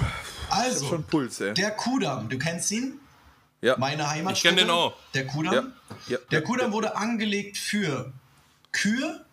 Also, 0.49 0.88
schon 0.88 1.03
Puls, 1.03 1.39
ey. 1.41 1.53
der 1.53 1.71
Kudamm, 1.71 2.28
du 2.30 2.38
kennst 2.38 2.72
ihn? 2.72 2.99
Ja. 3.61 3.76
Meine 3.78 4.09
Heimatstätte. 4.09 4.55
Ich 4.55 4.57
kenn 4.57 4.67
den 4.67 4.74
auch. 4.74 4.93
Der. 5.13 5.26
Ja. 6.07 6.17
Der 6.32 6.39
Ja. 6.39 6.45
Kudamm 6.45 6.72
wurde 6.72 6.95
angelegt 6.95 7.57
für 7.57 8.13
Kühe, 8.72 9.26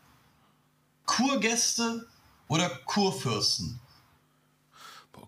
Kurgäste 1.05 2.07
oder 2.49 2.69
Kurfürsten. 2.85 3.79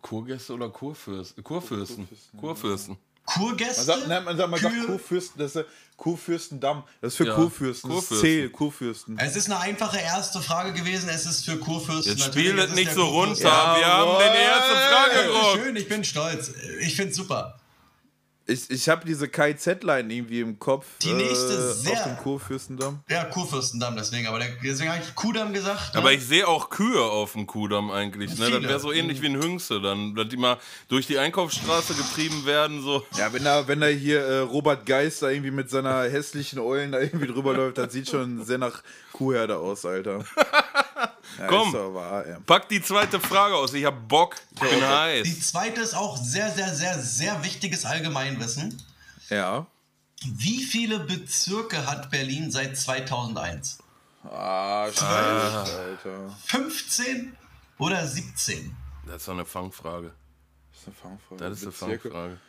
Kurgäste 0.02 0.54
oder 0.54 0.68
Kurfürsten? 0.68 1.42
Kurfürsten. 1.44 2.08
Kurfürsten. 2.38 2.96
Kurgäste. 3.24 3.76
Man 3.76 3.84
sagt, 3.86 4.08
nein, 4.08 4.24
man 4.24 4.36
sagt, 4.36 4.50
man 4.50 4.60
sagt 4.60 4.86
Kurfürsten, 4.86 5.38
das 5.40 5.54
ist 5.56 5.64
Kurfürstendamm. 5.96 6.82
Das 7.00 7.12
ist 7.12 7.16
für 7.18 7.26
Ja, 7.26 7.34
Kurfürsten. 7.34 7.90
Das 7.90 7.98
ist 8.04 8.08
Kurfürsten. 8.08 8.42
C, 8.46 8.48
Kurfürsten. 8.48 9.18
Es 9.18 9.36
ist 9.36 9.46
eine 9.46 9.58
einfache 9.58 9.98
erste 9.98 10.40
Frage 10.40 10.72
gewesen. 10.72 11.08
Es 11.10 11.26
ist 11.26 11.44
für 11.44 11.58
Kurfürsten. 11.58 12.12
Jetzt 12.16 12.26
natürlich. 12.26 12.48
spiel 12.50 12.58
Es 12.58 12.64
es 12.66 12.70
ist 12.70 12.76
nicht 12.76 12.92
so 12.92 13.04
runter. 13.04 13.42
Wir 13.42 13.86
haben 13.86 14.18
den 14.18 14.32
ersten 14.32 14.72
Frage 14.72 15.14
Ja, 15.14 15.22
gedruckt. 15.26 15.64
schön, 15.64 15.76
ich 15.76 15.88
bin 15.88 16.04
stolz. 16.04 16.52
Ich 16.80 16.96
find's 16.96 17.16
super. 17.16 17.57
Ich, 18.50 18.70
ich 18.70 18.88
habe 18.88 19.04
diese 19.04 19.28
KZ-Line 19.28 20.10
irgendwie 20.12 20.40
im 20.40 20.58
Kopf. 20.58 20.86
Die 21.02 21.12
nächste 21.12 21.52
äh, 21.52 21.72
sehr- 21.74 21.92
Auf 21.92 22.02
dem 22.04 22.16
Kurfürstendamm. 22.16 23.00
Ja, 23.10 23.24
Kurfürstendamm 23.24 23.94
deswegen, 23.94 24.26
aber 24.26 24.38
der, 24.38 24.48
deswegen 24.64 24.90
habe 24.90 25.02
ich 25.06 25.14
Kudamm 25.14 25.52
gesagt. 25.52 25.92
Ne? 25.92 26.00
Aber 26.00 26.12
ich 26.14 26.24
sehe 26.24 26.48
auch 26.48 26.70
Kühe 26.70 27.02
auf 27.02 27.32
dem 27.32 27.46
Kudamm 27.46 27.90
eigentlich. 27.90 28.38
Ne? 28.38 28.50
Das 28.50 28.62
wäre 28.62 28.80
so 28.80 28.90
ähnlich 28.90 29.20
wie 29.20 29.26
ein 29.26 29.36
Hüngste 29.42 29.82
dann, 29.82 30.14
dass 30.14 30.28
die 30.28 30.38
mal 30.38 30.56
durch 30.88 31.06
die 31.06 31.18
Einkaufsstraße 31.18 31.92
getrieben 31.92 32.46
werden. 32.46 32.80
So. 32.82 33.04
Ja, 33.18 33.30
wenn 33.34 33.44
da, 33.44 33.68
wenn 33.68 33.80
da 33.80 33.86
hier 33.88 34.20
äh, 34.24 34.38
Robert 34.38 34.86
Geist 34.86 35.20
da 35.22 35.28
irgendwie 35.28 35.50
mit 35.50 35.68
seiner 35.68 36.04
hässlichen 36.04 36.58
Eulen 36.58 36.92
da 36.92 37.00
irgendwie 37.00 37.26
drüber 37.26 37.52
läuft, 37.52 37.76
das 37.76 37.92
sieht 37.92 38.08
schon 38.08 38.42
sehr 38.46 38.56
nach 38.58 38.82
Kuhherde 39.12 39.58
aus, 39.58 39.84
Alter. 39.84 40.24
Ja, 41.38 41.46
Komm. 41.46 41.72
Wahr, 41.72 42.26
ja. 42.26 42.38
Pack 42.46 42.68
die 42.68 42.80
zweite 42.82 43.20
Frage 43.20 43.54
aus. 43.54 43.72
Ich 43.74 43.84
hab 43.84 44.08
Bock. 44.08 44.36
Ich 44.54 44.60
bin 44.60 44.70
Die 44.78 44.84
heiß. 44.84 45.48
zweite 45.50 45.80
ist 45.82 45.94
auch 45.94 46.16
sehr, 46.16 46.50
sehr, 46.52 46.74
sehr, 46.74 46.98
sehr 47.00 47.42
wichtiges 47.44 47.84
Allgemeinwissen. 47.84 48.80
Ja. 49.28 49.66
Wie 50.24 50.62
viele 50.64 51.00
Bezirke 51.00 51.86
hat 51.86 52.10
Berlin 52.10 52.50
seit 52.50 52.76
2001? 52.76 53.78
Ah, 54.24 54.86
scheiße, 54.90 55.78
Alter. 55.78 56.36
15 56.46 57.36
oder 57.78 58.04
17? 58.06 58.74
Das 59.06 59.16
ist 59.16 59.28
doch 59.28 59.34
eine 59.34 59.44
Fangfrage. 59.44 60.12
Das 60.72 60.80
ist 60.80 60.86
eine 60.88 60.96
Fangfrage. 60.96 61.36
Das 61.40 61.58
ist 61.58 61.62
eine 61.62 61.70
Bezirke. 61.92 62.10
Fangfrage. 62.10 62.40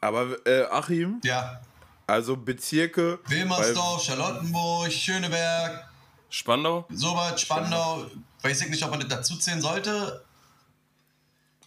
Aber 0.00 0.46
äh, 0.46 0.64
Achim, 0.70 1.20
Ja. 1.22 1.60
also 2.06 2.36
Bezirke. 2.36 3.18
Wilmersdorf, 3.28 4.02
Charlottenburg, 4.02 4.90
Schöneberg, 4.90 5.88
Spandau? 6.30 6.86
Sobert, 6.90 7.38
Spandau. 7.40 8.06
Weiß 8.42 8.62
ich 8.62 8.70
nicht, 8.70 8.82
ob 8.84 8.90
man 8.90 9.00
das 9.00 9.08
dazu 9.08 9.36
zählen 9.36 9.60
sollte. 9.60 10.24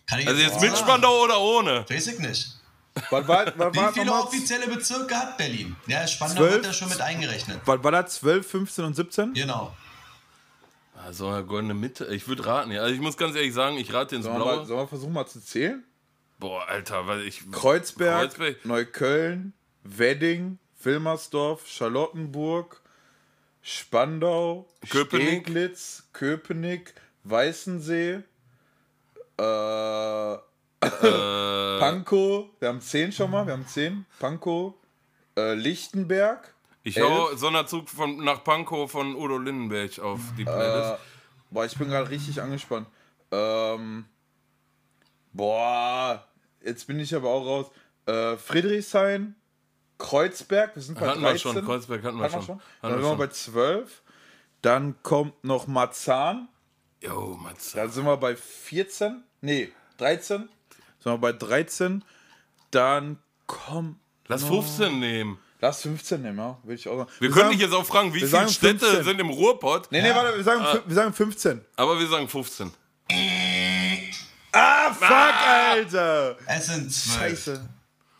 Kann 0.07 0.19
ich 0.19 0.27
Also 0.27 0.41
jetzt 0.41 0.59
mit 0.61 0.71
sagen. 0.71 0.83
Spandau 0.85 1.21
oder 1.23 1.39
ohne? 1.39 1.85
Weiß 1.89 2.07
ich 2.07 2.19
nicht. 2.19 2.55
Was 3.09 3.27
war, 3.27 3.45
was 3.57 3.73
Wie 3.73 3.93
viele 3.99 4.13
offizielle 4.13 4.67
Bezirke 4.67 5.15
hat 5.15 5.37
Berlin? 5.37 5.75
Ja, 5.87 6.05
Spandau 6.07 6.35
Zwölf? 6.41 6.53
wird 6.53 6.65
da 6.65 6.73
schon 6.73 6.89
mit 6.89 7.01
eingerechnet. 7.01 7.59
was 7.65 7.83
war 7.83 7.91
da 7.91 8.05
12, 8.05 8.47
15 8.47 8.85
und 8.85 8.95
17? 8.95 9.33
Genau. 9.33 9.75
Also 11.05 11.27
eine 11.27 11.43
goldene 11.43 11.73
Mitte. 11.73 12.05
Ich 12.13 12.27
würde 12.27 12.45
raten, 12.45 12.71
ja. 12.71 12.81
Also 12.81 12.93
ich 12.93 13.01
muss 13.01 13.17
ganz 13.17 13.35
ehrlich 13.35 13.53
sagen, 13.53 13.77
ich 13.77 13.91
rate 13.93 14.15
ins 14.15 14.25
Sollen 14.25 14.37
mal, 14.37 14.43
Blaue. 14.53 14.65
sollen 14.65 14.79
wir 14.81 14.87
versuchen 14.87 15.13
mal 15.13 15.25
zu 15.25 15.41
zählen? 15.43 15.83
Boah, 16.39 16.67
Alter, 16.67 17.07
weil 17.07 17.21
ich. 17.21 17.49
Kreuzberg, 17.51 18.21
Kreuzberg. 18.21 18.65
Neukölln, 18.65 19.53
Wedding, 19.83 20.59
Wilmersdorf, 20.83 21.67
Charlottenburg, 21.67 22.81
Spandau, 23.65 24.67
Köpenick. 24.89 25.43
Steglitz, 25.43 26.03
Köpenick, 26.11 26.93
Weißensee, 27.23 28.19
äh, 29.37 30.37
Pankow, 31.79 32.49
wir 32.59 32.67
haben 32.67 32.81
10 32.81 33.13
schon 33.13 33.31
mal, 33.31 33.45
wir 33.47 33.53
haben 33.53 33.65
10, 33.65 34.05
Pankow, 34.19 34.73
äh, 35.37 35.53
Lichtenberg, 35.53 36.53
Ich 36.83 36.97
Elf? 36.97 37.07
hau 37.07 37.33
Sonderzug 37.37 37.89
von, 37.89 38.17
nach 38.23 38.43
Pankow 38.43 38.91
von 38.91 39.15
Udo 39.15 39.37
Lindenberg 39.37 39.97
auf 39.99 40.19
die 40.37 40.43
Playlist. 40.43 40.91
Äh, 40.91 40.97
boah, 41.49 41.65
ich 41.65 41.77
bin 41.77 41.87
gerade 41.87 42.09
richtig 42.09 42.41
angespannt. 42.41 42.87
Ähm, 43.31 44.03
boah, 45.31 46.27
jetzt 46.61 46.85
bin 46.85 46.99
ich 46.99 47.15
aber 47.15 47.29
auch 47.29 47.45
raus. 47.45 47.71
Äh, 48.07 48.35
Friedrichshain, 48.35 49.35
Kreuzberg, 49.97 50.75
wir 50.75 50.81
sind 50.81 50.99
bei 50.99 51.07
hatten 51.07 51.21
wir 51.21 51.29
13. 51.29 51.53
schon, 51.53 51.65
Kreuzberg 51.65 52.03
hatten 52.03 52.17
wir 52.17 52.23
Hatten 52.23 52.33
wir 52.33 52.37
schon. 52.41 52.45
schon. 52.45 52.55
Hatten 52.57 52.65
Dann 52.81 52.91
wir 53.01 53.07
sind 53.09 53.19
wir 53.19 53.27
bei 53.27 53.33
12. 53.33 54.01
Dann 54.61 54.95
kommt 55.03 55.43
noch 55.43 55.67
Marzahn. 55.67 56.47
Jo, 57.01 57.37
Matze. 57.41 57.75
Da 57.77 57.87
sind 57.89 58.05
wir 58.05 58.17
bei 58.17 58.35
14. 58.35 59.23
Nee, 59.41 59.71
13. 59.97 60.47
Sind 60.99 61.11
wir 61.11 61.17
bei 61.17 61.33
13. 61.33 62.03
Dann 62.71 63.19
kommt. 63.45 63.97
Lass 64.27 64.43
15 64.45 64.99
nehmen. 64.99 65.37
Lass 65.59 65.81
15 65.81 66.21
nehmen, 66.21 66.37
ja. 66.37 66.57
Würde 66.63 66.75
ich 66.75 66.87
auch 66.87 66.97
sagen. 66.97 67.09
Wir, 67.19 67.27
Wir 67.27 67.29
können 67.29 67.39
sagen- 67.45 67.51
dich 67.51 67.61
jetzt 67.61 67.73
auch 67.73 67.85
fragen, 67.85 68.13
wie 68.13 68.21
wir 68.21 68.27
viele 68.27 68.49
Städte 68.49 68.79
15. 68.85 69.03
sind 69.03 69.19
im 69.19 69.29
Ruhrpott? 69.29 69.87
Nee, 69.91 70.01
nee, 70.01 70.13
warte, 70.15 70.35
wir 70.37 70.43
sagen, 70.43 70.61
fün- 70.63 70.81
wir 70.85 70.95
sagen 70.95 71.13
15. 71.13 71.61
Aber 71.75 71.99
wir 71.99 72.07
sagen 72.07 72.27
15. 72.29 72.71
Ah, 74.51 74.93
fuck, 74.93 75.11
Alter! 75.11 76.37
Es 76.45 76.67
sind 76.67 76.91
zwölf. 76.93 77.17
Scheiße. 77.19 77.69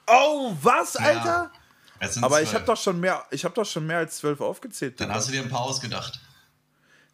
Oh, 0.07 0.53
was, 0.61 0.95
Alter? 0.95 1.51
Es 1.53 1.62
sind 2.11 2.23
Aber 2.23 2.41
ich 2.41 2.49
zwölf. 2.49 2.61
habe 2.61 2.73
doch 2.75 2.81
schon 2.81 2.99
mehr, 2.99 3.23
ich 3.31 3.43
habe 3.45 3.53
doch 3.55 3.65
schon 3.65 3.85
mehr 3.87 3.97
als 3.99 4.17
zwölf 4.17 4.41
aufgezählt. 4.41 4.99
Dann 4.99 5.13
hast 5.13 5.27
du 5.27 5.31
dir 5.31 5.41
ein 5.41 5.49
paar 5.49 5.61
ausgedacht. 5.61 6.19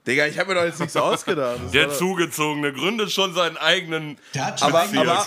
Digga, 0.07 0.25
ich 0.25 0.39
habe 0.39 0.49
mir 0.49 0.55
doch 0.55 0.63
jetzt 0.65 0.79
nichts 0.79 0.95
ausgedacht. 0.95 1.59
Das 1.63 1.71
Der 1.71 1.91
Zugezogene 1.93 2.73
gründet 2.73 3.11
schon 3.11 3.33
seinen 3.33 3.57
eigenen. 3.57 4.17
Der 4.33 4.45
hat 4.45 4.59
schon 4.59 4.69
Aber- 4.69 4.79
einen 4.81 4.97
aber- 4.97 5.25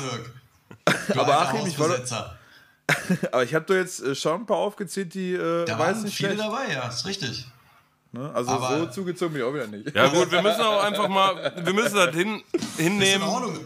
aber 1.16 1.40
Achim, 1.42 1.66
ich 1.66 1.78
war 1.78 1.88
doch- 1.88 1.94
Hausbesetzer. 1.98 2.38
aber 3.32 3.44
ich 3.44 3.54
habe 3.54 3.64
doch 3.66 3.74
jetzt 3.74 4.00
äh, 4.02 4.14
schon 4.14 4.40
ein 4.40 4.46
paar 4.46 4.56
aufgezählt, 4.56 5.14
die 5.14 5.34
äh, 5.34 5.64
Da 5.66 5.78
weiß 5.78 5.98
nicht 6.02 6.16
viele 6.16 6.30
schlecht. 6.34 6.44
dabei, 6.48 6.72
ja, 6.72 6.88
ist 6.88 7.06
richtig. 7.06 7.46
Ne? 8.10 8.30
Also 8.34 8.50
Aber- 8.50 8.78
so 8.78 8.86
zugezogen 8.86 9.34
bin 9.34 9.42
ich 9.42 9.48
auch 9.48 9.54
wieder 9.54 9.66
nicht. 9.68 9.94
Ja 9.94 10.08
gut, 10.08 10.30
wir 10.30 10.42
müssen 10.42 10.60
auch 10.60 10.82
einfach 10.82 11.08
mal, 11.08 11.52
wir 11.64 11.72
müssen 11.72 11.94
das 11.94 12.14
hin, 12.14 12.42
Ist 12.52 12.78
in 12.78 12.84
hinnehmen. 12.92 13.22
Ordnung. 13.28 13.58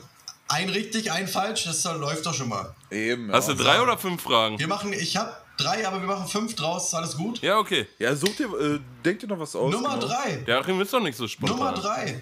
Ein 0.49 0.69
richtig, 0.69 1.11
ein 1.11 1.27
falsch, 1.27 1.65
das 1.65 1.83
läuft 1.85 2.25
doch 2.27 2.35
schon 2.35 2.49
mal. 2.49 2.73
Eben. 2.91 3.33
Hast 3.33 3.49
du 3.49 3.55
drei 3.55 3.81
oder 3.81 3.99
fünf 3.99 4.23
Fragen? 4.23 4.59
Wir 4.59 4.69
machen, 4.69 4.93
ich 4.93 5.17
habe 5.17 5.35
drei, 5.57 5.87
aber 5.87 6.01
wir 6.01 6.07
machen 6.07 6.29
fünf 6.29 6.55
draus, 6.55 6.89
ist 6.89 6.95
alles 6.95 7.17
gut. 7.17 7.41
Ja, 7.43 7.59
okay. 7.59 7.87
ja, 7.99 8.15
such 8.15 8.37
dir, 8.37 8.47
äh, 8.59 8.81
denk 9.05 9.21
dir 9.21 9.27
noch 9.27 9.39
was 9.39 9.55
aus. 9.57 9.73
Nummer 9.73 9.95
genau. 9.95 10.07
drei. 10.07 10.37
Der 10.47 10.59
Achim 10.59 10.81
ist 10.81 10.93
doch 10.93 11.01
nicht 11.01 11.17
so 11.17 11.27
spontan. 11.27 11.57
Nummer 11.57 11.73
drei. 11.73 12.21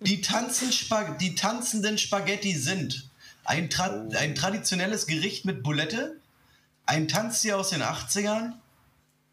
Die, 0.00 0.20
tanzen 0.20 0.72
Spag 0.72 1.18
die 1.18 1.34
tanzenden 1.34 1.98
Spaghetti 1.98 2.56
sind 2.56 3.08
ein, 3.44 3.70
tra 3.70 4.06
ein 4.16 4.34
traditionelles 4.34 5.06
Gericht 5.06 5.44
mit 5.44 5.62
Bulette, 5.62 6.16
ein 6.86 7.08
Tanztier 7.08 7.58
aus 7.58 7.70
den 7.70 7.82
80ern, 7.82 8.52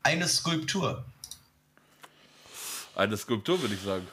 eine 0.03 0.27
Skulptur. 0.27 1.05
Eine 2.95 3.17
Skulptur, 3.17 3.61
würde 3.61 3.75
ich 3.75 3.81
sagen. 3.81 4.07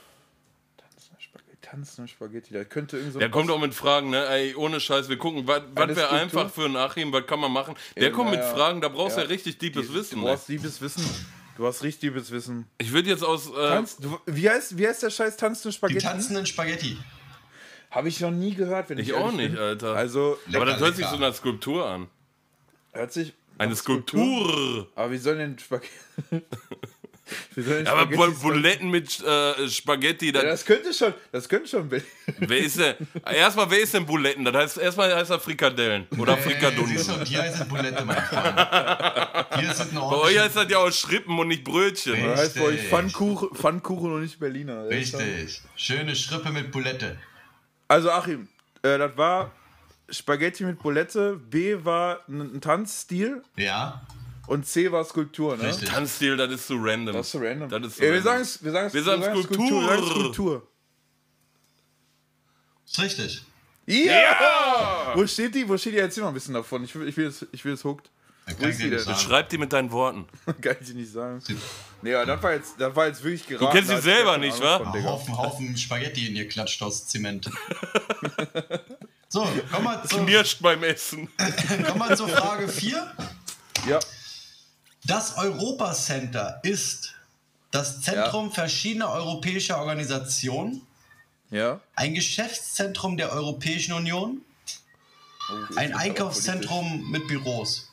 Tanzen 1.69 2.07
Spaghetti, 2.07 2.53
da 2.55 2.65
könnte 2.65 2.97
irgend 2.97 3.15
so 3.15 3.19
Der 3.19 3.29
kommt 3.31 3.51
auch 3.51 3.61
mit 3.61 3.75
Fragen, 3.75 4.11
ne? 4.11 4.27
Ey, 4.29 4.55
ohne 4.55 4.79
Scheiß, 4.81 5.09
wir 5.09 5.19
gucken, 5.19 5.47
was 5.47 5.63
Eine 5.75 5.97
wäre 5.97 6.07
Skulptur? 6.09 6.21
einfach 6.21 6.51
für 6.51 6.65
einen 6.67 6.77
Achim, 6.77 7.13
was 7.13 7.27
kann 7.27 7.41
man 7.41 7.51
machen? 7.53 7.75
Der 7.97 8.05
Ja, 8.05 8.11
kommt 8.11 8.31
mit 8.31 8.39
ja. 8.41 8.55
Fragen, 8.55 8.81
da 8.81 8.89
brauchst 8.89 9.17
du 9.17 9.21
Ja. 9.21 9.27
ja 9.27 9.33
richtig 9.33 9.59
deepes 9.59 9.93
Wissen. 9.93 10.21
Du 10.21 10.29
hast 10.29 10.49
liebes 10.49 10.81
Wissen. 10.81 11.05
Du 11.57 11.67
hast 11.67 11.83
richtig 11.83 12.03
liebes 12.11 12.31
Wissen. 12.31 12.67
Ich 12.79 12.93
würde 12.93 13.09
jetzt 13.09 13.25
aus. 13.25 13.49
Äh, 13.49 13.53
Tanz, 13.55 13.97
du, 13.97 14.19
wie, 14.27 14.49
heißt, 14.49 14.77
wie 14.79 14.87
heißt 14.87 15.03
der 15.03 15.11
scheiß 15.11 15.37
tanzende 15.39 15.71
Die 15.71 15.77
Spaghetti? 15.77 16.01
tanzenden 16.07 16.47
Spaghetti. 16.47 16.99
Habe 17.91 18.09
ich 18.09 18.21
noch 18.21 18.31
nie 18.31 18.55
gehört, 18.55 18.91
wenn 18.91 18.99
ich, 18.99 19.09
ich 19.09 19.15
auch 19.15 19.33
nicht, 19.33 19.53
bin. 19.53 19.59
Alter. 19.59 19.95
Also, 19.95 20.39
aber 20.53 20.67
das 20.67 20.75
lecker, 20.75 20.81
hört 20.81 20.97
sich 20.97 21.05
lecker. 21.07 21.17
so 21.17 21.21
nach 21.23 21.35
Skulptur 21.35 21.87
an. 21.89 22.09
hört 22.93 23.13
sich. 23.13 23.33
Eine 23.59 23.71
nach 23.73 23.79
Skulptur. 23.79 24.87
Aber 24.95 25.11
wie 25.11 25.17
soll 25.19 25.39
denn 25.39 25.59
Spaghetti. 25.59 25.91
denn 27.57 27.87
Aber 27.87 28.07
Buletten 28.07 28.91
mit 28.91 29.21
äh, 29.23 29.69
Spaghetti, 29.69 30.27
Ja, 30.27 30.33
das, 30.33 30.45
das 30.45 30.65
könnte 30.65 30.95
schon, 30.95 31.15
das 31.33 31.49
könnte 31.49 31.69
schon. 31.69 31.91
wer 32.39 32.59
ist 32.59 32.79
denn? 32.79 32.95
Erstmal, 33.25 33.71
wer 33.71 33.81
ist 33.81 33.95
denn 33.95 34.07
Buletten? 34.07 34.45
Das 34.45 34.55
heißt, 34.55 34.79
erstmal 34.79 35.15
heißt 35.15 35.31
er 35.31 35.41
Frikadellen 35.41 36.07
oder 36.19 36.37
Frikadunden. 36.37 36.97
siehst 36.97 37.09
du, 37.09 37.15
und 37.15 37.27
hier 37.27 37.43
heißt 37.43 37.61
es 37.63 37.69
Bulette, 37.69 38.05
mein 38.05 38.17
Freund. 38.23 39.61
Hier 39.61 39.71
ist 39.71 39.81
es 39.81 39.91
ein 39.93 39.95
Bei 39.95 40.17
euch 40.17 40.39
heißt 40.39 40.57
das 40.57 40.71
ja 40.71 40.79
auch 40.79 40.91
Schrippen 40.93 41.39
und 41.39 41.49
nicht 41.49 41.65
Brötchen. 41.65 42.13
Nee. 42.15 42.27
Das 42.27 42.41
heißt 42.41 42.55
bei 42.57 42.63
euch 42.63 42.73
Richtig. 42.75 42.91
Pfannkuchen, 42.91 43.55
Pfannkuchen 43.55 44.13
und 44.13 44.23
nicht 44.23 44.39
Berliner. 44.39 44.89
Richtig. 44.89 45.63
Schöne 45.77 46.15
Schrippe 46.15 46.51
mit 46.51 46.71
Bulette. 46.71 47.17
Also 47.89 48.11
Achim, 48.11 48.49
äh, 48.83 48.99
das 48.99 49.17
war 49.17 49.53
Spaghetti 50.09 50.65
mit 50.65 50.79
Bulette, 50.79 51.41
B 51.51 51.77
war 51.85 52.21
ein 52.29 52.61
Tanzstil 52.61 53.43
Ja. 53.57 54.03
Und 54.47 54.67
C 54.67 54.91
war 54.93 55.05
Skulptur, 55.05 55.57
ne? 55.57 55.65
Richtig. 55.65 55.89
Tanzstil, 55.89 56.37
das 56.37 56.53
ist 56.53 56.67
zu 56.67 56.77
random. 56.77 57.15
Das 57.15 57.27
ist 57.27 57.33
so 57.33 57.39
random. 57.39 57.69
Das 57.69 57.83
ist 57.87 57.97
so 57.97 58.03
ja, 58.05 58.11
wir 58.11 58.17
random. 58.17 58.25
sagen 58.25 58.43
es, 58.43 58.65
wir 58.65 58.73
sagen 58.73 58.87
es, 58.87 58.95
Wir 58.95 59.03
sagen 59.03 59.23
Skulptur. 59.23 59.81
wir 59.83 59.89
sagen 59.89 60.07
Skulptur. 60.07 60.69
Ist 62.87 63.01
richtig. 63.01 63.45
Ja! 63.87 65.13
Wo 65.15 65.27
steht 65.27 65.55
die? 65.55 65.69
Wo 65.69 65.77
steht 65.77 65.95
die? 65.95 65.99
Erzähl 65.99 66.23
mal 66.23 66.29
ein 66.29 66.35
bisschen 66.35 66.55
davon. 66.55 66.85
Ich 66.85 66.95
will, 66.95 67.09
ich 67.09 67.17
will 67.17 67.27
jetzt, 67.27 67.47
ich 67.53 67.65
will 67.65 67.73
jetzt 67.73 67.85
hooked. 67.85 68.11
Ich 68.49 69.49
die 69.51 69.59
mit 69.59 69.73
deinen 69.73 69.91
Worten. 69.91 70.27
Kann 70.61 70.77
ich 70.81 70.87
dir 70.87 70.95
nicht 70.95 71.11
sagen. 71.11 71.43
Nee, 72.01 72.15
aber 72.15 72.27
das 72.27 72.43
war 72.43 72.53
jetzt, 72.53 72.75
das 72.79 72.95
war 72.95 73.07
jetzt 73.09 73.25
wirklich 73.25 73.45
geraten. 73.47 73.67
Du 73.67 73.73
kennst 73.73 73.91
sie 73.91 74.01
selber 74.01 74.39
nicht, 74.39 74.61
wa? 74.61 74.79
von. 74.79 75.05
Haufen, 75.05 75.37
Haufen 75.37 75.77
Spaghetti 75.77 76.29
in 76.29 76.37
ihr 76.37 76.47
klatscht 76.47 76.81
aus 76.83 77.09
Zement. 77.09 77.51
so, 79.29 79.49
komm 79.73 79.85
mal, 79.85 80.01
zu, 80.05 80.19
Knirscht 80.19 80.63
beim 80.63 80.85
Essen. 80.85 81.29
komm 81.89 81.99
mal 81.99 82.17
zur 82.17 82.29
Frage 82.29 82.69
4. 82.69 83.15
Ja. 83.89 83.99
Das 85.07 85.37
Europacenter 85.37 86.61
ist 86.63 87.15
das 87.71 88.01
Zentrum 88.01 88.53
verschiedener 88.53 89.11
europäischer 89.11 89.79
Organisationen, 89.79 90.87
Ja. 91.51 91.81
ein 91.95 92.15
Geschäftszentrum 92.15 93.17
der 93.17 93.31
Europäischen 93.33 93.93
Union, 93.93 94.43
Ein 95.77 95.95
Einkaufszentrum 95.95 97.09
mit 97.13 97.29
Büros. 97.29 97.93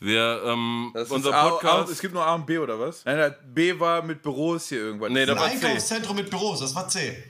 Wir, 0.00 0.42
ähm, 0.46 0.90
Das 0.94 1.10
unser 1.10 1.28
ist 1.28 1.34
A, 1.34 1.40
A, 1.42 1.50
Podcast. 1.50 1.92
es 1.92 2.00
gibt 2.00 2.14
nur 2.14 2.24
A 2.26 2.34
und 2.36 2.46
B, 2.46 2.56
oder 2.56 2.80
was? 2.80 3.04
Nein, 3.04 3.18
nein, 3.18 3.34
B 3.52 3.78
war 3.78 4.00
mit 4.02 4.22
Büros 4.22 4.68
hier 4.70 4.78
irgendwas. 4.78 5.10
Nee, 5.10 5.26
da 5.26 5.34
Ein 5.34 5.38
war 5.38 5.50
C. 5.50 5.66
Einkaufszentrum 5.66 6.16
mit 6.16 6.30
Büros, 6.30 6.60
das 6.60 6.74
war 6.74 6.88
C. 6.88 7.22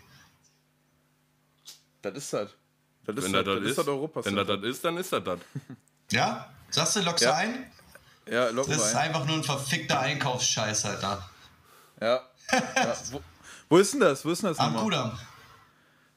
das 2.01 2.15
ist 2.17 2.33
das. 2.33 2.51
Das 3.05 3.17
ist 3.17 3.25
Wenn 3.25 3.33
das, 3.33 3.45
das 3.45 3.55
das 3.55 3.61
das 3.63 3.71
ist 3.71 3.79
das 3.79 3.85
ist, 3.87 3.89
Europa. 3.89 4.25
wenn 4.25 4.37
das 4.37 4.47
das 4.47 4.63
ist, 4.63 4.85
dann 4.85 4.97
ist 4.99 5.13
das 5.13 5.25
das. 5.25 5.39
Ja? 6.13 6.53
Sagst 6.71 6.95
du, 6.97 7.01
lockst 7.01 7.25
du 7.25 7.29
Ja. 7.29 7.35
ein? 7.35 7.73
Ja, 8.31 8.49
lock 8.51 8.69
Das 8.69 8.77
ist 8.79 8.95
einfach 8.95 9.25
nur 9.27 9.37
ein 9.37 9.45
verfickter 9.45 10.01
Einkaufsscheiß, 10.01 10.85
Alter. 10.87 11.29
Ja. 12.01 12.21
ja. 12.53 12.97
Wo, 13.11 13.21
wo 13.69 13.79
ist 13.79 13.93
denn 13.95 14.01
das? 14.01 14.25
Wo 14.25 14.31
ist 14.31 14.43
denn 14.43 14.51
das 14.51 14.59
Am? 14.59 14.77
Kudamm. 14.77 15.19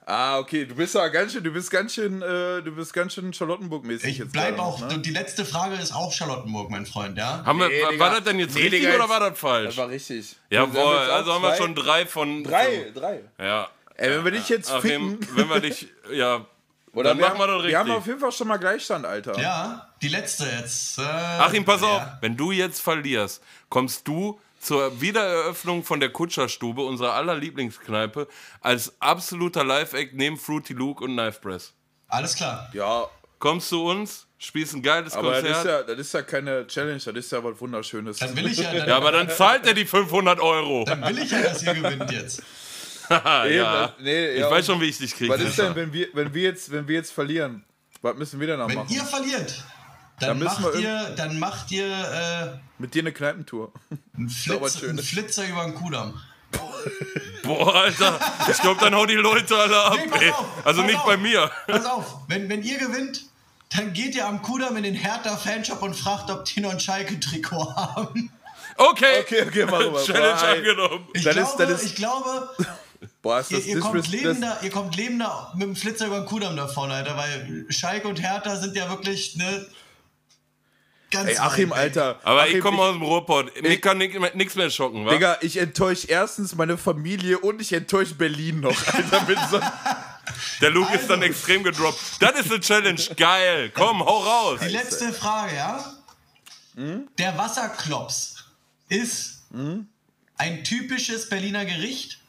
Ah, 0.07 0.37
okay, 0.37 0.65
du 0.65 0.75
bist 0.75 0.93
ja 0.93 1.07
ganz 1.07 1.31
schön, 1.33 1.43
du 1.43 1.49
bist 1.51 1.71
ganz 1.71 1.95
schön, 1.95 2.21
äh, 2.21 2.61
du 2.61 2.71
bist 2.75 2.93
ganz 2.93 3.13
schön 3.15 3.33
Charlottenburg-mäßig 3.33 4.07
Ich 4.07 4.17
jetzt. 4.19 4.33
bleib 4.33 4.59
auch, 4.59 4.79
noch, 4.79 4.89
ne? 4.89 4.99
die 4.99 5.09
letzte 5.09 5.45
Frage 5.45 5.73
ist 5.77 5.93
auch 5.95 6.13
Charlottenburg, 6.13 6.69
mein 6.69 6.85
Freund, 6.85 7.17
ja? 7.17 7.43
Haben 7.43 7.57
wir, 7.59 7.69
Nee, 7.69 7.81
war- 7.81 7.89
Digga. 7.91 8.03
war 8.05 8.11
das 8.11 8.23
denn 8.23 8.37
jetzt 8.37 8.53
Nee, 8.53 8.61
richtig 8.61 8.81
Digga, 8.81 8.95
oder 8.95 9.09
war 9.09 9.19
das 9.19 9.39
falsch? 9.39 9.65
Das 9.69 9.77
war 9.77 9.89
richtig. 9.89 10.35
Jawohl, 10.51 10.95
also 10.95 11.33
haben 11.33 11.41
wir 11.41 11.55
schon 11.55 11.73
drei 11.73 12.05
von. 12.05 12.43
Drei, 12.43 12.91
drei. 12.93 13.21
Ja. 13.39 13.67
Ey, 13.95 14.11
wenn 14.11 14.25
wir 14.25 14.31
dich 14.31 14.47
jetzt 14.49 14.69
Achim, 14.71 15.17
ficken, 15.19 15.37
wenn 15.37 15.49
wir 15.49 15.59
dich. 15.59 15.87
Ja. 16.11 16.45
oder 16.95 17.09
dann 17.09 17.19
wir 17.19 17.27
machen 17.27 17.39
wir 17.39 17.47
das 17.47 17.55
haben, 17.55 17.67
wir 17.67 17.77
haben 17.77 17.85
richtig. 17.85 17.97
auf 18.01 18.07
jeden 18.07 18.19
Fall 18.19 18.31
schon 18.31 18.47
mal 18.47 18.57
Gleichstand, 18.57 19.05
Alter. 19.05 19.39
Ja, 19.39 19.89
die 20.01 20.07
letzte 20.07 20.45
jetzt. 20.45 20.97
Äh, 20.97 21.01
Achim, 21.01 21.63
pass 21.65 21.81
ja. 21.81 21.87
auf, 21.87 22.03
wenn 22.21 22.35
du 22.35 22.51
jetzt 22.51 22.81
verlierst, 22.81 23.43
kommst 23.69 24.07
du 24.07 24.39
zur 24.59 24.99
Wiedereröffnung 24.99 25.83
von 25.83 25.99
der 25.99 26.09
Kutscherstube, 26.09 26.81
unserer 26.83 27.13
aller 27.13 27.35
Lieblingskneipe, 27.35 28.27
als 28.61 28.99
absoluter 28.99 29.63
Live-Act 29.63 30.15
neben 30.15 30.37
Fruity 30.37 30.73
Luke 30.73 31.03
und 31.03 31.11
Knife 31.11 31.39
Press. 31.39 31.73
Alles 32.07 32.35
klar. 32.35 32.69
Ja, 32.73 33.07
Kommst 33.39 33.69
zu 33.69 33.83
uns, 33.83 34.25
spielst 34.39 34.73
ein 34.73 34.81
geiles 34.81 35.13
aber 35.13 35.33
das 35.33 35.43
ist, 35.43 35.53
Konzert. 35.53 35.87
ja, 35.89 35.95
das 35.95 36.07
ist 36.07 36.13
ja 36.13 36.21
keine 36.21 36.65
Challenge, 36.65 36.97
das 36.97 37.13
ist 37.13 37.31
ja 37.31 37.43
was 37.43 37.59
Wunderschönes. 37.59 38.17
Dann 38.17 38.35
will 38.35 38.47
ich 38.47 38.57
ja, 38.57 38.73
dann, 38.73 38.87
Ja, 38.87 38.97
aber 38.97 39.11
dann 39.11 39.29
zahlt 39.29 39.67
er 39.67 39.73
die 39.73 39.85
500 39.85 40.39
Euro. 40.39 40.85
dann 40.85 41.03
will 41.03 41.19
ich 41.19 41.31
ja, 41.31 41.41
dass 41.41 41.61
ihr 41.61 41.73
gewinnt 41.73 42.09
jetzt. 42.11 42.41
Eben, 43.45 43.55
ja. 43.55 43.93
nee, 43.99 44.27
Ich 44.33 44.39
ja, 44.39 44.49
weiß 44.51 44.65
schon, 44.65 44.79
wie 44.81 44.85
ich 44.85 44.97
dich 44.97 45.15
kriege. 45.15 45.33
Was 45.33 45.41
ist 45.41 45.57
denn, 45.57 45.75
wenn 45.75 45.91
wir, 45.93 46.07
wenn 46.13 46.33
wir, 46.33 46.43
jetzt, 46.43 46.71
wenn 46.71 46.87
wir 46.87 46.95
jetzt 46.95 47.11
verlieren? 47.11 47.63
Was 48.01 48.15
müssen 48.15 48.39
wir 48.39 48.47
denn 48.47 48.59
noch 48.59 48.67
Wenn 48.69 48.75
machen? 48.77 48.89
ihr 48.93 49.03
verliert, 49.03 49.63
dann, 50.19 50.29
Dann 50.29 50.39
müssen 50.39 50.61
macht 50.63 50.73
wir 50.75 50.79
ihr, 50.81 51.09
dann 51.15 51.39
macht 51.39 51.71
ihr 51.71 51.85
äh, 51.87 52.57
Mit 52.77 52.93
dir 52.93 53.01
eine 53.01 53.11
Kneipentour. 53.11 53.71
Flitz, 54.29 54.83
einen 54.83 54.99
Flitzer 54.99 55.47
über 55.47 55.63
den 55.65 55.75
Kudamm. 55.75 56.19
Boah, 57.43 57.75
Alter, 57.75 58.19
ich 58.49 58.57
glaube, 58.59 58.79
dann 58.79 58.95
hauen 58.95 59.07
die 59.07 59.15
Leute 59.15 59.55
alle 59.57 59.77
ab. 59.83 59.97
Nee, 60.19 60.29
auf, 60.29 60.45
Also 60.65 60.81
pass 60.81 60.89
nicht 60.91 60.99
auf. 60.99 61.05
bei 61.05 61.17
mir. 61.17 61.51
Pass 61.67 61.85
auf, 61.85 62.17
wenn, 62.27 62.47
wenn 62.49 62.63
ihr 62.63 62.77
gewinnt, 62.77 63.23
dann 63.75 63.91
geht 63.93 64.15
ihr 64.15 64.25
am 64.25 64.41
Kudamm 64.41 64.77
in 64.77 64.83
den 64.83 64.95
Hertha-Fanshop 64.95 65.81
und 65.81 65.95
fragt, 65.95 66.29
ob 66.29 66.45
die 66.45 66.61
noch 66.61 66.71
ein 66.71 66.79
Schalke-Trikot 66.79 67.75
haben. 67.75 68.31
Okay, 68.77 69.19
Okay, 69.21 69.43
okay, 69.47 69.65
machen 69.65 69.93
wir. 69.93 70.03
Challenge 70.05 70.41
angenommen. 70.41 71.07
Ich, 71.13 71.25
ist- 71.25 71.33
glaube, 71.33 71.65
das 71.65 71.81
ist- 71.83 71.89
ich 71.91 71.95
glaube, 71.95 72.49
Boah, 73.25 73.39
ist 73.39 73.49
ihr, 73.49 73.57
das, 73.57 73.65
ihr, 73.65 73.75
das, 73.77 73.83
kommt 73.83 74.07
lebender, 74.09 74.57
ihr 74.61 74.69
kommt 74.69 74.95
lebender 74.97 75.51
mit 75.55 75.63
dem 75.63 75.75
Flitzer 75.75 76.05
über 76.05 76.19
den 76.19 76.27
Kudamm 76.27 76.55
davon, 76.55 76.91
Alter, 76.91 77.17
weil 77.17 77.65
Schalke 77.69 78.07
und 78.07 78.21
Hertha 78.21 78.55
sind 78.55 78.75
ja 78.75 78.87
wirklich, 78.87 79.35
ne, 79.35 79.65
ganz 81.09 81.31
Ey, 81.31 81.37
Achim. 81.39 81.73
Alter. 81.73 82.19
Aber 82.21 82.43
Achim, 82.43 82.57
ich 82.57 82.61
komme 82.61 82.83
aus 82.83 82.93
dem 82.93 83.01
Ruhrpott. 83.01 83.63
Mich 83.63 83.81
kann 83.81 83.97
nichts 83.97 84.53
mehr 84.53 84.69
schocken, 84.69 85.07
wa? 85.07 85.09
Digga, 85.09 85.39
ich 85.41 85.57
enttäusche 85.57 86.05
erstens 86.07 86.53
meine 86.53 86.77
Familie 86.77 87.39
und 87.39 87.59
ich 87.59 87.73
enttäusche 87.73 88.13
Berlin 88.13 88.59
noch, 88.59 88.77
Alter. 88.93 89.23
Mit 89.23 89.39
so, 89.49 89.59
Der 90.61 90.69
Luke 90.69 90.93
ist 90.93 91.01
Also. 91.01 91.07
dann 91.07 91.23
extrem 91.23 91.63
gedroppt. 91.63 91.97
Das 92.19 92.39
ist 92.39 92.51
eine 92.51 92.59
Challenge. 92.59 93.01
Geil. 93.17 93.71
Komm, 93.73 94.05
hau 94.05 94.19
raus. 94.19 94.59
Die 94.61 94.69
letzte 94.69 95.11
Frage, 95.11 95.55
ja? 95.55 95.83
Hm? 96.75 97.07
Der 97.17 97.35
Wasserklops 97.35 98.45
ist 98.87 99.45
ein 100.37 100.63
typisches 100.63 101.27
Berliner 101.27 101.65
Gericht. 101.65 102.19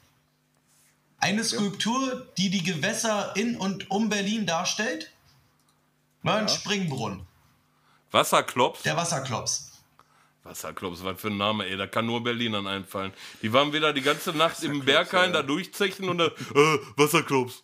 Eine 1.27 1.43
Skulptur, 1.43 2.29
die 2.37 2.51
die 2.51 2.63
Gewässer 2.63 3.35
in 3.35 3.57
und 3.57 3.91
um 3.91 4.09
Berlin 4.09 4.47
darstellt. 4.47 5.11
War 6.23 6.37
ein 6.37 6.49
Springbrunnen. 6.49 7.27
Wasserklops. 8.13 8.83
Der 8.83 8.97
Wasserklops. 8.97 9.73
Wasserklops, 10.47 11.03
was 11.05 11.21
für 11.21 11.29
ein 11.29 11.37
Name, 11.37 11.67
ey. 11.67 11.77
Da 11.77 11.87
kann 11.87 12.07
nur 12.07 12.23
Berlinern 12.23 12.67
einfallen. 12.67 13.13
Die 13.43 13.53
waren 13.53 13.73
wieder 13.73 13.93
die 13.93 14.03
ganze 14.03 14.31
Nacht 14.33 14.63
im 14.63 14.85
Berghain 14.85 15.33
da 15.33 15.43
durchzechen 15.43 16.09
und 16.09 16.19
da, 16.19 16.27
äh, 16.27 16.79
Wasserklops. 16.97 17.63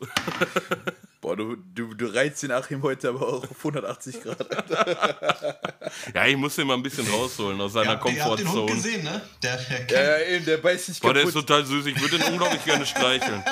boah, 1.21 1.37
du, 1.37 1.57
du, 1.75 1.95
du 1.95 2.07
reizt 2.13 2.43
den 2.43 2.51
Achim 2.51 2.83
heute 2.83 3.11
aber 3.11 3.23
auch 3.29 3.43
auf 3.45 3.59
180 3.59 4.23
Grad. 4.23 4.47
Ja, 6.15 6.27
ich 6.27 6.37
muss 6.37 6.57
den 6.57 6.67
mal 6.67 6.75
ein 6.75 6.83
bisschen 6.83 7.07
rausholen 7.07 7.61
aus 7.61 7.75
seiner 7.75 7.93
Ja, 7.95 8.07
ihr 8.09 8.25
habt 8.25 8.39
den 8.39 8.49
Hund 8.49 8.57
Komfortzone. 8.71 8.73
gesehen, 8.75 9.05
ne? 9.05 9.21
Der, 9.43 9.57
der 9.57 9.69
Ja, 9.71 9.77
kennt, 9.85 9.91
ja, 9.93 10.19
eben, 10.37 10.45
der 10.47 10.57
beißt 10.57 10.87
sich 10.87 11.01
Boah, 11.01 11.13
der 11.13 11.25
ist 11.25 11.35
total 11.35 11.65
süß. 11.67 11.85
Ich 11.87 12.01
würde 12.01 12.19
den 12.19 12.33
unglaublich 12.33 12.65
gerne 12.65 12.87
streicheln. 12.87 13.43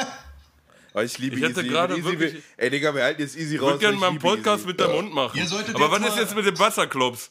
Aber 0.92 1.04
ich 1.04 1.18
liebe 1.18 1.36
Ich 1.36 1.42
hätte 1.42 1.60
Easy. 1.60 1.68
gerade 1.68 1.94
Easy 1.94 2.04
wirklich- 2.04 2.32
will- 2.34 2.42
Ey, 2.56 2.70
Digga, 2.70 2.94
wir 2.94 3.02
halten 3.04 3.20
jetzt 3.22 3.36
Easy 3.36 3.56
Ich 3.56 3.60
raus. 3.60 3.68
würde 3.72 3.78
gerne 3.80 3.96
mal 3.98 4.06
ich 4.06 4.10
einen 4.12 4.18
Podcast 4.20 4.58
Easy. 4.60 4.66
mit 4.68 4.80
deinem 4.80 4.92
Mund 4.94 5.14
machen. 5.14 5.40
Aber 5.74 5.90
was 5.90 6.08
ist 6.08 6.16
jetzt 6.18 6.34
mit 6.34 6.46
dem 6.46 6.58
Wasserklops? 6.58 7.30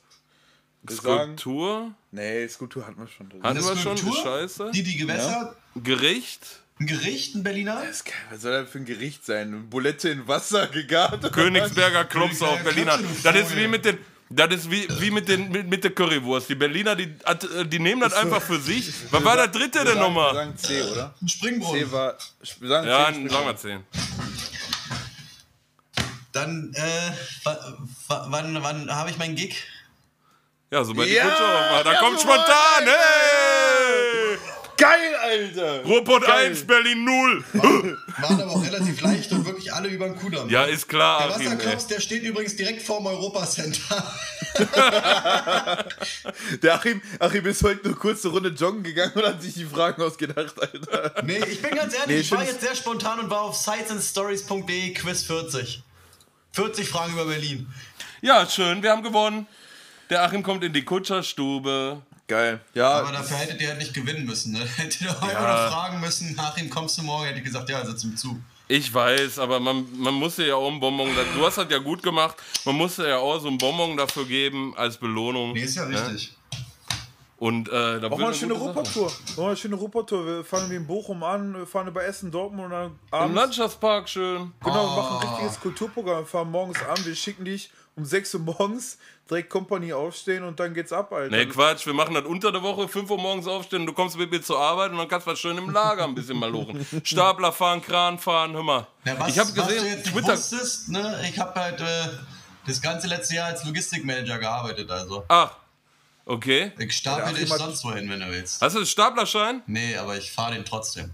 Sagen, 0.88 1.38
Skulptur? 1.38 1.91
nee, 2.11 2.47
Skulptur 2.47 2.88
hatten 2.88 2.99
wir 2.99 3.07
schon 3.07 3.30
drin. 3.30 3.43
Hatten 3.43 3.63
wir 3.63 3.75
schon? 3.77 3.95
Ist 3.95 4.17
scheiße. 4.23 4.71
die 4.73 4.84
die 4.84 4.97
Gewässer, 4.97 5.55
Gericht? 5.75 6.61
ein 6.80 6.88
Gericht, 6.88 7.36
ein 7.36 7.43
Berliner. 7.43 7.82
Das 7.86 8.03
geil. 8.05 8.13
Was 8.32 8.41
soll 8.41 8.51
das 8.63 8.69
für 8.69 8.77
ein 8.80 8.86
Gericht 8.86 9.25
sein? 9.25 9.49
Eine 9.49 9.57
Bulette 9.57 10.09
in 10.09 10.27
Wasser 10.27 10.67
gegart? 10.67 11.32
Königsberger 11.34 12.05
Klops 12.05 12.41
auf 12.41 12.63
Berliner. 12.63 12.97
Das 13.23 13.36
ist 13.36 13.49
Vogel. 13.49 13.63
wie 13.63 13.67
mit 13.67 13.86
den. 13.86 13.97
Das 14.32 14.53
ist 14.53 14.69
wie, 14.69 14.88
wie 15.01 15.09
mit, 15.09 15.27
den, 15.27 15.49
mit, 15.51 15.67
mit 15.67 15.84
der 15.84 15.89
Currywurst. 15.91 16.47
Die 16.49 16.55
Berliner, 16.55 16.95
die, 16.95 17.11
die 17.65 17.80
nehmen 17.80 17.99
das 18.01 18.13
einfach 18.13 18.41
für 18.41 18.59
sich. 18.59 18.93
Was 19.11 19.23
war 19.23 19.36
der 19.36 19.47
dritte 19.47 19.80
denn 19.84 19.95
Wir 19.95 20.01
nochmal? 20.01 20.34
sagen 20.36 20.55
C, 20.55 20.84
oder? 20.84 21.15
Ein 21.19 21.27
Springbrunnen. 21.27 21.84
C 21.88 21.91
war. 21.91 22.15
Wir 22.59 22.69
sagen 22.69 22.88
Ja, 22.88 23.11
C. 23.11 23.27
sagen 23.27 23.45
wir 23.47 23.57
10. 23.57 23.84
Dann, 26.32 26.71
äh, 26.75 26.82
wa- 27.43 27.77
wa- 28.07 28.25
wann, 28.30 28.61
wann 28.61 28.95
habe 28.95 29.09
ich 29.09 29.17
meinen 29.17 29.36
Gig? 29.36 29.55
Ja, 30.72 30.84
sobald 30.84 31.09
Ja, 31.09 31.24
die 31.24 31.30
Kutsche 31.30 31.43
aufmacht. 31.43 31.86
Da 31.86 31.93
ja, 31.93 31.99
kommt 31.99 32.20
spontan. 32.20 32.84
Hey! 32.86 34.38
Geil, 34.78 35.15
Alter! 35.22 35.84
Ruhrpott 35.84 36.26
Geil. 36.26 36.47
1, 36.51 36.65
Berlin 36.67 37.03
0. 37.03 37.43
Waren 37.53 38.41
aber 38.41 38.51
auch 38.51 38.63
relativ 38.63 39.01
leicht 39.01 39.32
und 39.32 39.45
wirklich 39.45 39.74
alle 39.74 39.89
über 39.89 40.05
den 40.05 40.15
Kudamm. 40.15 40.47
Ja, 40.49 40.63
ist 40.63 40.88
klar, 40.88 41.28
Der. 41.28 41.32
Wasserklops, 41.32 41.88
der 41.88 41.99
steht 41.99 42.24
übrigens 42.24 42.55
direkt 42.55 42.82
vorm 42.84 43.07
Europacenter. 43.07 44.13
Der 46.63 46.74
Achim, 46.76 47.01
Achim 47.20 47.45
ist 47.45 47.63
heute 47.63 47.88
nur 47.88 47.97
kurz 47.99 48.24
eine 48.26 48.34
Runde 48.34 48.49
joggen 48.49 48.84
gegangen 48.84 49.13
und 49.13 49.24
hat 49.26 49.41
sich 49.41 49.53
die 49.53 49.65
Fragen 49.65 50.01
ausgedacht, 50.01 50.55
Alter. 50.59 51.24
Nee, 51.24 51.39
ich 51.49 51.61
bin 51.61 51.76
ganz 51.76 51.93
ehrlich, 51.93 52.07
Nee, 52.07 52.17
ich 52.22 52.32
war 52.32 52.43
jetzt 52.43 52.61
sehr 52.61 52.76
spontan 52.76 53.20
und 53.20 53.30
war 53.30 53.41
auf 53.41 53.55
sitesandstories.de 53.55 54.93
Quiz 54.93 55.24
40. 55.24 55.84
40 56.53 56.89
Fragen 56.89 57.13
über 57.13 57.26
Berlin. 57.26 57.67
Ja, 58.22 58.47
schön, 58.47 58.82
wir 58.82 58.91
haben 58.91 59.03
gewonnen. 59.03 59.45
Der 60.10 60.24
Achim 60.24 60.41
kommt 60.41 60.64
in 60.64 60.74
die 60.74 60.84
Kutscherstube. 60.84 62.01
Geil. 62.28 62.60
Ja, 62.74 62.91
Aber 62.99 63.12
dafür 63.12 63.38
hättet 63.38 63.62
ihr 63.62 63.70
halt 63.70 63.80
nicht 63.80 63.93
gewinnen 63.93 64.26
müssen. 64.26 64.53
Ne? 64.53 64.60
Hättet 64.76 65.01
ihr 65.01 65.10
einfach 65.10 65.24
nur 65.24 65.72
fragen 65.72 65.99
müssen, 65.99 66.38
Achim, 66.38 66.70
kommst 66.70 66.97
du 66.99 67.01
morgen? 67.01 67.26
Hätte 67.26 67.39
ich 67.39 67.45
gesagt, 67.45 67.70
ja, 67.70 67.84
sitz 67.84 68.03
im 68.03 68.16
Zug. 68.16 68.38
Ich 68.68 68.93
weiß, 68.93 69.39
aber 69.39 69.60
man, 69.60 69.88
man 69.97 70.14
musste 70.14 70.45
ja 70.45 70.53
auch 70.53 70.72
ein 70.72 70.80
Bonbon, 70.80 71.10
du 71.36 71.43
hast 71.43 71.57
das 71.57 71.72
ja 71.72 71.80
gut 71.80 72.03
gemacht, 72.03 72.36
man 72.66 72.76
musste 72.76 73.07
ja 73.07 73.18
auch 73.18 73.39
so 73.39 73.47
ein 73.47 73.57
Bonbon 73.57 73.97
dafür 73.97 74.26
geben 74.28 74.76
als 74.78 74.97
Belohnung. 74.97 75.53
Nee, 75.53 75.62
ist 75.62 75.76
ja 75.76 75.86
Ne? 75.86 76.20
Und 77.40 77.70
äh, 77.70 77.72
da 77.72 78.10
Machen 78.10 78.12
wir 78.12 78.18
wird 78.18 78.22
eine 78.28 78.36
schöne. 78.36 78.54
Ruhrpott-Tour. 78.54 79.06
Machen 79.06 79.38
wir 79.38 79.48
eine 79.48 79.56
schöne 79.58 79.76
Ruhrpott-Tour. 79.78 80.26
Wir 80.26 80.44
fahren 80.44 80.70
wie 80.70 80.76
in 80.76 80.86
Bochum 80.86 81.24
an, 81.24 81.56
wir 81.58 81.66
fahren 81.66 81.88
über 81.88 82.04
Essen, 82.04 82.32
Dortmund 82.32 82.66
und 82.66 82.72
dann 82.72 82.86
Im 82.88 82.98
abends. 83.12 83.36
Landschaftspark 83.36 84.10
schön. 84.10 84.52
Genau, 84.64 84.74
wir 84.76 84.80
Ah. 84.82 84.96
machen 84.98 85.22
ein 85.28 85.34
richtiges 85.36 85.60
Kulturprogramm. 85.62 86.18
Wir 86.20 86.26
fahren 86.26 86.52
morgens 86.52 86.80
an, 86.84 86.98
wir 87.06 87.16
schicken 87.16 87.46
dich 87.46 87.72
um 87.96 88.04
6 88.06 88.34
Uhr 88.36 88.42
morgens, 88.42 88.98
direkt 89.30 89.50
Company 89.50 89.92
aufstehen 89.94 90.44
und 90.44 90.60
dann 90.60 90.74
geht's 90.74 90.92
ab, 90.94 91.12
Alter. 91.14 91.36
Nee, 91.36 91.46
Quatsch, 91.48 91.86
wir 91.86 91.94
machen 91.94 92.14
das 92.14 92.24
unter 92.26 92.52
der 92.52 92.62
Woche, 92.62 92.88
5 92.88 93.10
Uhr 93.10 93.18
morgens 93.18 93.48
aufstehen, 93.48 93.86
du 93.86 93.94
kommst 93.94 94.18
mit 94.18 94.32
mir 94.32 94.42
zur 94.42 94.60
Arbeit 94.60 94.92
und 94.92 94.98
dann 94.98 95.08
kannst 95.08 95.26
du 95.28 95.32
was 95.32 95.40
schön 95.40 95.58
im 95.58 95.70
Lager 95.70 96.04
ein 96.06 96.16
bisschen 96.16 96.38
mal 96.38 96.50
lochen. 96.52 96.86
Stapler 97.04 97.52
fahren, 97.54 97.82
Kran 97.82 98.18
fahren, 98.20 98.54
hör 98.54 98.64
mal. 98.64 98.88
Ja, 99.06 99.18
was, 99.20 99.30
ich 99.30 99.40
habe 99.40 99.50
was 99.50 99.56
du 99.56 99.74
gesehen, 99.74 99.86
jetzt 99.88 100.08
Twitter. 100.12 100.34
wusstest, 100.34 100.90
ne? 100.90 101.20
ich 101.30 101.38
habe 101.40 101.58
halt 101.60 101.80
äh, 101.82 101.86
das 102.68 102.82
ganze 102.82 103.08
letzte 103.08 103.36
Jahr 103.36 103.48
als 103.48 103.64
Logistikmanager 103.66 104.38
gearbeitet. 104.40 104.90
Also 104.92 105.26
Ach, 105.28 105.52
okay. 106.30 106.71
ich 106.77 106.93
stapel 106.95 107.34
dich 107.34 107.49
sonst 107.49 107.84
wohin, 107.84 108.09
wenn 108.09 108.19
du 108.21 108.30
willst. 108.30 108.61
Hast 108.61 108.73
du 108.73 108.80
einen 108.80 108.88
Staplerschein? 108.88 109.61
Nee, 109.67 109.97
aber 109.97 110.17
ich 110.17 110.32
fahre 110.32 110.53
den 110.53 110.63
trotzdem. 110.65 111.11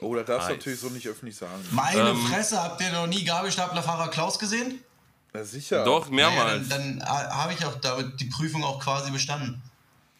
Oh, 0.00 0.14
das 0.14 0.26
darfst 0.26 0.48
du 0.48 0.52
Nice. 0.52 0.58
natürlich 0.58 0.80
so 0.80 0.88
nicht 0.90 1.06
öffentlich 1.06 1.36
sagen. 1.36 1.64
Meine 1.70 2.10
Ähm. 2.10 2.26
Fresse, 2.26 2.60
habt 2.62 2.80
ihr 2.80 2.90
noch 2.92 3.06
nie 3.06 3.24
Gabelstaplerfahrer 3.24 4.08
Klaus 4.08 4.38
gesehen? 4.38 4.80
Ja, 5.32 5.44
sicher. 5.44 5.84
Doch, 5.84 6.10
Naja, 6.10 6.30
mehrmals. 6.30 6.68
dann 6.68 6.98
dann 6.98 7.08
habe 7.08 7.52
ich 7.54 7.64
auch 7.64 7.76
damit 7.80 8.20
die 8.20 8.26
Prüfung 8.26 8.62
auch 8.64 8.80
quasi 8.80 9.10
bestanden. 9.10 9.62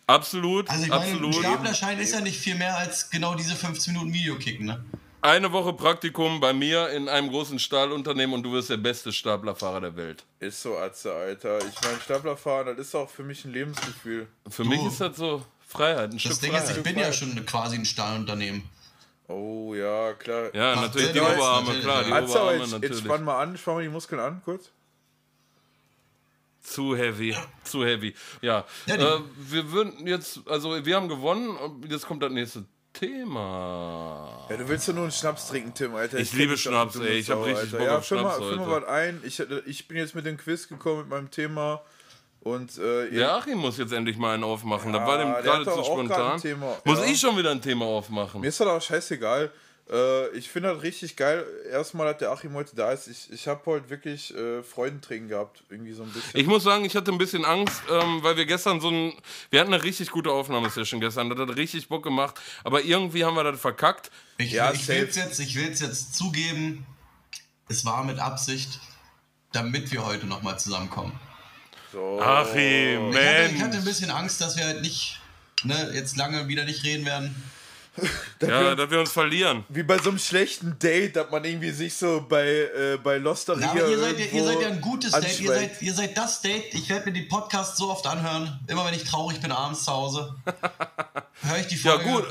absolut, 0.07 0.69
Also 0.71 0.85
ich 0.85 0.89
meine, 0.91 1.03
absolut. 1.03 1.35
ein 1.35 1.41
Staplerschein 1.43 1.99
ist 1.99 2.13
ja 2.13 2.21
nicht 2.21 2.39
viel 2.39 2.55
mehr 2.55 2.77
als 2.77 3.11
genau 3.11 3.35
diese 3.35 3.55
15 3.55 3.93
Minuten 3.93 4.13
Video 4.13 4.37
kicken, 4.39 4.67
ne? 4.67 4.85
Eine 5.25 5.53
Woche 5.53 5.73
Praktikum 5.73 6.39
bei 6.39 6.53
mir 6.53 6.91
in 6.91 7.09
einem 7.09 7.31
großen 7.31 7.59
Stahlunternehmen 7.59 8.35
und 8.35 8.43
du 8.43 8.53
wirst 8.53 8.69
der 8.69 8.77
beste 8.77 9.11
Staplerfahrer 9.11 9.81
der 9.81 9.97
Welt. 9.97 10.23
Ist 10.39 10.61
so, 10.61 10.77
Atze, 10.77 11.15
Alter. 11.15 11.59
Ich 11.61 11.81
meine, 11.83 11.99
Staplerfahren, 11.99 12.77
das 12.77 12.89
ist 12.89 12.95
auch 12.95 13.09
für 13.09 13.23
mich 13.23 13.43
ein 13.47 13.53
Lebensgefühl. 13.53 14.29
Für 14.49 14.65
mich 14.65 14.85
ist 14.85 15.01
das 15.01 15.17
so 15.17 15.43
Freiheit, 15.67 16.11
ein 16.11 16.13
Das 16.13 16.21
Stück 16.21 16.41
Ding 16.41 16.51
Freiheit. 16.53 16.71
ist, 16.71 16.77
ich 16.77 16.83
bin 16.83 16.99
ja 16.99 17.11
schon 17.11 17.47
quasi 17.47 17.77
ein 17.77 17.87
Stahlunternehmen. 17.87 18.69
Oh, 19.27 19.75
ja, 19.75 20.13
klar. 20.13 20.55
ja, 20.55 20.75
Ach, 20.77 20.83
natürlich 20.83 21.13
die 21.13 21.21
Oberarme, 21.21 21.67
natürlich, 21.69 21.85
klar, 21.85 22.05
die. 22.05 22.13
Atze, 22.13 22.31
Oberarme 22.33 22.53
jetzt, 22.53 22.61
jetzt 22.73 22.73
natürlich. 22.73 22.99
spann 23.05 23.25
mal 23.25 23.43
an, 23.43 23.57
spann 23.57 23.75
mal 23.77 23.83
die 23.83 23.89
Muskeln 23.89 24.21
an, 24.21 24.43
kurz. 24.45 24.71
Zu 26.63 26.97
heavy, 26.97 27.35
zu 27.63 27.85
heavy. 27.85 28.15
Ja, 28.43 28.67
Ja, 28.87 28.95
äh, 28.97 29.21
wir 29.39 29.73
würden 29.73 30.07
jetzt, 30.07 30.41
also 30.47 30.85
wir 30.85 30.97
haben 30.97 31.09
gewonnen, 31.09 31.57
jetzt 31.89 32.07
kommt 32.07 32.23
das 32.23 32.31
nächste 32.33 32.65
Thema. 32.95 34.47
Ja, 34.49 34.57
du 34.57 34.69
willst 34.69 34.87
ja 34.89 34.95
nur 34.95 35.03
einen 35.05 35.13
Schnaps 35.13 35.49
trinken, 35.49 35.75
Tim, 35.75 35.95
Alter. 35.95 36.19
Ich 36.19 36.31
kenn 36.31 36.39
liebe 36.41 36.53
doch, 36.55 36.59
Schnaps, 36.59 36.97
ey. 36.97 37.19
Ich 37.19 37.31
hab 37.31 37.39
Sau, 37.39 37.45
richtig 37.45 37.65
Alter. 37.65 37.79
Bock 37.79 37.87
ja, 37.87 37.99
auf 37.99 38.05
Schnaps 38.07 38.23
mal, 38.23 38.49
füll 38.49 38.57
mal 38.57 38.83
was 38.83 38.89
ein. 38.89 39.21
Ich, 39.25 39.41
ich 39.67 39.89
bin 39.89 39.97
jetzt 39.99 40.15
mit 40.15 40.25
dem 40.27 40.37
Quiz 40.37 40.69
gekommen, 40.69 41.01
mit 41.01 41.09
meinem 41.11 41.31
Thema. 41.31 41.83
Und, 42.41 42.77
äh, 42.79 43.11
Der 43.11 43.33
Achim 43.35 43.59
muss 43.59 43.79
jetzt 43.79 43.93
endlich 43.93 44.17
mal 44.19 44.35
einen 44.35 44.45
aufmachen. 44.45 44.93
da 44.93 44.99
Ja, 45.01 45.07
war 45.07 45.19
dem 45.19 45.43
gerade 45.43 45.65
zu 45.65 45.71
doch 45.71 45.85
spontan. 45.85 46.41
Muss 46.85 46.99
Ja. 46.99 47.05
ich 47.07 47.19
schon 47.19 47.37
wieder 47.39 47.51
ein 47.51 47.63
Thema 47.63 47.87
aufmachen? 47.87 48.41
Mir 48.43 48.49
ist 48.49 48.61
das 48.61 48.67
auch 48.69 48.83
scheißegal. 48.83 49.51
Äh, 49.91 50.29
ich 50.31 50.49
finde 50.49 50.73
das 50.73 50.83
richtig 50.83 51.17
geil. 51.17 51.45
Erstmal, 51.71 52.07
dass 52.11 52.19
der 52.19 52.31
Achim 52.31 52.55
heute 52.55 52.75
da 52.75 52.93
ist. 52.93 53.07
Ich, 53.07 53.31
ich 53.33 53.47
habe 53.49 53.61
heute 53.67 53.91
wirklich 53.91 54.35
äh, 54.35 54.63
Freudentränen 54.63 55.29
gehabt. 55.29 55.63
Irgendwie 55.69 55.93
so 55.93 56.03
ein 56.05 56.11
bisschen. 56.11 56.41
Ich 56.41 56.47
muss 56.47 56.65
sagen, 56.65 56.85
ich 56.85 56.97
hatte 56.97 57.13
ein 57.13 57.19
bisschen 57.19 57.45
Angst, 57.45 57.83
ähm, 57.91 58.23
weil 58.23 58.37
wir 58.37 58.47
gestern 58.47 58.81
so 58.81 58.89
ein. 58.91 59.13
Wir 59.51 59.61
hatten 59.61 59.75
eine 59.75 59.83
richtig 59.83 60.11
gute 60.11 60.31
Aufnahmesession 60.31 61.01
gestern. 61.01 61.29
Das 61.29 61.39
hat 61.39 61.57
richtig 61.57 61.89
Bock 61.89 62.03
gemacht. 62.03 62.41
Aber 62.65 62.83
irgendwie 62.83 63.25
haben 63.25 63.35
wir 63.37 63.45
das 63.45 63.61
verkackt. 63.61 64.11
Ich, 64.39 64.53
Ja, 64.53 64.73
ich 64.73 64.89
will 64.89 65.07
es 65.09 65.17
jetzt, 65.17 65.39
ich 65.39 65.55
will's 65.55 65.81
jetzt 65.81 66.15
zugeben, 66.15 66.87
es 67.69 67.85
war 67.85 68.05
mit 68.05 68.19
Absicht, 68.19 68.81
damit 69.53 69.93
wir 69.93 70.05
heute 70.05 70.27
nochmal 70.27 70.59
zusammenkommen. 70.59 71.13
so. 71.93 72.21
Achim, 72.21 73.11
Ich 73.11 73.17
hatte, 73.17 73.51
ich 73.55 73.61
hatte 73.61 73.63
ein 73.65 73.71
Mensch. 73.71 73.85
bisschen 73.85 74.11
Angst, 74.11 74.41
dass 74.41 74.57
wir 74.57 74.65
halt 74.65 74.81
nicht, 74.81 75.21
ne, 75.63 75.93
jetzt 75.95 76.17
lange 76.17 76.49
wieder 76.49 76.65
nicht 76.65 76.85
reden 76.85 77.05
werden. 77.05 77.35
Ja, 78.41 78.75
dass 78.75 78.91
wir 78.91 79.01
uns 79.01 79.13
verlieren. 79.13 79.65
Wie 79.69 79.83
bei 79.83 79.99
so 79.99 80.11
einem 80.11 80.19
schlechten 80.19 80.79
Date, 80.79 81.17
dass 81.17 81.31
man 81.31 81.45
irgendwie 81.45 81.71
sich 81.71 81.95
so 81.95 82.25
bei, 82.29 82.45
äh, 82.47 82.99
bei 83.03 83.19
Losteria 83.19 83.67
Na, 83.67 83.71
aber 83.81 83.89
ihr 83.89 83.99
seid, 83.99 84.19
ja- 84.19 84.27
ihr 84.27 84.45
seid 84.45 84.61
ja 84.61 84.67
ein 84.69 84.81
gutes 84.81 85.13
Date. 85.13 85.41
Ihr 85.41 85.49
seid, 85.53 85.83
ihr 85.83 85.95
seid 85.95 86.17
das 86.19 86.41
Date. 86.43 86.75
Ich 86.75 86.89
werde 86.91 87.07
mir 87.07 87.13
die 87.13 87.23
Podcasts 87.23 87.79
so 87.79 87.91
oft 87.91 88.07
anhören. 88.07 88.59
Immer 88.67 88.85
wenn 88.87 88.95
ich 88.95 89.05
traurig 89.05 89.41
bin, 89.41 89.51
abends 89.53 89.85
zu 89.85 89.93
Hause. 89.93 90.35
Höre 91.43 91.59
ich 91.59 91.67
die 91.69 91.77
Ja, 91.77 91.93
Folge. 91.93 92.05
gut. 92.05 92.25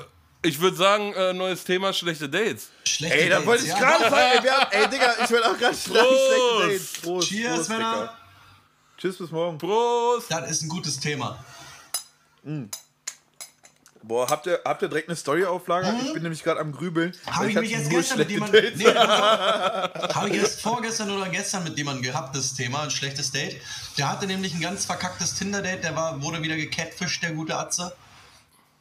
Ich 0.45 0.59
würde 0.59 0.75
sagen, 0.75 1.13
äh, 1.13 1.31
neues 1.33 1.63
Thema: 1.63 1.93
schlechte 1.93 2.27
Dates. 2.27 2.69
Schlechte 2.85 3.17
Ey, 3.17 3.29
da 3.29 3.45
wollte 3.45 3.63
ich 3.63 3.69
ja. 3.69 3.79
gerade 3.79 4.03
sagen, 4.09 4.31
ey, 4.37 4.43
wir 4.43 4.51
haben, 4.57 4.67
ey, 4.71 4.89
Digga, 4.89 5.15
ich 5.23 5.29
will 5.29 5.43
auch 5.43 5.57
gerade 5.57 5.75
schlechte. 5.77 6.67
Dates. 6.67 6.93
Prost, 7.01 7.27
Cheers, 7.29 7.55
Prost, 7.55 7.69
Männer. 7.69 7.93
Digga. 7.93 8.17
Tschüss, 8.97 9.17
bis 9.17 9.31
morgen. 9.31 9.57
Prost! 9.57 10.29
Das 10.29 10.51
ist 10.51 10.63
ein 10.63 10.69
gutes 10.69 10.99
Thema. 10.99 11.43
Boah, 14.05 14.29
habt 14.29 14.47
ihr, 14.47 14.59
habt 14.65 14.81
ihr 14.81 14.89
direkt 14.89 15.07
eine 15.07 15.15
Story-Auflage? 15.15 15.95
Ich 16.03 16.11
bin 16.11 16.23
nämlich 16.23 16.43
gerade 16.43 16.59
am 16.59 16.73
Grübeln. 16.73 17.13
Habe 17.25 17.49
ich 17.49 17.55
hatte 17.55 17.65
mich 17.65 17.71
erst 17.71 17.89
nur 17.89 17.99
gestern 18.01 18.17
mit 18.17 18.29
jemandem. 18.31 18.73
Nee, 18.75 18.85
habe 18.93 20.29
ich 20.29 20.35
erst 20.35 20.61
vorgestern 20.61 21.09
oder 21.09 21.29
gestern 21.29 21.63
mit 21.63 21.77
jemandem 21.77 22.03
gehabt, 22.03 22.35
das 22.35 22.53
Thema, 22.53 22.83
ein 22.83 22.91
schlechtes 22.91 23.31
Date. 23.31 23.61
Der 23.97 24.11
hatte 24.11 24.27
nämlich 24.27 24.53
ein 24.53 24.59
ganz 24.59 24.85
verkacktes 24.85 25.35
Tinder-Date, 25.35 25.85
der 25.85 25.95
war, 25.95 26.21
wurde 26.21 26.43
wieder 26.43 26.57
gecatfischt, 26.57 27.23
der 27.23 27.31
gute 27.31 27.55
Atze. 27.55 27.95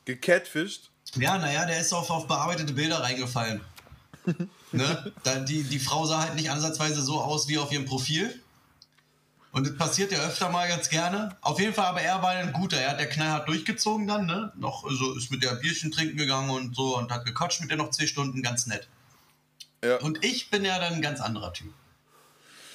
Gecatfischt. 0.07 0.91
Ja, 1.15 1.39
naja, 1.39 1.67
der 1.67 1.79
ist 1.79 1.93
auf, 1.93 2.11
auf 2.11 2.27
bearbeitete 2.27 2.73
Bilder 2.73 3.01
reingefallen. 3.01 3.61
ne? 4.73 5.13
da, 5.23 5.37
die, 5.37 5.63
die 5.63 5.79
Frau 5.79 6.05
sah 6.05 6.21
halt 6.21 6.35
nicht 6.35 6.51
ansatzweise 6.51 7.01
so 7.01 7.21
aus 7.21 7.47
wie 7.47 7.59
auf 7.59 7.71
ihrem 7.71 7.85
Profil. 7.85 8.42
Und 9.53 9.67
das 9.67 9.77
passiert 9.77 10.11
ja 10.13 10.19
öfter 10.21 10.49
mal 10.49 10.67
ganz 10.67 10.89
gerne. 10.89 11.37
Auf 11.43 11.61
jeden 11.61 11.75
Fall, 11.75 11.85
aber 11.85 12.01
er 12.01 12.23
war 12.23 12.31
ein 12.31 12.53
guter. 12.55 12.79
Er 12.79 12.93
hat 12.93 13.01
der 13.01 13.09
knallhart 13.09 13.47
durchgezogen 13.49 14.07
dann, 14.07 14.25
ne? 14.25 14.51
Noch, 14.57 14.85
also 14.85 15.15
ist 15.15 15.31
mit 15.31 15.43
der 15.43 15.55
Bierchen 15.57 15.93
trinken 15.93 16.17
gegangen 16.17 16.49
und 16.51 16.75
so 16.75 16.97
und 16.97 17.13
hat 17.13 17.27
gequatscht 17.27 17.61
mit 17.61 17.71
der 17.71 17.77
noch 17.77 17.91
zehn 17.91 18.09
Stunden, 18.09 18.43
ganz 18.43 18.67
nett. 18.67 18.89
Ja. 19.85 19.97
Und 19.99 20.25
ich 20.25 20.49
bin 20.49 20.65
ja 20.65 20.79
dann 20.79 20.95
ein 20.95 21.03
ganz 21.03 21.21
anderer 21.21 21.53
Typ. 21.53 21.73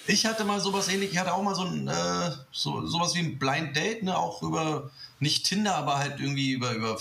Ich 0.05 0.25
hatte 0.27 0.45
mal 0.45 0.59
sowas 0.61 0.87
ähnlich, 0.87 1.11
ich 1.11 1.17
hatte 1.17 1.33
auch 1.33 1.41
mal 1.41 1.55
so 1.55 1.63
ein, 1.63 1.87
äh, 1.87 2.31
so, 2.51 2.85
sowas 2.85 3.15
wie 3.15 3.19
ein 3.19 3.39
Blind 3.39 3.75
Date, 3.75 4.03
ne? 4.03 4.15
Auch 4.15 4.43
über, 4.43 4.91
nicht 5.19 5.45
Tinder, 5.47 5.75
aber 5.75 5.97
halt 5.97 6.19
irgendwie 6.19 6.51
über, 6.51 6.73
über 6.73 6.99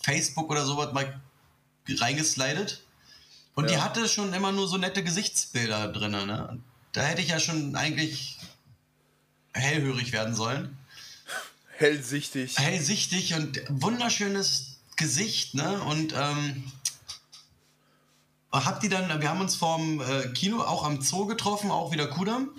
Facebook 0.00 0.48
oder 0.48 0.64
sowas 0.64 0.92
mal 0.92 1.20
reingeslidet. 1.88 2.82
Und 3.56 3.68
die 3.68 3.74
Ja. 3.74 3.84
hatte 3.84 4.08
schon 4.08 4.32
immer 4.32 4.52
nur 4.52 4.68
so 4.68 4.76
nette 4.76 5.02
Gesichtsbilder 5.02 5.88
drin, 5.88 6.12
ne? 6.12 6.60
Da 6.92 7.02
hätte 7.02 7.20
ich 7.20 7.28
ja 7.28 7.40
schon 7.40 7.76
eigentlich 7.76 8.35
hellhörig 9.56 10.12
werden 10.12 10.34
sollen. 10.34 10.76
Hellsichtig. 11.78 12.58
Hellsichtig 12.58 13.34
und 13.34 13.60
wunderschönes 13.68 14.76
Gesicht, 14.96 15.54
ne? 15.54 15.80
Und 15.82 16.14
ähm, 16.16 16.72
hab 18.52 18.80
die 18.80 18.88
dann, 18.88 19.20
wir 19.20 19.28
haben 19.28 19.40
uns 19.40 19.56
vorm 19.56 20.00
äh, 20.00 20.28
Kino 20.28 20.62
auch 20.62 20.84
am 20.84 21.02
Zoo 21.02 21.26
getroffen, 21.26 21.70
auch 21.70 21.92
wieder 21.92 22.06
Kudam. 22.06 22.50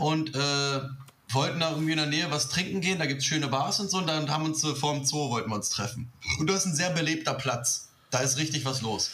Und 0.00 0.34
äh, 0.34 0.80
wollten 1.28 1.60
da 1.60 1.70
irgendwie 1.72 1.92
in 1.92 1.98
der 1.98 2.06
Nähe 2.06 2.30
was 2.30 2.48
trinken 2.48 2.80
gehen, 2.80 2.98
da 2.98 3.04
gibt 3.04 3.20
es 3.20 3.26
schöne 3.26 3.48
Bars 3.48 3.78
und 3.78 3.90
so, 3.90 3.98
und 3.98 4.06
dann 4.06 4.30
haben 4.30 4.46
uns 4.46 4.64
äh, 4.64 4.74
vorm 4.74 5.04
Zoo 5.04 5.28
wollten 5.28 5.50
wir 5.50 5.56
uns 5.56 5.68
treffen. 5.68 6.10
Und 6.38 6.46
das 6.48 6.60
ist 6.60 6.66
ein 6.66 6.74
sehr 6.76 6.90
belebter 6.90 7.34
Platz. 7.34 7.88
Da 8.10 8.20
ist 8.20 8.38
richtig 8.38 8.64
was 8.64 8.80
los. 8.80 9.10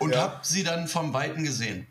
Und 0.00 0.12
Ja. 0.12 0.20
hab 0.20 0.44
sie 0.44 0.64
dann 0.64 0.86
vom 0.86 1.14
Weiten 1.14 1.44
gesehen. 1.44 1.86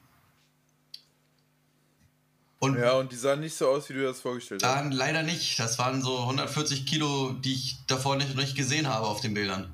Und 2.60 2.78
Ja, 2.78 2.94
und 2.94 3.12
die 3.12 3.16
sahen 3.16 3.42
nicht 3.42 3.56
so 3.56 3.68
aus, 3.70 3.88
wie 3.90 3.94
du 3.94 4.04
das 4.04 4.20
vorgestellt 4.22 4.64
hast. 4.64 4.76
dann 4.76 4.92
leider 4.92 5.24
nicht. 5.24 5.60
Das 5.60 5.78
waren 5.78 6.02
so 6.02 6.20
140 6.20 6.86
Kilo, 6.86 7.34
die 7.34 7.54
ich 7.54 7.78
davor 7.86 8.16
nicht, 8.16 8.36
nicht 8.36 8.56
gesehen 8.56 8.88
habe 8.88 9.06
auf 9.06 9.22
den 9.22 9.34
Bildern. 9.34 9.74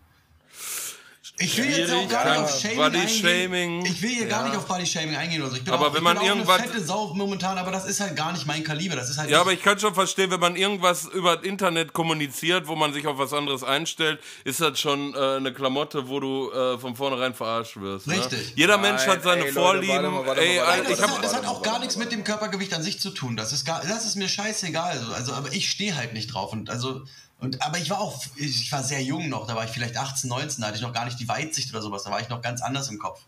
Ich 1.39 1.57
will 1.57 1.65
jetzt 1.65 1.91
auch 1.91 2.07
gar 2.07 2.29
nicht 2.29 2.39
auf 2.41 2.59
Shaming 2.61 2.77
Body 2.77 2.97
eingehen. 2.99 3.19
Shaming, 3.21 3.85
Ich 3.87 4.01
will 4.03 4.09
hier 4.11 4.27
gar 4.27 4.43
ja. 4.43 4.49
nicht 4.49 4.57
auf 4.57 4.65
Body 4.67 4.85
Shaming 4.85 5.15
eingehen 5.15 5.41
oder 5.41 5.49
so. 5.49 5.57
Ich 5.57 5.63
bin 5.63 5.73
Aber 5.73 5.87
auch, 5.87 5.91
wenn 5.93 5.97
ich 5.97 6.03
man 6.03 6.13
bin 6.19 6.23
auch 6.23 6.27
irgendwas- 6.27 6.59
eine 6.61 6.67
fette 6.71 6.83
Sau 6.83 7.11
momentan, 7.15 7.57
aber 7.57 7.71
das 7.71 7.85
ist 7.85 7.99
halt 8.01 8.15
gar 8.15 8.31
nicht 8.33 8.45
mein 8.45 8.63
Kaliber. 8.63 8.95
Das 8.95 9.09
ist 9.09 9.17
halt 9.17 9.31
Ja, 9.31 9.41
aber 9.41 9.51
ich 9.51 9.61
kann 9.63 9.79
schon 9.79 9.95
verstehen, 9.95 10.29
wenn 10.29 10.39
man 10.39 10.55
irgendwas 10.55 11.05
über 11.05 11.35
das 11.37 11.43
Internet 11.45 11.91
kommuniziert, 11.93 12.67
wo 12.67 12.75
man 12.75 12.93
sich 12.93 13.07
auf 13.07 13.17
was 13.17 13.33
anderes 13.33 13.63
einstellt, 13.63 14.19
ist 14.43 14.61
das 14.61 14.79
schon 14.79 15.15
äh, 15.15 15.37
eine 15.37 15.51
Klamotte, 15.51 16.07
wo 16.07 16.19
du 16.19 16.51
äh, 16.51 16.77
von 16.77 16.95
vornherein 16.95 17.33
verarscht 17.33 17.77
wirst. 17.77 18.05
Ne? 18.05 18.15
Richtig. 18.19 18.53
Jeder 18.55 18.77
Mensch 18.77 19.01
Nein, 19.07 19.15
hat 19.17 19.23
seine 19.23 19.45
ey, 19.45 19.51
Leute, 19.51 19.87
Vorlieben. 19.87 19.95
warte 19.95 20.09
mal, 20.09 20.25
warte 20.27 20.41
ey, 20.41 20.57
mal, 20.57 20.65
warte 20.67 20.71
Alter, 20.71 20.83
Nein, 20.83 20.89
das, 20.91 20.99
ich 20.99 21.03
hat, 21.03 21.11
hab, 21.15 21.21
das 21.23 21.33
hat 21.33 21.43
warte 21.45 21.57
auch 21.57 21.61
gar 21.63 21.79
nichts 21.79 21.95
mit 21.97 22.11
dem 22.11 22.23
Körpergewicht 22.23 22.73
an 22.75 22.83
sich 22.83 22.99
zu 22.99 23.09
tun. 23.09 23.35
Das 23.35 23.51
ist, 23.53 23.65
gar, 23.65 23.81
das 23.81 24.05
ist 24.05 24.15
mir 24.17 24.29
scheißegal. 24.29 24.91
Also, 24.99 25.11
also, 25.13 25.33
aber 25.33 25.51
ich 25.51 25.67
stehe 25.71 25.95
halt 25.95 26.13
nicht 26.13 26.27
drauf. 26.31 26.53
Und, 26.53 26.69
also, 26.69 27.01
und, 27.43 27.61
aber 27.61 27.77
ich 27.77 27.89
war 27.89 27.99
auch, 27.99 28.23
ich 28.37 28.71
war 28.71 28.83
sehr 28.83 29.03
jung 29.03 29.27
noch, 29.27 29.45
da 29.47 29.55
war 29.55 29.65
ich 29.65 29.71
vielleicht 29.71 29.97
18, 29.97 30.29
19, 30.29 30.61
da 30.61 30.67
hatte 30.67 30.77
ich 30.77 30.81
noch 30.81 30.93
gar 30.93 31.03
nicht 31.05 31.19
die 31.19 31.27
Weitsicht 31.27 31.69
oder 31.71 31.81
sowas, 31.81 32.03
da 32.03 32.11
war 32.11 32.21
ich 32.21 32.29
noch 32.29 32.41
ganz 32.41 32.61
anders 32.61 32.87
im 32.89 32.99
Kopf. 32.99 33.21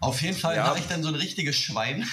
Auf 0.00 0.20
jeden 0.22 0.36
Fall 0.36 0.56
Ja. 0.56 0.66
war 0.66 0.76
ich 0.76 0.86
dann 0.88 1.02
so 1.04 1.08
ein 1.08 1.14
richtiges 1.14 1.56
Schwein. 1.56 2.06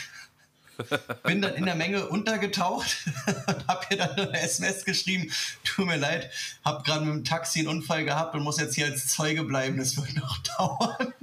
Bin 1.24 1.42
dann 1.42 1.56
in 1.56 1.66
der 1.66 1.76
Menge 1.76 2.08
untergetaucht 2.08 2.96
und 3.48 3.68
hab 3.68 3.90
ihr 3.92 3.98
dann 3.98 4.12
eine 4.12 4.40
SMS 4.40 4.86
geschrieben, 4.86 5.32
tut 5.64 5.88
mir 5.88 5.98
leid, 5.98 6.32
hab 6.64 6.84
gerade 6.86 7.06
mit 7.06 7.14
dem 7.16 7.24
Taxi 7.24 7.60
einen 7.60 7.68
Unfall 7.68 8.06
gehabt 8.06 8.36
und 8.36 8.44
muss 8.44 8.60
jetzt 8.60 8.76
hier 8.76 8.86
als 8.86 9.08
Zeuge 9.08 9.44
bleiben, 9.44 9.78
das 9.78 9.98
wird 9.98 10.16
noch 10.16 10.38
dauern. 10.58 11.14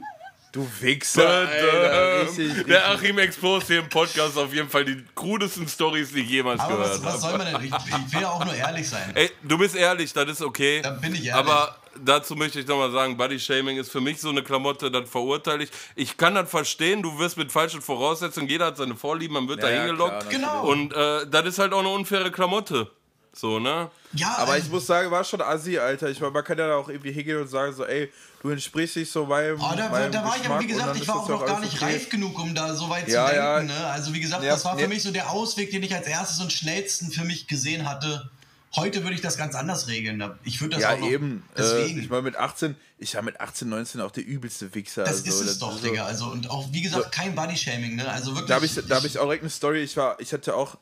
Du 0.51 0.67
Wichser, 0.81 1.29
Alter. 1.29 2.23
Richtig, 2.23 2.49
richtig. 2.51 2.67
der 2.67 2.89
Achim 2.91 3.19
exposed 3.19 3.67
hier 3.67 3.81
im 3.81 3.89
Podcast 3.91 4.39
auf 4.39 4.53
jeden 4.55 4.69
Fall 4.71 4.85
die 4.85 5.05
krudesten 5.15 5.69
Stories, 5.69 6.11
die 6.13 6.21
ich 6.21 6.31
jemals 6.31 6.61
Aber 6.61 6.77
gehört 6.79 6.91
was, 6.91 7.05
was 7.05 7.13
habe. 7.13 7.21
soll 7.21 7.39
man 7.39 7.53
denn? 7.53 7.65
Ich, 7.65 7.73
ich 8.07 8.13
will 8.15 8.23
ja 8.23 8.31
auch 8.31 8.45
nur 8.45 8.55
ehrlich 8.55 8.89
sein. 8.89 9.13
Ey, 9.15 9.31
du 9.43 9.59
bist 9.59 9.77
ehrlich, 9.77 10.13
das 10.15 10.29
ist 10.31 10.43
okay. 10.43 10.81
Da 10.83 10.91
bin 10.91 11.15
ich 11.15 11.27
ehrlich. 11.27 11.35
Aber 11.35 11.77
dazu 12.03 12.35
möchte 12.35 12.61
ich 12.61 12.67
nochmal 12.67 12.91
sagen, 12.93 13.17
Body 13.19 13.39
Shaming 13.39 13.77
ist 13.77 13.91
für 13.93 14.01
mich 14.01 14.21
so 14.23 14.31
eine 14.31 14.43
Klamotte, 14.43 14.91
das 14.91 15.11
verurteile 15.11 15.65
ich. 15.65 15.71
Ich 15.97 16.17
kann 16.17 16.35
das 16.35 16.49
verstehen, 16.49 17.03
du 17.03 17.19
wirst 17.19 17.37
mit 17.37 17.53
falschen 17.53 17.83
Voraussetzungen, 17.83 18.49
jeder 18.49 18.67
hat 18.67 18.79
seine 18.79 18.97
Vorlieben, 18.97 19.35
man 19.35 19.49
wird 19.49 19.63
Ja, 19.63 19.69
da 19.69 19.75
hingelockt. 19.77 20.31
Genau. 20.31 20.67
Und 20.67 20.95
äh, 20.95 21.27
das 21.27 21.45
ist 21.45 21.59
halt 21.59 21.75
auch 21.75 21.81
eine 21.81 21.91
unfaire 21.91 22.31
Klamotte. 22.31 22.91
So, 23.35 23.59
ne? 23.61 23.91
Ja, 24.15 24.35
Aber 24.39 24.53
also- 24.53 24.65
ich 24.67 24.73
muss 24.73 24.87
sagen, 24.87 25.11
war 25.11 25.23
schon 25.23 25.43
assi, 25.43 25.79
Alter. 25.79 26.09
Ich 26.09 26.19
meine, 26.21 26.33
man 26.33 26.43
kann 26.43 26.57
ja 26.59 26.75
auch 26.75 26.89
irgendwie 26.89 27.13
hingehen 27.13 27.37
und 27.43 27.49
sagen 27.49 27.75
so, 27.75 27.85
ey, 27.85 28.11
du 28.43 28.51
entsprichst 28.51 28.97
dich 28.97 29.11
so 29.11 29.27
meinem 29.27 29.61
Oh, 29.61 29.75
da, 29.77 29.89
meinem 29.89 30.13
da 30.13 30.25
war 30.25 30.37
ich 30.37 30.45
aber, 30.49 30.61
wie 30.61 30.67
gesagt, 30.67 30.97
ich 30.97 31.07
war 31.09 31.17
das 31.17 31.25
auch 31.25 31.29
noch 31.29 31.47
gar 31.47 31.61
nicht 31.61 31.75
okay. 31.75 31.85
reif 31.85 32.09
genug, 32.09 32.39
um 32.39 32.55
da 32.55 32.75
so 32.75 32.89
weit 32.89 33.09
Ja, 33.09 33.29
zu 33.29 33.35
ja. 33.35 33.59
denken. 33.59 33.75
Ne? 33.75 33.87
Also 33.87 34.15
wie 34.15 34.21
gesagt, 34.21 34.43
Ja, 34.45 34.51
das 34.53 34.65
war 34.65 34.79
für 34.79 34.89
mich 34.89 35.03
so 35.03 35.11
der 35.11 35.31
Ausweg, 35.31 35.71
den 35.71 35.83
ich 35.83 35.95
als 35.95 36.07
erstes 36.07 36.41
und 36.41 36.53
schnellsten 36.53 37.11
für 37.11 37.25
mich 37.25 37.47
gesehen 37.47 37.89
hatte. 37.89 38.31
Heute 38.77 39.03
würde 39.03 39.15
ich 39.15 39.23
das 39.23 39.39
ganz 39.39 39.55
anders 39.55 39.89
regeln. 39.89 40.23
Ich 40.45 40.61
würde 40.61 40.75
das 40.75 40.83
Ja, 40.83 40.93
auch 40.93 40.99
noch, 40.99 41.09
eben. 41.09 41.43
Äh, 41.55 41.57
Deswegen. 41.59 42.01
ich 42.03 42.11
meine, 42.11 42.21
mit 42.23 42.37
18, 42.37 42.77
ich 42.99 43.15
war 43.15 43.23
mit 43.23 43.41
18, 43.41 43.67
19 43.67 44.01
auch 44.03 44.11
der 44.11 44.27
übelste 44.27 44.75
Wichser. 44.75 45.05
das 45.05 45.25
also, 45.25 45.31
ist 45.31 45.51
es 45.53 45.59
doch, 45.59 45.73
so- 45.73 45.79
Digga. 45.89 46.05
Also, 46.05 46.27
und 46.27 46.51
auch, 46.51 46.69
wie 46.71 46.83
gesagt, 46.83 47.11
kein 47.11 47.35
Bodyshaming, 47.35 47.97
ne? 47.97 48.07
Also 48.11 48.33
wirklich. 48.33 48.49
Da 48.49 48.57
habe 48.57 48.67
ich, 48.67 48.75
da 48.75 48.97
hab 48.97 49.05
ich 49.05 49.19
auch 49.19 49.25
direkt 49.25 49.43
eine 49.43 49.51
Story. 49.51 49.83
Ich 49.83 49.97
war, 49.97 50.21
ich 50.21 50.33
hatte 50.35 50.55
auch, 50.55 50.77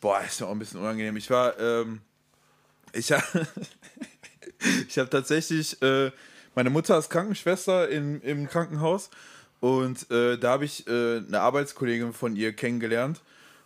boah, 0.00 0.20
ist 0.20 0.38
ja 0.40 0.46
auch 0.46 0.52
ein 0.52 0.58
bisschen 0.60 0.78
unangenehm. 0.80 1.16
Ich 1.16 1.28
war, 1.28 1.58
ähm, 1.58 2.00
ich 2.92 3.10
habe, 3.10 3.24
ich 4.88 4.96
habe 4.98 5.10
tatsächlich 5.10 5.82
äh, 5.82 6.12
meine 6.56 6.70
Mutter 6.70 6.98
ist 6.98 7.08
Krankenschwester 7.10 7.88
in, 7.88 8.20
im 8.22 8.48
Krankenhaus 8.48 9.10
und 9.60 10.10
äh, 10.10 10.36
da 10.38 10.50
habe 10.50 10.64
ich 10.64 10.86
äh, 10.88 11.18
eine 11.18 11.40
Arbeitskollegin 11.40 12.12
von 12.12 12.34
ihr 12.34 12.52
kennengelernt 12.52 13.20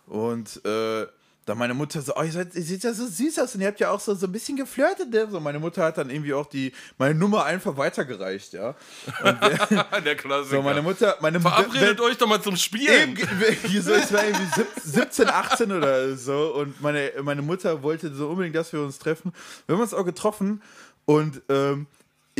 und 0.05 0.63
äh, 0.65 1.07
da 1.45 1.55
meine 1.55 1.73
Mutter 1.73 2.01
so, 2.03 2.13
oh, 2.15 2.21
ihr, 2.21 2.31
seid, 2.31 2.53
ihr 2.53 2.61
seht 2.61 2.83
ja 2.83 2.93
so 2.93 3.07
süß 3.07 3.39
aus 3.39 3.55
und 3.55 3.61
ihr 3.61 3.67
habt 3.67 3.79
ja 3.79 3.89
auch 3.89 3.99
so, 3.99 4.13
so 4.13 4.27
ein 4.27 4.31
bisschen 4.31 4.55
geflirtet. 4.57 5.09
Ne? 5.09 5.27
So, 5.31 5.39
meine 5.39 5.57
Mutter 5.57 5.83
hat 5.83 5.97
dann 5.97 6.11
irgendwie 6.11 6.35
auch 6.35 6.45
die, 6.45 6.71
meine 6.99 7.15
Nummer 7.15 7.45
einfach 7.45 7.77
weitergereicht, 7.77 8.53
ja. 8.53 8.75
Und 9.23 9.41
wir, 9.41 10.01
Der 10.05 10.15
Klassiker. 10.15 10.57
so, 10.57 10.61
meine 10.61 10.83
Mutter, 10.83 11.17
meine 11.19 11.39
Verabredet 11.41 11.97
wenn- 11.97 12.05
euch 12.05 12.17
doch 12.17 12.27
mal 12.27 12.41
zum 12.43 12.55
Spielen. 12.57 13.17
Eben, 13.17 13.81
so, 13.81 13.91
es 13.91 14.13
war 14.13 14.23
irgendwie 14.23 14.45
sieb- 14.55 14.67
17, 14.83 15.29
18 15.29 15.71
oder 15.71 16.15
so 16.15 16.53
und 16.55 16.79
meine, 16.79 17.11
meine 17.23 17.41
Mutter 17.41 17.81
wollte 17.81 18.13
so 18.13 18.29
unbedingt, 18.29 18.55
dass 18.55 18.71
wir 18.71 18.81
uns 18.81 18.99
treffen. 18.99 19.33
Wir 19.65 19.75
haben 19.75 19.81
uns 19.81 19.95
auch 19.95 20.05
getroffen 20.05 20.61
und 21.05 21.41
ähm, 21.49 21.87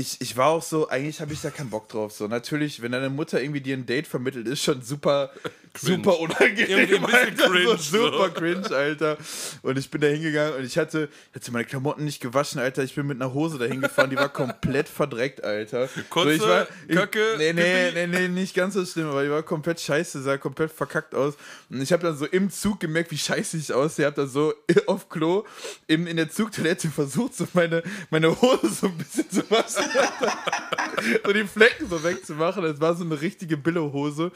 ich, 0.02 0.20
ich 0.20 0.36
war 0.36 0.47
auch 0.47 0.64
so, 0.64 0.89
eigentlich 0.89 1.22
habe 1.22 1.32
ich 1.32 1.41
da 1.41 1.52
keinen 1.52 1.70
Bock 1.70 1.88
drauf. 1.88 2.12
So, 2.12 2.28
natürlich, 2.28 2.82
wenn 2.82 2.91
deine 2.91 3.10
Mutter 3.10 3.41
irgendwie 3.41 3.62
dir 3.62 3.78
ein 3.78 3.86
Date 3.86 4.08
vermittelt, 4.08 4.47
ist 4.47 4.64
schon 4.64 4.82
super, 4.82 5.32
super 5.78 6.20
unangenehm. 6.20 7.06
Alter, 7.06 7.47
cringe, 7.49 7.78
So 7.78 8.08
super 8.10 8.26
so. 8.28 8.32
cringe, 8.34 8.70
Alter. 8.76 9.18
Und 9.62 9.78
ich 9.78 9.89
bin 9.91 10.02
da 10.02 10.08
hingegangen 10.08 10.56
und 10.56 10.66
ich 10.66 10.78
hatte, 10.78 11.08
ich 11.32 11.36
hatte 11.36 11.52
meine 11.52 11.66
Klamotten 11.66 12.04
nicht 12.04 12.20
gewaschen, 12.20 12.60
Alter. 12.60 12.84
Ich 12.84 12.95
bin 12.95 13.06
mit 13.08 13.22
einer 13.22 13.34
Hose 13.34 13.60
dahin 13.60 13.80
gefahren, 13.82 14.10
die 14.10 14.16
war 14.16 14.30
komplett 14.30 14.89
verdreckt, 14.89 15.43
Alter. 15.43 15.88
Kotze, 16.10 16.34
ich 16.34 16.41
war, 16.41 16.68
ich, 16.88 16.95
Kacke, 16.95 17.36
Nee, 17.38 17.54
nee, 17.54 17.91
nee, 17.93 18.08
nee, 18.08 18.28
nicht 18.28 18.56
ganz 18.56 18.74
so 18.74 18.86
schlimm, 18.86 19.08
aber 19.08 19.24
die 19.24 19.30
war 19.30 19.43
komplett 19.43 19.80
scheiße, 19.80 20.22
sah 20.24 20.38
komplett 20.38 20.72
verkackt 20.72 21.14
aus. 21.14 21.36
Und 21.70 21.82
ich 21.82 21.93
habe 21.93 22.04
dann 22.04 22.18
so 22.18 22.26
im 22.26 22.49
Zug 22.49 22.80
gemerkt, 22.80 23.12
wie 23.12 23.18
scheiße 23.18 23.56
ich 23.58 23.72
aussehe. 23.72 24.08
Hab 24.08 24.16
dann 24.16 24.28
so 24.28 24.54
auf 24.88 25.10
Klo 25.10 25.45
in, 25.88 26.08
in 26.08 26.18
der 26.18 26.30
Zugtoilette 26.30 26.89
versucht, 26.89 27.36
so 27.36 27.47
meine, 27.54 27.84
meine 28.10 28.41
Hose 28.41 28.70
so 28.70 28.88
ein 28.88 28.97
bisschen 28.97 29.30
zu 29.30 29.49
waschen. 29.52 29.86
so 31.26 31.34
die 31.34 31.46
Flecken 31.46 31.89
so 31.89 32.04
wegzumachen. 32.04 32.64
Das 32.64 32.80
war 32.82 32.96
so 32.96 33.04
eine 33.04 33.20
richtige 33.22 33.58
Billohose. 33.58 34.32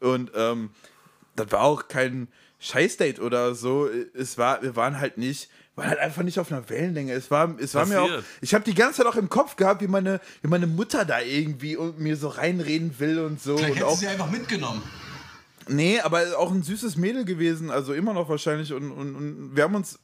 Und 0.00 0.30
ähm, 0.34 0.70
das 1.36 1.50
war 1.50 1.62
auch 1.62 1.88
kein 1.88 2.28
Scheißdate 2.58 3.20
oder 3.20 3.54
so. 3.54 3.88
Es 4.14 4.38
war, 4.38 4.62
wir 4.62 4.76
waren 4.76 5.00
halt 5.00 5.18
nicht, 5.18 5.48
waren 5.74 5.88
halt 5.88 5.98
einfach 5.98 6.22
nicht 6.22 6.38
auf 6.38 6.52
einer 6.52 6.68
Wellenlänge. 6.68 7.12
Es 7.12 7.30
war, 7.30 7.56
es 7.58 7.74
war 7.74 7.86
mir 7.86 8.02
auch, 8.02 8.10
ich 8.40 8.54
habe 8.54 8.64
die 8.64 8.74
ganze 8.74 8.98
Zeit 8.98 9.06
auch 9.06 9.16
im 9.16 9.28
Kopf 9.28 9.56
gehabt, 9.56 9.82
wie 9.82 9.88
meine, 9.88 10.20
wie 10.42 10.48
meine 10.48 10.66
Mutter 10.66 11.04
da 11.04 11.20
irgendwie 11.20 11.76
und 11.76 11.98
mir 11.98 12.16
so 12.16 12.28
reinreden 12.28 12.98
will 12.98 13.18
und 13.20 13.40
so. 13.40 13.56
Vielleicht 13.56 13.70
und 13.72 13.76
hättest 13.76 13.92
auch, 13.92 13.94
du 13.94 14.00
sie 14.00 14.08
einfach 14.08 14.30
mitgenommen. 14.30 14.82
nee, 15.68 16.00
aber 16.00 16.38
auch 16.38 16.52
ein 16.52 16.62
süßes 16.62 16.96
Mädel 16.96 17.24
gewesen, 17.24 17.70
also 17.70 17.94
immer 17.94 18.12
noch 18.12 18.28
wahrscheinlich. 18.28 18.72
Und, 18.72 18.90
und, 18.92 19.16
und 19.16 19.56
wir 19.56 19.64
haben 19.64 19.74
uns 19.74 19.98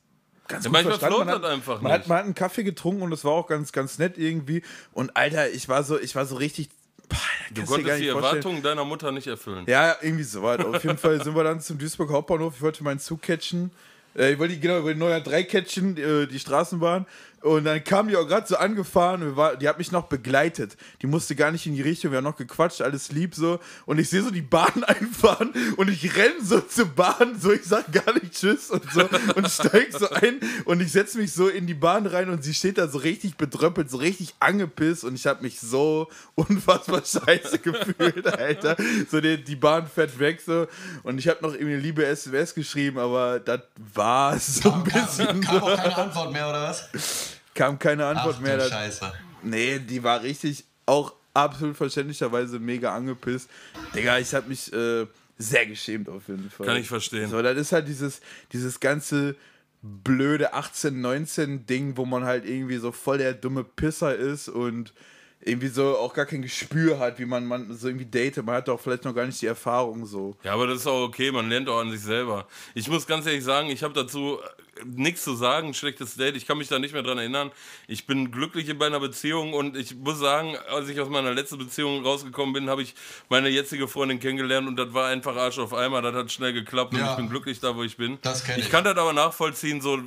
ganz 0.48 0.64
Ja, 0.64 0.68
gut 0.70 0.72
manchmal 0.72 0.98
verstanden. 0.98 1.26
Man 1.30 1.42
das 1.42 1.50
einfach 1.50 1.80
man 1.80 1.92
hat, 1.92 2.08
man 2.08 2.18
hat 2.18 2.24
einen 2.24 2.34
Kaffee 2.34 2.64
getrunken 2.64 3.02
und 3.02 3.12
es 3.12 3.24
war 3.24 3.32
auch 3.32 3.46
ganz, 3.46 3.72
ganz 3.72 3.98
nett 3.98 4.18
irgendwie. 4.18 4.62
Und 4.92 5.16
Alter, 5.16 5.50
ich 5.50 5.68
war 5.68 5.82
so, 5.84 5.98
ich 5.98 6.14
war 6.16 6.26
so 6.26 6.36
richtig. 6.36 6.70
Boah, 7.08 7.16
Du 7.54 7.64
konntest 7.64 8.00
die 8.00 8.08
vorstellen. 8.10 8.16
Erwartungen 8.16 8.62
deiner 8.62 8.84
Mutter 8.84 9.12
nicht 9.12 9.26
erfüllen. 9.26 9.64
Ja, 9.66 9.96
irgendwie 10.02 10.24
so 10.24 10.42
weit. 10.42 10.62
Auf 10.64 10.82
jeden 10.84 10.98
Fall 10.98 11.22
sind 11.22 11.34
wir 11.34 11.44
dann 11.44 11.60
zum 11.60 11.78
Duisburg 11.78 12.10
Hauptbahnhof. 12.10 12.54
Ich 12.56 12.62
wollte 12.62 12.84
meinen 12.84 12.98
Zug 13.00 13.22
catchen. 13.22 13.70
Äh, 14.14 14.32
ich 14.32 14.38
wollte 14.38 14.54
die, 14.54 14.60
genau 14.60 14.80
über 14.80 14.92
die 14.92 14.98
neue 14.98 15.22
3 15.22 15.42
catchen, 15.44 15.96
äh, 15.96 16.26
die 16.26 16.38
Straßenbahn. 16.38 17.06
Und 17.40 17.64
dann 17.64 17.82
kam 17.84 18.08
die 18.08 18.16
auch 18.16 18.26
gerade 18.26 18.46
so 18.46 18.56
angefahren. 18.56 19.20
Wir 19.20 19.36
war, 19.36 19.56
die 19.56 19.68
hat 19.68 19.78
mich 19.78 19.92
noch 19.92 20.06
begleitet. 20.06 20.76
Die 21.02 21.06
musste 21.06 21.36
gar 21.36 21.52
nicht 21.52 21.66
in 21.66 21.74
die 21.74 21.82
Richtung. 21.82 22.10
Wir 22.10 22.18
haben 22.18 22.24
noch 22.24 22.36
gequatscht, 22.36 22.80
alles 22.80 23.12
lieb 23.12 23.34
so. 23.34 23.60
Und 23.86 23.98
ich 23.98 24.10
sehe 24.10 24.22
so 24.22 24.30
die 24.30 24.42
Bahn 24.42 24.82
einfahren 24.86 25.52
und 25.76 25.88
ich 25.88 26.16
renne 26.16 26.42
so 26.42 26.60
zur 26.60 26.86
Bahn. 26.86 27.38
So, 27.40 27.52
ich 27.52 27.64
sag 27.64 27.92
gar 27.92 28.12
nicht 28.14 28.32
Tschüss 28.32 28.70
und 28.70 28.82
so. 28.92 29.08
Und 29.36 29.48
steig 29.48 29.92
so 29.92 30.10
ein 30.10 30.40
und 30.64 30.80
ich 30.80 30.90
setze 30.90 31.18
mich 31.18 31.32
so 31.32 31.48
in 31.48 31.66
die 31.66 31.74
Bahn 31.74 32.06
rein 32.06 32.28
und 32.28 32.42
sie 32.42 32.54
steht 32.54 32.76
da 32.76 32.88
so 32.88 32.98
richtig 32.98 33.36
bedröppelt, 33.36 33.88
so 33.88 33.98
richtig 33.98 34.34
angepisst. 34.40 35.04
Und 35.04 35.14
ich 35.14 35.26
habe 35.26 35.42
mich 35.42 35.60
so 35.60 36.08
unfassbar 36.34 37.02
scheiße 37.04 37.60
gefühlt, 37.60 38.26
Alter. 38.26 38.76
So, 39.10 39.20
die, 39.20 39.42
die 39.42 39.56
Bahn 39.56 39.86
fährt 39.86 40.18
weg 40.18 40.40
so. 40.44 40.66
Und 41.04 41.18
ich 41.18 41.28
habe 41.28 41.38
noch 41.42 41.52
irgendwie 41.52 41.74
eine 41.74 41.82
liebe 41.82 42.04
SMS 42.04 42.54
geschrieben, 42.54 42.98
aber 42.98 43.38
das 43.38 43.60
war 43.94 44.36
so 44.38 44.72
ein 44.72 44.84
Kam, 44.84 45.06
bisschen. 45.06 45.40
kam 45.40 45.62
auch 45.62 45.76
keine 45.76 45.96
Antwort 45.96 46.32
mehr, 46.32 46.48
oder 46.48 46.62
was? 46.62 47.37
Kam 47.58 47.76
keine 47.76 48.06
Antwort 48.06 48.36
Ach, 48.38 48.40
mehr. 48.40 48.56
du 48.56 48.68
Scheiße. 48.68 49.12
Nee, 49.42 49.80
die 49.80 50.04
war 50.04 50.22
richtig 50.22 50.64
auch 50.86 51.12
absolut 51.34 51.76
verständlicherweise 51.76 52.60
mega 52.60 52.94
angepisst. 52.94 53.50
Digga, 53.96 54.16
ich 54.18 54.32
habe 54.32 54.48
mich 54.48 54.72
äh, 54.72 55.06
sehr 55.38 55.66
geschämt 55.66 56.08
auf 56.08 56.28
jeden 56.28 56.50
Fall. 56.50 56.68
Kann 56.68 56.76
ich 56.76 56.86
verstehen. 56.86 57.28
So, 57.28 57.42
das 57.42 57.56
ist 57.56 57.72
halt 57.72 57.88
dieses, 57.88 58.20
dieses 58.52 58.78
ganze 58.78 59.34
blöde 59.82 60.54
18, 60.54 61.00
19 61.00 61.66
Ding, 61.66 61.96
wo 61.96 62.04
man 62.04 62.22
halt 62.22 62.44
irgendwie 62.44 62.76
so 62.76 62.92
voll 62.92 63.18
der 63.18 63.34
dumme 63.34 63.64
Pisser 63.64 64.14
ist 64.14 64.48
und 64.48 64.92
irgendwie 65.40 65.68
so 65.68 65.98
auch 65.98 66.14
gar 66.14 66.26
kein 66.26 66.42
Gespür 66.42 67.00
hat, 67.00 67.18
wie 67.18 67.24
man, 67.24 67.44
man 67.44 67.76
so 67.76 67.88
irgendwie 67.88 68.06
datet. 68.06 68.46
Man 68.46 68.54
hat 68.54 68.68
auch 68.68 68.80
vielleicht 68.80 69.04
noch 69.04 69.14
gar 69.14 69.26
nicht 69.26 69.42
die 69.42 69.46
Erfahrung 69.46 70.06
so. 70.06 70.36
Ja, 70.44 70.54
aber 70.54 70.68
das 70.68 70.78
ist 70.80 70.86
auch 70.86 71.02
okay, 71.02 71.32
man 71.32 71.48
lernt 71.48 71.68
auch 71.68 71.80
an 71.80 71.90
sich 71.90 72.02
selber. 72.02 72.46
Ich 72.74 72.88
muss 72.88 73.04
ganz 73.04 73.26
ehrlich 73.26 73.42
sagen, 73.42 73.68
ich 73.68 73.82
habe 73.82 73.94
dazu 73.94 74.38
nichts 74.84 75.24
zu 75.24 75.34
sagen, 75.34 75.74
schlechtes 75.74 76.14
Date, 76.16 76.36
ich 76.36 76.46
kann 76.46 76.58
mich 76.58 76.68
da 76.68 76.78
nicht 76.78 76.92
mehr 76.92 77.02
dran 77.02 77.18
erinnern. 77.18 77.50
Ich 77.86 78.06
bin 78.06 78.30
glücklich 78.30 78.68
in 78.68 78.78
meiner 78.78 79.00
Beziehung 79.00 79.52
und 79.54 79.76
ich 79.76 79.94
muss 79.96 80.18
sagen, 80.18 80.56
als 80.70 80.88
ich 80.88 81.00
aus 81.00 81.08
meiner 81.08 81.32
letzten 81.32 81.58
Beziehung 81.58 82.02
rausgekommen 82.04 82.52
bin, 82.52 82.68
habe 82.70 82.82
ich 82.82 82.94
meine 83.28 83.48
jetzige 83.48 83.88
Freundin 83.88 84.20
kennengelernt 84.20 84.68
und 84.68 84.76
das 84.76 84.92
war 84.94 85.08
einfach 85.08 85.36
Arsch 85.36 85.58
auf 85.58 85.72
Eimer, 85.74 86.02
das 86.02 86.14
hat 86.14 86.32
schnell 86.32 86.52
geklappt 86.52 86.94
und 86.94 87.00
Ja. 87.00 87.10
ich 87.12 87.16
bin 87.16 87.28
glücklich 87.28 87.60
da, 87.60 87.76
wo 87.76 87.82
ich 87.82 87.96
bin. 87.96 88.18
Das 88.22 88.44
kenn 88.44 88.58
ich 88.58 88.66
ich. 88.66 88.70
kann 88.70 88.84
das 88.84 88.96
aber 88.96 89.12
nachvollziehen, 89.12 89.80
so, 89.80 89.98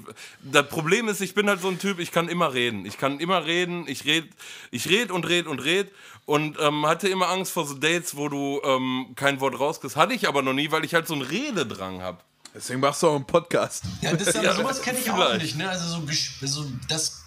das 0.44 0.68
Problem 0.70 1.08
ist, 1.08 1.22
ich 1.22 1.34
bin 1.34 1.48
halt 1.50 1.62
so 1.62 1.68
ein 1.70 1.80
Typ, 1.80 2.00
ich 2.00 2.12
kann 2.12 2.28
immer 2.30 2.54
reden. 2.54 2.86
Ich 2.86 2.98
kann 2.98 3.20
immer 3.20 3.46
reden, 3.46 3.86
ich 3.88 4.06
red, 4.06 4.26
ich 4.72 4.88
red 4.90 5.12
und 5.12 5.28
red 5.28 5.48
und 5.48 5.64
red 5.64 5.92
und 6.26 6.58
ähm, 6.60 6.86
hatte 6.86 7.08
immer 7.08 7.30
Angst 7.30 7.52
vor 7.52 7.66
so 7.66 7.74
Dates, 7.74 8.16
wo 8.16 8.30
du 8.30 8.62
ähm, 8.64 9.08
kein 9.16 9.40
Wort 9.42 9.60
rauskriegst. 9.60 9.96
Hatte 9.98 10.14
ich 10.14 10.28
aber 10.28 10.42
noch 10.42 10.54
nie, 10.54 10.72
weil 10.72 10.86
ich 10.86 10.94
halt 10.94 11.08
so 11.08 11.14
einen 11.14 11.24
Rededrang 11.24 12.02
habe. 12.02 12.20
Deswegen 12.54 12.80
machst 12.82 13.02
du 13.02 13.08
auch 13.08 13.16
einen 13.16 13.26
Podcast. 13.26 13.84
Ja, 14.02 14.14
das, 14.14 14.36
aber 14.36 14.44
Ja, 14.46 14.54
sowas 14.56 14.82
kenne 14.82 15.00
ich 15.00 15.10
auch 15.10 15.16
vielleicht. 15.16 15.42
nicht, 15.42 15.58
ne? 15.58 15.70
Also 15.70 15.88
so, 15.88 16.08
so 16.46 16.66
dass 16.90 17.24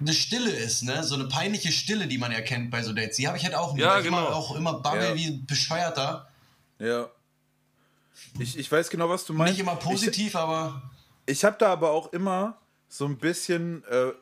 eine 0.00 0.12
Stille 0.12 0.50
ist, 0.50 0.82
ne? 0.82 1.02
So 1.02 1.14
eine 1.16 1.24
peinliche 1.26 1.72
Stille, 1.72 2.06
die 2.06 2.18
man 2.18 2.30
erkennt 2.32 2.70
bei 2.70 2.82
so 2.82 2.92
Dates. 2.92 3.16
Die 3.16 3.26
habe 3.26 3.36
ich 3.36 3.44
halt 3.44 3.54
auch 3.54 3.72
nicht. 3.74 3.82
Ja, 3.82 3.98
ich 3.98 4.04
genau. 4.04 4.18
immer, 4.26 4.36
auch 4.36 4.54
immer 4.56 4.74
babbel 4.74 5.02
Ja. 5.02 5.14
wie 5.14 5.26
ein 5.26 5.46
Bescheuerter. 5.46 6.28
Ja. 6.78 7.08
Ich, 8.38 8.58
ich 8.58 8.70
weiß 8.70 8.90
genau, 8.90 9.08
was 9.08 9.24
du 9.24 9.32
meinst. 9.32 9.52
Nicht 9.54 9.60
immer 9.60 9.76
positiv, 9.76 10.36
aber 10.36 10.82
Ich 11.26 11.44
habe 11.44 11.56
da 11.58 11.72
aber 11.72 11.90
auch 11.90 12.12
immer 12.12 12.56
so 12.88 13.06
ein 13.06 13.18
bisschen, 13.18 13.84
äh, 13.90 14.12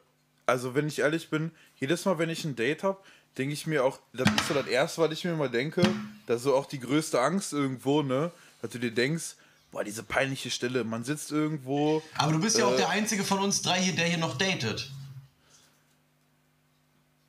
also 0.46 0.74
wenn 0.74 0.88
ich 0.88 0.98
ehrlich 1.00 1.30
bin, 1.30 1.50
jedes 1.78 2.04
Mal, 2.04 2.18
wenn 2.18 2.30
ich 2.30 2.44
ein 2.44 2.56
Date 2.56 2.82
habe, 2.82 2.98
denke 3.38 3.54
ich 3.54 3.66
mir 3.66 3.84
auch, 3.84 3.98
das 4.12 4.28
ist 4.30 4.48
so 4.48 4.54
das 4.54 4.66
Erste, 4.66 5.00
was 5.02 5.12
ich 5.12 5.24
mir 5.24 5.32
immer 5.32 5.48
denke, 5.48 5.82
das 6.26 6.38
ist 6.38 6.42
so 6.44 6.54
auch 6.54 6.66
die 6.66 6.78
größte 6.80 7.20
Angst 7.20 7.52
irgendwo, 7.52 8.02
ne, 8.02 8.30
dass 8.60 8.70
du 8.70 8.78
dir 8.78 8.92
denkst, 8.92 9.36
boah, 9.72 9.82
diese 9.82 10.02
peinliche 10.04 10.50
Stille, 10.50 10.84
man 10.84 11.02
sitzt 11.02 11.32
irgendwo, 11.32 12.02
Aber 12.18 12.32
du 12.32 12.38
bist 12.40 12.56
ja 12.58 12.66
auch 12.66 12.74
Äh. 12.74 12.76
der 12.76 12.90
einzige 12.90 13.24
von 13.24 13.40
uns 13.40 13.62
drei 13.62 13.80
hier, 13.82 13.94
der 13.94 14.06
hier 14.06 14.18
noch 14.18 14.38
datet. 14.38 14.90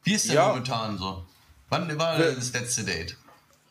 Wie 0.04 0.14
ist 0.14 0.28
denn 0.28 0.36
Ja. 0.36 0.50
momentan 0.50 0.98
so? 0.98 1.26
Wann 1.70 1.98
war 1.98 2.20
Wer- 2.20 2.34
das 2.34 2.54
letzte 2.54 2.84
Date? 2.84 3.18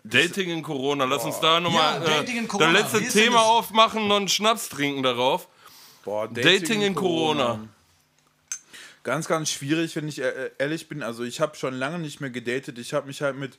Dating 0.04 0.50
in 0.50 0.62
Corona, 0.62 1.04
lass 1.04 1.22
uns 1.24 1.38
da 1.38 1.60
nochmal 1.60 2.00
Ja, 2.02 2.06
Dating 2.18 2.38
in 2.38 2.44
äh, 2.44 2.48
Corona. 2.48 2.72
das 2.72 2.92
letzte 2.94 3.20
Thema 3.20 3.36
das? 3.36 3.44
aufmachen, 3.46 4.08
noch 4.08 4.16
einen 4.16 4.28
Schnaps 4.28 4.68
trinken 4.68 5.02
darauf. 5.02 5.46
boah, 6.04 6.26
Dating, 6.26 6.82
in 6.82 6.94
Corona. 6.96 7.60
Ganz, 9.04 9.28
ganz 9.28 9.50
schwierig, 9.50 9.94
wenn 9.94 10.08
ich 10.08 10.20
e- 10.20 10.50
ehrlich 10.58 10.88
bin. 10.88 11.02
Also 11.04 11.22
ich 11.24 11.40
habe 11.40 11.56
schon 11.56 11.74
lange 11.74 11.98
nicht 12.00 12.20
mehr 12.20 12.30
gedatet. 12.30 12.78
Ich 12.78 12.92
habe 12.92 13.06
mich 13.06 13.20
halt 13.22 13.36
mit, 13.36 13.58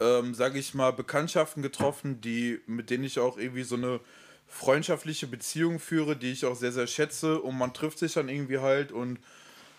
ähm, 0.00 0.34
sage 0.34 0.58
ich 0.58 0.74
mal, 0.74 0.92
Bekanntschaften 0.92 1.62
getroffen, 1.62 2.20
die, 2.20 2.60
mit 2.66 2.90
denen 2.90 3.04
ich 3.04 3.18
auch 3.20 3.36
irgendwie 3.36 3.62
so 3.64 3.76
eine 3.76 4.00
freundschaftliche 4.48 5.26
Beziehung 5.26 5.78
führe, 5.78 6.16
die 6.16 6.32
ich 6.32 6.44
auch 6.44 6.56
sehr, 6.56 6.72
sehr 6.72 6.86
schätze. 6.86 7.40
Und 7.40 7.56
man 7.58 7.74
trifft 7.74 7.98
sich 7.98 8.14
dann 8.14 8.28
irgendwie 8.28 8.58
halt 8.58 8.92
und 8.92 9.18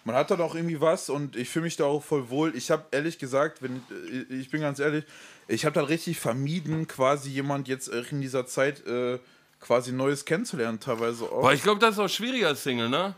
man 0.08 0.16
hat 0.16 0.32
dann 0.32 0.40
auch 0.40 0.56
irgendwie 0.56 0.80
was 0.80 1.10
und 1.10 1.36
ich 1.36 1.50
fühle 1.50 1.64
mich 1.64 1.76
da 1.76 1.84
auch 1.84 2.02
voll 2.02 2.30
wohl. 2.30 2.56
Ich 2.56 2.72
habe 2.72 2.86
ehrlich 2.92 3.20
gesagt, 3.20 3.62
wenn 3.62 3.84
äh, 3.92 4.34
ich 4.34 4.50
bin 4.50 4.62
ganz 4.62 4.80
ehrlich, 4.80 5.04
ich 5.48 5.66
habe 5.66 5.74
dann 5.74 5.86
richtig 5.86 6.20
vermieden, 6.20 6.88
quasi 6.88 7.30
jemand 7.30 7.68
jetzt 7.68 7.94
auch 7.94 8.12
in 8.12 8.22
dieser 8.22 8.46
Zeit 8.46 8.86
äh, 8.88 9.20
quasi 9.60 9.92
Neues 9.92 10.24
kennenzulernen, 10.26 10.80
teilweise 10.80 11.26
auch. 11.26 11.42
Boah, 11.42 11.54
ich 11.54 11.62
glaube, 11.62 11.80
das 11.80 11.96
ist 11.96 12.00
auch 12.00 12.10
schwieriger 12.10 12.48
als 12.48 12.64
Single, 12.64 12.90
ne? 12.90 13.16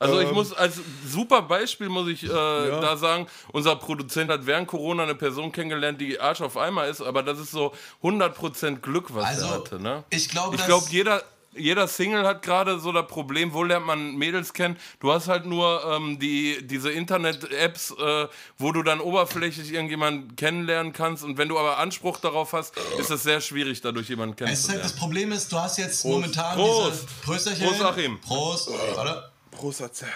Also 0.00 0.18
ich 0.18 0.28
Ähm. 0.28 0.34
muss 0.34 0.52
als 0.54 0.80
super 1.06 1.42
Beispiel 1.42 1.90
muss 1.90 2.08
ich 2.08 2.24
äh, 2.24 2.28
da 2.28 2.96
sagen, 2.96 3.26
unser 3.52 3.76
Produzent 3.76 4.30
hat 4.30 4.46
während 4.46 4.66
Corona 4.66 5.02
eine 5.02 5.14
Person 5.14 5.52
kennengelernt, 5.52 6.00
die 6.00 6.18
Arsch 6.18 6.40
auf 6.40 6.56
einmal 6.56 6.88
ist, 6.88 7.02
aber 7.02 7.22
das 7.22 7.38
ist 7.38 7.50
so 7.50 7.72
100% 8.02 8.76
Glück, 8.76 9.14
was 9.14 9.26
Also, 9.26 9.46
er 9.46 9.50
hatte, 9.52 9.78
ne? 9.78 10.04
ich 10.08 10.30
glaube, 10.30 10.56
ich 10.56 10.64
glaube, 10.64 10.86
jeder 10.90 11.22
jeder 11.52 11.88
Single 11.88 12.24
hat 12.26 12.42
gerade 12.42 12.78
so 12.78 12.92
das 12.92 13.08
Problem, 13.08 13.52
wo 13.52 13.64
lernt 13.64 13.84
man 13.84 14.14
Mädels 14.16 14.52
kennen? 14.52 14.76
Du 15.00 15.12
hast 15.12 15.26
halt 15.28 15.46
nur 15.46 15.82
ähm, 15.84 16.18
die, 16.20 16.64
diese 16.64 16.92
Internet-Apps, 16.92 17.90
äh, 17.90 18.28
wo 18.56 18.70
du 18.72 18.82
dann 18.84 19.00
oberflächlich 19.00 19.72
irgendjemanden 19.72 20.36
kennenlernen 20.36 20.92
kannst. 20.92 21.24
Und 21.24 21.38
wenn 21.38 21.48
du 21.48 21.58
aber 21.58 21.78
Anspruch 21.78 22.18
darauf 22.18 22.52
hast, 22.52 22.74
ist 22.98 23.10
es 23.10 23.24
sehr 23.24 23.40
schwierig, 23.40 23.80
dadurch 23.80 24.08
jemanden 24.08 24.36
Es 24.44 24.60
ist 24.60 24.68
halt, 24.68 24.84
das 24.84 24.92
kennenzulernen. 24.92 24.98
Problem 25.00 25.32
ist, 25.32 25.50
du 25.52 25.58
hast 25.58 25.78
jetzt 25.78 26.04
momentan 26.04 26.54
Prost. 26.56 27.02
diese 27.02 27.06
Prösterchen. 27.24 27.66
Prost, 27.66 27.82
Achim. 27.82 28.20
Prost. 28.20 28.70
Warte. 28.94 29.29
Prost, 29.60 29.82
Atze. 29.82 30.06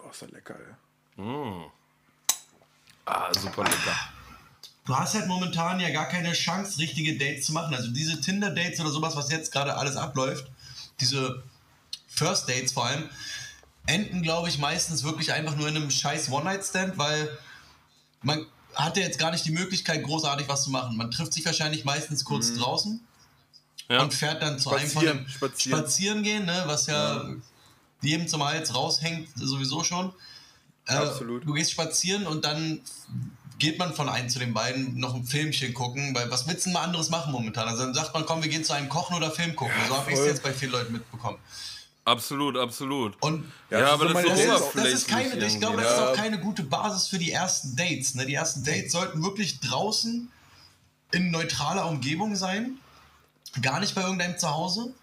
Oh, 0.00 0.10
ist 0.10 0.22
das 0.22 0.30
lecker, 0.32 0.56
ey. 0.58 1.66
Ah, 3.06 3.32
super 3.32 3.62
lecker. 3.62 3.96
du 4.86 4.96
hast 4.96 5.14
halt 5.14 5.28
momentan 5.28 5.78
ja 5.78 5.90
gar 5.90 6.08
keine 6.08 6.32
Chance, 6.32 6.78
richtige 6.78 7.16
Dates 7.16 7.46
zu 7.46 7.52
machen. 7.52 7.72
Also 7.72 7.92
diese 7.92 8.20
Tinder-Dates 8.20 8.80
oder 8.80 8.90
sowas, 8.90 9.14
was 9.14 9.30
jetzt 9.30 9.52
gerade 9.52 9.76
alles 9.76 9.94
abläuft, 9.96 10.50
diese 10.98 11.44
First 12.08 12.48
Dates 12.48 12.72
vor 12.72 12.86
allem, 12.86 13.08
enden, 13.86 14.22
glaube 14.22 14.48
ich, 14.48 14.58
meistens 14.58 15.04
wirklich 15.04 15.32
einfach 15.32 15.54
nur 15.54 15.68
in 15.68 15.76
einem 15.76 15.90
scheiß 15.92 16.28
One-Night-Stand, 16.30 16.98
weil 16.98 17.38
man 18.22 18.46
hat 18.74 18.96
ja 18.96 19.04
jetzt 19.04 19.20
gar 19.20 19.30
nicht 19.30 19.44
die 19.44 19.52
Möglichkeit, 19.52 20.02
großartig 20.02 20.48
was 20.48 20.64
zu 20.64 20.70
machen. 20.70 20.96
Man 20.96 21.12
trifft 21.12 21.34
sich 21.34 21.44
wahrscheinlich 21.46 21.84
meistens 21.84 22.24
kurz 22.24 22.52
draußen 22.54 23.00
Ja. 23.88 24.02
und 24.02 24.12
fährt 24.12 24.42
dann 24.42 24.58
zu 24.58 24.70
einem 24.70 24.88
von 24.88 25.02
Spazieren, 25.02 25.28
spazieren. 25.28 25.78
spazieren 25.78 26.22
gehen, 26.24 26.44
ne, 26.46 26.62
was 26.66 26.86
ja, 26.86 27.24
jedem 28.02 28.28
zum 28.28 28.44
Hals 28.44 28.74
raushängt, 28.74 29.28
sowieso 29.36 29.84
schon. 29.84 30.12
Äh, 30.86 30.94
Absolut. 30.94 31.46
Du 31.46 31.52
gehst 31.52 31.70
spazieren 31.70 32.26
und 32.26 32.44
dann 32.44 32.80
geht 33.58 33.78
man 33.78 33.94
von 33.94 34.08
einem 34.08 34.28
zu 34.28 34.38
den 34.38 34.54
beiden 34.54 34.98
noch 34.98 35.14
ein 35.14 35.24
Filmchen 35.24 35.74
gucken, 35.74 36.14
weil 36.14 36.30
was 36.30 36.46
willst 36.48 36.64
du 36.64 36.70
denn 36.70 36.74
mal 36.74 36.82
anderes 36.82 37.10
machen 37.10 37.30
momentan? 37.32 37.68
Also 37.68 37.84
dann 37.84 37.94
sagt 37.94 38.14
man, 38.14 38.24
komm, 38.24 38.42
wir 38.42 38.48
gehen 38.48 38.64
zu 38.64 38.72
einem 38.72 38.88
Kochen 38.88 39.16
oder 39.16 39.30
Film 39.30 39.54
gucken. 39.54 39.74
so 39.88 39.96
habe 39.96 40.10
ich 40.10 40.18
es 40.18 40.24
jetzt 40.26 40.42
bei 40.42 40.52
vielen 40.52 40.72
Leuten 40.72 40.92
mitbekommen. 40.94 41.38
Absolut, 42.06 42.56
absolut. 42.56 43.22
Und 43.22 43.44
Ja, 43.68 43.80
das 43.80 43.90
aber 43.90 44.06
das 44.06 44.24
das 44.24 44.40
ist, 44.40 44.50
das 44.74 44.86
ist 44.88 45.08
keine, 45.08 45.44
ich 45.46 45.58
glaube, 45.60 45.76
das 45.82 45.92
ist 45.92 45.98
Ja. 45.98 46.10
auch 46.10 46.16
keine 46.16 46.40
gute 46.40 46.62
Basis 46.62 47.06
für 47.08 47.18
die 47.18 47.30
ersten 47.30 47.76
Dates. 47.76 48.14
Ne? 48.14 48.24
Die 48.24 48.34
ersten 48.34 48.64
Dates 48.64 48.92
sollten 48.92 49.22
wirklich 49.22 49.60
draußen 49.60 50.30
in 51.12 51.30
neutraler 51.30 51.86
Umgebung 51.86 52.36
sein, 52.36 52.78
gar 53.60 53.80
nicht 53.80 53.94
bei 53.94 54.00
irgendeinem 54.02 54.38
Zuhause. 54.38 54.94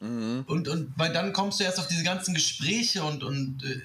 Mhm. 0.00 0.44
Und, 0.46 0.68
und 0.68 0.92
weil 0.96 1.12
dann 1.12 1.32
kommst 1.32 1.60
du 1.60 1.64
erst 1.64 1.78
auf 1.78 1.86
diese 1.86 2.02
ganzen 2.02 2.34
Gespräche 2.34 3.04
und, 3.04 3.22
und 3.22 3.62
äh, 3.64 3.80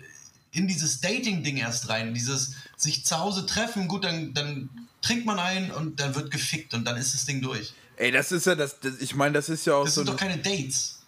in 0.51 0.67
dieses 0.67 1.01
Dating-Ding 1.01 1.57
erst 1.57 1.89
rein. 1.89 2.13
Dieses 2.13 2.55
sich 2.77 3.05
zu 3.05 3.19
Hause 3.19 3.45
treffen, 3.45 3.87
gut, 3.87 4.05
dann, 4.05 4.33
dann 4.33 4.69
trinkt 5.01 5.25
man 5.25 5.39
ein 5.39 5.71
und 5.71 5.99
dann 5.99 6.15
wird 6.15 6.31
gefickt 6.31 6.73
und 6.73 6.85
dann 6.85 6.97
ist 6.97 7.13
das 7.13 7.25
Ding 7.25 7.41
durch. 7.41 7.73
Ey, 7.97 8.11
das 8.11 8.31
ist 8.31 8.45
ja 8.45 8.55
das, 8.55 8.79
das 8.79 8.99
ich 8.99 9.15
meine, 9.15 9.33
das 9.33 9.49
ist 9.49 9.65
ja 9.65 9.75
auch 9.75 9.85
Das 9.85 9.95
so 9.95 10.01
sind 10.01 10.09
ein, 10.09 10.13
doch 10.13 10.19
keine 10.19 10.37
Dates. 10.37 10.99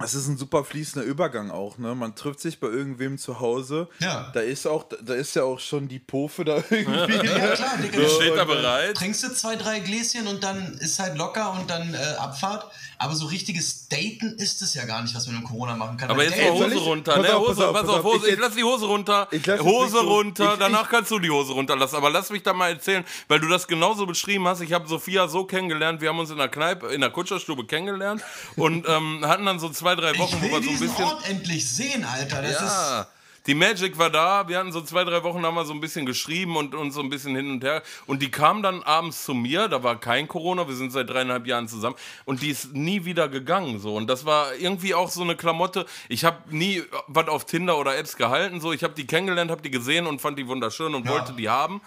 Das 0.00 0.14
ist 0.14 0.26
ein 0.28 0.36
super 0.38 0.64
fließender 0.64 1.06
Übergang 1.06 1.50
auch, 1.50 1.78
ne? 1.78 1.94
Man 1.94 2.14
trifft 2.14 2.40
sich 2.40 2.58
bei 2.60 2.66
irgendwem 2.68 3.18
zu 3.18 3.40
Hause. 3.40 3.88
Ja. 4.00 4.30
Da 4.34 4.40
ist 4.40 4.66
auch 4.66 4.84
da 5.02 5.14
ist 5.14 5.34
ja 5.36 5.44
auch 5.44 5.60
schon 5.60 5.88
die 5.88 5.98
Pofe 5.98 6.44
da 6.44 6.56
irgendwie. 6.70 7.14
Ja, 7.26 7.48
klar, 7.54 7.76
Digga. 7.82 7.96
Die 7.98 8.02
das- 8.02 8.12
steht 8.14 8.36
da 8.36 8.42
äh, 8.42 8.46
bereit. 8.46 8.96
trinkst 8.96 9.22
du 9.22 9.32
zwei, 9.34 9.56
drei 9.56 9.80
Gläschen 9.80 10.26
und 10.26 10.42
dann 10.42 10.74
ist 10.80 10.98
halt 10.98 11.16
locker 11.16 11.52
und 11.52 11.68
dann 11.70 11.94
äh, 11.94 11.96
Abfahrt. 12.18 12.70
Aber 13.02 13.14
so 13.14 13.26
richtiges 13.26 13.88
Daten 13.88 14.34
ist 14.36 14.60
es 14.60 14.74
ja 14.74 14.84
gar 14.84 15.00
nicht, 15.00 15.14
was 15.14 15.26
man 15.26 15.36
in 15.36 15.44
Corona 15.44 15.74
machen 15.74 15.96
kann. 15.96 16.10
Aber 16.10 16.18
Weil 16.18 16.26
jetzt 16.28 16.38
Daten- 16.38 16.58
mal 16.58 16.66
Hose 16.66 16.74
ich- 16.76 16.84
runter, 16.84 17.12
pass 17.14 17.22
ne? 17.22 17.34
auf, 17.34 17.48
Hose, 17.48 17.54
pass 17.56 17.64
auf, 17.64 17.72
pass 17.72 17.88
auf, 17.88 17.96
auf, 17.96 18.04
Hose. 18.04 18.26
ich 18.28 18.34
Ich, 18.34 18.38
lass 18.40 18.54
die 18.54 18.64
Hose 18.64 18.84
runter. 18.86 19.28
Ich 19.30 19.46
lass 19.46 19.60
Hose 19.60 19.90
so- 19.92 20.00
runter, 20.00 20.52
ich- 20.52 20.58
danach 20.58 20.82
ich- 20.84 20.88
kannst 20.90 21.10
du 21.10 21.18
die 21.18 21.30
Hose 21.30 21.52
runterlassen. 21.52 21.96
Aber 21.96 22.10
lass 22.10 22.28
mich 22.28 22.42
da 22.42 22.52
mal 22.52 22.68
erzählen, 22.72 23.02
weil 23.28 23.40
du 23.40 23.48
das 23.48 23.66
genauso 23.66 24.04
beschrieben 24.06 24.46
hast. 24.46 24.60
Ich 24.60 24.72
habe 24.74 24.86
Sophia 24.86 25.28
so 25.28 25.44
kennengelernt, 25.44 26.02
wir 26.02 26.10
haben 26.10 26.18
uns 26.18 26.30
in 26.30 26.36
der 26.36 26.48
Kneipe, 26.48 26.88
in 26.88 27.00
der 27.00 27.08
Kutscherstube 27.10 27.64
kennengelernt 27.66 28.22
und 28.56 28.86
ähm, 28.86 29.24
hatten 29.26 29.46
dann 29.46 29.58
so 29.58 29.70
zwei, 29.70 29.89
drei 29.94 30.16
Wochen, 30.18 30.36
ich 30.36 30.42
wo 30.50 30.56
wir 30.56 30.62
so 30.62 30.70
ein 30.70 30.78
bisschen. 30.78 31.04
Ort 31.04 31.28
endlich 31.28 31.68
sehen, 31.68 32.04
Alter. 32.04 32.42
Das 32.42 32.60
Ja. 32.60 33.06
Die 33.46 33.54
Magic 33.54 33.96
war 33.96 34.10
da, 34.10 34.46
wir 34.48 34.58
hatten 34.58 34.70
so 34.70 34.82
zwei, 34.82 35.02
drei 35.02 35.22
Wochen, 35.22 35.42
haben 35.46 35.54
wir 35.54 35.64
so 35.64 35.72
ein 35.72 35.80
bisschen 35.80 36.04
geschrieben 36.04 36.56
und 36.56 36.74
uns 36.74 36.94
so 36.94 37.00
ein 37.00 37.08
bisschen 37.08 37.34
hin 37.34 37.50
und 37.50 37.64
her. 37.64 37.82
Und 38.06 38.20
die 38.20 38.30
kam 38.30 38.62
dann 38.62 38.82
abends 38.82 39.24
zu 39.24 39.32
mir, 39.32 39.66
da 39.66 39.82
war 39.82 39.98
kein 39.98 40.28
Corona, 40.28 40.68
wir 40.68 40.74
sind 40.74 40.92
seit 40.92 41.08
dreieinhalb 41.08 41.46
Jahren 41.46 41.66
zusammen 41.66 41.96
und 42.26 42.42
die 42.42 42.50
ist 42.50 42.74
nie 42.74 43.06
wieder 43.06 43.30
gegangen. 43.30 43.80
So. 43.80 43.96
Und 43.96 44.08
das 44.08 44.26
war 44.26 44.54
irgendwie 44.56 44.94
auch 44.94 45.08
so 45.08 45.22
eine 45.22 45.36
Klamotte. 45.36 45.86
Ich 46.10 46.26
habe 46.26 46.54
nie 46.54 46.82
was 47.06 47.28
auf 47.28 47.46
Tinder 47.46 47.78
oder 47.78 47.96
Apps 47.96 48.18
gehalten. 48.18 48.60
So. 48.60 48.74
Ich 48.74 48.84
habe 48.84 48.92
die 48.92 49.06
kennengelernt, 49.06 49.50
habe 49.50 49.62
die 49.62 49.70
gesehen 49.70 50.06
und 50.06 50.20
fand 50.20 50.38
die 50.38 50.46
wunderschön 50.46 50.94
und 50.94 51.06
Ja. 51.06 51.12
wollte 51.12 51.32
die 51.32 51.48
haben. 51.48 51.80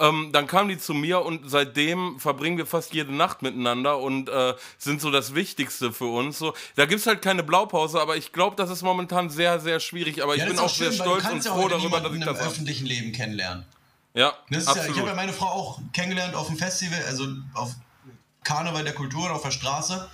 Ähm, 0.00 0.30
dann 0.32 0.46
kam 0.46 0.68
die 0.68 0.78
zu 0.78 0.94
mir 0.94 1.24
und 1.24 1.50
seitdem 1.50 2.20
verbringen 2.20 2.56
wir 2.56 2.66
fast 2.66 2.94
jede 2.94 3.12
Nacht 3.12 3.42
miteinander 3.42 3.98
und 3.98 4.28
äh, 4.28 4.54
sind 4.78 5.00
so 5.00 5.10
das 5.10 5.34
Wichtigste 5.34 5.92
für 5.92 6.06
uns. 6.06 6.38
So, 6.38 6.54
da 6.76 6.86
gibt 6.86 7.00
es 7.00 7.06
halt 7.06 7.20
keine 7.20 7.42
Blaupause, 7.42 8.00
aber 8.00 8.16
ich 8.16 8.32
glaube, 8.32 8.54
das 8.54 8.70
ist 8.70 8.82
momentan 8.82 9.28
sehr, 9.28 9.58
sehr 9.58 9.80
schwierig. 9.80 10.22
Aber 10.22 10.34
ich 10.34 10.40
Ja, 10.40 10.46
das 10.46 10.54
bin 10.54 10.64
auch 10.64 10.68
sehr 10.68 10.92
schön, 10.92 11.04
du 11.04 11.18
stolz 11.20 11.24
und 11.32 11.44
ja 11.44 11.52
froh 11.52 11.68
darüber, 11.68 12.00
dass 12.00 12.12
ich 12.14 12.24
das 12.24 12.40
im 12.40 12.46
öffentlichen 12.46 12.86
Leben 12.86 13.10
kennenlernen. 13.12 13.64
Ja, 14.14 14.34
Das 14.50 14.62
ist 14.62 14.66
ja, 14.68 14.72
ich 14.72 14.78
absolut. 14.78 14.98
habe 14.98 15.08
ja 15.08 15.14
meine 15.16 15.32
Frau 15.32 15.46
auch 15.46 15.80
kennengelernt 15.92 16.34
auf 16.34 16.46
dem 16.46 16.56
Festival, 16.56 17.02
also 17.06 17.26
auf 17.54 17.74
Karneval 18.44 18.84
der 18.84 18.94
Kulturen 18.94 19.30
auf 19.32 19.42
der 19.42 19.50
Straße. 19.50 20.08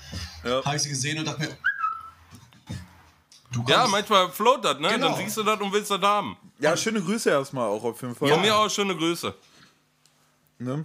Ja. 0.45 0.65
Habe 0.65 0.77
ich 0.77 0.83
sie 0.83 0.89
gesehen 0.89 1.19
und 1.19 1.27
dachte 1.27 1.41
mir, 1.41 1.57
du 3.53 3.65
ja, 3.69 3.87
manchmal 3.87 4.31
float 4.31 4.65
das, 4.65 4.79
ne? 4.79 4.89
Genau. 4.89 5.09
Dann 5.09 5.17
siehst 5.19 5.37
du 5.37 5.43
das 5.43 5.61
und 5.61 5.73
willst 5.73 5.91
das 5.91 6.01
haben. 6.01 6.37
Ja, 6.59 6.77
schöne 6.77 7.01
Grüße 7.03 7.31
erstmal 7.31 7.69
auch 7.69 7.85
auf 7.85 8.01
jeden 8.03 8.15
Fall. 8.15 8.29
Von 8.29 8.41
mir 8.41 8.57
aus 8.57 8.75
schöne 8.75 8.97
Grüße. 8.97 9.35
Ne? 10.65 10.85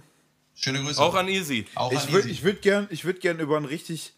Schöne 0.54 0.82
Grüße. 0.82 1.00
Auch 1.00 1.14
an 1.14 1.28
Easy. 1.28 1.66
Auch 1.74 1.90
Ich 1.92 2.12
würde 2.12 2.42
würd 2.42 2.62
gern, 2.62 2.86
ich 2.90 3.04
würd 3.04 3.20
gern 3.20 3.38
über 3.40 3.56
ein 3.56 3.64
richtig, 3.64 4.12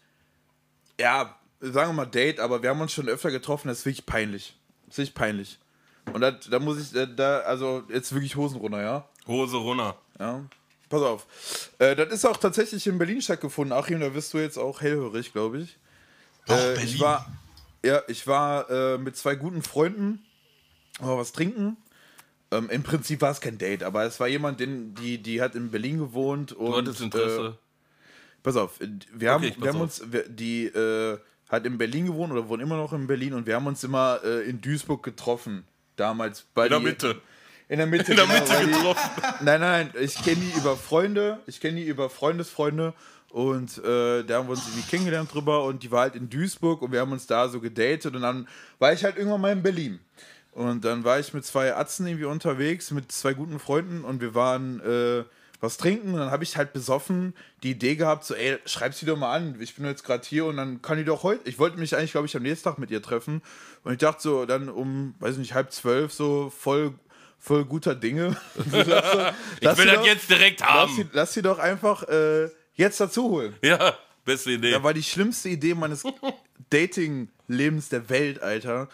ja, 0.99 1.35
sagen 1.61 1.89
wir 1.89 1.93
mal 1.93 2.05
Date, 2.05 2.39
aber 2.39 2.61
wir 2.61 2.69
haben 2.69 2.81
uns 2.81 2.91
schon 2.91 3.07
öfter 3.07 3.31
getroffen, 3.31 3.67
das 3.69 3.79
ist 3.79 3.85
wirklich 3.85 4.05
peinlich. 4.05 4.55
Das 4.85 4.95
ist 4.95 4.97
wirklich 4.99 5.15
peinlich. 5.15 5.59
Und 6.11 6.19
da, 6.21 6.31
da 6.31 6.59
muss 6.59 6.79
ich, 6.81 6.91
da- 6.91 7.05
da, 7.05 7.39
also 7.39 7.83
jetzt 7.89 8.13
wirklich 8.13 8.35
Hosen 8.35 8.57
runter, 8.59 8.81
ja? 8.81 9.07
Hose 9.25 9.55
runter. 9.57 9.95
Ja. 10.19 10.43
Pass 10.89 11.01
auf. 11.01 11.25
Äh, 11.79 11.95
das 11.95 12.09
ist 12.13 12.25
auch 12.25 12.35
tatsächlich 12.37 12.85
in 12.87 12.97
Berlin 12.97 13.21
stattgefunden. 13.21 13.71
Achim, 13.77 13.99
da 14.01 14.13
wirst 14.13 14.33
du 14.33 14.37
jetzt 14.39 14.57
auch 14.57 14.81
hellhörig, 14.81 15.31
glaube 15.31 15.59
ich. 15.61 15.77
Ach, 16.47 16.51
Äh, 16.53 16.73
Berlin. 16.73 16.83
ich 16.83 16.99
war, 16.99 17.25
ja, 17.85 18.01
ich 18.09 18.27
war 18.27 18.69
äh, 18.69 18.97
mit 18.97 19.15
zwei 19.15 19.35
guten 19.35 19.61
Freunden 19.63 20.25
mal 20.99 21.17
was 21.17 21.31
trinken. 21.31 21.77
Ähm, 22.57 22.69
Im 22.69 22.83
Prinzip 22.83 23.21
war 23.21 23.31
es 23.31 23.41
kein 23.41 23.57
Date, 23.57 23.83
aber 23.83 24.03
es 24.03 24.19
war 24.19 24.27
jemand, 24.27 24.59
den, 24.59 24.93
die, 24.95 25.17
die 25.17 25.41
hat 25.41 25.55
in 25.55 25.71
Berlin 25.71 25.97
gewohnt 25.99 26.51
und 26.53 26.71
Du 26.71 26.77
hattest 26.77 27.01
Interesse. 27.01 27.45
Äh, 27.57 28.37
pass 28.43 28.55
auf, 28.55 28.79
wir 29.13 29.31
haben, 29.31 29.47
pass 29.49 29.61
wir 29.61 29.69
haben 29.69 29.75
auf. 29.77 29.81
uns, 29.83 30.03
wir, 30.11 30.27
die 30.27 30.65
äh, 30.65 31.17
hat 31.49 31.65
in 31.65 31.77
Berlin 31.77 32.05
gewohnt 32.07 32.31
oder 32.31 32.47
wohnt 32.49 32.61
immer 32.61 32.77
noch 32.77 32.93
in 32.93 33.07
Berlin 33.07 33.33
und 33.33 33.45
wir 33.45 33.55
haben 33.55 33.67
uns 33.67 33.83
immer 33.83 34.19
äh, 34.23 34.41
in 34.49 34.59
Duisburg 34.61 35.03
getroffen. 35.03 35.63
Damals 35.95 36.45
bei 36.53 36.65
in 36.65 36.69
der 36.71 36.79
die- 36.79 36.85
Mitte. 36.85 37.21
In 37.69 37.77
der 37.77 37.87
Mitte, 37.87 38.11
In 38.11 38.17
der 38.17 38.25
genau, 38.27 38.39
Mitte 38.39 38.53
die- 38.65 38.71
getroffen. 38.71 39.09
Nein, 39.45 39.61
nein, 39.61 39.89
ich 39.99 40.15
kenne 40.15 40.37
die 40.41 40.57
über 40.59 40.75
Freunde, 40.75 41.39
ich 41.47 41.59
kenne 41.61 41.77
die 41.77 41.87
über 41.87 42.09
Freundesfreunde 42.09 42.93
und 43.29 43.77
äh, 43.79 44.23
da 44.23 44.37
haben 44.39 44.47
wir 44.47 44.51
uns 44.51 44.67
irgendwie 44.67 44.87
kennengelernt 44.89 45.33
drüber 45.33 45.63
und 45.63 45.81
die 45.81 45.89
war 45.89 46.01
halt 46.01 46.15
in 46.15 46.29
Duisburg 46.29 46.81
und 46.81 46.91
wir 46.91 46.99
haben 46.99 47.11
uns 47.13 47.25
da 47.25 47.47
so 47.47 47.59
gedatet 47.61 48.13
und 48.15 48.21
dann 48.21 48.47
war 48.79 48.91
ich 48.93 49.03
halt 49.03 49.17
irgendwann 49.17 49.41
mal 49.41 49.51
in 49.53 49.63
Berlin. 49.63 49.99
Und 50.53 50.85
dann 50.85 51.03
war 51.03 51.19
ich 51.19 51.33
mit 51.33 51.45
zwei 51.45 51.75
Atzen 51.75 52.05
irgendwie 52.05 52.25
unterwegs, 52.25 52.91
mit 52.91 53.11
zwei 53.11 53.33
guten 53.33 53.59
Freunden 53.59 54.03
und 54.03 54.21
wir 54.21 54.35
waren 54.35 54.79
äh, 54.81 55.23
was 55.59 55.77
trinken 55.77 56.13
und 56.13 56.19
dann 56.19 56.29
habe 56.29 56.43
ich 56.43 56.57
halt 56.57 56.73
besoffen 56.73 57.33
die 57.63 57.71
Idee 57.71 57.95
gehabt, 57.95 58.23
so 58.25 58.35
ey, 58.35 58.59
schreib 58.65 58.93
sie 58.93 59.05
doch 59.05 59.17
mal 59.17 59.33
an, 59.33 59.55
ich 59.59 59.75
bin 59.75 59.85
jetzt 59.85 60.03
gerade 60.03 60.27
hier 60.27 60.45
und 60.45 60.57
dann 60.57 60.81
kann 60.81 60.97
die 60.97 61.05
doch 61.05 61.23
heute, 61.23 61.47
ich 61.49 61.57
wollte 61.57 61.77
mich 61.79 61.95
eigentlich, 61.95 62.11
glaube 62.11 62.27
ich, 62.27 62.35
am 62.35 62.43
nächsten 62.43 62.65
Tag 62.69 62.77
mit 62.77 62.91
ihr 62.91 63.01
treffen 63.01 63.41
und 63.83 63.93
ich 63.93 63.97
dachte 63.97 64.21
so, 64.21 64.45
dann 64.45 64.67
um, 64.69 65.15
weiß 65.19 65.37
nicht, 65.37 65.53
halb 65.53 65.71
zwölf 65.71 66.11
so 66.13 66.51
voll 66.55 66.93
voll 67.39 67.65
guter 67.65 67.95
Dinge. 67.95 68.37
lass, 68.71 68.87
lass 68.87 69.33
Ich 69.59 69.77
will 69.79 69.85
das 69.87 69.95
doch- 69.95 70.05
jetzt 70.05 70.29
direkt 70.29 70.59
Lass 70.61 70.69
haben. 70.69 70.95
sie, 70.95 71.05
lass 71.13 71.33
sie 71.33 71.41
doch 71.41 71.59
einfach 71.59 72.03
äh, 72.03 72.49
jetzt 72.75 72.99
dazu 73.01 73.29
holen. 73.31 73.55
Ja, 73.61 73.97
beste 74.23 74.51
Idee. 74.51 74.71
Da 74.71 74.83
war 74.83 74.93
die 74.93 75.03
schlimmste 75.03 75.49
Idee 75.49 75.73
meines 75.73 76.03
Dating-Lebens 76.69 77.89
der 77.89 78.09
Welt, 78.09 78.41
Alter. 78.41 78.87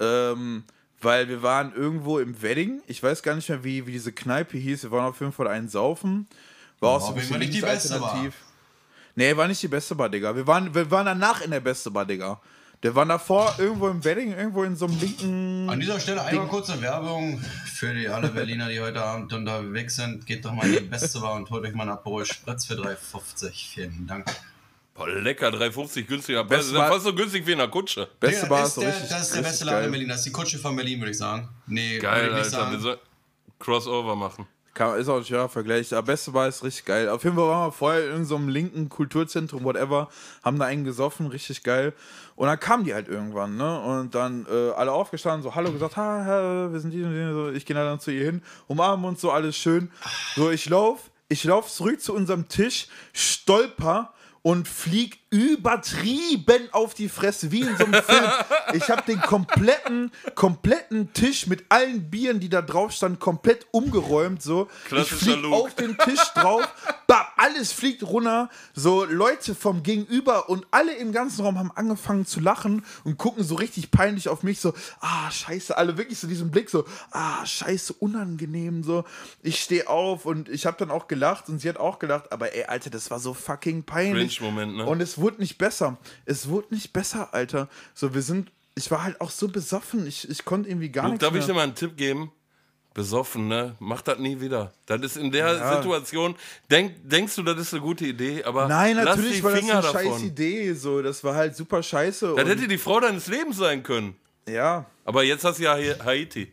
Ähm, 0.00 0.64
weil 1.02 1.28
wir 1.28 1.42
waren 1.42 1.74
irgendwo 1.74 2.18
im 2.18 2.40
Wedding. 2.42 2.82
Ich 2.86 3.02
weiß 3.02 3.22
gar 3.22 3.34
nicht 3.34 3.48
mehr, 3.48 3.64
wie, 3.64 3.86
wie 3.86 3.92
diese 3.92 4.12
Kneipe 4.12 4.56
hieß. 4.58 4.84
Wir 4.84 4.90
waren 4.90 5.06
auf 5.06 5.20
jeden 5.20 5.32
Fall 5.32 5.48
einen 5.48 5.68
saufen. 5.68 6.26
War 6.80 6.90
auch 6.90 7.00
so 7.00 7.08
ein 7.08 7.14
bisschen 7.14 7.38
nicht 7.38 7.54
die 7.54 7.60
beste 7.60 7.94
linksalternativ. 7.94 8.34
Nee, 9.14 9.36
war 9.36 9.46
nicht 9.46 9.62
die 9.62 9.68
beste 9.68 9.94
Bar, 9.94 10.08
Digga. 10.08 10.34
Wir 10.34 10.46
waren, 10.46 10.74
wir 10.74 10.90
waren 10.90 11.06
danach 11.06 11.42
in 11.42 11.50
der 11.50 11.60
beste 11.60 11.90
Bar, 11.90 12.06
Digga. 12.06 12.40
Der 12.82 12.94
war 12.96 13.06
davor 13.06 13.54
irgendwo 13.58 13.88
im 13.88 14.02
Wedding, 14.04 14.32
irgendwo 14.32 14.64
in 14.64 14.74
so 14.74 14.86
einem 14.86 14.98
linken. 14.98 15.70
An 15.70 15.78
dieser 15.78 16.00
Stelle 16.00 16.24
einmal 16.24 16.48
kurze 16.48 16.80
Werbung 16.80 17.40
für 17.64 17.94
die 17.94 18.08
alle 18.08 18.28
Berliner, 18.28 18.68
die 18.68 18.80
heute 18.80 19.02
Abend 19.04 19.32
unterwegs 19.32 19.96
sind. 19.96 20.26
Geht 20.26 20.44
doch 20.44 20.52
mal 20.52 20.66
in 20.66 20.72
die 20.72 20.80
beste 20.80 21.20
Bar 21.20 21.34
und 21.34 21.48
holt 21.50 21.64
euch 21.64 21.74
mal 21.74 21.82
einen 21.82 21.92
Aperol 21.92 22.26
Spritz 22.26 22.66
für 22.66 22.74
3,50. 22.74 23.50
Vielen 23.74 24.06
Dank. 24.08 24.26
Boah, 24.94 25.08
lecker, 25.08 25.48
3,50 25.48 26.02
günstiger. 26.04 26.44
Beste 26.44 26.56
Das 26.56 26.66
ist 26.66 26.72
ja 26.74 26.86
fast 26.86 27.04
so 27.04 27.14
günstig 27.14 27.46
wie 27.46 27.52
in 27.52 27.58
der 27.58 27.68
Kutsche. 27.68 28.08
Beste 28.20 28.46
Bar 28.46 28.62
ist 28.62 28.68
ist 28.68 28.74
so 28.74 28.80
der, 28.82 28.90
richtig. 28.90 29.08
das 29.08 29.22
ist 29.22 29.36
der 29.36 29.42
beste 29.42 29.64
Laden 29.64 29.84
in 29.86 29.90
Berlin. 29.90 30.08
Das 30.08 30.18
ist 30.18 30.26
die 30.26 30.32
Kutsche 30.32 30.58
von 30.58 30.76
Berlin, 30.76 31.00
würde 31.00 31.12
ich 31.12 31.18
sagen. 31.18 31.48
Nee, 31.66 31.98
Geil, 31.98 32.24
würde 32.24 32.40
ich 32.40 32.46
nicht 32.46 32.54
Alter. 32.54 32.70
Wir 32.72 32.78
sagen. 32.78 32.82
soll 32.82 32.98
Crossover 33.58 34.16
machen. 34.16 34.46
Kann, 34.74 34.98
ist 34.98 35.08
auch 35.08 35.18
ein 35.18 35.24
schwerer 35.24 35.48
Vergleich. 35.48 35.92
Aber 35.92 36.02
Beste 36.02 36.30
Bar 36.30 36.48
ist 36.48 36.62
richtig 36.62 36.84
geil. 36.84 37.08
Auf 37.08 37.24
jeden 37.24 37.36
Fall 37.36 37.46
waren 37.46 37.68
wir 37.68 37.72
vorher 37.72 38.04
in 38.04 38.10
irgendeinem 38.10 38.48
linken 38.48 38.88
Kulturzentrum, 38.88 39.64
whatever, 39.64 40.08
haben 40.42 40.58
da 40.58 40.66
einen 40.66 40.84
gesoffen, 40.84 41.26
richtig 41.26 41.62
geil. 41.62 41.94
Und 42.36 42.48
dann 42.48 42.60
kamen 42.60 42.84
die 42.84 42.92
halt 42.92 43.08
irgendwann, 43.08 43.56
ne? 43.56 43.80
Und 43.80 44.14
dann 44.14 44.46
äh, 44.50 44.70
alle 44.70 44.92
aufgestanden, 44.92 45.42
so 45.42 45.54
Hallo 45.54 45.72
gesagt, 45.72 45.96
ha, 45.96 46.24
ha, 46.24 46.72
wir 46.72 46.80
sind 46.80 46.90
die 46.90 47.02
und 47.02 47.12
die. 47.14 47.32
So, 47.32 47.50
ich 47.50 47.64
gehe 47.64 47.76
dann 47.76 48.00
zu 48.00 48.10
ihr 48.10 48.24
hin, 48.24 48.42
umarmen 48.66 49.06
uns 49.06 49.20
so, 49.20 49.30
alles 49.30 49.56
schön. 49.56 49.90
So, 50.36 50.50
ich 50.50 50.68
lauf, 50.68 51.10
ich 51.28 51.44
lauf 51.44 51.70
zurück 51.70 52.00
zu 52.00 52.14
unserem 52.14 52.48
Tisch, 52.48 52.88
stolper 53.12 54.12
und 54.42 54.68
flieg 54.68 55.21
übertrieben 55.32 56.68
auf 56.72 56.92
die 56.92 57.08
Fresse, 57.08 57.50
wie 57.50 57.62
in 57.62 57.76
so 57.78 57.84
einem 57.84 58.02
Film. 58.02 58.30
Ich 58.74 58.90
habe 58.90 59.02
den 59.02 59.18
kompletten, 59.20 60.12
kompletten 60.34 61.14
Tisch 61.14 61.46
mit 61.46 61.64
allen 61.70 62.10
Bieren, 62.10 62.38
die 62.38 62.50
da 62.50 62.60
drauf 62.60 62.92
standen, 62.92 63.18
komplett 63.18 63.66
umgeräumt. 63.70 64.42
So. 64.42 64.68
Ich 64.90 65.10
flieg 65.10 65.42
auf 65.46 65.74
den 65.74 65.96
Tisch 65.96 66.20
drauf, 66.34 66.68
bam, 67.06 67.24
alles 67.38 67.72
fliegt 67.72 68.02
runter. 68.02 68.50
So 68.74 69.04
Leute 69.04 69.54
vom 69.54 69.82
Gegenüber 69.82 70.50
und 70.50 70.66
alle 70.70 70.94
im 70.94 71.12
ganzen 71.12 71.42
Raum 71.46 71.58
haben 71.58 71.72
angefangen 71.74 72.26
zu 72.26 72.40
lachen 72.40 72.84
und 73.04 73.16
gucken 73.16 73.42
so 73.42 73.54
richtig 73.54 73.90
peinlich 73.90 74.28
auf 74.28 74.42
mich. 74.42 74.60
So, 74.60 74.74
ah, 75.00 75.30
scheiße, 75.30 75.78
alle 75.78 75.96
wirklich 75.96 76.18
so 76.18 76.26
diesen 76.26 76.50
Blick 76.50 76.68
so, 76.68 76.84
ah, 77.10 77.44
scheiße, 77.46 77.94
unangenehm. 77.94 78.82
So, 78.82 79.04
ich 79.42 79.62
stehe 79.62 79.88
auf 79.88 80.26
und 80.26 80.50
ich 80.50 80.66
habe 80.66 80.76
dann 80.78 80.90
auch 80.90 81.08
gelacht 81.08 81.48
und 81.48 81.58
sie 81.58 81.70
hat 81.70 81.78
auch 81.78 81.98
gelacht. 81.98 82.32
Aber 82.32 82.54
ey, 82.54 82.64
Alter, 82.64 82.90
das 82.90 83.10
war 83.10 83.18
so 83.18 83.32
fucking 83.32 83.84
peinlich. 83.84 84.36
Cringe-Moment, 84.36 84.76
ne? 84.76 84.86
Und 84.86 85.00
es 85.00 85.21
wurde 85.22 85.40
nicht 85.40 85.56
besser. 85.56 85.96
Es 86.26 86.48
wurde 86.48 86.74
nicht 86.74 86.92
besser, 86.92 87.32
Alter. 87.32 87.68
So, 87.94 88.12
wir 88.14 88.20
sind, 88.20 88.52
ich 88.74 88.90
war 88.90 89.02
halt 89.04 89.18
auch 89.22 89.30
so 89.30 89.48
besoffen. 89.48 90.06
Ich, 90.06 90.28
ich 90.28 90.44
konnte 90.44 90.68
irgendwie 90.68 90.90
gar 90.90 91.04
Luke, 91.04 91.12
nichts 91.14 91.24
darf 91.24 91.34
ich 91.34 91.40
dir 91.46 91.46
mehr. 91.54 91.54
mal 91.56 91.62
einen 91.62 91.74
Tipp 91.74 91.96
geben? 91.96 92.30
Besoffen, 92.94 93.48
ne? 93.48 93.74
Mach 93.78 94.02
das 94.02 94.18
nie 94.18 94.38
wieder. 94.42 94.74
Das 94.84 95.00
ist 95.00 95.16
in 95.16 95.32
der 95.32 95.46
Ja. 95.54 95.76
Situation, 95.76 96.36
denk, 96.70 96.96
denkst 97.08 97.36
du, 97.36 97.42
das 97.42 97.58
ist 97.58 97.72
eine 97.72 97.80
gute 97.82 98.04
Idee, 98.04 98.44
aber 98.44 98.68
Nein, 98.68 98.96
lass 98.96 99.16
natürlich 99.16 99.36
die 99.36 99.42
war 99.44 99.52
das 99.52 99.62
eine 99.62 99.82
scheiß 99.82 99.92
davon. 100.04 100.22
Idee. 100.24 100.74
So, 100.74 101.00
das 101.00 101.24
war 101.24 101.34
halt 101.34 101.56
super 101.56 101.82
scheiße. 101.82 102.34
Das 102.36 102.46
hätte 102.46 102.68
die 102.68 102.76
Frau 102.76 103.00
deines 103.00 103.28
Lebens 103.28 103.56
sein 103.56 103.82
können. 103.82 104.14
ja. 104.46 104.84
Aber 105.04 105.24
jetzt 105.24 105.42
hast 105.44 105.58
du 105.58 105.64
ja 105.64 105.74
Haiti. 106.04 106.52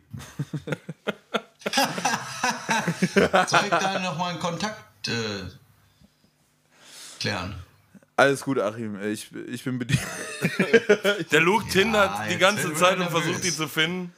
Soll 3.14 3.60
ich 3.64 3.70
da 3.70 3.98
nochmal 4.00 4.30
einen 4.32 4.40
Kontakt 4.40 5.06
äh, 5.08 5.12
klären? 7.20 7.54
Alles 8.20 8.42
gut, 8.42 8.58
Achim. 8.58 9.02
Ich, 9.02 9.28
ich 9.50 9.64
bin 9.64 9.78
bedient. 9.78 10.02
Der 11.32 11.40
Luke 11.40 11.66
tindert 11.70 12.30
die 12.30 12.36
ganze 12.36 12.74
Zeit 12.74 12.98
und 12.98 13.08
versucht, 13.08 13.42
die 13.42 13.50
zu 13.50 13.66
finden. 13.66 14.12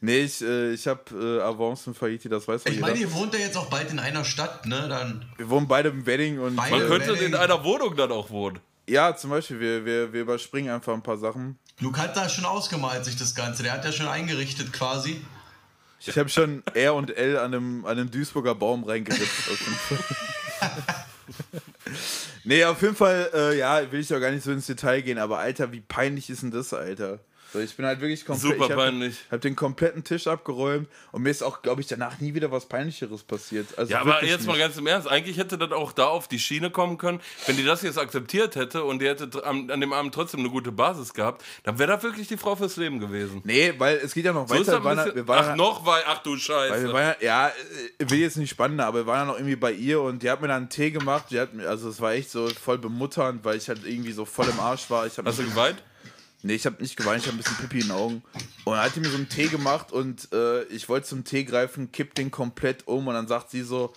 Nee, 0.00 0.20
ich, 0.20 0.42
äh, 0.42 0.72
ich 0.72 0.86
habe 0.86 1.00
äh, 1.12 1.42
Avance 1.42 1.90
in 1.90 1.96
Haiti, 2.00 2.28
das 2.28 2.46
weiß 2.46 2.62
doch 2.62 2.70
Ich 2.70 2.78
meine, 2.78 2.98
ihr 2.98 3.12
wohnt 3.12 3.34
ja 3.34 3.40
jetzt 3.40 3.56
auch 3.56 3.66
bald 3.68 3.90
in 3.90 3.98
einer 3.98 4.24
Stadt, 4.24 4.66
ne? 4.66 4.86
Dann 4.88 5.24
wir 5.38 5.50
wohnen 5.50 5.66
beide 5.66 5.88
im 5.88 6.06
Wedding 6.06 6.38
und 6.38 6.54
Beide? 6.54 6.76
Man 6.76 6.86
könnte 6.86 7.14
Wedding. 7.14 7.28
in 7.30 7.34
einer 7.34 7.64
Wohnung 7.64 7.96
dann 7.96 8.12
auch 8.12 8.30
wohnen. 8.30 8.60
ja, 8.88 9.16
zum 9.16 9.30
Beispiel, 9.30 9.58
wir, 9.58 9.84
wir, 9.84 10.12
wir 10.12 10.20
überspringen 10.20 10.72
einfach 10.72 10.92
ein 10.94 11.02
paar 11.02 11.18
Sachen. 11.18 11.58
Luke 11.80 12.00
hat 12.00 12.16
da 12.16 12.28
schon 12.28 12.44
ausgemalt, 12.44 13.04
sich 13.04 13.16
das 13.16 13.34
Ganze. 13.34 13.64
Der 13.64 13.72
hat 13.72 13.84
ja 13.84 13.90
schon 13.90 14.06
eingerichtet 14.06 14.72
quasi. 14.72 15.20
Ich 15.98 16.16
habe 16.16 16.28
schon 16.28 16.62
R 16.74 16.94
und 16.94 17.10
L 17.16 17.38
an 17.38 17.46
einem, 17.46 17.84
an 17.86 17.98
einem 17.98 18.10
Duisburger 18.10 18.54
Baum 18.54 18.84
reingeritzt. 18.84 19.50
nee, 22.44 22.64
auf 22.64 22.82
jeden 22.82 22.96
Fall, 22.96 23.30
äh, 23.34 23.58
ja, 23.58 23.90
will 23.90 24.00
ich 24.00 24.14
auch 24.14 24.20
gar 24.20 24.30
nicht 24.30 24.44
so 24.44 24.52
ins 24.52 24.66
Detail 24.66 25.02
gehen, 25.02 25.18
aber 25.18 25.38
Alter, 25.38 25.72
wie 25.72 25.80
peinlich 25.80 26.30
ist 26.30 26.42
denn 26.42 26.50
das, 26.50 26.72
Alter? 26.72 27.20
So, 27.52 27.58
ich 27.58 27.76
bin 27.76 27.84
halt 27.84 28.00
wirklich 28.00 28.24
komplett. 28.24 28.52
Super 28.54 28.64
ich 28.64 28.70
hab, 28.70 28.78
peinlich. 28.78 29.16
Hab 29.30 29.40
den 29.42 29.54
kompletten 29.54 30.04
Tisch 30.04 30.26
abgeräumt 30.26 30.88
und 31.10 31.22
mir 31.22 31.30
ist 31.30 31.42
auch, 31.42 31.60
glaube 31.60 31.82
ich, 31.82 31.86
danach 31.86 32.18
nie 32.18 32.32
wieder 32.34 32.50
was 32.50 32.66
Peinlicheres 32.66 33.22
passiert. 33.22 33.66
Also 33.76 33.92
Ja, 33.92 34.00
aber 34.00 34.24
jetzt 34.24 34.46
mal 34.46 34.54
nicht. 34.54 34.62
ganz 34.62 34.78
im 34.78 34.86
Ernst, 34.86 35.06
eigentlich 35.06 35.36
hätte 35.36 35.58
das 35.58 35.70
auch 35.72 35.92
da 35.92 36.06
auf 36.06 36.28
die 36.28 36.38
Schiene 36.38 36.70
kommen 36.70 36.96
können. 36.96 37.20
Wenn 37.46 37.56
die 37.56 37.64
das 37.64 37.82
jetzt 37.82 37.98
akzeptiert 37.98 38.56
hätte 38.56 38.84
und 38.84 39.00
die 39.00 39.08
hätte 39.08 39.44
an, 39.44 39.70
an 39.70 39.80
dem 39.80 39.92
Abend 39.92 40.14
trotzdem 40.14 40.40
eine 40.40 40.48
gute 40.48 40.72
Basis 40.72 41.12
gehabt, 41.12 41.44
dann 41.64 41.78
wäre 41.78 41.92
das 41.92 42.02
wirklich 42.02 42.26
die 42.28 42.38
Frau 42.38 42.56
fürs 42.56 42.76
Leben 42.76 42.98
gewesen. 43.00 43.42
Nee, 43.44 43.74
weil 43.76 43.96
es 43.96 44.14
geht 44.14 44.24
ja 44.24 44.32
noch 44.32 44.48
So 44.48 44.54
weiter. 44.54 44.72
Wir 44.72 44.84
waren, 44.84 44.96
bisschen, 44.96 45.14
wir 45.14 45.28
waren, 45.28 45.50
ach, 45.50 45.56
noch 45.56 45.84
weil, 45.84 46.02
ach 46.06 46.22
du 46.22 46.36
Scheiße. 46.36 46.92
waren 46.92 47.14
ja, 47.20 47.48
äh, 47.48 48.10
will 48.10 48.20
jetzt 48.20 48.38
nicht 48.38 48.50
spannender, 48.50 48.86
aber 48.86 49.00
wir 49.00 49.06
waren 49.06 49.20
ja 49.20 49.24
noch 49.26 49.36
irgendwie 49.36 49.56
bei 49.56 49.72
ihr 49.72 50.00
und 50.00 50.22
die 50.22 50.30
hat 50.30 50.40
mir 50.40 50.48
dann 50.48 50.56
einen 50.62 50.68
Tee 50.70 50.90
gemacht. 50.90 51.26
Die 51.30 51.38
hat 51.38 51.50
also 51.66 51.90
es 51.90 52.00
war 52.00 52.12
echt 52.12 52.30
so 52.30 52.48
voll 52.48 52.78
bemutternd, 52.78 53.44
weil 53.44 53.56
ich 53.56 53.68
halt 53.68 53.84
irgendwie 53.84 54.12
so 54.12 54.24
voll 54.24 54.48
im 54.48 54.58
Arsch 54.58 54.88
war. 54.88 55.04
Hast 55.04 55.18
du 55.18 55.44
geweint? 55.44 55.82
Nee, 56.42 56.54
ich 56.54 56.66
habe 56.66 56.80
nicht 56.80 56.96
geweint, 56.96 57.22
ich 57.22 57.26
habe 57.26 57.36
ein 57.36 57.42
bisschen 57.42 57.56
Pipi 57.56 57.80
in 57.80 57.88
den 57.88 57.92
Augen. 57.92 58.22
Und 58.64 58.74
dann 58.74 58.84
hat 58.84 58.94
die 58.94 59.00
mir 59.00 59.08
so 59.08 59.16
einen 59.16 59.28
Tee 59.28 59.48
gemacht 59.48 59.92
und 59.92 60.32
äh, 60.32 60.64
ich 60.64 60.88
wollte 60.88 61.06
zum 61.06 61.24
Tee 61.24 61.44
greifen, 61.44 61.92
kipp 61.92 62.14
den 62.14 62.30
komplett 62.30 62.86
um 62.86 63.06
und 63.06 63.14
dann 63.14 63.28
sagt 63.28 63.50
sie 63.50 63.62
so, 63.62 63.92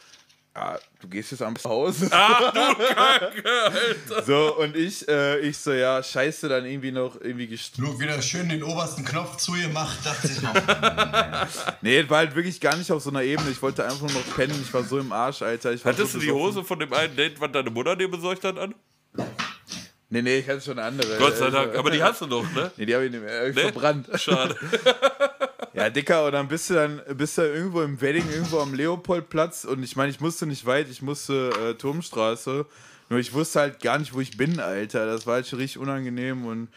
ja, 0.55 0.79
du 1.01 1.09
gehst 1.09 1.31
jetzt 1.31 1.41
am 1.41 1.55
Hause. 1.65 2.07
Ach 2.11 2.53
du 2.53 2.75
Kacke, 2.93 3.43
Alter. 3.45 4.23
So, 4.23 4.57
und 4.57 4.77
ich, 4.77 5.05
äh, 5.09 5.39
ich 5.39 5.57
so, 5.57 5.73
ja, 5.73 6.01
scheiße, 6.01 6.47
dann 6.47 6.65
irgendwie 6.65 6.93
noch 6.93 7.19
irgendwie 7.19 7.47
gest 7.47 7.77
Luke 7.77 7.99
wieder 7.99 8.21
schön 8.21 8.47
den 8.47 8.63
obersten 8.63 9.03
Knopf 9.03 9.35
zugemacht, 9.35 10.05
dachte 10.05 10.27
ich 10.27 10.41
noch. 10.41 10.53
Nee, 11.81 12.07
war 12.09 12.19
halt 12.19 12.35
wirklich 12.35 12.59
gar 12.61 12.77
nicht 12.77 12.91
auf 12.91 13.03
so 13.03 13.09
einer 13.09 13.21
Ebene. 13.21 13.49
Ich 13.51 13.61
wollte 13.61 13.83
einfach 13.83 14.01
nur 14.01 14.11
noch 14.11 14.35
pennen. 14.35 14.59
Ich 14.61 14.73
war 14.73 14.83
so 14.83 14.97
im 14.97 15.11
Arsch, 15.11 15.41
Alter. 15.41 15.75
Hattest 15.83 16.13
so 16.13 16.19
du 16.19 16.25
die. 16.25 16.31
Hose 16.31 16.63
von 16.63 16.79
dem 16.79 16.91
einen 16.93 17.15
Date, 17.15 17.39
was 17.39 17.51
deine 17.51 17.69
Mutter 17.69 17.95
dir 17.95 18.09
besorgt 18.09 18.43
hat, 18.43 18.57
an? 18.57 18.73
Nee, 20.09 20.21
nee, 20.21 20.37
ich 20.39 20.47
hatte 20.49 20.61
schon 20.61 20.77
eine 20.77 20.87
andere. 20.87 21.17
Gott 21.17 21.35
sei 21.37 21.49
Dank. 21.49 21.75
Aber 21.75 21.89
die 21.91 22.01
hast 22.03 22.21
du 22.21 22.27
doch, 22.27 22.43
ne? 22.53 22.71
Nee, 22.77 22.85
die 22.85 22.93
habe 22.95 23.05
ich 23.05 23.11
nicht 23.11 23.23
mehr. 23.23 23.47
Ich 23.47 23.55
Nee? 23.55 23.61
verbrannt. 23.63 24.07
Schade. 24.19 24.55
Ja, 25.73 25.89
Dicker, 25.89 26.25
und 26.25 26.31
dann 26.31 26.47
bist 26.47 26.69
du 26.69 26.75
dann 26.75 27.01
bist 27.17 27.37
du 27.37 27.41
irgendwo 27.41 27.81
im 27.81 27.99
Wedding, 27.99 28.23
irgendwo 28.31 28.59
am 28.59 28.73
Leopoldplatz. 28.73 29.65
Und 29.65 29.83
ich 29.83 29.97
meine, 29.97 30.09
ich 30.09 30.21
musste 30.21 30.45
nicht 30.45 30.65
weit, 30.65 30.87
ich 30.89 31.01
musste 31.01 31.49
äh, 31.49 31.73
Turmstraße. 31.73 32.65
Nur 33.09 33.19
ich 33.19 33.33
wusste 33.33 33.59
halt 33.59 33.81
gar 33.81 33.99
nicht, 33.99 34.13
wo 34.13 34.21
ich 34.21 34.37
bin, 34.37 34.61
Alter. 34.61 35.05
Das 35.05 35.27
war 35.27 35.33
halt 35.33 35.47
schon 35.47 35.59
richtig 35.59 35.77
unangenehm. 35.79 36.45
Und 36.45 36.69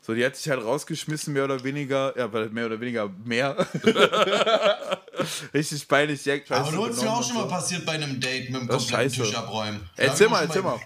so, 0.00 0.14
die 0.14 0.24
hat 0.24 0.36
sich 0.36 0.48
halt 0.50 0.62
rausgeschmissen, 0.62 1.32
mehr 1.32 1.46
oder 1.46 1.64
weniger. 1.64 2.16
Ja, 2.16 2.32
weil 2.32 2.48
mehr 2.50 2.66
oder 2.66 2.80
weniger 2.80 3.10
mehr. 3.24 3.56
richtig 5.52 5.88
peinlich. 5.88 6.24
Ja, 6.24 6.34
Aber 6.50 6.70
du 6.70 6.84
ist 6.84 7.02
mir 7.02 7.10
auch 7.10 7.24
schon 7.26 7.36
mal 7.36 7.48
passiert 7.48 7.84
bei 7.84 7.92
einem 7.92 8.20
Date 8.20 8.50
mit 8.50 8.60
dem 8.60 8.68
kompletten 8.68 8.88
scheiße. 8.88 9.22
Tisch 9.22 9.34
abräumen. 9.34 9.80
Erzähl 9.96 10.28
mal, 10.28 10.42
erzähl 10.44 10.62
mal. 10.62 10.78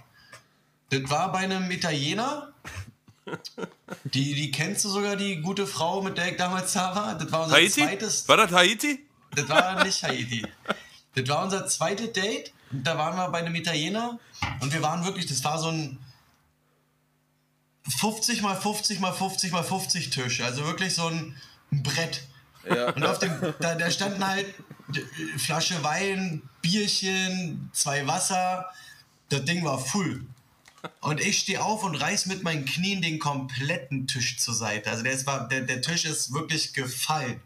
Das 0.91 1.11
war 1.11 1.33
bei 1.33 1.41
einem 1.41 1.71
Italiener. 1.71 2.53
Die, 4.05 4.35
die 4.35 4.51
kennst 4.51 4.85
du 4.85 4.89
sogar, 4.89 5.17
die 5.17 5.41
gute 5.41 5.67
Frau, 5.67 6.01
mit 6.01 6.17
der 6.17 6.31
ich 6.31 6.37
damals 6.37 6.73
da 6.73 6.95
war? 6.95 7.15
Das 7.15 7.31
war 7.31 7.45
unser 7.45 7.57
Haiti? 7.57 7.83
zweites. 7.83 8.29
War 8.29 8.39
das 8.39 8.53
Haiti? 8.53 9.07
Das 9.35 9.49
war 9.49 9.85
nicht 9.85 10.03
Haiti. 10.03 10.47
Das 11.15 11.29
war 11.29 11.45
unser 11.45 11.67
zweites 11.67 12.13
Date. 12.13 12.53
Und 12.71 12.85
da 12.85 12.97
waren 12.97 13.17
wir 13.17 13.29
bei 13.29 13.39
einem 13.39 13.55
Italiener. 13.55 14.19
Und 14.61 14.73
wir 14.73 14.83
waren 14.83 15.05
wirklich, 15.05 15.27
das 15.27 15.45
war 15.45 15.59
so 15.59 15.69
ein 15.69 15.99
50 17.99 18.43
mal 18.43 18.55
50 18.55 19.01
mal 19.01 19.13
50 19.13 19.53
mal 19.53 19.63
50 19.63 20.11
Tisch. 20.11 20.41
Also 20.41 20.65
wirklich 20.65 20.95
so 20.95 21.09
ein, 21.09 21.37
Brett. 21.71 22.23
Ja. 22.69 22.93
Und 22.93 23.05
auf 23.05 23.19
dem, 23.19 23.55
da, 23.61 23.75
da 23.75 23.91
standen 23.91 24.27
halt 24.27 24.47
Flasche 25.37 25.83
Wein, 25.85 26.43
Bierchen, 26.63 27.71
zwei 27.73 28.07
Wasser. 28.07 28.71
Das 29.29 29.45
Ding 29.45 29.65
war 29.65 29.79
full. 29.79 30.25
Und 31.01 31.21
ich 31.21 31.39
stehe 31.39 31.63
auf 31.63 31.83
und 31.85 31.95
reiß 31.95 32.27
mit 32.27 32.43
meinen 32.43 32.65
Knien 32.65 33.03
den 33.03 33.19
kompletten 33.19 34.07
Tisch 34.07 34.39
zur 34.39 34.55
Seite. 34.55 34.91
Also 34.91 35.03
der, 35.03 35.13
ist, 35.13 35.27
der, 35.27 35.63
der 35.63 35.83
Tisch 35.83 36.05
ist 36.05 36.33
wirklich 36.33 36.73
gefallen. 36.73 37.41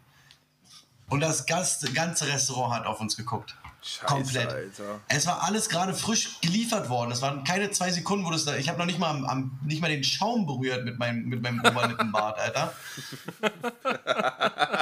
Und 1.08 1.20
das 1.20 1.46
ganze, 1.46 1.92
ganze 1.92 2.26
Restaurant 2.26 2.74
hat 2.74 2.86
auf 2.86 3.00
uns 3.00 3.16
geguckt. 3.16 3.54
Scheiße, 3.82 4.06
Komplett. 4.06 4.48
Alter. 4.48 5.00
Es 5.08 5.26
war 5.26 5.42
alles 5.42 5.68
gerade 5.68 5.92
frisch 5.92 6.40
geliefert 6.40 6.88
worden. 6.88 7.10
Es 7.10 7.20
waren 7.20 7.42
keine 7.42 7.70
zwei 7.72 7.90
Sekunden, 7.90 8.24
wo 8.24 8.30
das 8.30 8.44
da. 8.44 8.56
Ich 8.56 8.68
habe 8.68 8.78
noch 8.78 8.86
nicht 8.86 9.00
mal, 9.00 9.10
am, 9.10 9.24
am, 9.24 9.58
nicht 9.64 9.82
mal 9.82 9.90
den 9.90 10.04
Schaum 10.04 10.46
berührt 10.46 10.84
mit 10.84 10.98
meinem, 10.98 11.24
mit 11.24 11.42
meinem 11.42 11.60
Oberlippenbart, 11.64 12.38
Alter. 12.38 12.72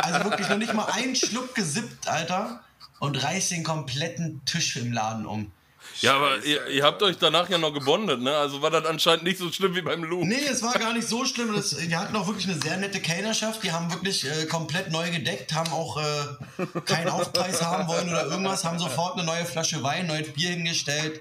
Also 0.02 0.24
wirklich 0.24 0.48
noch 0.50 0.58
nicht 0.58 0.74
mal 0.74 0.84
einen 0.84 1.16
Schluck 1.16 1.54
gesippt, 1.54 2.08
Alter. 2.08 2.62
Und 2.98 3.22
reiß 3.22 3.48
den 3.48 3.64
kompletten 3.64 4.44
Tisch 4.44 4.76
im 4.76 4.92
Laden 4.92 5.24
um. 5.24 5.50
Ja, 6.00 6.16
aber 6.16 6.36
Scheiße, 6.36 6.48
ihr, 6.48 6.66
ihr 6.68 6.84
habt 6.84 7.02
euch 7.02 7.18
danach 7.18 7.48
ja 7.50 7.58
noch 7.58 7.74
gebondet, 7.74 8.20
ne? 8.20 8.34
Also 8.36 8.62
war 8.62 8.70
das 8.70 8.86
anscheinend 8.86 9.24
nicht 9.24 9.38
so 9.38 9.52
schlimm 9.52 9.74
wie 9.74 9.82
beim 9.82 10.02
Luke. 10.02 10.26
Nee, 10.26 10.46
es 10.50 10.62
war 10.62 10.72
gar 10.74 10.94
nicht 10.94 11.06
so 11.06 11.24
schlimm. 11.26 11.54
Das, 11.54 11.78
wir 11.78 11.98
hatten 11.98 12.16
auch 12.16 12.26
wirklich 12.26 12.48
eine 12.48 12.60
sehr 12.60 12.78
nette 12.78 13.00
Kellnerschaft. 13.00 13.62
Die 13.62 13.72
haben 13.72 13.92
wirklich 13.92 14.24
äh, 14.24 14.46
komplett 14.46 14.90
neu 14.90 15.10
gedeckt, 15.10 15.52
haben 15.52 15.70
auch 15.72 15.98
äh, 15.98 16.66
keinen 16.86 17.08
Aufpreis 17.08 17.62
haben 17.62 17.86
wollen 17.86 18.08
oder 18.08 18.26
irgendwas, 18.26 18.64
haben 18.64 18.78
sofort 18.78 19.14
eine 19.14 19.24
neue 19.24 19.44
Flasche 19.44 19.82
Wein, 19.82 20.06
neues 20.06 20.32
Bier 20.32 20.50
hingestellt, 20.50 21.20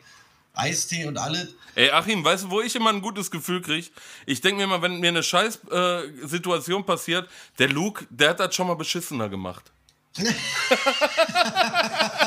Eistee 0.53 1.05
und 1.05 1.17
alles. 1.17 1.49
Ey, 1.75 1.91
Achim, 1.91 2.23
weißt 2.23 2.45
du, 2.45 2.49
wo 2.49 2.61
ich 2.61 2.75
immer 2.75 2.89
ein 2.89 3.01
gutes 3.01 3.29
Gefühl 3.29 3.61
kriege? 3.61 3.87
Ich 4.25 4.41
denke 4.41 4.57
mir 4.57 4.63
immer, 4.63 4.81
wenn 4.81 4.99
mir 4.99 5.09
eine 5.09 5.23
scheiß 5.23 5.59
äh, 5.71 6.01
Situation 6.23 6.85
passiert, 6.85 7.29
der 7.57 7.69
Luke, 7.69 8.05
der 8.09 8.31
hat 8.31 8.39
das 8.39 8.55
schon 8.55 8.67
mal 8.67 8.75
beschissener 8.75 9.29
gemacht. 9.29 9.71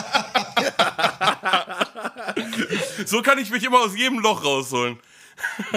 so 3.08 3.22
kann 3.22 3.38
ich 3.38 3.50
mich 3.50 3.64
immer 3.64 3.80
aus 3.80 3.96
jedem 3.96 4.18
Loch 4.18 4.44
rausholen. 4.44 4.98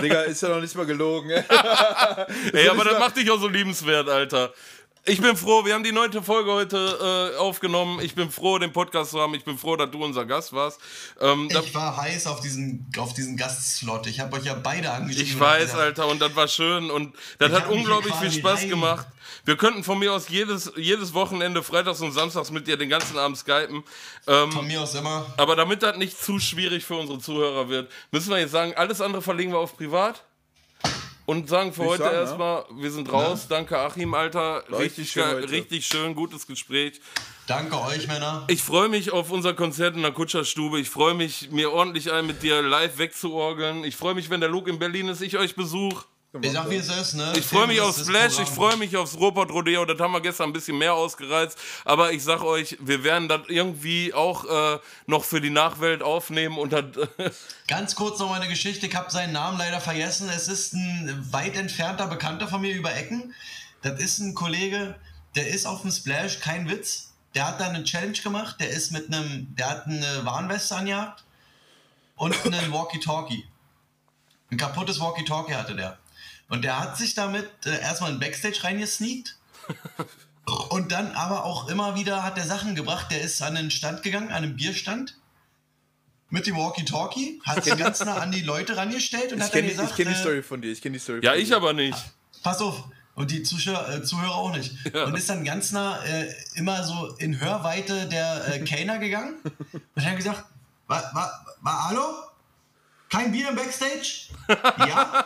Digga, 0.01 0.21
ist 0.23 0.41
ja 0.41 0.49
noch 0.49 0.61
nicht 0.61 0.75
mal 0.75 0.85
gelogen. 0.85 1.29
Ey, 2.53 2.69
aber 2.69 2.83
das 2.83 2.99
macht 2.99 3.17
dich 3.17 3.29
auch 3.31 3.39
so 3.39 3.47
liebenswert, 3.47 4.09
Alter. 4.09 4.53
Ich 5.07 5.21
bin 5.21 5.37
froh, 5.37 5.63
wir 5.65 5.75
haben 5.75 5.83
die 5.83 5.91
neunte 5.91 6.23
Folge 6.23 6.51
heute 6.51 7.31
äh, 7.35 7.37
aufgenommen. 7.37 7.99
Ich 8.01 8.15
bin 8.15 8.31
froh, 8.31 8.57
den 8.57 8.73
Podcast 8.73 9.11
zu 9.11 9.19
haben. 9.21 9.35
Ich 9.35 9.43
bin 9.45 9.55
froh, 9.55 9.75
dass 9.75 9.91
du 9.91 10.03
unser 10.03 10.25
Gast 10.25 10.51
warst. 10.51 10.79
Ähm, 11.21 11.47
Ich 11.51 11.75
war 11.75 11.95
heiß 11.95 12.25
auf 12.25 12.39
diesen, 12.41 12.87
auf 12.97 13.13
diesen 13.13 13.37
Gastslot. 13.37 14.07
Ich 14.07 14.19
habe 14.19 14.35
euch 14.37 14.45
ja 14.45 14.55
beide 14.55 14.89
angeschrieben. 14.89 15.27
ich 15.31 15.39
weiß, 15.39 15.61
gesagt, 15.73 15.79
Alter, 15.99 16.07
und 16.07 16.19
das 16.21 16.35
war 16.35 16.47
schön 16.47 16.89
und 16.89 17.15
das 17.37 17.51
hat 17.51 17.69
unglaublich 17.69 18.15
viel 18.15 18.31
Spaß 18.31 18.61
rein- 18.61 18.69
gemacht. 18.69 19.05
Wir 19.43 19.57
könnten 19.57 19.83
von 19.83 19.99
mir 19.99 20.11
aus 20.11 20.27
jedes, 20.29 20.71
jedes 20.75 21.13
Wochenende, 21.13 21.61
freitags 21.61 22.01
und 22.01 22.11
samstags 22.11 22.49
mit 22.49 22.65
dir 22.65 22.75
den 22.77 22.89
ganzen 22.89 23.15
Abend 23.19 23.37
skypen. 23.37 23.83
Ähm, 24.25 24.51
Von 24.51 24.65
mir 24.65 24.81
aus 24.81 24.95
immer. 24.95 25.31
aber 25.37 25.55
damit 25.55 25.83
das 25.83 25.97
nicht 25.97 26.19
zu 26.19 26.39
schwierig 26.39 26.83
für 26.83 26.95
unsere 26.95 27.19
Zuhörer 27.19 27.69
wird, 27.69 27.91
müssen 28.09 28.31
wir 28.31 28.39
jetzt 28.39 28.51
sagen, 28.51 28.73
alles 28.75 29.01
andere 29.01 29.21
verlegen 29.21 29.51
wir 29.51 29.59
auf 29.59 29.77
privat. 29.77 30.23
Und 31.25 31.49
sagen 31.49 31.73
für 31.73 31.83
ich 31.83 31.89
heute 31.89 32.03
sagen, 32.03 32.15
erstmal, 32.15 32.65
wir 32.75 32.91
sind 32.91 33.11
raus. 33.11 33.47
Danke, 33.47 33.79
Achim, 33.79 34.13
Alter. 34.13 34.63
Richtig, 34.69 34.79
richtig 34.79 35.11
schön 35.11 35.43
richtig 35.43 35.87
schön, 35.87 36.15
gutes 36.15 36.45
Gespräch. 36.45 37.01
Danke 37.47 37.79
euch, 37.81 38.07
Männer. 38.07 38.43
Ich 38.47 38.61
freue 38.61 38.89
mich 38.89 39.11
auf 39.11 39.31
unser 39.31 39.53
Konzert 39.53 39.95
in 39.95 40.03
der 40.03 40.11
Kutscherstube. 40.11 40.79
Ich 40.79 40.89
freue 40.89 41.13
mich, 41.13 41.49
mir 41.51 41.71
ordentlich 41.71 42.11
ein 42.11 42.27
mit 42.27 42.43
dir 42.43 42.61
live 42.61 42.97
wegzuorgeln. 42.97 43.83
Ich 43.83 43.95
freue 43.95 44.13
mich, 44.13 44.29
wenn 44.29 44.39
der 44.39 44.49
Luke 44.49 44.69
in 44.69 44.79
Berlin 44.79 45.07
ist, 45.07 45.21
ich 45.21 45.37
euch 45.37 45.55
besuche. 45.55 46.05
Ich 46.41 46.51
sag, 46.51 46.69
wie 46.69 46.75
es 46.75 46.89
ist, 46.89 47.13
ne? 47.13 47.33
Ich 47.35 47.45
freue 47.45 47.67
mich 47.67 47.79
auf 47.79 47.97
Splash, 47.97 48.39
ich 48.39 48.49
freue 48.49 48.75
mich 48.77 48.95
aufs 48.97 49.15
Robot 49.15 49.51
Rodeo. 49.51 49.85
Das 49.85 49.99
haben 49.99 50.11
wir 50.11 50.21
gestern 50.21 50.49
ein 50.49 50.53
bisschen 50.53 50.77
mehr 50.77 50.93
ausgereizt. 50.93 51.57
Aber 51.85 52.11
ich 52.11 52.23
sag 52.23 52.43
euch, 52.43 52.77
wir 52.79 53.03
werden 53.03 53.27
das 53.29 53.41
irgendwie 53.47 54.13
auch 54.13 54.45
äh, 54.45 54.79
noch 55.07 55.23
für 55.23 55.39
die 55.39 55.49
Nachwelt 55.49 56.03
aufnehmen. 56.03 56.57
Und 56.57 56.73
das, 56.73 56.85
Ganz 57.67 57.95
kurz 57.95 58.19
noch 58.19 58.29
mal 58.29 58.41
eine 58.41 58.49
Geschichte. 58.49 58.87
Ich 58.87 58.95
habe 58.95 59.09
seinen 59.11 59.33
Namen 59.33 59.57
leider 59.57 59.79
vergessen. 59.79 60.29
Es 60.29 60.47
ist 60.47 60.73
ein 60.73 61.27
weit 61.31 61.55
entfernter 61.55 62.07
Bekannter 62.07 62.47
von 62.47 62.61
mir 62.61 62.73
über 62.73 62.93
Ecken. 62.93 63.33
Das 63.81 63.99
ist 63.99 64.19
ein 64.19 64.33
Kollege, 64.33 64.95
der 65.35 65.47
ist 65.47 65.65
auf 65.65 65.81
dem 65.81 65.91
Splash, 65.91 66.39
kein 66.39 66.69
Witz. 66.69 67.13
Der 67.35 67.47
hat 67.47 67.59
da 67.59 67.67
eine 67.67 67.83
Challenge 67.83 68.17
gemacht. 68.17 68.55
Der 68.59 68.69
ist 68.69 68.91
mit 68.91 69.13
einem, 69.13 69.55
der 69.55 69.69
hat 69.69 69.85
eine 69.85 70.25
Warnweste 70.25 70.75
angehabt 70.75 71.23
und 72.15 72.33
einen 72.45 72.71
Walkie-Talkie. 72.73 73.45
Ein 74.51 74.57
kaputtes 74.57 74.99
Walkie-Talkie 74.99 75.53
hatte 75.53 75.75
der. 75.75 75.97
Und 76.47 76.63
der 76.63 76.79
hat 76.79 76.97
sich 76.97 77.15
damit 77.15 77.49
äh, 77.65 77.79
erstmal 77.81 78.11
in 78.11 78.19
Backstage 78.19 78.63
reingesneakt. 78.63 79.37
Und 80.69 80.91
dann 80.91 81.11
aber 81.13 81.43
auch 81.43 81.69
immer 81.69 81.95
wieder 81.95 82.21
hat 82.21 82.37
er 82.37 82.45
Sachen 82.45 82.75
gebracht. 82.75 83.07
Der 83.11 83.21
ist 83.21 83.41
an 83.41 83.57
einen 83.57 83.71
Stand 83.71 84.03
gegangen, 84.03 84.27
an 84.29 84.43
einen 84.43 84.55
Bierstand 84.55 85.17
mit 86.29 86.45
dem 86.45 86.55
Walkie-Talkie, 86.55 87.41
hat 87.45 87.63
sich 87.63 87.77
ganz 87.77 88.03
nah 88.03 88.17
an 88.17 88.31
die 88.31 88.41
Leute 88.41 88.77
rangestellt 88.77 89.31
und 89.31 89.39
Ich 89.39 89.43
hat 89.45 89.53
dann 89.53 89.61
kenne 89.61 89.67
die, 89.67 89.73
gesagt, 89.73 89.91
ich 89.91 89.95
kenn 89.95 90.07
die 90.07 90.13
äh, 90.13 90.21
Story 90.21 90.43
von 90.43 90.61
dir. 90.61 90.71
Ich 90.71 90.81
kenne 90.81 90.93
die 90.93 90.99
Story 90.99 91.21
ja, 91.23 91.31
von 91.31 91.39
ich 91.39 91.47
dir. 91.47 91.55
aber 91.55 91.73
nicht. 91.73 91.97
pass 92.43 92.59
auf, 92.61 92.83
und 93.15 93.31
die 93.31 93.43
Zuschauer, 93.43 93.89
äh, 93.89 94.03
Zuhörer 94.03 94.35
auch 94.35 94.55
nicht. 94.55 94.73
Und 94.93 95.15
ist 95.15 95.29
dann 95.29 95.43
ganz 95.45 95.71
nah 95.71 96.03
äh, 96.03 96.33
immer 96.55 96.83
so 96.83 97.15
in 97.17 97.39
Hörweite 97.39 98.07
der 98.07 98.53
äh, 98.53 98.59
Kellner 98.59 98.99
gegangen 98.99 99.35
und 99.95 100.05
hat 100.05 100.17
gesagt, 100.17 100.43
wa, 100.87 101.01
wa, 101.13 101.45
wa, 101.61 101.87
hallo? 101.89 102.05
Kein 103.09 103.31
Bier 103.31 103.49
im 103.49 103.55
Backstage? 103.55 104.29
Ja? 104.77 105.25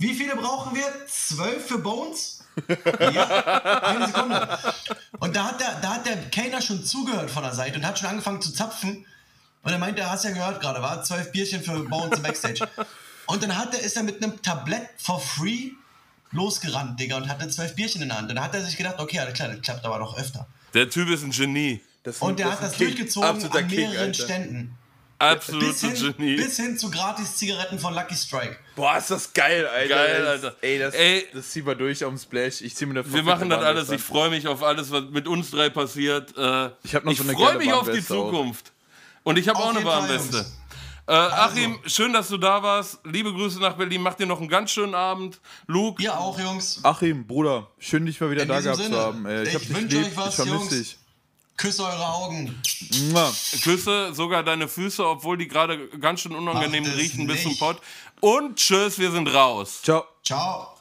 Wie 0.00 0.14
viele 0.14 0.34
brauchen 0.34 0.74
wir? 0.74 0.84
Zwölf 1.06 1.66
für 1.66 1.78
Bones? 1.78 2.38
Ja, 2.98 3.82
eine 3.84 4.06
Sekunde. 4.06 4.58
Und 5.20 5.36
da 5.36 5.44
hat, 5.44 5.60
der, 5.60 5.78
da 5.80 5.94
hat 5.94 6.06
der 6.06 6.16
Kellner 6.30 6.60
schon 6.60 6.82
zugehört 6.84 7.30
von 7.30 7.42
der 7.42 7.54
Seite 7.54 7.78
und 7.78 7.86
hat 7.86 7.98
schon 7.98 8.08
angefangen 8.08 8.42
zu 8.42 8.52
zapfen. 8.52 9.06
Und 9.62 9.72
er 9.72 9.78
meinte, 9.78 10.10
hast 10.10 10.24
ja 10.24 10.30
gehört 10.30 10.60
gerade, 10.60 10.82
war 10.82 11.02
zwölf 11.04 11.30
Bierchen 11.32 11.62
für 11.62 11.78
Bones 11.84 12.16
im 12.16 12.22
Backstage. 12.22 12.66
Und 13.26 13.42
dann 13.42 13.56
hat 13.56 13.72
er, 13.74 13.80
ist 13.80 13.96
er 13.96 14.02
mit 14.02 14.22
einem 14.22 14.40
Tablett 14.42 14.88
for 14.98 15.20
free 15.20 15.70
losgerannt, 16.32 16.98
Digga, 16.98 17.16
und 17.18 17.28
hatte 17.28 17.48
zwölf 17.48 17.74
Bierchen 17.76 18.02
in 18.02 18.08
der 18.08 18.18
Hand. 18.18 18.28
Und 18.30 18.36
dann 18.36 18.44
hat 18.44 18.54
er 18.54 18.64
sich 18.64 18.76
gedacht, 18.76 18.96
okay, 18.98 19.18
alles 19.20 19.34
klar, 19.34 19.48
das 19.48 19.60
klappt 19.62 19.84
aber 19.84 19.98
noch 19.98 20.18
öfter. 20.18 20.46
Der 20.74 20.88
Typ 20.90 21.08
ist 21.10 21.22
ein 21.22 21.30
Genie. 21.30 21.80
Das 22.02 22.16
ist 22.16 22.22
Und 22.22 22.30
ein- 22.32 22.36
der 22.36 22.46
hat 22.52 22.58
ein 22.58 22.64
das 22.64 22.72
King. 22.72 22.88
durchgezogen 22.88 23.28
Absoluter 23.28 23.58
an 23.58 23.66
mehreren 23.68 23.96
Alter. 23.98 24.24
Ständen. 24.24 24.78
Absolutes 25.20 25.80
Bis 25.82 26.00
hin, 26.00 26.14
Genie. 26.16 26.36
bis 26.36 26.56
hin 26.56 26.78
zu 26.78 26.90
Gratis-Zigaretten 26.90 27.78
von 27.78 27.94
Lucky 27.94 28.14
Strike. 28.14 28.56
Boah, 28.74 28.96
ist 28.96 29.10
das 29.10 29.32
geil, 29.32 29.66
Alter. 29.66 29.88
Geil, 29.94 30.26
Alter. 30.26 30.56
Ey, 30.62 30.78
das, 30.78 30.94
Ey. 30.94 31.26
das 31.34 31.50
ziehen 31.50 31.66
wir 31.66 31.74
durch 31.74 32.02
am 32.04 32.16
Splash. 32.16 32.62
Ich 32.62 32.74
zieh 32.74 32.86
mir 32.86 32.98
eine 33.00 33.12
Wir 33.12 33.22
machen 33.22 33.50
das 33.50 33.62
alles. 33.62 33.90
Ich 33.90 34.00
freue 34.00 34.30
mich 34.30 34.48
auf 34.48 34.62
alles, 34.62 34.90
was 34.90 35.04
mit 35.10 35.28
uns 35.28 35.50
drei 35.50 35.68
passiert. 35.68 36.36
Äh, 36.38 36.70
Ich 36.82 36.94
hab 36.94 37.04
noch 37.04 37.12
ich 37.12 37.18
so 37.18 37.24
eine 37.24 37.34
freue 37.34 37.58
mich 37.58 37.72
auf 37.72 37.90
die 37.90 38.00
auch. 38.00 38.04
Zukunft. 38.06 38.72
Und 39.22 39.38
ich 39.38 39.46
habe 39.48 39.58
auch 39.58 39.74
eine 39.74 39.84
Warnweste. 39.84 40.46
Äh, 41.06 41.12
Achim, 41.12 41.78
schön, 41.86 42.12
dass 42.12 42.28
du 42.28 42.38
da 42.38 42.62
warst. 42.62 43.00
Liebe 43.04 43.32
Grüße 43.32 43.58
nach 43.60 43.74
Berlin. 43.74 44.00
Mach 44.00 44.14
dir 44.14 44.26
noch 44.26 44.38
einen 44.38 44.48
ganz 44.48 44.70
schönen 44.70 44.94
Abend. 44.94 45.40
Luke, 45.66 46.00
Ihr 46.02 46.16
auch, 46.16 46.38
Jungs. 46.38 46.80
Achim, 46.84 47.26
Bruder, 47.26 47.66
schön 47.78 48.06
dich 48.06 48.20
mal 48.20 48.30
wieder 48.30 48.42
In 48.42 48.48
da 48.48 48.60
gehabt 48.60 48.78
Sinne, 48.78 48.90
zu 48.94 48.96
haben. 49.00 49.26
Ey, 49.26 49.42
ich 49.42 49.48
ich 49.48 49.54
hab 49.56 49.60
dich 49.62 49.74
wünsche 49.74 49.96
lieb, 49.98 50.06
euch 50.06 50.16
was, 50.16 50.28
ich 50.30 50.34
vermisse 50.36 50.56
Jungs. 50.56 50.68
dich. 50.70 50.98
Küsse 51.60 51.84
eure 51.84 52.06
Augen. 52.06 52.58
Küsse 53.62 54.14
sogar 54.14 54.42
deine 54.42 54.66
Füße, 54.66 55.06
obwohl 55.06 55.36
die 55.36 55.46
gerade 55.46 55.88
ganz 55.88 56.20
schön 56.20 56.34
unangenehm 56.34 56.84
Macht 56.84 56.96
riechen 56.96 57.26
bis 57.26 57.42
zum. 57.42 57.58
Pott. 57.58 57.76
Und 58.20 58.56
tschüss, 58.56 58.98
wir 58.98 59.10
sind 59.10 59.28
raus. 59.28 59.80
Ciao. 59.82 60.04
Ciao. 60.24 60.79